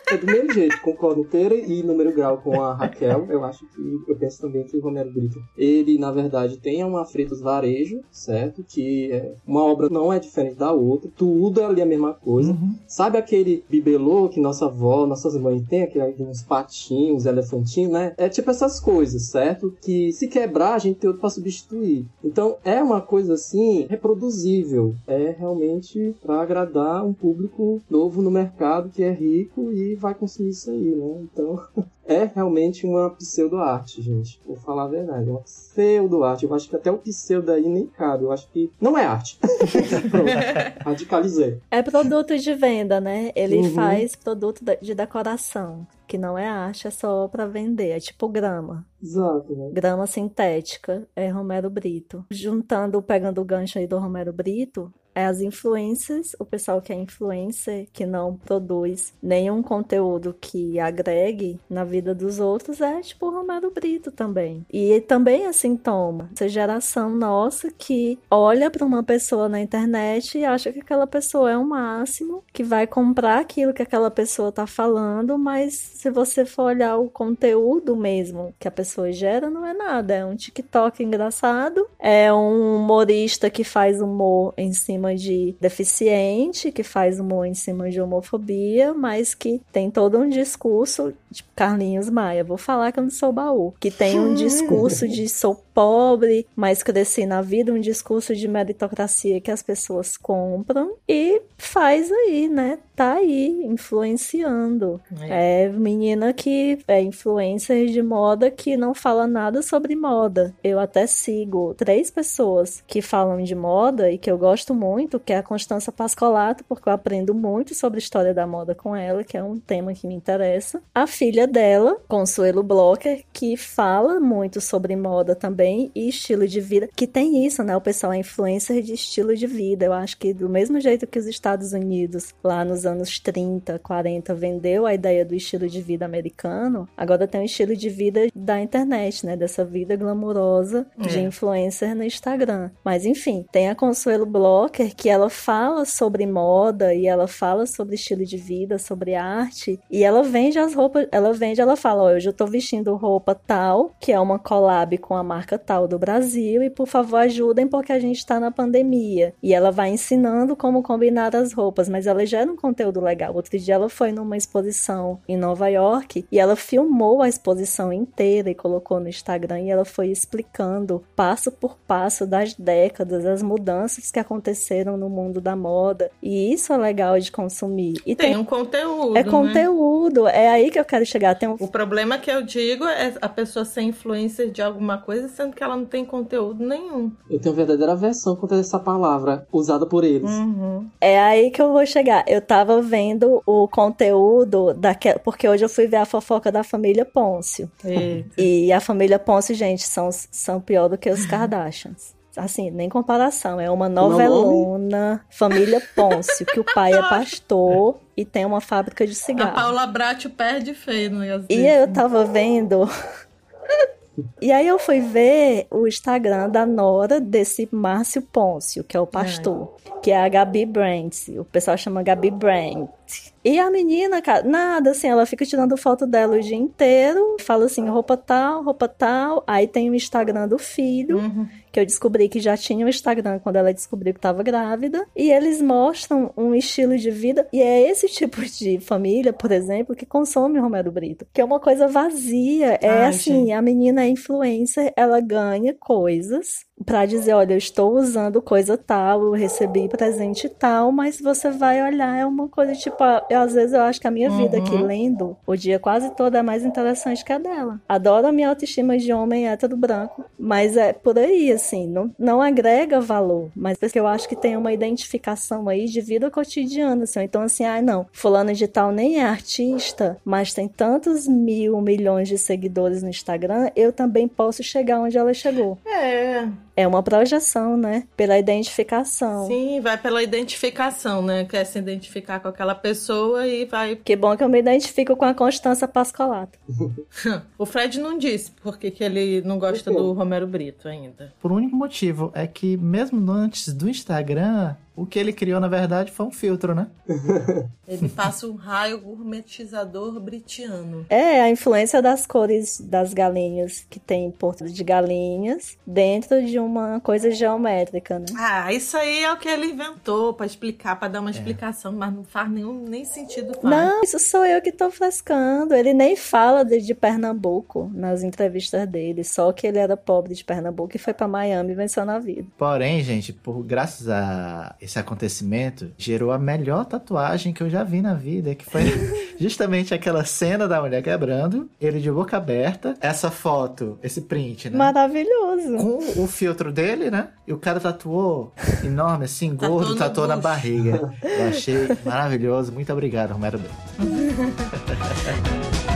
é 0.10 0.18
do 0.18 0.26
mesmo 0.26 0.54
jeito, 0.54 0.82
concordo 0.82 1.22
inteira 1.22 1.56
e 1.56 1.84
número 1.84 2.14
grau 2.14 2.38
com 2.38 2.62
a 2.62 2.74
Raquel. 2.74 3.28
Eu 3.30 3.44
acho 3.44 3.66
que 3.68 4.04
eu 4.08 4.16
penso 4.16 4.42
também 4.42 4.64
que 4.64 4.78
o 4.78 4.82
Romero 4.82 5.12
Brito, 5.12 5.40
ele 5.58 5.98
na 5.98 6.12
verdade 6.12 6.58
tem 6.58 6.84
uma 6.84 7.06
Freitas 7.06 7.42
Varejo, 7.42 8.00
certo? 8.10 8.64
Que 8.64 9.12
é, 9.12 9.34
uma 9.46 9.64
obra 9.64 9.90
não 9.90 10.12
é 10.12 10.20
diferente 10.20 10.56
da 10.56 10.72
outra, 10.72 11.10
tudo 11.16 11.60
é 11.60 11.66
ali 11.66 11.82
a 11.82 11.86
mesma 11.86 12.14
coisa. 12.14 12.52
Uhum. 12.52 12.76
Sabe 12.88 13.18
aquele 13.18 13.66
bibelô 13.70 14.30
que 14.30 14.40
nossa 14.40 14.66
avó, 14.66 15.06
nossas 15.06 15.36
mães 15.36 15.68
têm, 15.68 15.84
aquele, 15.84 16.24
uns 16.24 16.42
patinhos, 16.42 17.26
elefantinhos, 17.26 17.92
né? 17.92 18.14
É 18.18 18.30
tipo 18.30 18.50
essas 18.50 18.80
coisas, 18.80 19.24
certo? 19.24 19.76
Que 19.82 20.14
se 20.14 20.28
quebrar, 20.30 20.76
a 20.76 20.80
gente 20.80 21.00
tem 21.00 21.10
outro 21.10 21.22
para 21.22 21.30
substituir. 21.30 22.06
Então 22.24 22.58
é 22.64 22.82
uma 22.82 23.02
coisa 23.02 23.34
assim 23.34 23.86
reproduzível. 23.90 24.96
É 25.06 25.36
realmente 25.38 26.16
para 26.22 26.42
agradar 26.42 27.06
um 27.06 27.14
público 27.14 27.82
novo 27.90 28.22
no 28.22 28.32
mercado 28.32 28.90
que 28.90 29.04
é 29.04 29.12
rico 29.12 29.72
e 29.74 29.97
vai 29.98 30.14
consumir 30.14 30.50
isso 30.50 30.72
aí, 30.72 30.96
né? 30.96 31.22
Então, 31.22 31.62
é 32.06 32.26
realmente 32.26 32.86
uma 32.86 33.10
pseudo-arte, 33.10 34.02
gente. 34.02 34.40
Vou 34.46 34.56
falar 34.56 34.84
a 34.84 34.88
verdade. 34.88 35.30
É 35.30 35.32
uma 35.32 35.42
pseudo-arte. 35.42 36.46
Eu 36.46 36.54
acho 36.54 36.70
que 36.70 36.76
até 36.76 36.92
o 36.92 36.98
pseudo 36.98 37.52
aí 37.52 37.68
nem 37.68 37.86
cabe. 37.88 38.24
Eu 38.24 38.32
acho 38.32 38.50
que 38.52 38.72
não 38.80 38.98
é 38.98 39.06
arte. 39.06 39.40
Radicalizei. 40.84 41.60
É 41.70 41.82
produto 41.82 42.38
de 42.38 42.54
venda, 42.54 43.02
né? 43.02 43.32
Ele 43.36 43.58
uhum. 43.58 43.74
faz 43.74 44.16
produto 44.16 44.64
de 44.82 44.96
decoração. 44.96 45.86
Que 46.08 46.18
não 46.18 46.38
é 46.38 46.48
arte, 46.48 46.88
é 46.88 46.92
só 46.92 47.28
para 47.28 47.46
vender. 47.46 47.90
É 47.90 48.00
tipo 48.00 48.30
grama. 48.30 48.86
Exato, 49.04 49.54
né? 49.54 49.70
Grama 49.74 50.08
sintética. 50.08 51.06
É 51.16 51.30
Romero 51.30 51.70
Brito. 51.70 52.26
Juntando, 52.32 53.02
pegando 53.02 53.42
o 53.42 53.46
gancho 53.46 53.78
aí 53.78 53.86
do 53.86 54.00
Romero 54.00 54.32
Brito, 54.32 54.94
as 55.26 55.42
influências, 55.42 56.36
o 56.40 56.46
pessoal 56.46 56.82
que 56.82 56.94
é 56.94 56.96
influencer, 56.96 57.88
que 57.92 58.06
não 58.06 58.36
produz 58.36 59.14
nenhum 59.22 59.62
conteúdo 59.62 60.36
que 60.40 60.80
agregue 60.80 61.60
na 61.70 61.84
vida 61.84 62.14
dos 62.14 62.40
outros, 62.40 62.82
é 62.82 63.02
tipo 63.02 63.28
o 63.28 63.32
Romero 63.32 63.72
Brito 63.72 64.12
também. 64.12 64.66
E 64.72 65.02
também 65.02 65.46
é 65.46 65.54
sintoma. 65.54 66.30
Essa 66.34 66.48
geração 66.48 67.10
nossa 67.10 67.72
que 67.72 68.20
olha 68.30 68.70
para 68.70 68.86
uma 68.86 69.04
pessoa 69.04 69.50
na 69.50 69.60
internet 69.60 70.38
e 70.38 70.46
acha 70.46 70.72
que 70.72 70.80
aquela 70.80 71.08
pessoa 71.08 71.52
é 71.52 71.58
o 71.58 71.66
máximo, 71.66 72.44
que 72.54 72.64
vai 72.64 72.86
comprar 72.86 73.40
aquilo 73.40 73.74
que 73.74 73.82
aquela 73.82 74.12
pessoa 74.12 74.52
tá 74.52 74.68
falando, 74.68 75.38
mas 75.38 75.74
se 75.74 76.10
você 76.10 76.46
for 76.46 76.64
olhar 76.64 76.98
o 76.98 77.10
conteúdo 77.10 77.96
mesmo 77.96 78.54
que 78.60 78.68
a 78.68 78.72
pessoa 78.72 79.12
gera, 79.12 79.50
não 79.50 79.66
é 79.66 79.74
nada. 79.74 80.14
É 80.14 80.26
um 80.26 80.36
TikTok 80.36 81.04
engraçado, 81.04 81.88
é 82.00 82.32
um 82.34 82.78
humorista 82.78 83.50
que 83.50 83.64
faz 83.64 84.02
humor 84.02 84.54
em 84.58 84.74
cima 84.74 85.07
de 85.16 85.56
deficiente, 85.60 86.72
que 86.72 86.84
faz 86.84 87.20
humor 87.20 87.46
em 87.46 87.54
cima 87.54 87.90
de 87.90 88.02
homofobia, 88.02 88.94
mas 88.94 89.34
que 89.34 89.62
tem 89.72 89.90
todo 89.90 90.18
um 90.18 90.30
discurso, 90.30 91.14
tipo 91.32 91.50
Carlinhos 91.56 92.10
Maia, 92.10 92.44
vou 92.44 92.58
falar 92.58 92.92
que 92.92 93.00
eu 93.00 93.04
não 93.04 93.10
sou 93.10 93.32
baú, 93.32 93.74
que 93.80 93.92
tem 93.92 94.20
um 94.20 94.34
discurso 94.34 95.08
de 95.08 95.28
sou 95.28 95.56
pobre, 95.74 96.48
mas 96.56 96.82
cresci 96.82 97.26
na 97.26 97.42
vida, 97.42 97.72
um 97.72 97.80
discurso 97.80 98.36
de 98.36 98.48
meritocracia 98.48 99.40
que 99.40 99.52
as 99.52 99.62
pessoas 99.62 100.18
compram 100.18 100.96
e 101.08 101.42
faz 101.58 102.12
aí, 102.12 102.48
né? 102.48 102.80
Tá 102.96 103.14
aí, 103.14 103.64
influenciando. 103.64 105.00
É, 105.22 105.66
é 105.66 105.70
menina 105.70 106.34
que 106.34 106.80
é 106.88 107.00
influencer 107.00 107.88
de 107.88 108.02
moda 108.02 108.50
que 108.50 108.76
não 108.76 108.96
fala 108.96 109.28
nada 109.28 109.62
sobre 109.62 109.96
moda. 109.96 110.54
Eu 110.64 110.80
até 110.80 111.06
sigo 111.06 111.76
três 111.76 112.10
pessoas 112.10 112.84
que 112.88 113.00
falam 113.00 113.44
de 113.44 113.54
moda 113.54 114.10
e 114.12 114.18
que 114.18 114.32
eu 114.32 114.38
gosto 114.38 114.74
muito, 114.74 115.20
que 115.20 115.32
é 115.32 115.38
a 115.38 115.44
Constança 115.44 115.92
Pascolato, 115.92 116.64
porque 116.68 116.90
eu 116.90 116.94
aprendo 116.94 117.36
muito 117.36 117.76
sobre 117.76 117.98
a 117.98 118.00
história 118.00 118.34
da 118.34 118.48
moda 118.48 118.74
com 118.74 118.96
ela, 118.96 119.24
que 119.24 119.38
é 119.38 119.44
um 119.44 119.60
tema 119.60 119.94
que 119.94 120.08
me 120.08 120.16
interessa. 120.16 120.82
A 120.94 121.06
filha 121.18 121.48
dela, 121.48 121.98
Consuelo 122.08 122.62
Blocker, 122.62 123.24
que 123.34 123.58
fala 123.58 124.20
muito 124.20 124.62
sobre 124.62 124.96
moda 124.96 125.36
também 125.36 125.92
e 125.96 126.10
estilo 126.10 126.48
de 126.48 126.62
vida, 126.62 126.88
que 126.96 127.08
tem 127.08 127.44
isso, 127.44 127.64
né? 127.64 127.76
O 127.76 127.82
pessoal 127.82 128.14
é 128.14 128.20
influencer 128.20 128.84
de 128.84 128.94
estilo 128.94 129.36
de 129.36 129.48
vida. 129.48 129.86
Eu 129.86 129.94
acho 129.94 130.16
que 130.18 130.32
do 130.32 130.48
mesmo 130.48 130.80
jeito 130.80 131.08
que 131.08 131.18
os 131.18 131.26
Estados 131.26 131.74
Unidos, 131.74 132.36
lá 132.44 132.64
nos 132.64 132.86
anos 132.86 133.20
30, 133.20 133.80
40, 133.80 134.36
vendeu 134.36 134.86
a 134.86 134.94
ideia 134.94 135.26
do 135.26 135.34
estilo 135.34 135.68
de 135.68 135.82
vida 135.82 136.06
americano, 136.06 136.88
agora 136.96 137.28
tem 137.28 137.42
um 137.42 137.46
estilo 137.46 137.76
de 137.76 137.90
vida 137.90 138.28
da 138.36 138.62
internet, 138.62 139.26
né? 139.26 139.36
Dessa 139.36 139.66
vida 139.66 139.96
glamurosa 139.96 140.86
de 141.00 141.18
é. 141.18 141.22
influencer 141.24 141.96
no 141.96 142.04
Instagram. 142.04 142.70
Mas 142.86 143.08
enfim, 143.08 143.44
tem 143.52 143.70
a 143.70 143.76
Consuelo 143.76 144.26
Blocker 144.28 144.96
que 144.96 145.10
ela 145.10 145.32
fala 145.32 145.84
sobre 145.84 146.28
moda 146.28 146.94
e 146.94 147.08
ela 147.08 147.28
fala 147.28 147.66
sobre 147.66 147.96
estilo 147.96 148.24
de 148.24 148.38
vida, 148.38 148.78
sobre 148.78 149.16
arte, 149.16 149.80
e 149.90 150.04
ela 150.04 150.22
vende 150.22 150.60
as 150.60 150.76
roupas, 150.76 151.07
ela 151.12 151.34
vende, 151.34 151.62
ela 151.62 151.76
fala, 151.76 152.04
ó, 152.04 152.14
hoje 152.14 152.30
eu 152.30 152.34
tô 152.34 152.46
vestindo 152.46 152.96
roupa 152.96 153.36
tal, 153.36 153.92
que 154.00 154.12
é 154.12 154.20
uma 154.20 154.40
collab 154.40 154.98
com 154.98 155.16
a 155.16 155.24
marca 155.24 155.58
tal 155.58 155.88
do 155.88 156.00
Brasil 156.00 156.64
e 156.64 156.70
por 156.70 156.88
favor 156.88 157.18
ajudem 157.18 157.68
porque 157.68 157.92
a 157.92 158.00
gente 158.00 158.18
está 158.18 158.40
na 158.40 158.52
pandemia. 158.52 159.34
E 159.42 159.54
ela 159.54 159.72
vai 159.72 159.90
ensinando 159.90 160.56
como 160.56 160.84
combinar 160.84 161.36
as 161.36 161.54
roupas, 161.54 161.90
mas 161.90 162.08
ela 162.08 162.26
gera 162.26 162.52
um 162.52 162.56
conteúdo 162.56 163.00
legal. 163.00 163.34
Outro 163.34 163.58
dia 163.58 163.76
ela 163.76 163.90
foi 163.90 164.12
numa 164.12 164.38
exposição 164.38 165.20
em 165.28 165.38
Nova 165.38 165.68
York 165.68 166.26
e 166.32 166.40
ela 166.40 166.56
filmou 166.56 167.22
a 167.22 167.30
exposição 167.30 167.92
inteira 167.92 168.50
e 168.50 168.56
colocou 168.56 169.00
no 169.00 169.10
Instagram 169.10 169.62
e 169.62 169.70
ela 169.70 169.86
foi 169.86 170.08
explicando 170.08 171.04
passo 171.16 171.52
por 171.52 171.78
passo 171.88 172.26
das 172.26 172.54
décadas, 172.54 173.26
as 173.26 173.42
mudanças 173.42 174.12
que 174.12 174.20
aconteceram 174.20 174.98
no 174.98 175.10
mundo 175.10 175.40
da 175.40 175.56
moda. 175.56 176.12
E 176.22 176.54
isso 176.54 176.74
é 176.74 176.78
legal 176.78 177.20
de 177.20 177.32
consumir. 177.32 177.94
E 178.06 178.16
tem, 178.16 178.32
tem 178.32 178.38
um 178.38 178.46
conteúdo. 178.46 179.18
É 179.18 179.24
né? 179.24 179.30
conteúdo, 179.30 180.28
é 180.28 180.50
aí 180.50 180.70
que 180.70 180.80
eu 180.80 180.86
quero 180.86 180.97
chegar. 181.06 181.36
Tem 181.36 181.48
um... 181.48 181.56
O 181.60 181.68
problema 181.68 182.18
que 182.18 182.30
eu 182.30 182.42
digo 182.42 182.86
é 182.86 183.14
a 183.22 183.30
pessoa 183.30 183.66
ser 183.66 183.82
influencer 183.82 184.52
de 184.52 184.62
alguma 184.62 184.98
coisa 184.98 185.28
sendo 185.28 185.54
que 185.54 185.64
ela 185.64 185.76
não 185.76 185.86
tem 185.86 186.06
conteúdo 186.06 186.66
nenhum. 186.66 187.12
Eu 187.30 187.40
tenho 187.40 187.56
verdadeira 187.56 187.96
versão 187.96 188.36
contra 188.36 188.60
essa 188.60 188.80
palavra 188.80 189.48
usada 189.52 189.86
por 189.86 190.04
eles. 190.04 190.30
Uhum. 190.30 190.88
É 191.00 191.20
aí 191.20 191.52
que 191.52 191.62
eu 191.62 191.72
vou 191.72 191.86
chegar. 191.86 192.24
Eu 192.28 192.42
tava 192.42 192.82
vendo 192.82 193.42
o 193.46 193.68
conteúdo 193.68 194.74
daquela. 194.74 195.20
Porque 195.20 195.48
hoje 195.48 195.66
eu 195.66 195.70
fui 195.70 195.88
ver 195.88 195.98
a 195.98 196.06
fofoca 196.06 196.52
da 196.52 196.64
família 196.64 197.06
Pôncio. 197.06 197.70
Eita. 197.84 198.30
E 198.38 198.72
a 198.72 198.80
família 198.80 199.20
Pôncio, 199.20 199.56
gente, 199.56 199.84
são, 199.84 200.10
são 200.12 200.60
pior 200.60 200.88
do 200.88 200.98
que 200.98 201.10
os 201.10 201.26
Kardashians 201.26 202.17
assim, 202.38 202.72
nem 202.72 202.88
comparação. 202.88 203.60
É 203.60 203.70
uma 203.70 203.90
novelona, 203.90 205.26
família 205.30 205.82
Pôncio, 205.96 206.46
que 206.46 206.60
o 206.60 206.64
pai 206.64 206.94
é 206.94 207.02
pastor 207.10 207.98
e 208.16 208.24
tem 208.24 208.46
uma 208.46 208.62
fábrica 208.62 209.06
de 209.06 209.16
cigarro. 209.16 209.52
A 209.52 209.54
Paula 209.54 209.88
Bratio 209.88 210.30
perde 210.30 210.74
feio 210.74 211.12
no 211.12 211.24
E 211.50 211.68
eu 211.68 211.92
tava 211.92 212.26
vendo 212.26 212.88
e 214.42 214.52
aí 214.52 214.68
eu 214.68 214.80
fui 214.80 215.00
ver 215.00 215.68
o 215.70 215.88
Instagram 215.88 216.50
da 216.50 216.66
nora 216.66 217.20
desse 217.20 217.68
Márcio 217.72 218.22
Pôncio, 218.22 218.84
que 218.84 218.98
é 218.98 219.00
o 219.00 219.08
pastor, 219.08 219.76
é. 219.86 220.00
que 220.00 220.12
é 220.12 220.18
a 220.24 220.30
Gabi 220.30 220.66
Brandt. 220.66 221.38
O 221.40 221.46
pessoal 221.46 221.78
chama 221.78 222.04
Gabi 222.04 222.32
Brandt. 222.32 223.34
E 223.44 223.60
a 223.60 223.70
menina, 223.72 224.22
cara, 224.22 224.44
nada, 224.44 224.92
assim, 224.92 225.08
ela 225.08 225.26
fica 225.26 225.46
tirando 225.46 225.78
foto 225.78 226.06
dela 226.06 226.36
o 226.36 226.42
dia 226.42 226.58
inteiro, 226.58 227.38
fala 227.40 227.66
assim, 227.66 227.88
roupa 227.88 228.18
tal, 228.18 228.64
roupa 228.64 228.88
tal. 228.88 229.44
Aí 229.48 229.68
tem 229.68 229.90
o 229.90 229.96
Instagram 229.96 230.48
do 230.48 230.58
filho, 230.58 231.18
uhum. 231.20 231.48
Que 231.78 231.82
eu 231.82 231.86
descobri 231.86 232.28
que 232.28 232.40
já 232.40 232.58
tinha 232.58 232.84
o 232.84 232.90
Instagram 232.90 233.38
quando 233.38 233.58
ela 233.58 233.72
descobriu 233.72 234.12
que 234.12 234.18
estava 234.18 234.42
grávida. 234.42 235.06
E 235.16 235.32
eles 235.32 235.62
mostram 235.62 236.34
um 236.36 236.56
estilo 236.56 236.98
de 236.98 237.12
vida. 237.12 237.48
E 237.54 237.62
é 237.62 237.88
esse 237.88 238.08
tipo 238.10 238.44
de 238.44 238.80
família, 238.80 239.32
por 239.32 239.52
exemplo, 239.52 239.96
que 239.96 240.06
consome 240.06 240.60
Romero 240.60 240.92
Brito. 240.92 241.28
Que 241.32 241.40
é 241.40 241.46
uma 241.46 241.60
coisa 241.60 241.88
vazia. 241.88 242.80
É 242.82 242.90
Ai, 242.90 243.06
assim, 243.06 243.42
gente. 243.42 243.52
a 243.52 243.62
menina 243.62 244.04
é 244.04 244.10
influencer, 244.10 244.92
ela 244.96 245.20
ganha 245.20 245.76
coisas 245.80 246.66
para 246.86 247.06
dizer, 247.06 247.34
olha, 247.34 247.54
eu 247.54 247.58
estou 247.58 247.98
usando 247.98 248.42
coisa 248.42 248.78
tal, 248.78 249.24
eu 249.24 249.32
recebi 249.32 249.88
presente 249.88 250.48
tal, 250.48 250.92
mas 250.92 251.20
você 251.20 251.50
vai 251.50 251.82
olhar, 251.84 252.18
é 252.18 252.26
uma 252.26 252.48
coisa 252.48 252.74
tipo, 252.74 253.04
eu, 253.30 253.40
às 253.40 253.54
vezes 253.54 253.74
eu 253.74 253.82
acho 253.82 254.00
que 254.00 254.08
a 254.08 254.12
minha 254.12 254.30
vida 254.30 254.58
aqui 254.58 254.76
uhum. 254.76 254.86
lendo 254.86 255.38
o 255.46 255.56
dia 255.56 255.80
quase 255.80 256.12
todo 256.12 256.36
é 256.36 256.42
mais 256.42 256.64
interessante 256.64 257.26
que 257.26 257.34
a 257.34 257.38
dela. 257.38 257.82
Adoro 257.90 258.28
a 258.28 258.32
minha 258.32 258.50
autoestima 258.50 258.98
de 258.98 259.12
homem 259.12 259.48
hétero 259.48 259.76
branco, 259.76 260.24
mas 260.38 260.78
é 260.78 260.94
por 260.94 261.18
aí, 261.18 261.52
assim, 261.52 261.88
não, 261.88 262.14
não 262.18 262.42
agrega 262.42 263.02
valor, 263.02 263.50
mas 263.56 263.78
porque 263.78 264.00
eu 264.00 264.08
acho 264.08 264.30
que 264.30 264.36
tem 264.36 264.56
uma 264.56 264.72
identificação 264.72 265.68
aí 265.68 265.86
de 265.86 266.00
vida 266.00 266.30
cotidiana, 266.30 267.04
assim, 267.04 267.22
então 267.22 267.42
assim, 267.42 267.66
ah, 267.66 267.82
não, 267.82 268.06
fulano 268.12 268.54
de 268.54 268.68
tal 268.68 268.92
nem 268.92 269.20
é 269.20 269.24
artista, 269.24 270.18
mas 270.24 270.54
tem 270.54 270.68
tantos 270.68 271.28
mil, 271.28 271.82
milhões 271.82 272.28
de 272.28 272.38
seguidores 272.38 273.02
no 273.02 273.10
Instagram, 273.10 273.72
eu 273.76 273.92
também 273.92 274.28
posso 274.28 274.64
chegar 274.64 275.00
onde 275.00 275.18
ela 275.18 275.34
chegou. 275.34 275.78
É, 275.86 276.48
é 276.78 276.88
uma 276.88 277.02
projeção, 277.02 277.76
né? 277.76 278.04
Pela 278.16 278.38
identificação. 278.38 279.48
Sim, 279.48 279.82
vai 279.82 279.98
pela 279.98 280.22
identificação, 280.22 281.24
né? 281.24 281.44
Quer 281.44 281.66
se 281.66 281.80
identificar 281.80 282.40
com 282.40 282.48
aquela 282.48 282.76
pessoa 282.76 283.48
e 283.48 283.66
vai. 283.66 283.96
Que 283.96 284.16
bom 284.16 284.38
que 284.38 284.44
eu 284.44 284.50
me 284.50 284.60
identifico 284.60 285.16
com 285.16 285.26
a 285.26 285.34
Constança 285.34 285.88
Pascolato. 285.88 286.60
o 287.58 287.66
Fred 287.66 288.00
não 288.00 288.16
disse 288.16 288.52
porque 288.62 288.92
que 288.92 289.04
ele 289.04 289.42
não 289.42 289.58
gosta 289.58 289.90
do 289.92 290.14
Romero 290.14 290.46
Brito 290.46 290.88
ainda. 290.88 291.34
Por 291.42 291.52
um 291.52 291.56
único 291.56 291.76
motivo, 291.76 292.32
é 292.36 292.46
que 292.46 292.78
mesmo 292.78 293.32
antes 293.32 293.74
do 293.74 293.90
Instagram, 293.90 294.76
o 294.98 295.06
que 295.06 295.20
ele 295.20 295.32
criou, 295.32 295.60
na 295.60 295.68
verdade, 295.68 296.12
foi 296.12 296.26
um 296.26 296.32
filtro, 296.32 296.74
né? 296.74 296.88
ele 297.88 298.10
passa 298.10 298.48
um 298.48 298.56
raio 298.56 299.00
gourmetizador 299.00 300.20
britiano. 300.20 301.06
É, 301.08 301.40
a 301.40 301.52
influência 301.52 302.02
das 302.02 302.26
cores 302.26 302.82
das 302.82 303.14
galinhas, 303.14 303.86
que 303.88 304.00
tem 304.00 304.32
porto 304.32 304.66
de 304.66 304.84
galinhas, 304.84 305.78
dentro 305.86 306.44
de 306.44 306.58
uma 306.58 307.00
coisa 307.00 307.30
geométrica, 307.30 308.18
né? 308.18 308.26
Ah, 308.36 308.74
isso 308.74 308.98
aí 308.98 309.24
é 309.24 309.32
o 309.32 309.38
que 309.38 309.48
ele 309.48 309.68
inventou 309.68 310.34
para 310.34 310.48
explicar, 310.48 310.98
para 310.98 311.10
dar 311.10 311.20
uma 311.20 311.30
é. 311.30 311.34
explicação, 311.34 311.92
mas 311.94 312.12
não 312.12 312.24
faz 312.24 312.50
nenhum 312.50 312.84
nem 312.88 313.06
sentido. 313.06 313.54
Faz. 313.54 313.64
Não, 313.64 314.02
isso 314.02 314.18
sou 314.18 314.44
eu 314.48 314.60
que 314.64 314.72
tô 314.72 314.90
frescando. 314.90 315.76
Ele 315.76 315.94
nem 315.94 316.16
fala 316.16 316.66
de, 316.66 316.82
de 316.82 316.96
Pernambuco 316.96 317.92
nas 317.94 318.24
entrevistas 318.24 318.88
dele, 318.88 319.24
só 319.24 319.52
que 319.54 319.68
ele 319.68 319.78
era 319.78 319.96
pobre 319.96 320.34
de 320.34 320.44
Pernambuco 320.44 320.96
e 320.96 321.00
foi 321.00 321.14
para 321.14 321.28
Miami 321.28 321.74
e 321.74 321.76
venceu 321.76 322.04
na 322.04 322.18
vida. 322.18 322.48
Porém, 322.58 323.04
gente, 323.04 323.32
por 323.32 323.62
graças 323.64 324.10
a 324.10 324.76
esse 324.88 324.98
acontecimento 324.98 325.92
gerou 325.98 326.32
a 326.32 326.40
melhor 326.40 326.86
tatuagem 326.86 327.52
que 327.52 327.62
eu 327.62 327.70
já 327.70 327.84
vi 327.84 328.02
na 328.02 328.14
vida, 328.14 328.56
que 328.56 328.66
foi 328.66 328.84
justamente 329.38 329.94
aquela 329.94 330.24
cena 330.24 330.68
da 330.68 330.82
mulher 330.82 331.04
quebrando, 331.04 331.70
ele 331.80 332.00
de 332.00 332.10
boca 332.10 332.38
aberta, 332.38 332.96
essa 333.02 333.30
foto, 333.30 334.00
esse 334.02 334.22
print, 334.22 334.70
né? 334.70 334.78
Maravilhoso. 334.78 335.78
Com 335.78 336.24
o 336.24 336.28
filtro 336.28 336.72
dele, 336.72 337.12
né? 337.12 337.28
E 337.46 337.52
o 337.52 337.58
cara 337.58 337.80
tatuou 337.80 338.54
enorme, 338.84 339.26
assim, 339.26 339.54
gordo, 339.54 339.96
tatuou, 339.96 340.28
na 340.28 340.38
barriga. 340.38 341.14
Eu 341.22 341.50
achei 341.50 341.88
maravilhoso. 342.06 342.72
Muito 342.72 342.92
obrigado, 342.92 343.34
Romero 343.34 343.60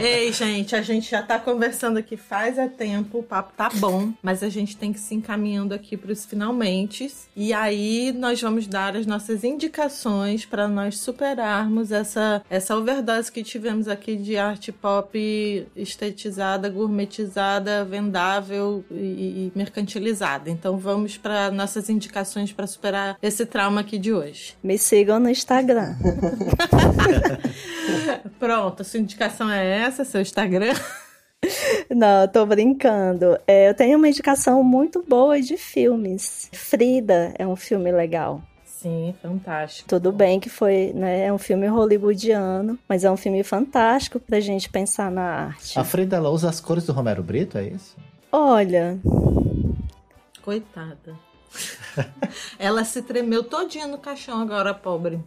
Ei, 0.00 0.32
gente, 0.32 0.74
a 0.74 0.82
gente 0.82 1.10
já 1.10 1.22
tá 1.22 1.38
conversando 1.38 1.98
aqui 1.98 2.16
faz 2.16 2.58
é 2.58 2.68
tempo, 2.68 3.18
o 3.18 3.22
papo 3.22 3.52
tá 3.56 3.70
bom, 3.76 4.12
mas 4.22 4.42
a 4.42 4.48
gente 4.48 4.76
tem 4.76 4.92
que 4.92 5.00
se 5.00 5.14
encaminhando 5.14 5.74
aqui 5.74 5.96
para 5.96 6.12
os 6.12 6.24
finalmente. 6.24 7.12
E 7.34 7.52
aí 7.52 8.12
nós 8.12 8.40
vamos 8.40 8.66
dar 8.66 8.96
as 8.96 9.06
nossas 9.06 9.44
indicações 9.44 10.44
para 10.44 10.68
nós 10.68 10.98
superarmos 10.98 11.92
essa 11.92 12.42
essa 12.48 12.76
overdose 12.76 13.30
que 13.30 13.42
tivemos 13.42 13.88
aqui 13.88 14.16
de 14.16 14.36
arte 14.36 14.72
pop 14.72 15.66
estetizada, 15.74 16.68
gourmetizada, 16.68 17.84
vendável 17.84 18.84
e, 18.90 18.94
e 18.94 19.52
mercantilizada. 19.54 20.50
Então 20.50 20.78
vamos 20.78 21.16
para 21.16 21.50
nossas 21.50 21.88
indicações 21.88 22.52
para 22.52 22.66
superar 22.66 23.16
esse 23.22 23.46
trauma 23.46 23.80
aqui 23.80 23.98
de 23.98 24.12
hoje. 24.12 24.54
Me 24.62 24.78
sigam 24.78 25.18
no 25.18 25.28
Instagram. 25.28 25.96
Pronto, 28.38 28.82
a 28.82 28.84
sua 28.84 29.00
indicação 29.00 29.50
é 29.50 29.64
essa, 29.64 29.85
seu 29.90 30.20
Instagram. 30.20 30.74
Não, 31.94 32.26
tô 32.28 32.44
brincando. 32.46 33.38
É, 33.46 33.68
eu 33.68 33.74
tenho 33.74 33.98
uma 33.98 34.08
indicação 34.08 34.62
muito 34.62 35.04
boa 35.06 35.40
de 35.40 35.56
filmes. 35.56 36.48
Frida 36.52 37.34
é 37.38 37.46
um 37.46 37.56
filme 37.56 37.92
legal. 37.92 38.42
Sim, 38.64 39.14
fantástico. 39.22 39.88
Tudo 39.88 40.12
bem 40.12 40.38
que 40.38 40.48
foi, 40.48 40.92
né, 40.94 41.26
é 41.26 41.32
um 41.32 41.38
filme 41.38 41.66
hollywoodiano, 41.66 42.78
mas 42.88 43.04
é 43.04 43.10
um 43.10 43.16
filme 43.16 43.42
fantástico 43.42 44.20
pra 44.20 44.38
gente 44.38 44.68
pensar 44.68 45.10
na 45.10 45.22
arte. 45.22 45.78
A 45.78 45.84
Frida, 45.84 46.16
ela 46.16 46.30
usa 46.30 46.48
as 46.48 46.60
cores 46.60 46.84
do 46.84 46.92
Romero 46.92 47.22
Brito, 47.22 47.58
é 47.58 47.64
isso? 47.64 47.96
Olha, 48.30 48.98
Coitada. 50.46 51.18
Ela 52.58 52.84
se 52.84 53.02
tremeu 53.02 53.42
todinha 53.42 53.86
no 53.86 53.98
caixão 53.98 54.40
agora, 54.40 54.74
pobre. 54.74 55.20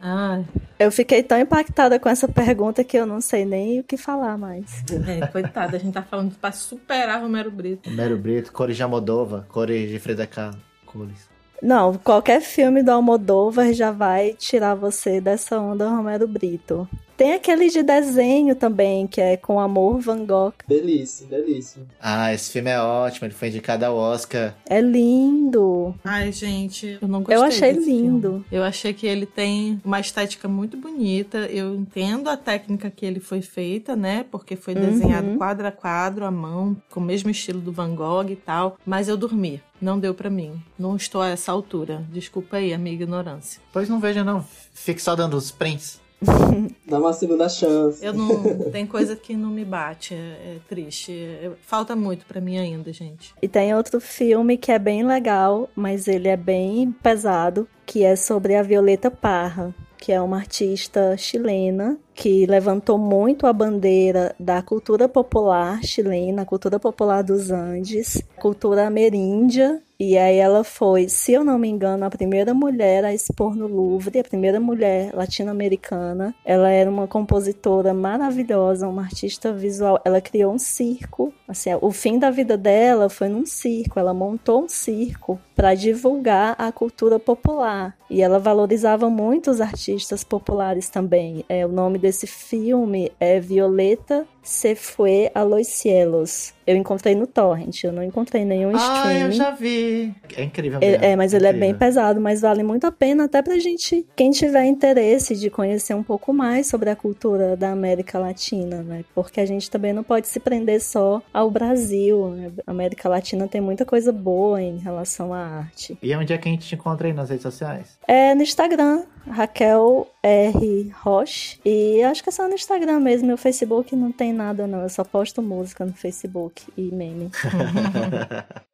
Ai, 0.00 0.44
eu 0.78 0.90
fiquei 0.90 1.22
tão 1.22 1.38
impactada 1.38 1.98
com 1.98 2.08
essa 2.08 2.26
pergunta 2.26 2.82
que 2.82 2.96
eu 2.96 3.06
não 3.06 3.20
sei 3.20 3.44
nem 3.44 3.80
o 3.80 3.84
que 3.84 3.96
falar 3.96 4.36
mais. 4.36 4.84
é, 5.06 5.26
coitada. 5.26 5.76
A 5.76 5.80
gente 5.80 5.92
tá 5.92 6.02
falando 6.02 6.34
pra 6.36 6.52
superar 6.52 7.20
Romero 7.20 7.50
Brito. 7.50 7.88
Romero 7.88 8.16
Brito, 8.16 8.52
cores 8.52 8.76
de 8.76 8.82
Amodova, 8.82 9.46
cores 9.48 9.90
de 9.90 10.26
Kahlo, 10.26 10.56
cores. 10.86 11.28
Não, 11.62 11.94
qualquer 11.94 12.40
filme 12.40 12.82
do 12.82 12.90
Almodóvar 12.90 13.72
já 13.74 13.90
vai 13.92 14.32
tirar 14.32 14.74
você 14.74 15.20
dessa 15.20 15.60
onda 15.60 15.88
Romero 15.88 16.26
Brito. 16.26 16.88
Tem 17.20 17.34
aquele 17.34 17.68
de 17.68 17.82
desenho 17.82 18.54
também, 18.54 19.06
que 19.06 19.20
é 19.20 19.36
com 19.36 19.60
Amor 19.60 20.00
Van 20.00 20.24
Gogh. 20.24 20.54
Delícia, 20.66 21.26
delícia. 21.26 21.82
Ah, 22.00 22.32
esse 22.32 22.50
filme 22.50 22.70
é 22.70 22.80
ótimo, 22.80 23.26
ele 23.26 23.34
foi 23.34 23.48
indicado 23.48 23.84
ao 23.84 23.94
Oscar. 23.94 24.54
É 24.64 24.80
lindo. 24.80 25.94
Ai, 26.02 26.32
gente, 26.32 26.96
eu 26.98 27.06
não 27.06 27.18
gostei 27.18 27.36
Eu 27.36 27.42
achei 27.42 27.74
desse 27.74 27.90
lindo. 27.90 28.28
filme. 28.30 28.44
Eu 28.50 28.62
achei 28.62 28.94
que 28.94 29.06
ele 29.06 29.26
tem 29.26 29.78
uma 29.84 30.00
estética 30.00 30.48
muito 30.48 30.78
bonita. 30.78 31.40
Eu 31.40 31.74
entendo 31.74 32.30
a 32.30 32.38
técnica 32.38 32.88
que 32.90 33.04
ele 33.04 33.20
foi 33.20 33.42
feita, 33.42 33.94
né? 33.94 34.24
Porque 34.30 34.56
foi 34.56 34.74
Uhum. 34.74 34.80
desenhado 34.80 35.36
quadro 35.36 35.66
a 35.66 35.70
quadro, 35.72 36.24
à 36.24 36.30
mão, 36.30 36.74
com 36.88 37.00
o 37.00 37.02
mesmo 37.02 37.28
estilo 37.28 37.60
do 37.60 37.70
Van 37.70 37.94
Gogh 37.94 38.30
e 38.30 38.36
tal. 38.36 38.78
Mas 38.86 39.08
eu 39.08 39.16
dormi. 39.18 39.60
Não 39.78 39.98
deu 39.98 40.14
pra 40.14 40.30
mim. 40.30 40.52
Não 40.78 40.96
estou 40.96 41.20
a 41.20 41.28
essa 41.28 41.52
altura. 41.52 42.02
Desculpa 42.10 42.56
aí, 42.56 42.72
a 42.72 42.78
minha 42.78 42.94
ignorância. 42.94 43.60
Pois 43.70 43.90
não 43.90 44.00
veja 44.00 44.24
não, 44.24 44.42
fique 44.72 45.02
só 45.02 45.14
dando 45.14 45.34
os 45.36 45.50
prints. 45.50 45.99
Dá 46.86 46.98
uma 46.98 47.12
segunda 47.12 47.48
chance. 47.48 48.04
Eu 48.04 48.12
não. 48.12 48.70
tem 48.70 48.86
coisa 48.86 49.16
que 49.16 49.36
não 49.36 49.50
me 49.50 49.64
bate. 49.64 50.14
É, 50.14 50.16
é 50.16 50.56
triste. 50.68 51.12
É- 51.12 51.50
falta 51.62 51.96
muito 51.96 52.26
pra 52.26 52.40
mim 52.40 52.58
ainda, 52.58 52.92
gente. 52.92 53.34
E 53.40 53.48
tem 53.48 53.74
outro 53.74 54.00
filme 54.00 54.56
que 54.56 54.72
é 54.72 54.78
bem 54.78 55.04
legal, 55.04 55.68
mas 55.74 56.08
ele 56.08 56.28
é 56.28 56.36
bem 56.36 56.92
pesado, 57.02 57.66
que 57.86 58.04
é 58.04 58.16
sobre 58.16 58.54
a 58.54 58.62
Violeta 58.62 59.10
Parra, 59.10 59.74
que 59.98 60.12
é 60.12 60.20
uma 60.20 60.38
artista 60.38 61.16
chilena 61.16 61.98
que 62.14 62.46
levantou 62.46 62.98
muito 62.98 63.46
a 63.46 63.52
bandeira 63.52 64.34
da 64.38 64.62
cultura 64.62 65.08
popular 65.08 65.82
chilena, 65.82 66.42
a 66.42 66.46
cultura 66.46 66.78
popular 66.78 67.22
dos 67.22 67.50
Andes, 67.50 68.22
cultura 68.36 68.86
ameríndia. 68.86 69.82
E 70.02 70.16
aí 70.16 70.38
ela 70.38 70.64
foi, 70.64 71.10
se 71.10 71.30
eu 71.30 71.44
não 71.44 71.58
me 71.58 71.68
engano, 71.68 72.06
a 72.06 72.10
primeira 72.10 72.54
mulher 72.54 73.04
a 73.04 73.12
expor 73.12 73.54
no 73.54 73.66
Louvre, 73.66 74.18
a 74.18 74.24
primeira 74.24 74.58
mulher 74.58 75.14
latino-americana. 75.14 76.34
Ela 76.42 76.70
era 76.70 76.88
uma 76.88 77.06
compositora 77.06 77.92
maravilhosa, 77.92 78.88
uma 78.88 79.02
artista 79.02 79.52
visual. 79.52 80.00
Ela 80.02 80.18
criou 80.22 80.54
um 80.54 80.58
circo. 80.58 81.34
Assim, 81.46 81.68
o 81.82 81.90
fim 81.90 82.18
da 82.18 82.30
vida 82.30 82.56
dela 82.56 83.10
foi 83.10 83.28
num 83.28 83.44
circo. 83.44 83.98
Ela 83.98 84.14
montou 84.14 84.64
um 84.64 84.68
circo 84.70 85.38
para 85.54 85.74
divulgar 85.74 86.54
a 86.56 86.72
cultura 86.72 87.18
popular. 87.18 87.94
E 88.08 88.22
ela 88.22 88.38
valorizava 88.38 89.10
muito 89.10 89.50
os 89.50 89.60
artistas 89.60 90.24
populares 90.24 90.88
também. 90.88 91.44
É, 91.46 91.66
o 91.66 91.68
nome 91.68 91.98
desse 91.98 92.26
filme 92.26 93.12
é 93.20 93.38
Violeta 93.38 94.26
se 94.42 94.74
fue 94.74 95.30
a 95.34 95.42
los 95.42 95.66
cielos. 95.68 96.54
Eu 96.66 96.76
encontrei 96.76 97.14
no 97.16 97.26
Torrent, 97.26 97.82
eu 97.82 97.92
não 97.92 98.02
encontrei 98.02 98.44
nenhum 98.44 98.70
Ah, 98.76 98.96
streaming. 98.98 99.20
eu 99.24 99.32
já 99.32 99.50
vi. 99.50 100.14
É 100.36 100.44
incrível 100.44 100.78
mesmo. 100.78 101.04
É, 101.04 101.10
é, 101.10 101.16
mas 101.16 101.34
ele 101.34 101.46
é 101.46 101.52
bem 101.52 101.74
pesado, 101.74 102.20
mas 102.20 102.40
vale 102.42 102.62
muito 102.62 102.86
a 102.86 102.92
pena 102.92 103.24
até 103.24 103.42
pra 103.42 103.58
gente, 103.58 104.06
quem 104.14 104.30
tiver 104.30 104.64
interesse 104.66 105.34
de 105.34 105.50
conhecer 105.50 105.94
um 105.94 106.02
pouco 106.02 106.32
mais 106.32 106.68
sobre 106.68 106.88
a 106.88 106.94
cultura 106.94 107.56
da 107.56 107.72
América 107.72 108.18
Latina, 108.20 108.82
né? 108.84 109.04
Porque 109.14 109.40
a 109.40 109.46
gente 109.46 109.68
também 109.68 109.92
não 109.92 110.04
pode 110.04 110.28
se 110.28 110.38
prender 110.38 110.80
só 110.80 111.20
ao 111.34 111.50
Brasil. 111.50 112.28
Né? 112.30 112.52
A 112.66 112.70
América 112.70 113.08
Latina 113.08 113.48
tem 113.48 113.60
muita 113.60 113.84
coisa 113.84 114.12
boa 114.12 114.62
em 114.62 114.78
relação 114.78 115.34
à 115.34 115.38
arte. 115.40 115.98
E 116.00 116.14
onde 116.14 116.32
é 116.32 116.38
que 116.38 116.48
a 116.48 116.52
gente 116.52 116.66
te 116.68 116.74
encontra 116.76 117.08
aí 117.08 117.12
nas 117.12 117.30
redes 117.30 117.42
sociais? 117.42 117.98
É 118.06 118.32
no 118.34 118.42
Instagram, 118.42 119.02
Raquel 119.28 120.06
R. 120.22 120.92
Roche. 121.02 121.58
E 121.64 122.02
acho 122.02 122.22
que 122.22 122.28
é 122.28 122.32
só 122.32 122.46
no 122.48 122.54
Instagram 122.54 123.00
mesmo. 123.00 123.26
Meu 123.28 123.36
Facebook 123.36 123.94
não 123.96 124.12
tem 124.12 124.32
nada, 124.32 124.66
não. 124.66 124.82
Eu 124.82 124.88
só 124.88 125.04
posto 125.04 125.40
música 125.42 125.84
no 125.84 125.92
Facebook 125.92 126.62
e 126.76 126.82
meme. 126.92 127.30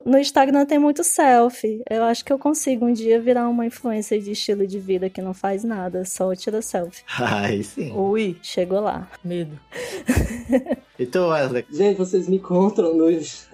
No 0.06 0.16
Instagram 0.18 0.64
tem 0.64 0.78
muito 0.78 1.02
selfie. 1.02 1.82
Eu 1.90 2.05
acho 2.05 2.24
que 2.24 2.32
eu 2.32 2.39
consigo 2.39 2.86
um 2.86 2.93
dia 2.93 3.20
virar 3.20 3.48
uma 3.48 3.66
influencer 3.66 4.20
de 4.20 4.31
estilo 4.31 4.64
de 4.64 4.78
vida 4.78 5.10
que 5.10 5.20
não 5.20 5.35
faz 5.35 5.64
nada, 5.64 6.05
só 6.05 6.32
tira 6.32 6.62
selfie. 6.62 7.02
Aí 7.18 7.64
sim. 7.64 7.90
Ui, 7.93 8.36
Chegou 8.40 8.78
lá. 8.78 9.09
medo. 9.24 9.59
E 10.97 11.05
tu, 11.05 11.27
Wesley? 11.28 11.66
Gente, 11.70 11.98
vocês 11.98 12.27
me 12.28 12.36
encontram 12.36 12.94
nos. 12.97 13.48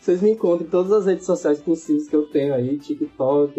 Vocês 0.00 0.22
me 0.22 0.30
encontram 0.30 0.66
em 0.66 0.70
todas 0.70 0.92
as 0.92 1.06
redes 1.06 1.26
sociais 1.26 1.60
possíveis 1.60 2.08
que 2.08 2.16
eu 2.16 2.26
tenho 2.26 2.54
aí, 2.54 2.78
TikTok, 2.78 3.52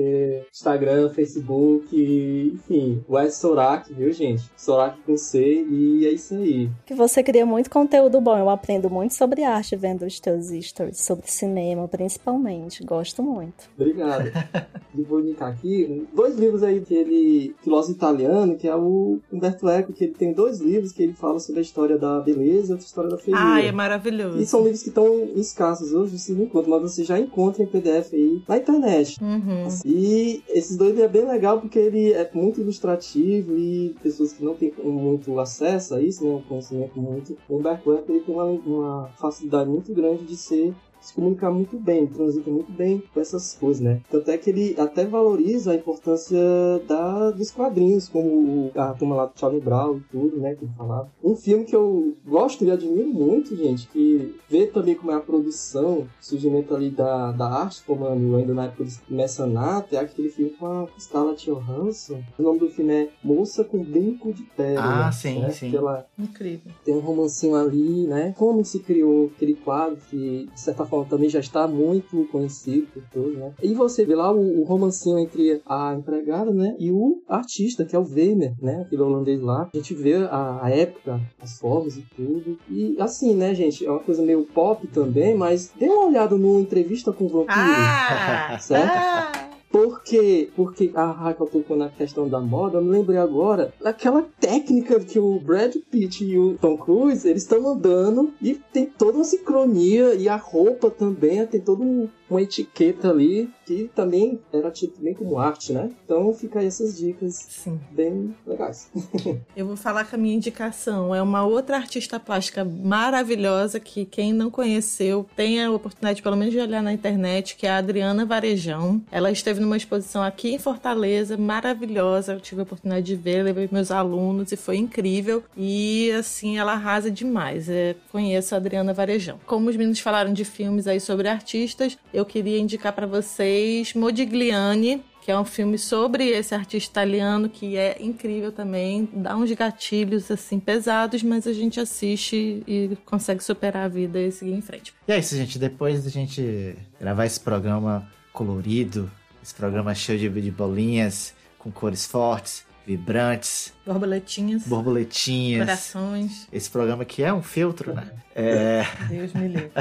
Instagram, 0.51 1.09
Facebook, 1.09 2.51
enfim, 2.53 3.03
Wes 3.09 3.35
Sorak, 3.35 3.93
viu 3.93 4.11
gente? 4.11 4.49
Sorak 4.57 4.99
com 5.05 5.17
C 5.17 5.65
e 5.69 6.05
é 6.05 6.11
isso 6.11 6.33
aí. 6.35 6.69
Que 6.85 6.93
você 6.93 7.23
cria 7.23 7.45
muito 7.45 7.69
conteúdo 7.69 8.19
bom. 8.19 8.37
Eu 8.37 8.49
aprendo 8.49 8.89
muito 8.89 9.13
sobre 9.13 9.43
arte 9.43 9.75
vendo 9.75 10.05
os 10.05 10.19
teus 10.19 10.47
stories, 10.47 11.01
sobre 11.01 11.29
cinema, 11.29 11.87
principalmente. 11.87 12.83
Gosto 12.83 13.21
muito. 13.21 13.69
Obrigado. 13.77 14.31
e 14.95 15.01
vou 15.03 15.19
indicar 15.19 15.51
aqui 15.51 16.07
dois 16.13 16.37
livros 16.37 16.63
aí 16.63 16.81
que 16.81 16.93
ele, 16.93 17.55
filósofo 17.63 17.93
italiano, 17.93 18.55
que 18.55 18.67
é 18.67 18.75
o 18.75 19.19
Humberto 19.31 19.67
Eco, 19.67 19.93
que 19.93 20.05
ele 20.05 20.13
tem 20.13 20.33
dois 20.33 20.59
livros 20.59 20.91
que 20.91 21.03
ele 21.03 21.13
fala 21.13 21.39
sobre 21.39 21.59
a 21.59 21.63
história 21.63 21.97
da 21.97 22.19
beleza 22.19 22.69
e 22.69 22.71
outra 22.71 22.85
história 22.85 23.09
da 23.09 23.17
feiura. 23.17 23.41
Ai, 23.41 23.67
é 23.67 23.71
maravilhoso. 23.71 24.39
E 24.39 24.45
são 24.45 24.63
livros 24.63 24.83
que 24.83 24.89
estão 24.89 25.23
escassos 25.35 25.93
hoje, 25.93 26.08
você 26.09 26.33
não 26.33 26.43
encontra, 26.43 26.69
mas 26.69 26.81
você 26.93 27.03
já 27.03 27.19
encontra 27.19 27.63
em 27.63 27.67
PDF 27.67 28.13
aí 28.13 28.41
na 28.47 28.57
internet. 28.57 29.17
Uhum. 29.21 29.67
E 29.85 30.43
esses 30.49 30.77
dois 30.77 30.97
é 30.99 31.07
bem 31.07 31.25
legal 31.25 31.59
porque 31.59 31.79
ele 31.79 32.13
é 32.13 32.29
muito 32.33 32.61
ilustrativo 32.61 33.57
e 33.57 33.95
pessoas 34.01 34.33
que 34.33 34.43
não 34.43 34.55
têm 34.55 34.73
muito 34.83 35.39
acesso 35.39 35.95
a 35.95 36.01
isso, 36.01 36.23
né, 36.23 36.31
um 36.31 36.41
conhecimento 36.41 36.99
muito. 36.99 37.37
O 37.47 37.57
Humberto 37.57 37.93
Eco 37.93 38.11
ele 38.11 38.21
tem 38.21 38.35
uma, 38.35 38.45
uma 38.45 39.09
facilidade 39.17 39.69
muito 39.69 39.93
grande 39.93 40.23
de 40.23 40.37
ser 40.37 40.73
se 41.09 41.13
comunicar 41.13 41.51
muito 41.51 41.77
bem, 41.77 42.07
transita 42.07 42.49
muito 42.49 42.71
bem 42.71 43.03
com 43.13 43.19
essas 43.19 43.55
coisas, 43.59 43.81
né? 43.81 44.01
Tanto 44.09 44.29
é 44.31 44.37
que 44.37 44.49
ele 44.49 44.75
até 44.77 45.05
valoriza 45.05 45.71
a 45.71 45.75
importância 45.75 46.39
da, 46.87 47.31
dos 47.31 47.51
quadrinhos, 47.51 48.07
como 48.07 48.71
a 48.75 48.93
turma 48.93 49.15
lá 49.15 49.25
do 49.25 49.37
Charlie 49.37 49.61
Brown 49.61 49.97
e 49.97 50.01
tudo, 50.11 50.37
né? 50.37 50.55
Que 50.55 50.67
falava. 50.77 51.09
Um 51.23 51.35
filme 51.35 51.65
que 51.65 51.75
eu 51.75 52.15
gosto 52.25 52.63
e 52.63 52.71
admiro 52.71 53.09
muito, 53.09 53.55
gente, 53.55 53.87
que 53.87 54.35
vê 54.49 54.67
também 54.67 54.95
como 54.95 55.11
é 55.11 55.15
a 55.15 55.19
produção, 55.19 55.99
o 55.99 56.07
surgimento 56.19 56.75
ali 56.75 56.89
da, 56.89 57.31
da 57.31 57.47
arte, 57.47 57.81
formando 57.81 58.35
ainda 58.35 58.53
na 58.53 58.65
época 58.65 58.83
do 58.83 59.15
mecenato, 59.15 59.95
é 59.95 59.99
aquele 59.99 60.29
filme 60.29 60.51
com 60.51 60.65
a 60.65 60.87
Scarlett 60.99 61.45
Johansson. 61.49 62.21
O 62.37 62.43
nome 62.43 62.59
do 62.59 62.69
filme 62.69 62.93
é 62.93 63.09
Moça 63.23 63.63
com 63.63 63.83
Brinco 63.83 64.31
de 64.31 64.43
Pérola. 64.43 65.07
Ah, 65.07 65.11
sim, 65.11 65.39
né? 65.39 65.49
sim. 65.49 65.75
Ela 65.75 66.05
Incrível. 66.17 66.71
tem 66.83 66.95
um 66.95 66.99
romancinho 66.99 67.55
ali, 67.55 68.05
né? 68.07 68.33
Como 68.37 68.63
se 68.63 68.79
criou 68.79 69.31
aquele 69.35 69.55
quadro 69.55 69.97
que, 70.09 70.49
de 70.53 70.59
certa 70.59 70.85
forma, 70.85 70.98
também 71.05 71.29
já 71.29 71.39
está 71.39 71.67
muito 71.67 72.27
conhecido 72.31 72.87
por 72.93 73.03
todos, 73.13 73.37
né? 73.37 73.53
E 73.61 73.73
você 73.73 74.05
vê 74.05 74.15
lá 74.15 74.31
o, 74.31 74.61
o 74.61 74.63
romancinho 74.63 75.19
entre 75.19 75.61
a 75.65 75.93
empregada, 75.93 76.51
né? 76.51 76.75
E 76.79 76.91
o 76.91 77.21
artista, 77.27 77.85
que 77.85 77.95
é 77.95 77.99
o 77.99 78.07
Weimar, 78.07 78.53
né? 78.61 78.81
Aquele 78.85 79.01
holandês 79.01 79.41
lá. 79.41 79.69
A 79.73 79.77
gente 79.77 79.93
vê 79.93 80.15
a, 80.15 80.59
a 80.63 80.69
época, 80.69 81.19
as 81.41 81.57
formas 81.57 81.97
e 81.97 82.05
tudo. 82.15 82.57
E 82.69 82.95
assim, 82.99 83.35
né, 83.35 83.53
gente? 83.53 83.85
É 83.85 83.91
uma 83.91 83.99
coisa 83.99 84.21
meio 84.23 84.43
pop 84.43 84.87
também, 84.87 85.35
mas 85.35 85.71
dê 85.77 85.87
uma 85.87 86.07
olhada 86.07 86.35
no 86.35 86.59
Entrevista 86.59 87.11
com 87.11 87.25
o 87.25 87.29
Vampiro. 87.29 87.49
Ah! 87.49 88.57
Certo? 88.59 88.91
ah! 88.91 89.48
Por 89.71 90.01
quê? 90.01 90.49
Porque 90.55 90.91
a 90.95 91.11
Raquel 91.11 91.45
tocou 91.45 91.77
na 91.77 91.89
questão 91.89 92.27
da 92.27 92.39
moda, 92.39 92.77
eu 92.77 92.83
me 92.83 92.89
lembrei 92.89 93.17
agora 93.17 93.71
daquela 93.79 94.27
técnica 94.39 94.99
que 94.99 95.19
o 95.19 95.39
Brad 95.39 95.75
Pitt 95.91 96.25
e 96.25 96.39
o 96.39 96.57
Tom 96.57 96.75
Cruise, 96.75 97.27
eles 97.27 97.43
estão 97.43 97.67
andando 97.67 98.33
e 98.41 98.55
tem 98.55 98.87
toda 98.87 99.19
uma 99.19 99.23
sincronia 99.23 100.15
e 100.15 100.27
a 100.27 100.35
roupa 100.35 100.89
também 100.89 101.45
tem 101.45 101.61
todo 101.61 101.83
um, 101.83 102.09
uma 102.29 102.41
etiqueta 102.41 103.09
ali 103.09 103.49
que 103.65 103.89
também 103.93 104.39
era 104.51 104.71
tido 104.71 104.93
bem 104.99 105.13
como 105.13 105.37
arte, 105.37 105.73
né? 105.73 105.91
Então 106.03 106.33
fica 106.33 106.59
aí 106.59 106.67
essas 106.67 106.97
dicas 106.97 107.35
Sim. 107.35 107.79
bem 107.91 108.35
legais. 108.45 108.89
Eu 109.55 109.67
vou 109.67 109.75
falar 109.75 110.05
com 110.05 110.15
a 110.15 110.19
minha 110.19 110.35
indicação. 110.35 111.13
É 111.13 111.21
uma 111.21 111.45
outra 111.45 111.77
artista 111.77 112.19
plástica 112.19 112.63
maravilhosa 112.63 113.79
que 113.79 114.05
quem 114.05 114.33
não 114.33 114.49
conheceu 114.49 115.27
tem 115.35 115.63
a 115.63 115.71
oportunidade 115.71 116.21
pelo 116.21 116.35
menos 116.35 116.53
de 116.53 116.59
olhar 116.59 116.81
na 116.81 116.93
internet, 116.93 117.55
que 117.55 117.67
é 117.67 117.69
a 117.69 117.77
Adriana 117.77 118.25
Varejão. 118.25 119.01
Ela 119.11 119.31
esteve 119.31 119.59
numa 119.59 119.77
exposição 119.77 120.23
aqui 120.23 120.53
em 120.53 120.59
Fortaleza, 120.59 121.37
maravilhosa. 121.37 122.33
Eu 122.33 122.39
tive 122.39 122.61
a 122.61 122.63
oportunidade 122.63 123.05
de 123.05 123.15
ver, 123.15 123.43
levei 123.43 123.69
meus 123.71 123.91
alunos 123.91 124.51
e 124.51 124.55
foi 124.55 124.77
incrível. 124.77 125.43
E 125.55 126.11
assim, 126.11 126.57
ela 126.57 126.73
arrasa 126.73 127.11
demais. 127.11 127.69
É, 127.69 127.95
conheço 128.11 128.55
a 128.55 128.57
Adriana 128.57 128.93
Varejão. 128.93 129.39
Como 129.45 129.69
os 129.69 129.75
meninos 129.75 129.99
falaram 129.99 130.33
de 130.33 130.43
filmes 130.43 130.87
aí 130.87 130.99
sobre 130.99 131.27
artistas, 131.27 131.97
eu 132.13 132.18
queria 132.25 132.59
indicar 132.59 132.93
para 132.93 133.07
vocês 133.07 133.93
Modigliani, 133.93 135.03
que 135.21 135.31
é 135.31 135.39
um 135.39 135.45
filme 135.45 135.77
sobre 135.77 136.29
esse 136.29 136.55
artista 136.55 136.91
italiano 136.91 137.49
que 137.49 137.77
é 137.77 137.97
incrível 137.99 138.51
também, 138.51 139.07
dá 139.13 139.35
uns 139.35 139.51
gatilhos 139.51 140.31
assim 140.31 140.59
pesados, 140.59 141.21
mas 141.21 141.45
a 141.45 141.53
gente 141.53 141.79
assiste 141.79 142.63
e 142.67 142.97
consegue 143.05 143.43
superar 143.43 143.85
a 143.85 143.87
vida 143.87 144.19
e 144.19 144.31
seguir 144.31 144.53
em 144.53 144.61
frente. 144.61 144.93
E 145.07 145.11
é 145.11 145.19
isso, 145.19 145.35
gente. 145.35 145.59
Depois 145.59 146.03
da 146.03 146.09
gente 146.09 146.75
gravar 146.99 147.25
esse 147.25 147.39
programa 147.39 148.09
colorido, 148.33 149.11
esse 149.43 149.53
programa 149.53 149.93
cheio 149.93 150.17
de 150.17 150.51
bolinhas, 150.51 151.33
com 151.57 151.71
cores 151.71 152.05
fortes, 152.05 152.65
vibrantes, 152.89 153.71
Borboletinhas, 153.85 154.63
borboletinhas. 154.63 155.59
corações. 155.63 156.47
Esse 156.51 156.67
programa 156.71 157.03
aqui 157.03 157.21
é 157.23 157.31
um 157.31 157.43
filtro, 157.43 157.93
né? 157.93 158.07
É, 158.35 158.83
Deus 159.07 159.31
me 159.33 159.47
livre. 159.47 159.71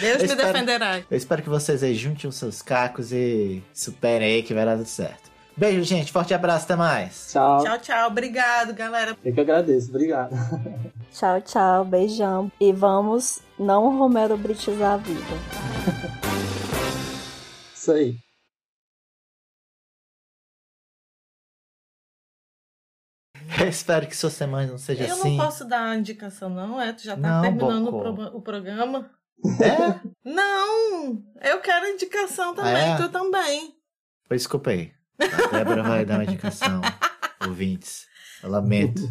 Deus 0.00 0.14
Eu 0.14 0.18
me 0.18 0.24
espero- 0.24 0.52
defenderá. 0.52 1.00
eu 1.08 1.16
espero 1.16 1.42
que 1.44 1.48
vocês 1.48 1.80
aí 1.84 1.94
juntem 1.94 2.28
os 2.28 2.34
seus 2.34 2.60
cacos 2.60 3.12
e 3.12 3.62
superem 3.72 4.34
aí 4.34 4.42
que 4.42 4.52
vai 4.52 4.64
dar 4.64 4.76
tudo 4.76 4.86
certo. 4.88 5.30
Beijo, 5.56 5.84
gente. 5.84 6.10
Forte 6.10 6.34
abraço. 6.34 6.64
Até 6.64 6.74
mais. 6.74 7.28
Tchau. 7.32 7.62
Tchau, 7.62 7.78
tchau. 7.78 8.08
Obrigado, 8.08 8.72
galera. 8.74 9.16
Eu 9.24 9.32
que 9.32 9.40
agradeço. 9.40 9.90
Obrigado. 9.90 10.30
Tchau, 11.12 11.40
tchau, 11.42 11.84
beijão. 11.84 12.50
E 12.60 12.72
vamos 12.72 13.40
não 13.58 13.96
Romero 13.98 14.36
Britizar 14.36 14.94
a 14.94 14.96
vida. 14.96 15.20
Isso 17.74 17.92
aí. 17.92 18.16
Eu 23.60 23.68
espero 23.68 24.06
que 24.06 24.16
sua 24.16 24.30
semana 24.30 24.66
não 24.66 24.78
seja 24.78 25.04
Eu 25.06 25.14
assim. 25.14 25.36
não 25.36 25.44
posso 25.44 25.64
dar 25.64 25.96
indicação, 25.98 26.48
não, 26.50 26.80
é? 26.80 26.92
Tu 26.92 27.04
já 27.04 27.14
tá 27.16 27.20
Não, 27.20 27.42
terminando 27.42 27.88
o, 27.88 28.00
pro- 28.14 28.36
o 28.38 28.42
programa. 28.42 29.10
É? 29.60 30.00
Não! 30.24 31.22
Eu 31.40 31.60
quero 31.60 31.86
indicação 31.88 32.54
também, 32.54 32.74
Ah, 32.74 32.94
é? 32.94 32.96
tu 32.96 33.08
também. 33.08 33.74
Pois 34.28 34.42
desculpa 34.42 34.70
aí. 34.70 34.92
A 35.18 35.46
Débora 35.58 35.82
vai 35.82 36.04
dar 36.04 36.14
uma 36.14 36.24
indicação. 36.24 36.80
Ouvintes. 37.46 38.06
Eu 38.42 38.50
lamento. 38.50 39.02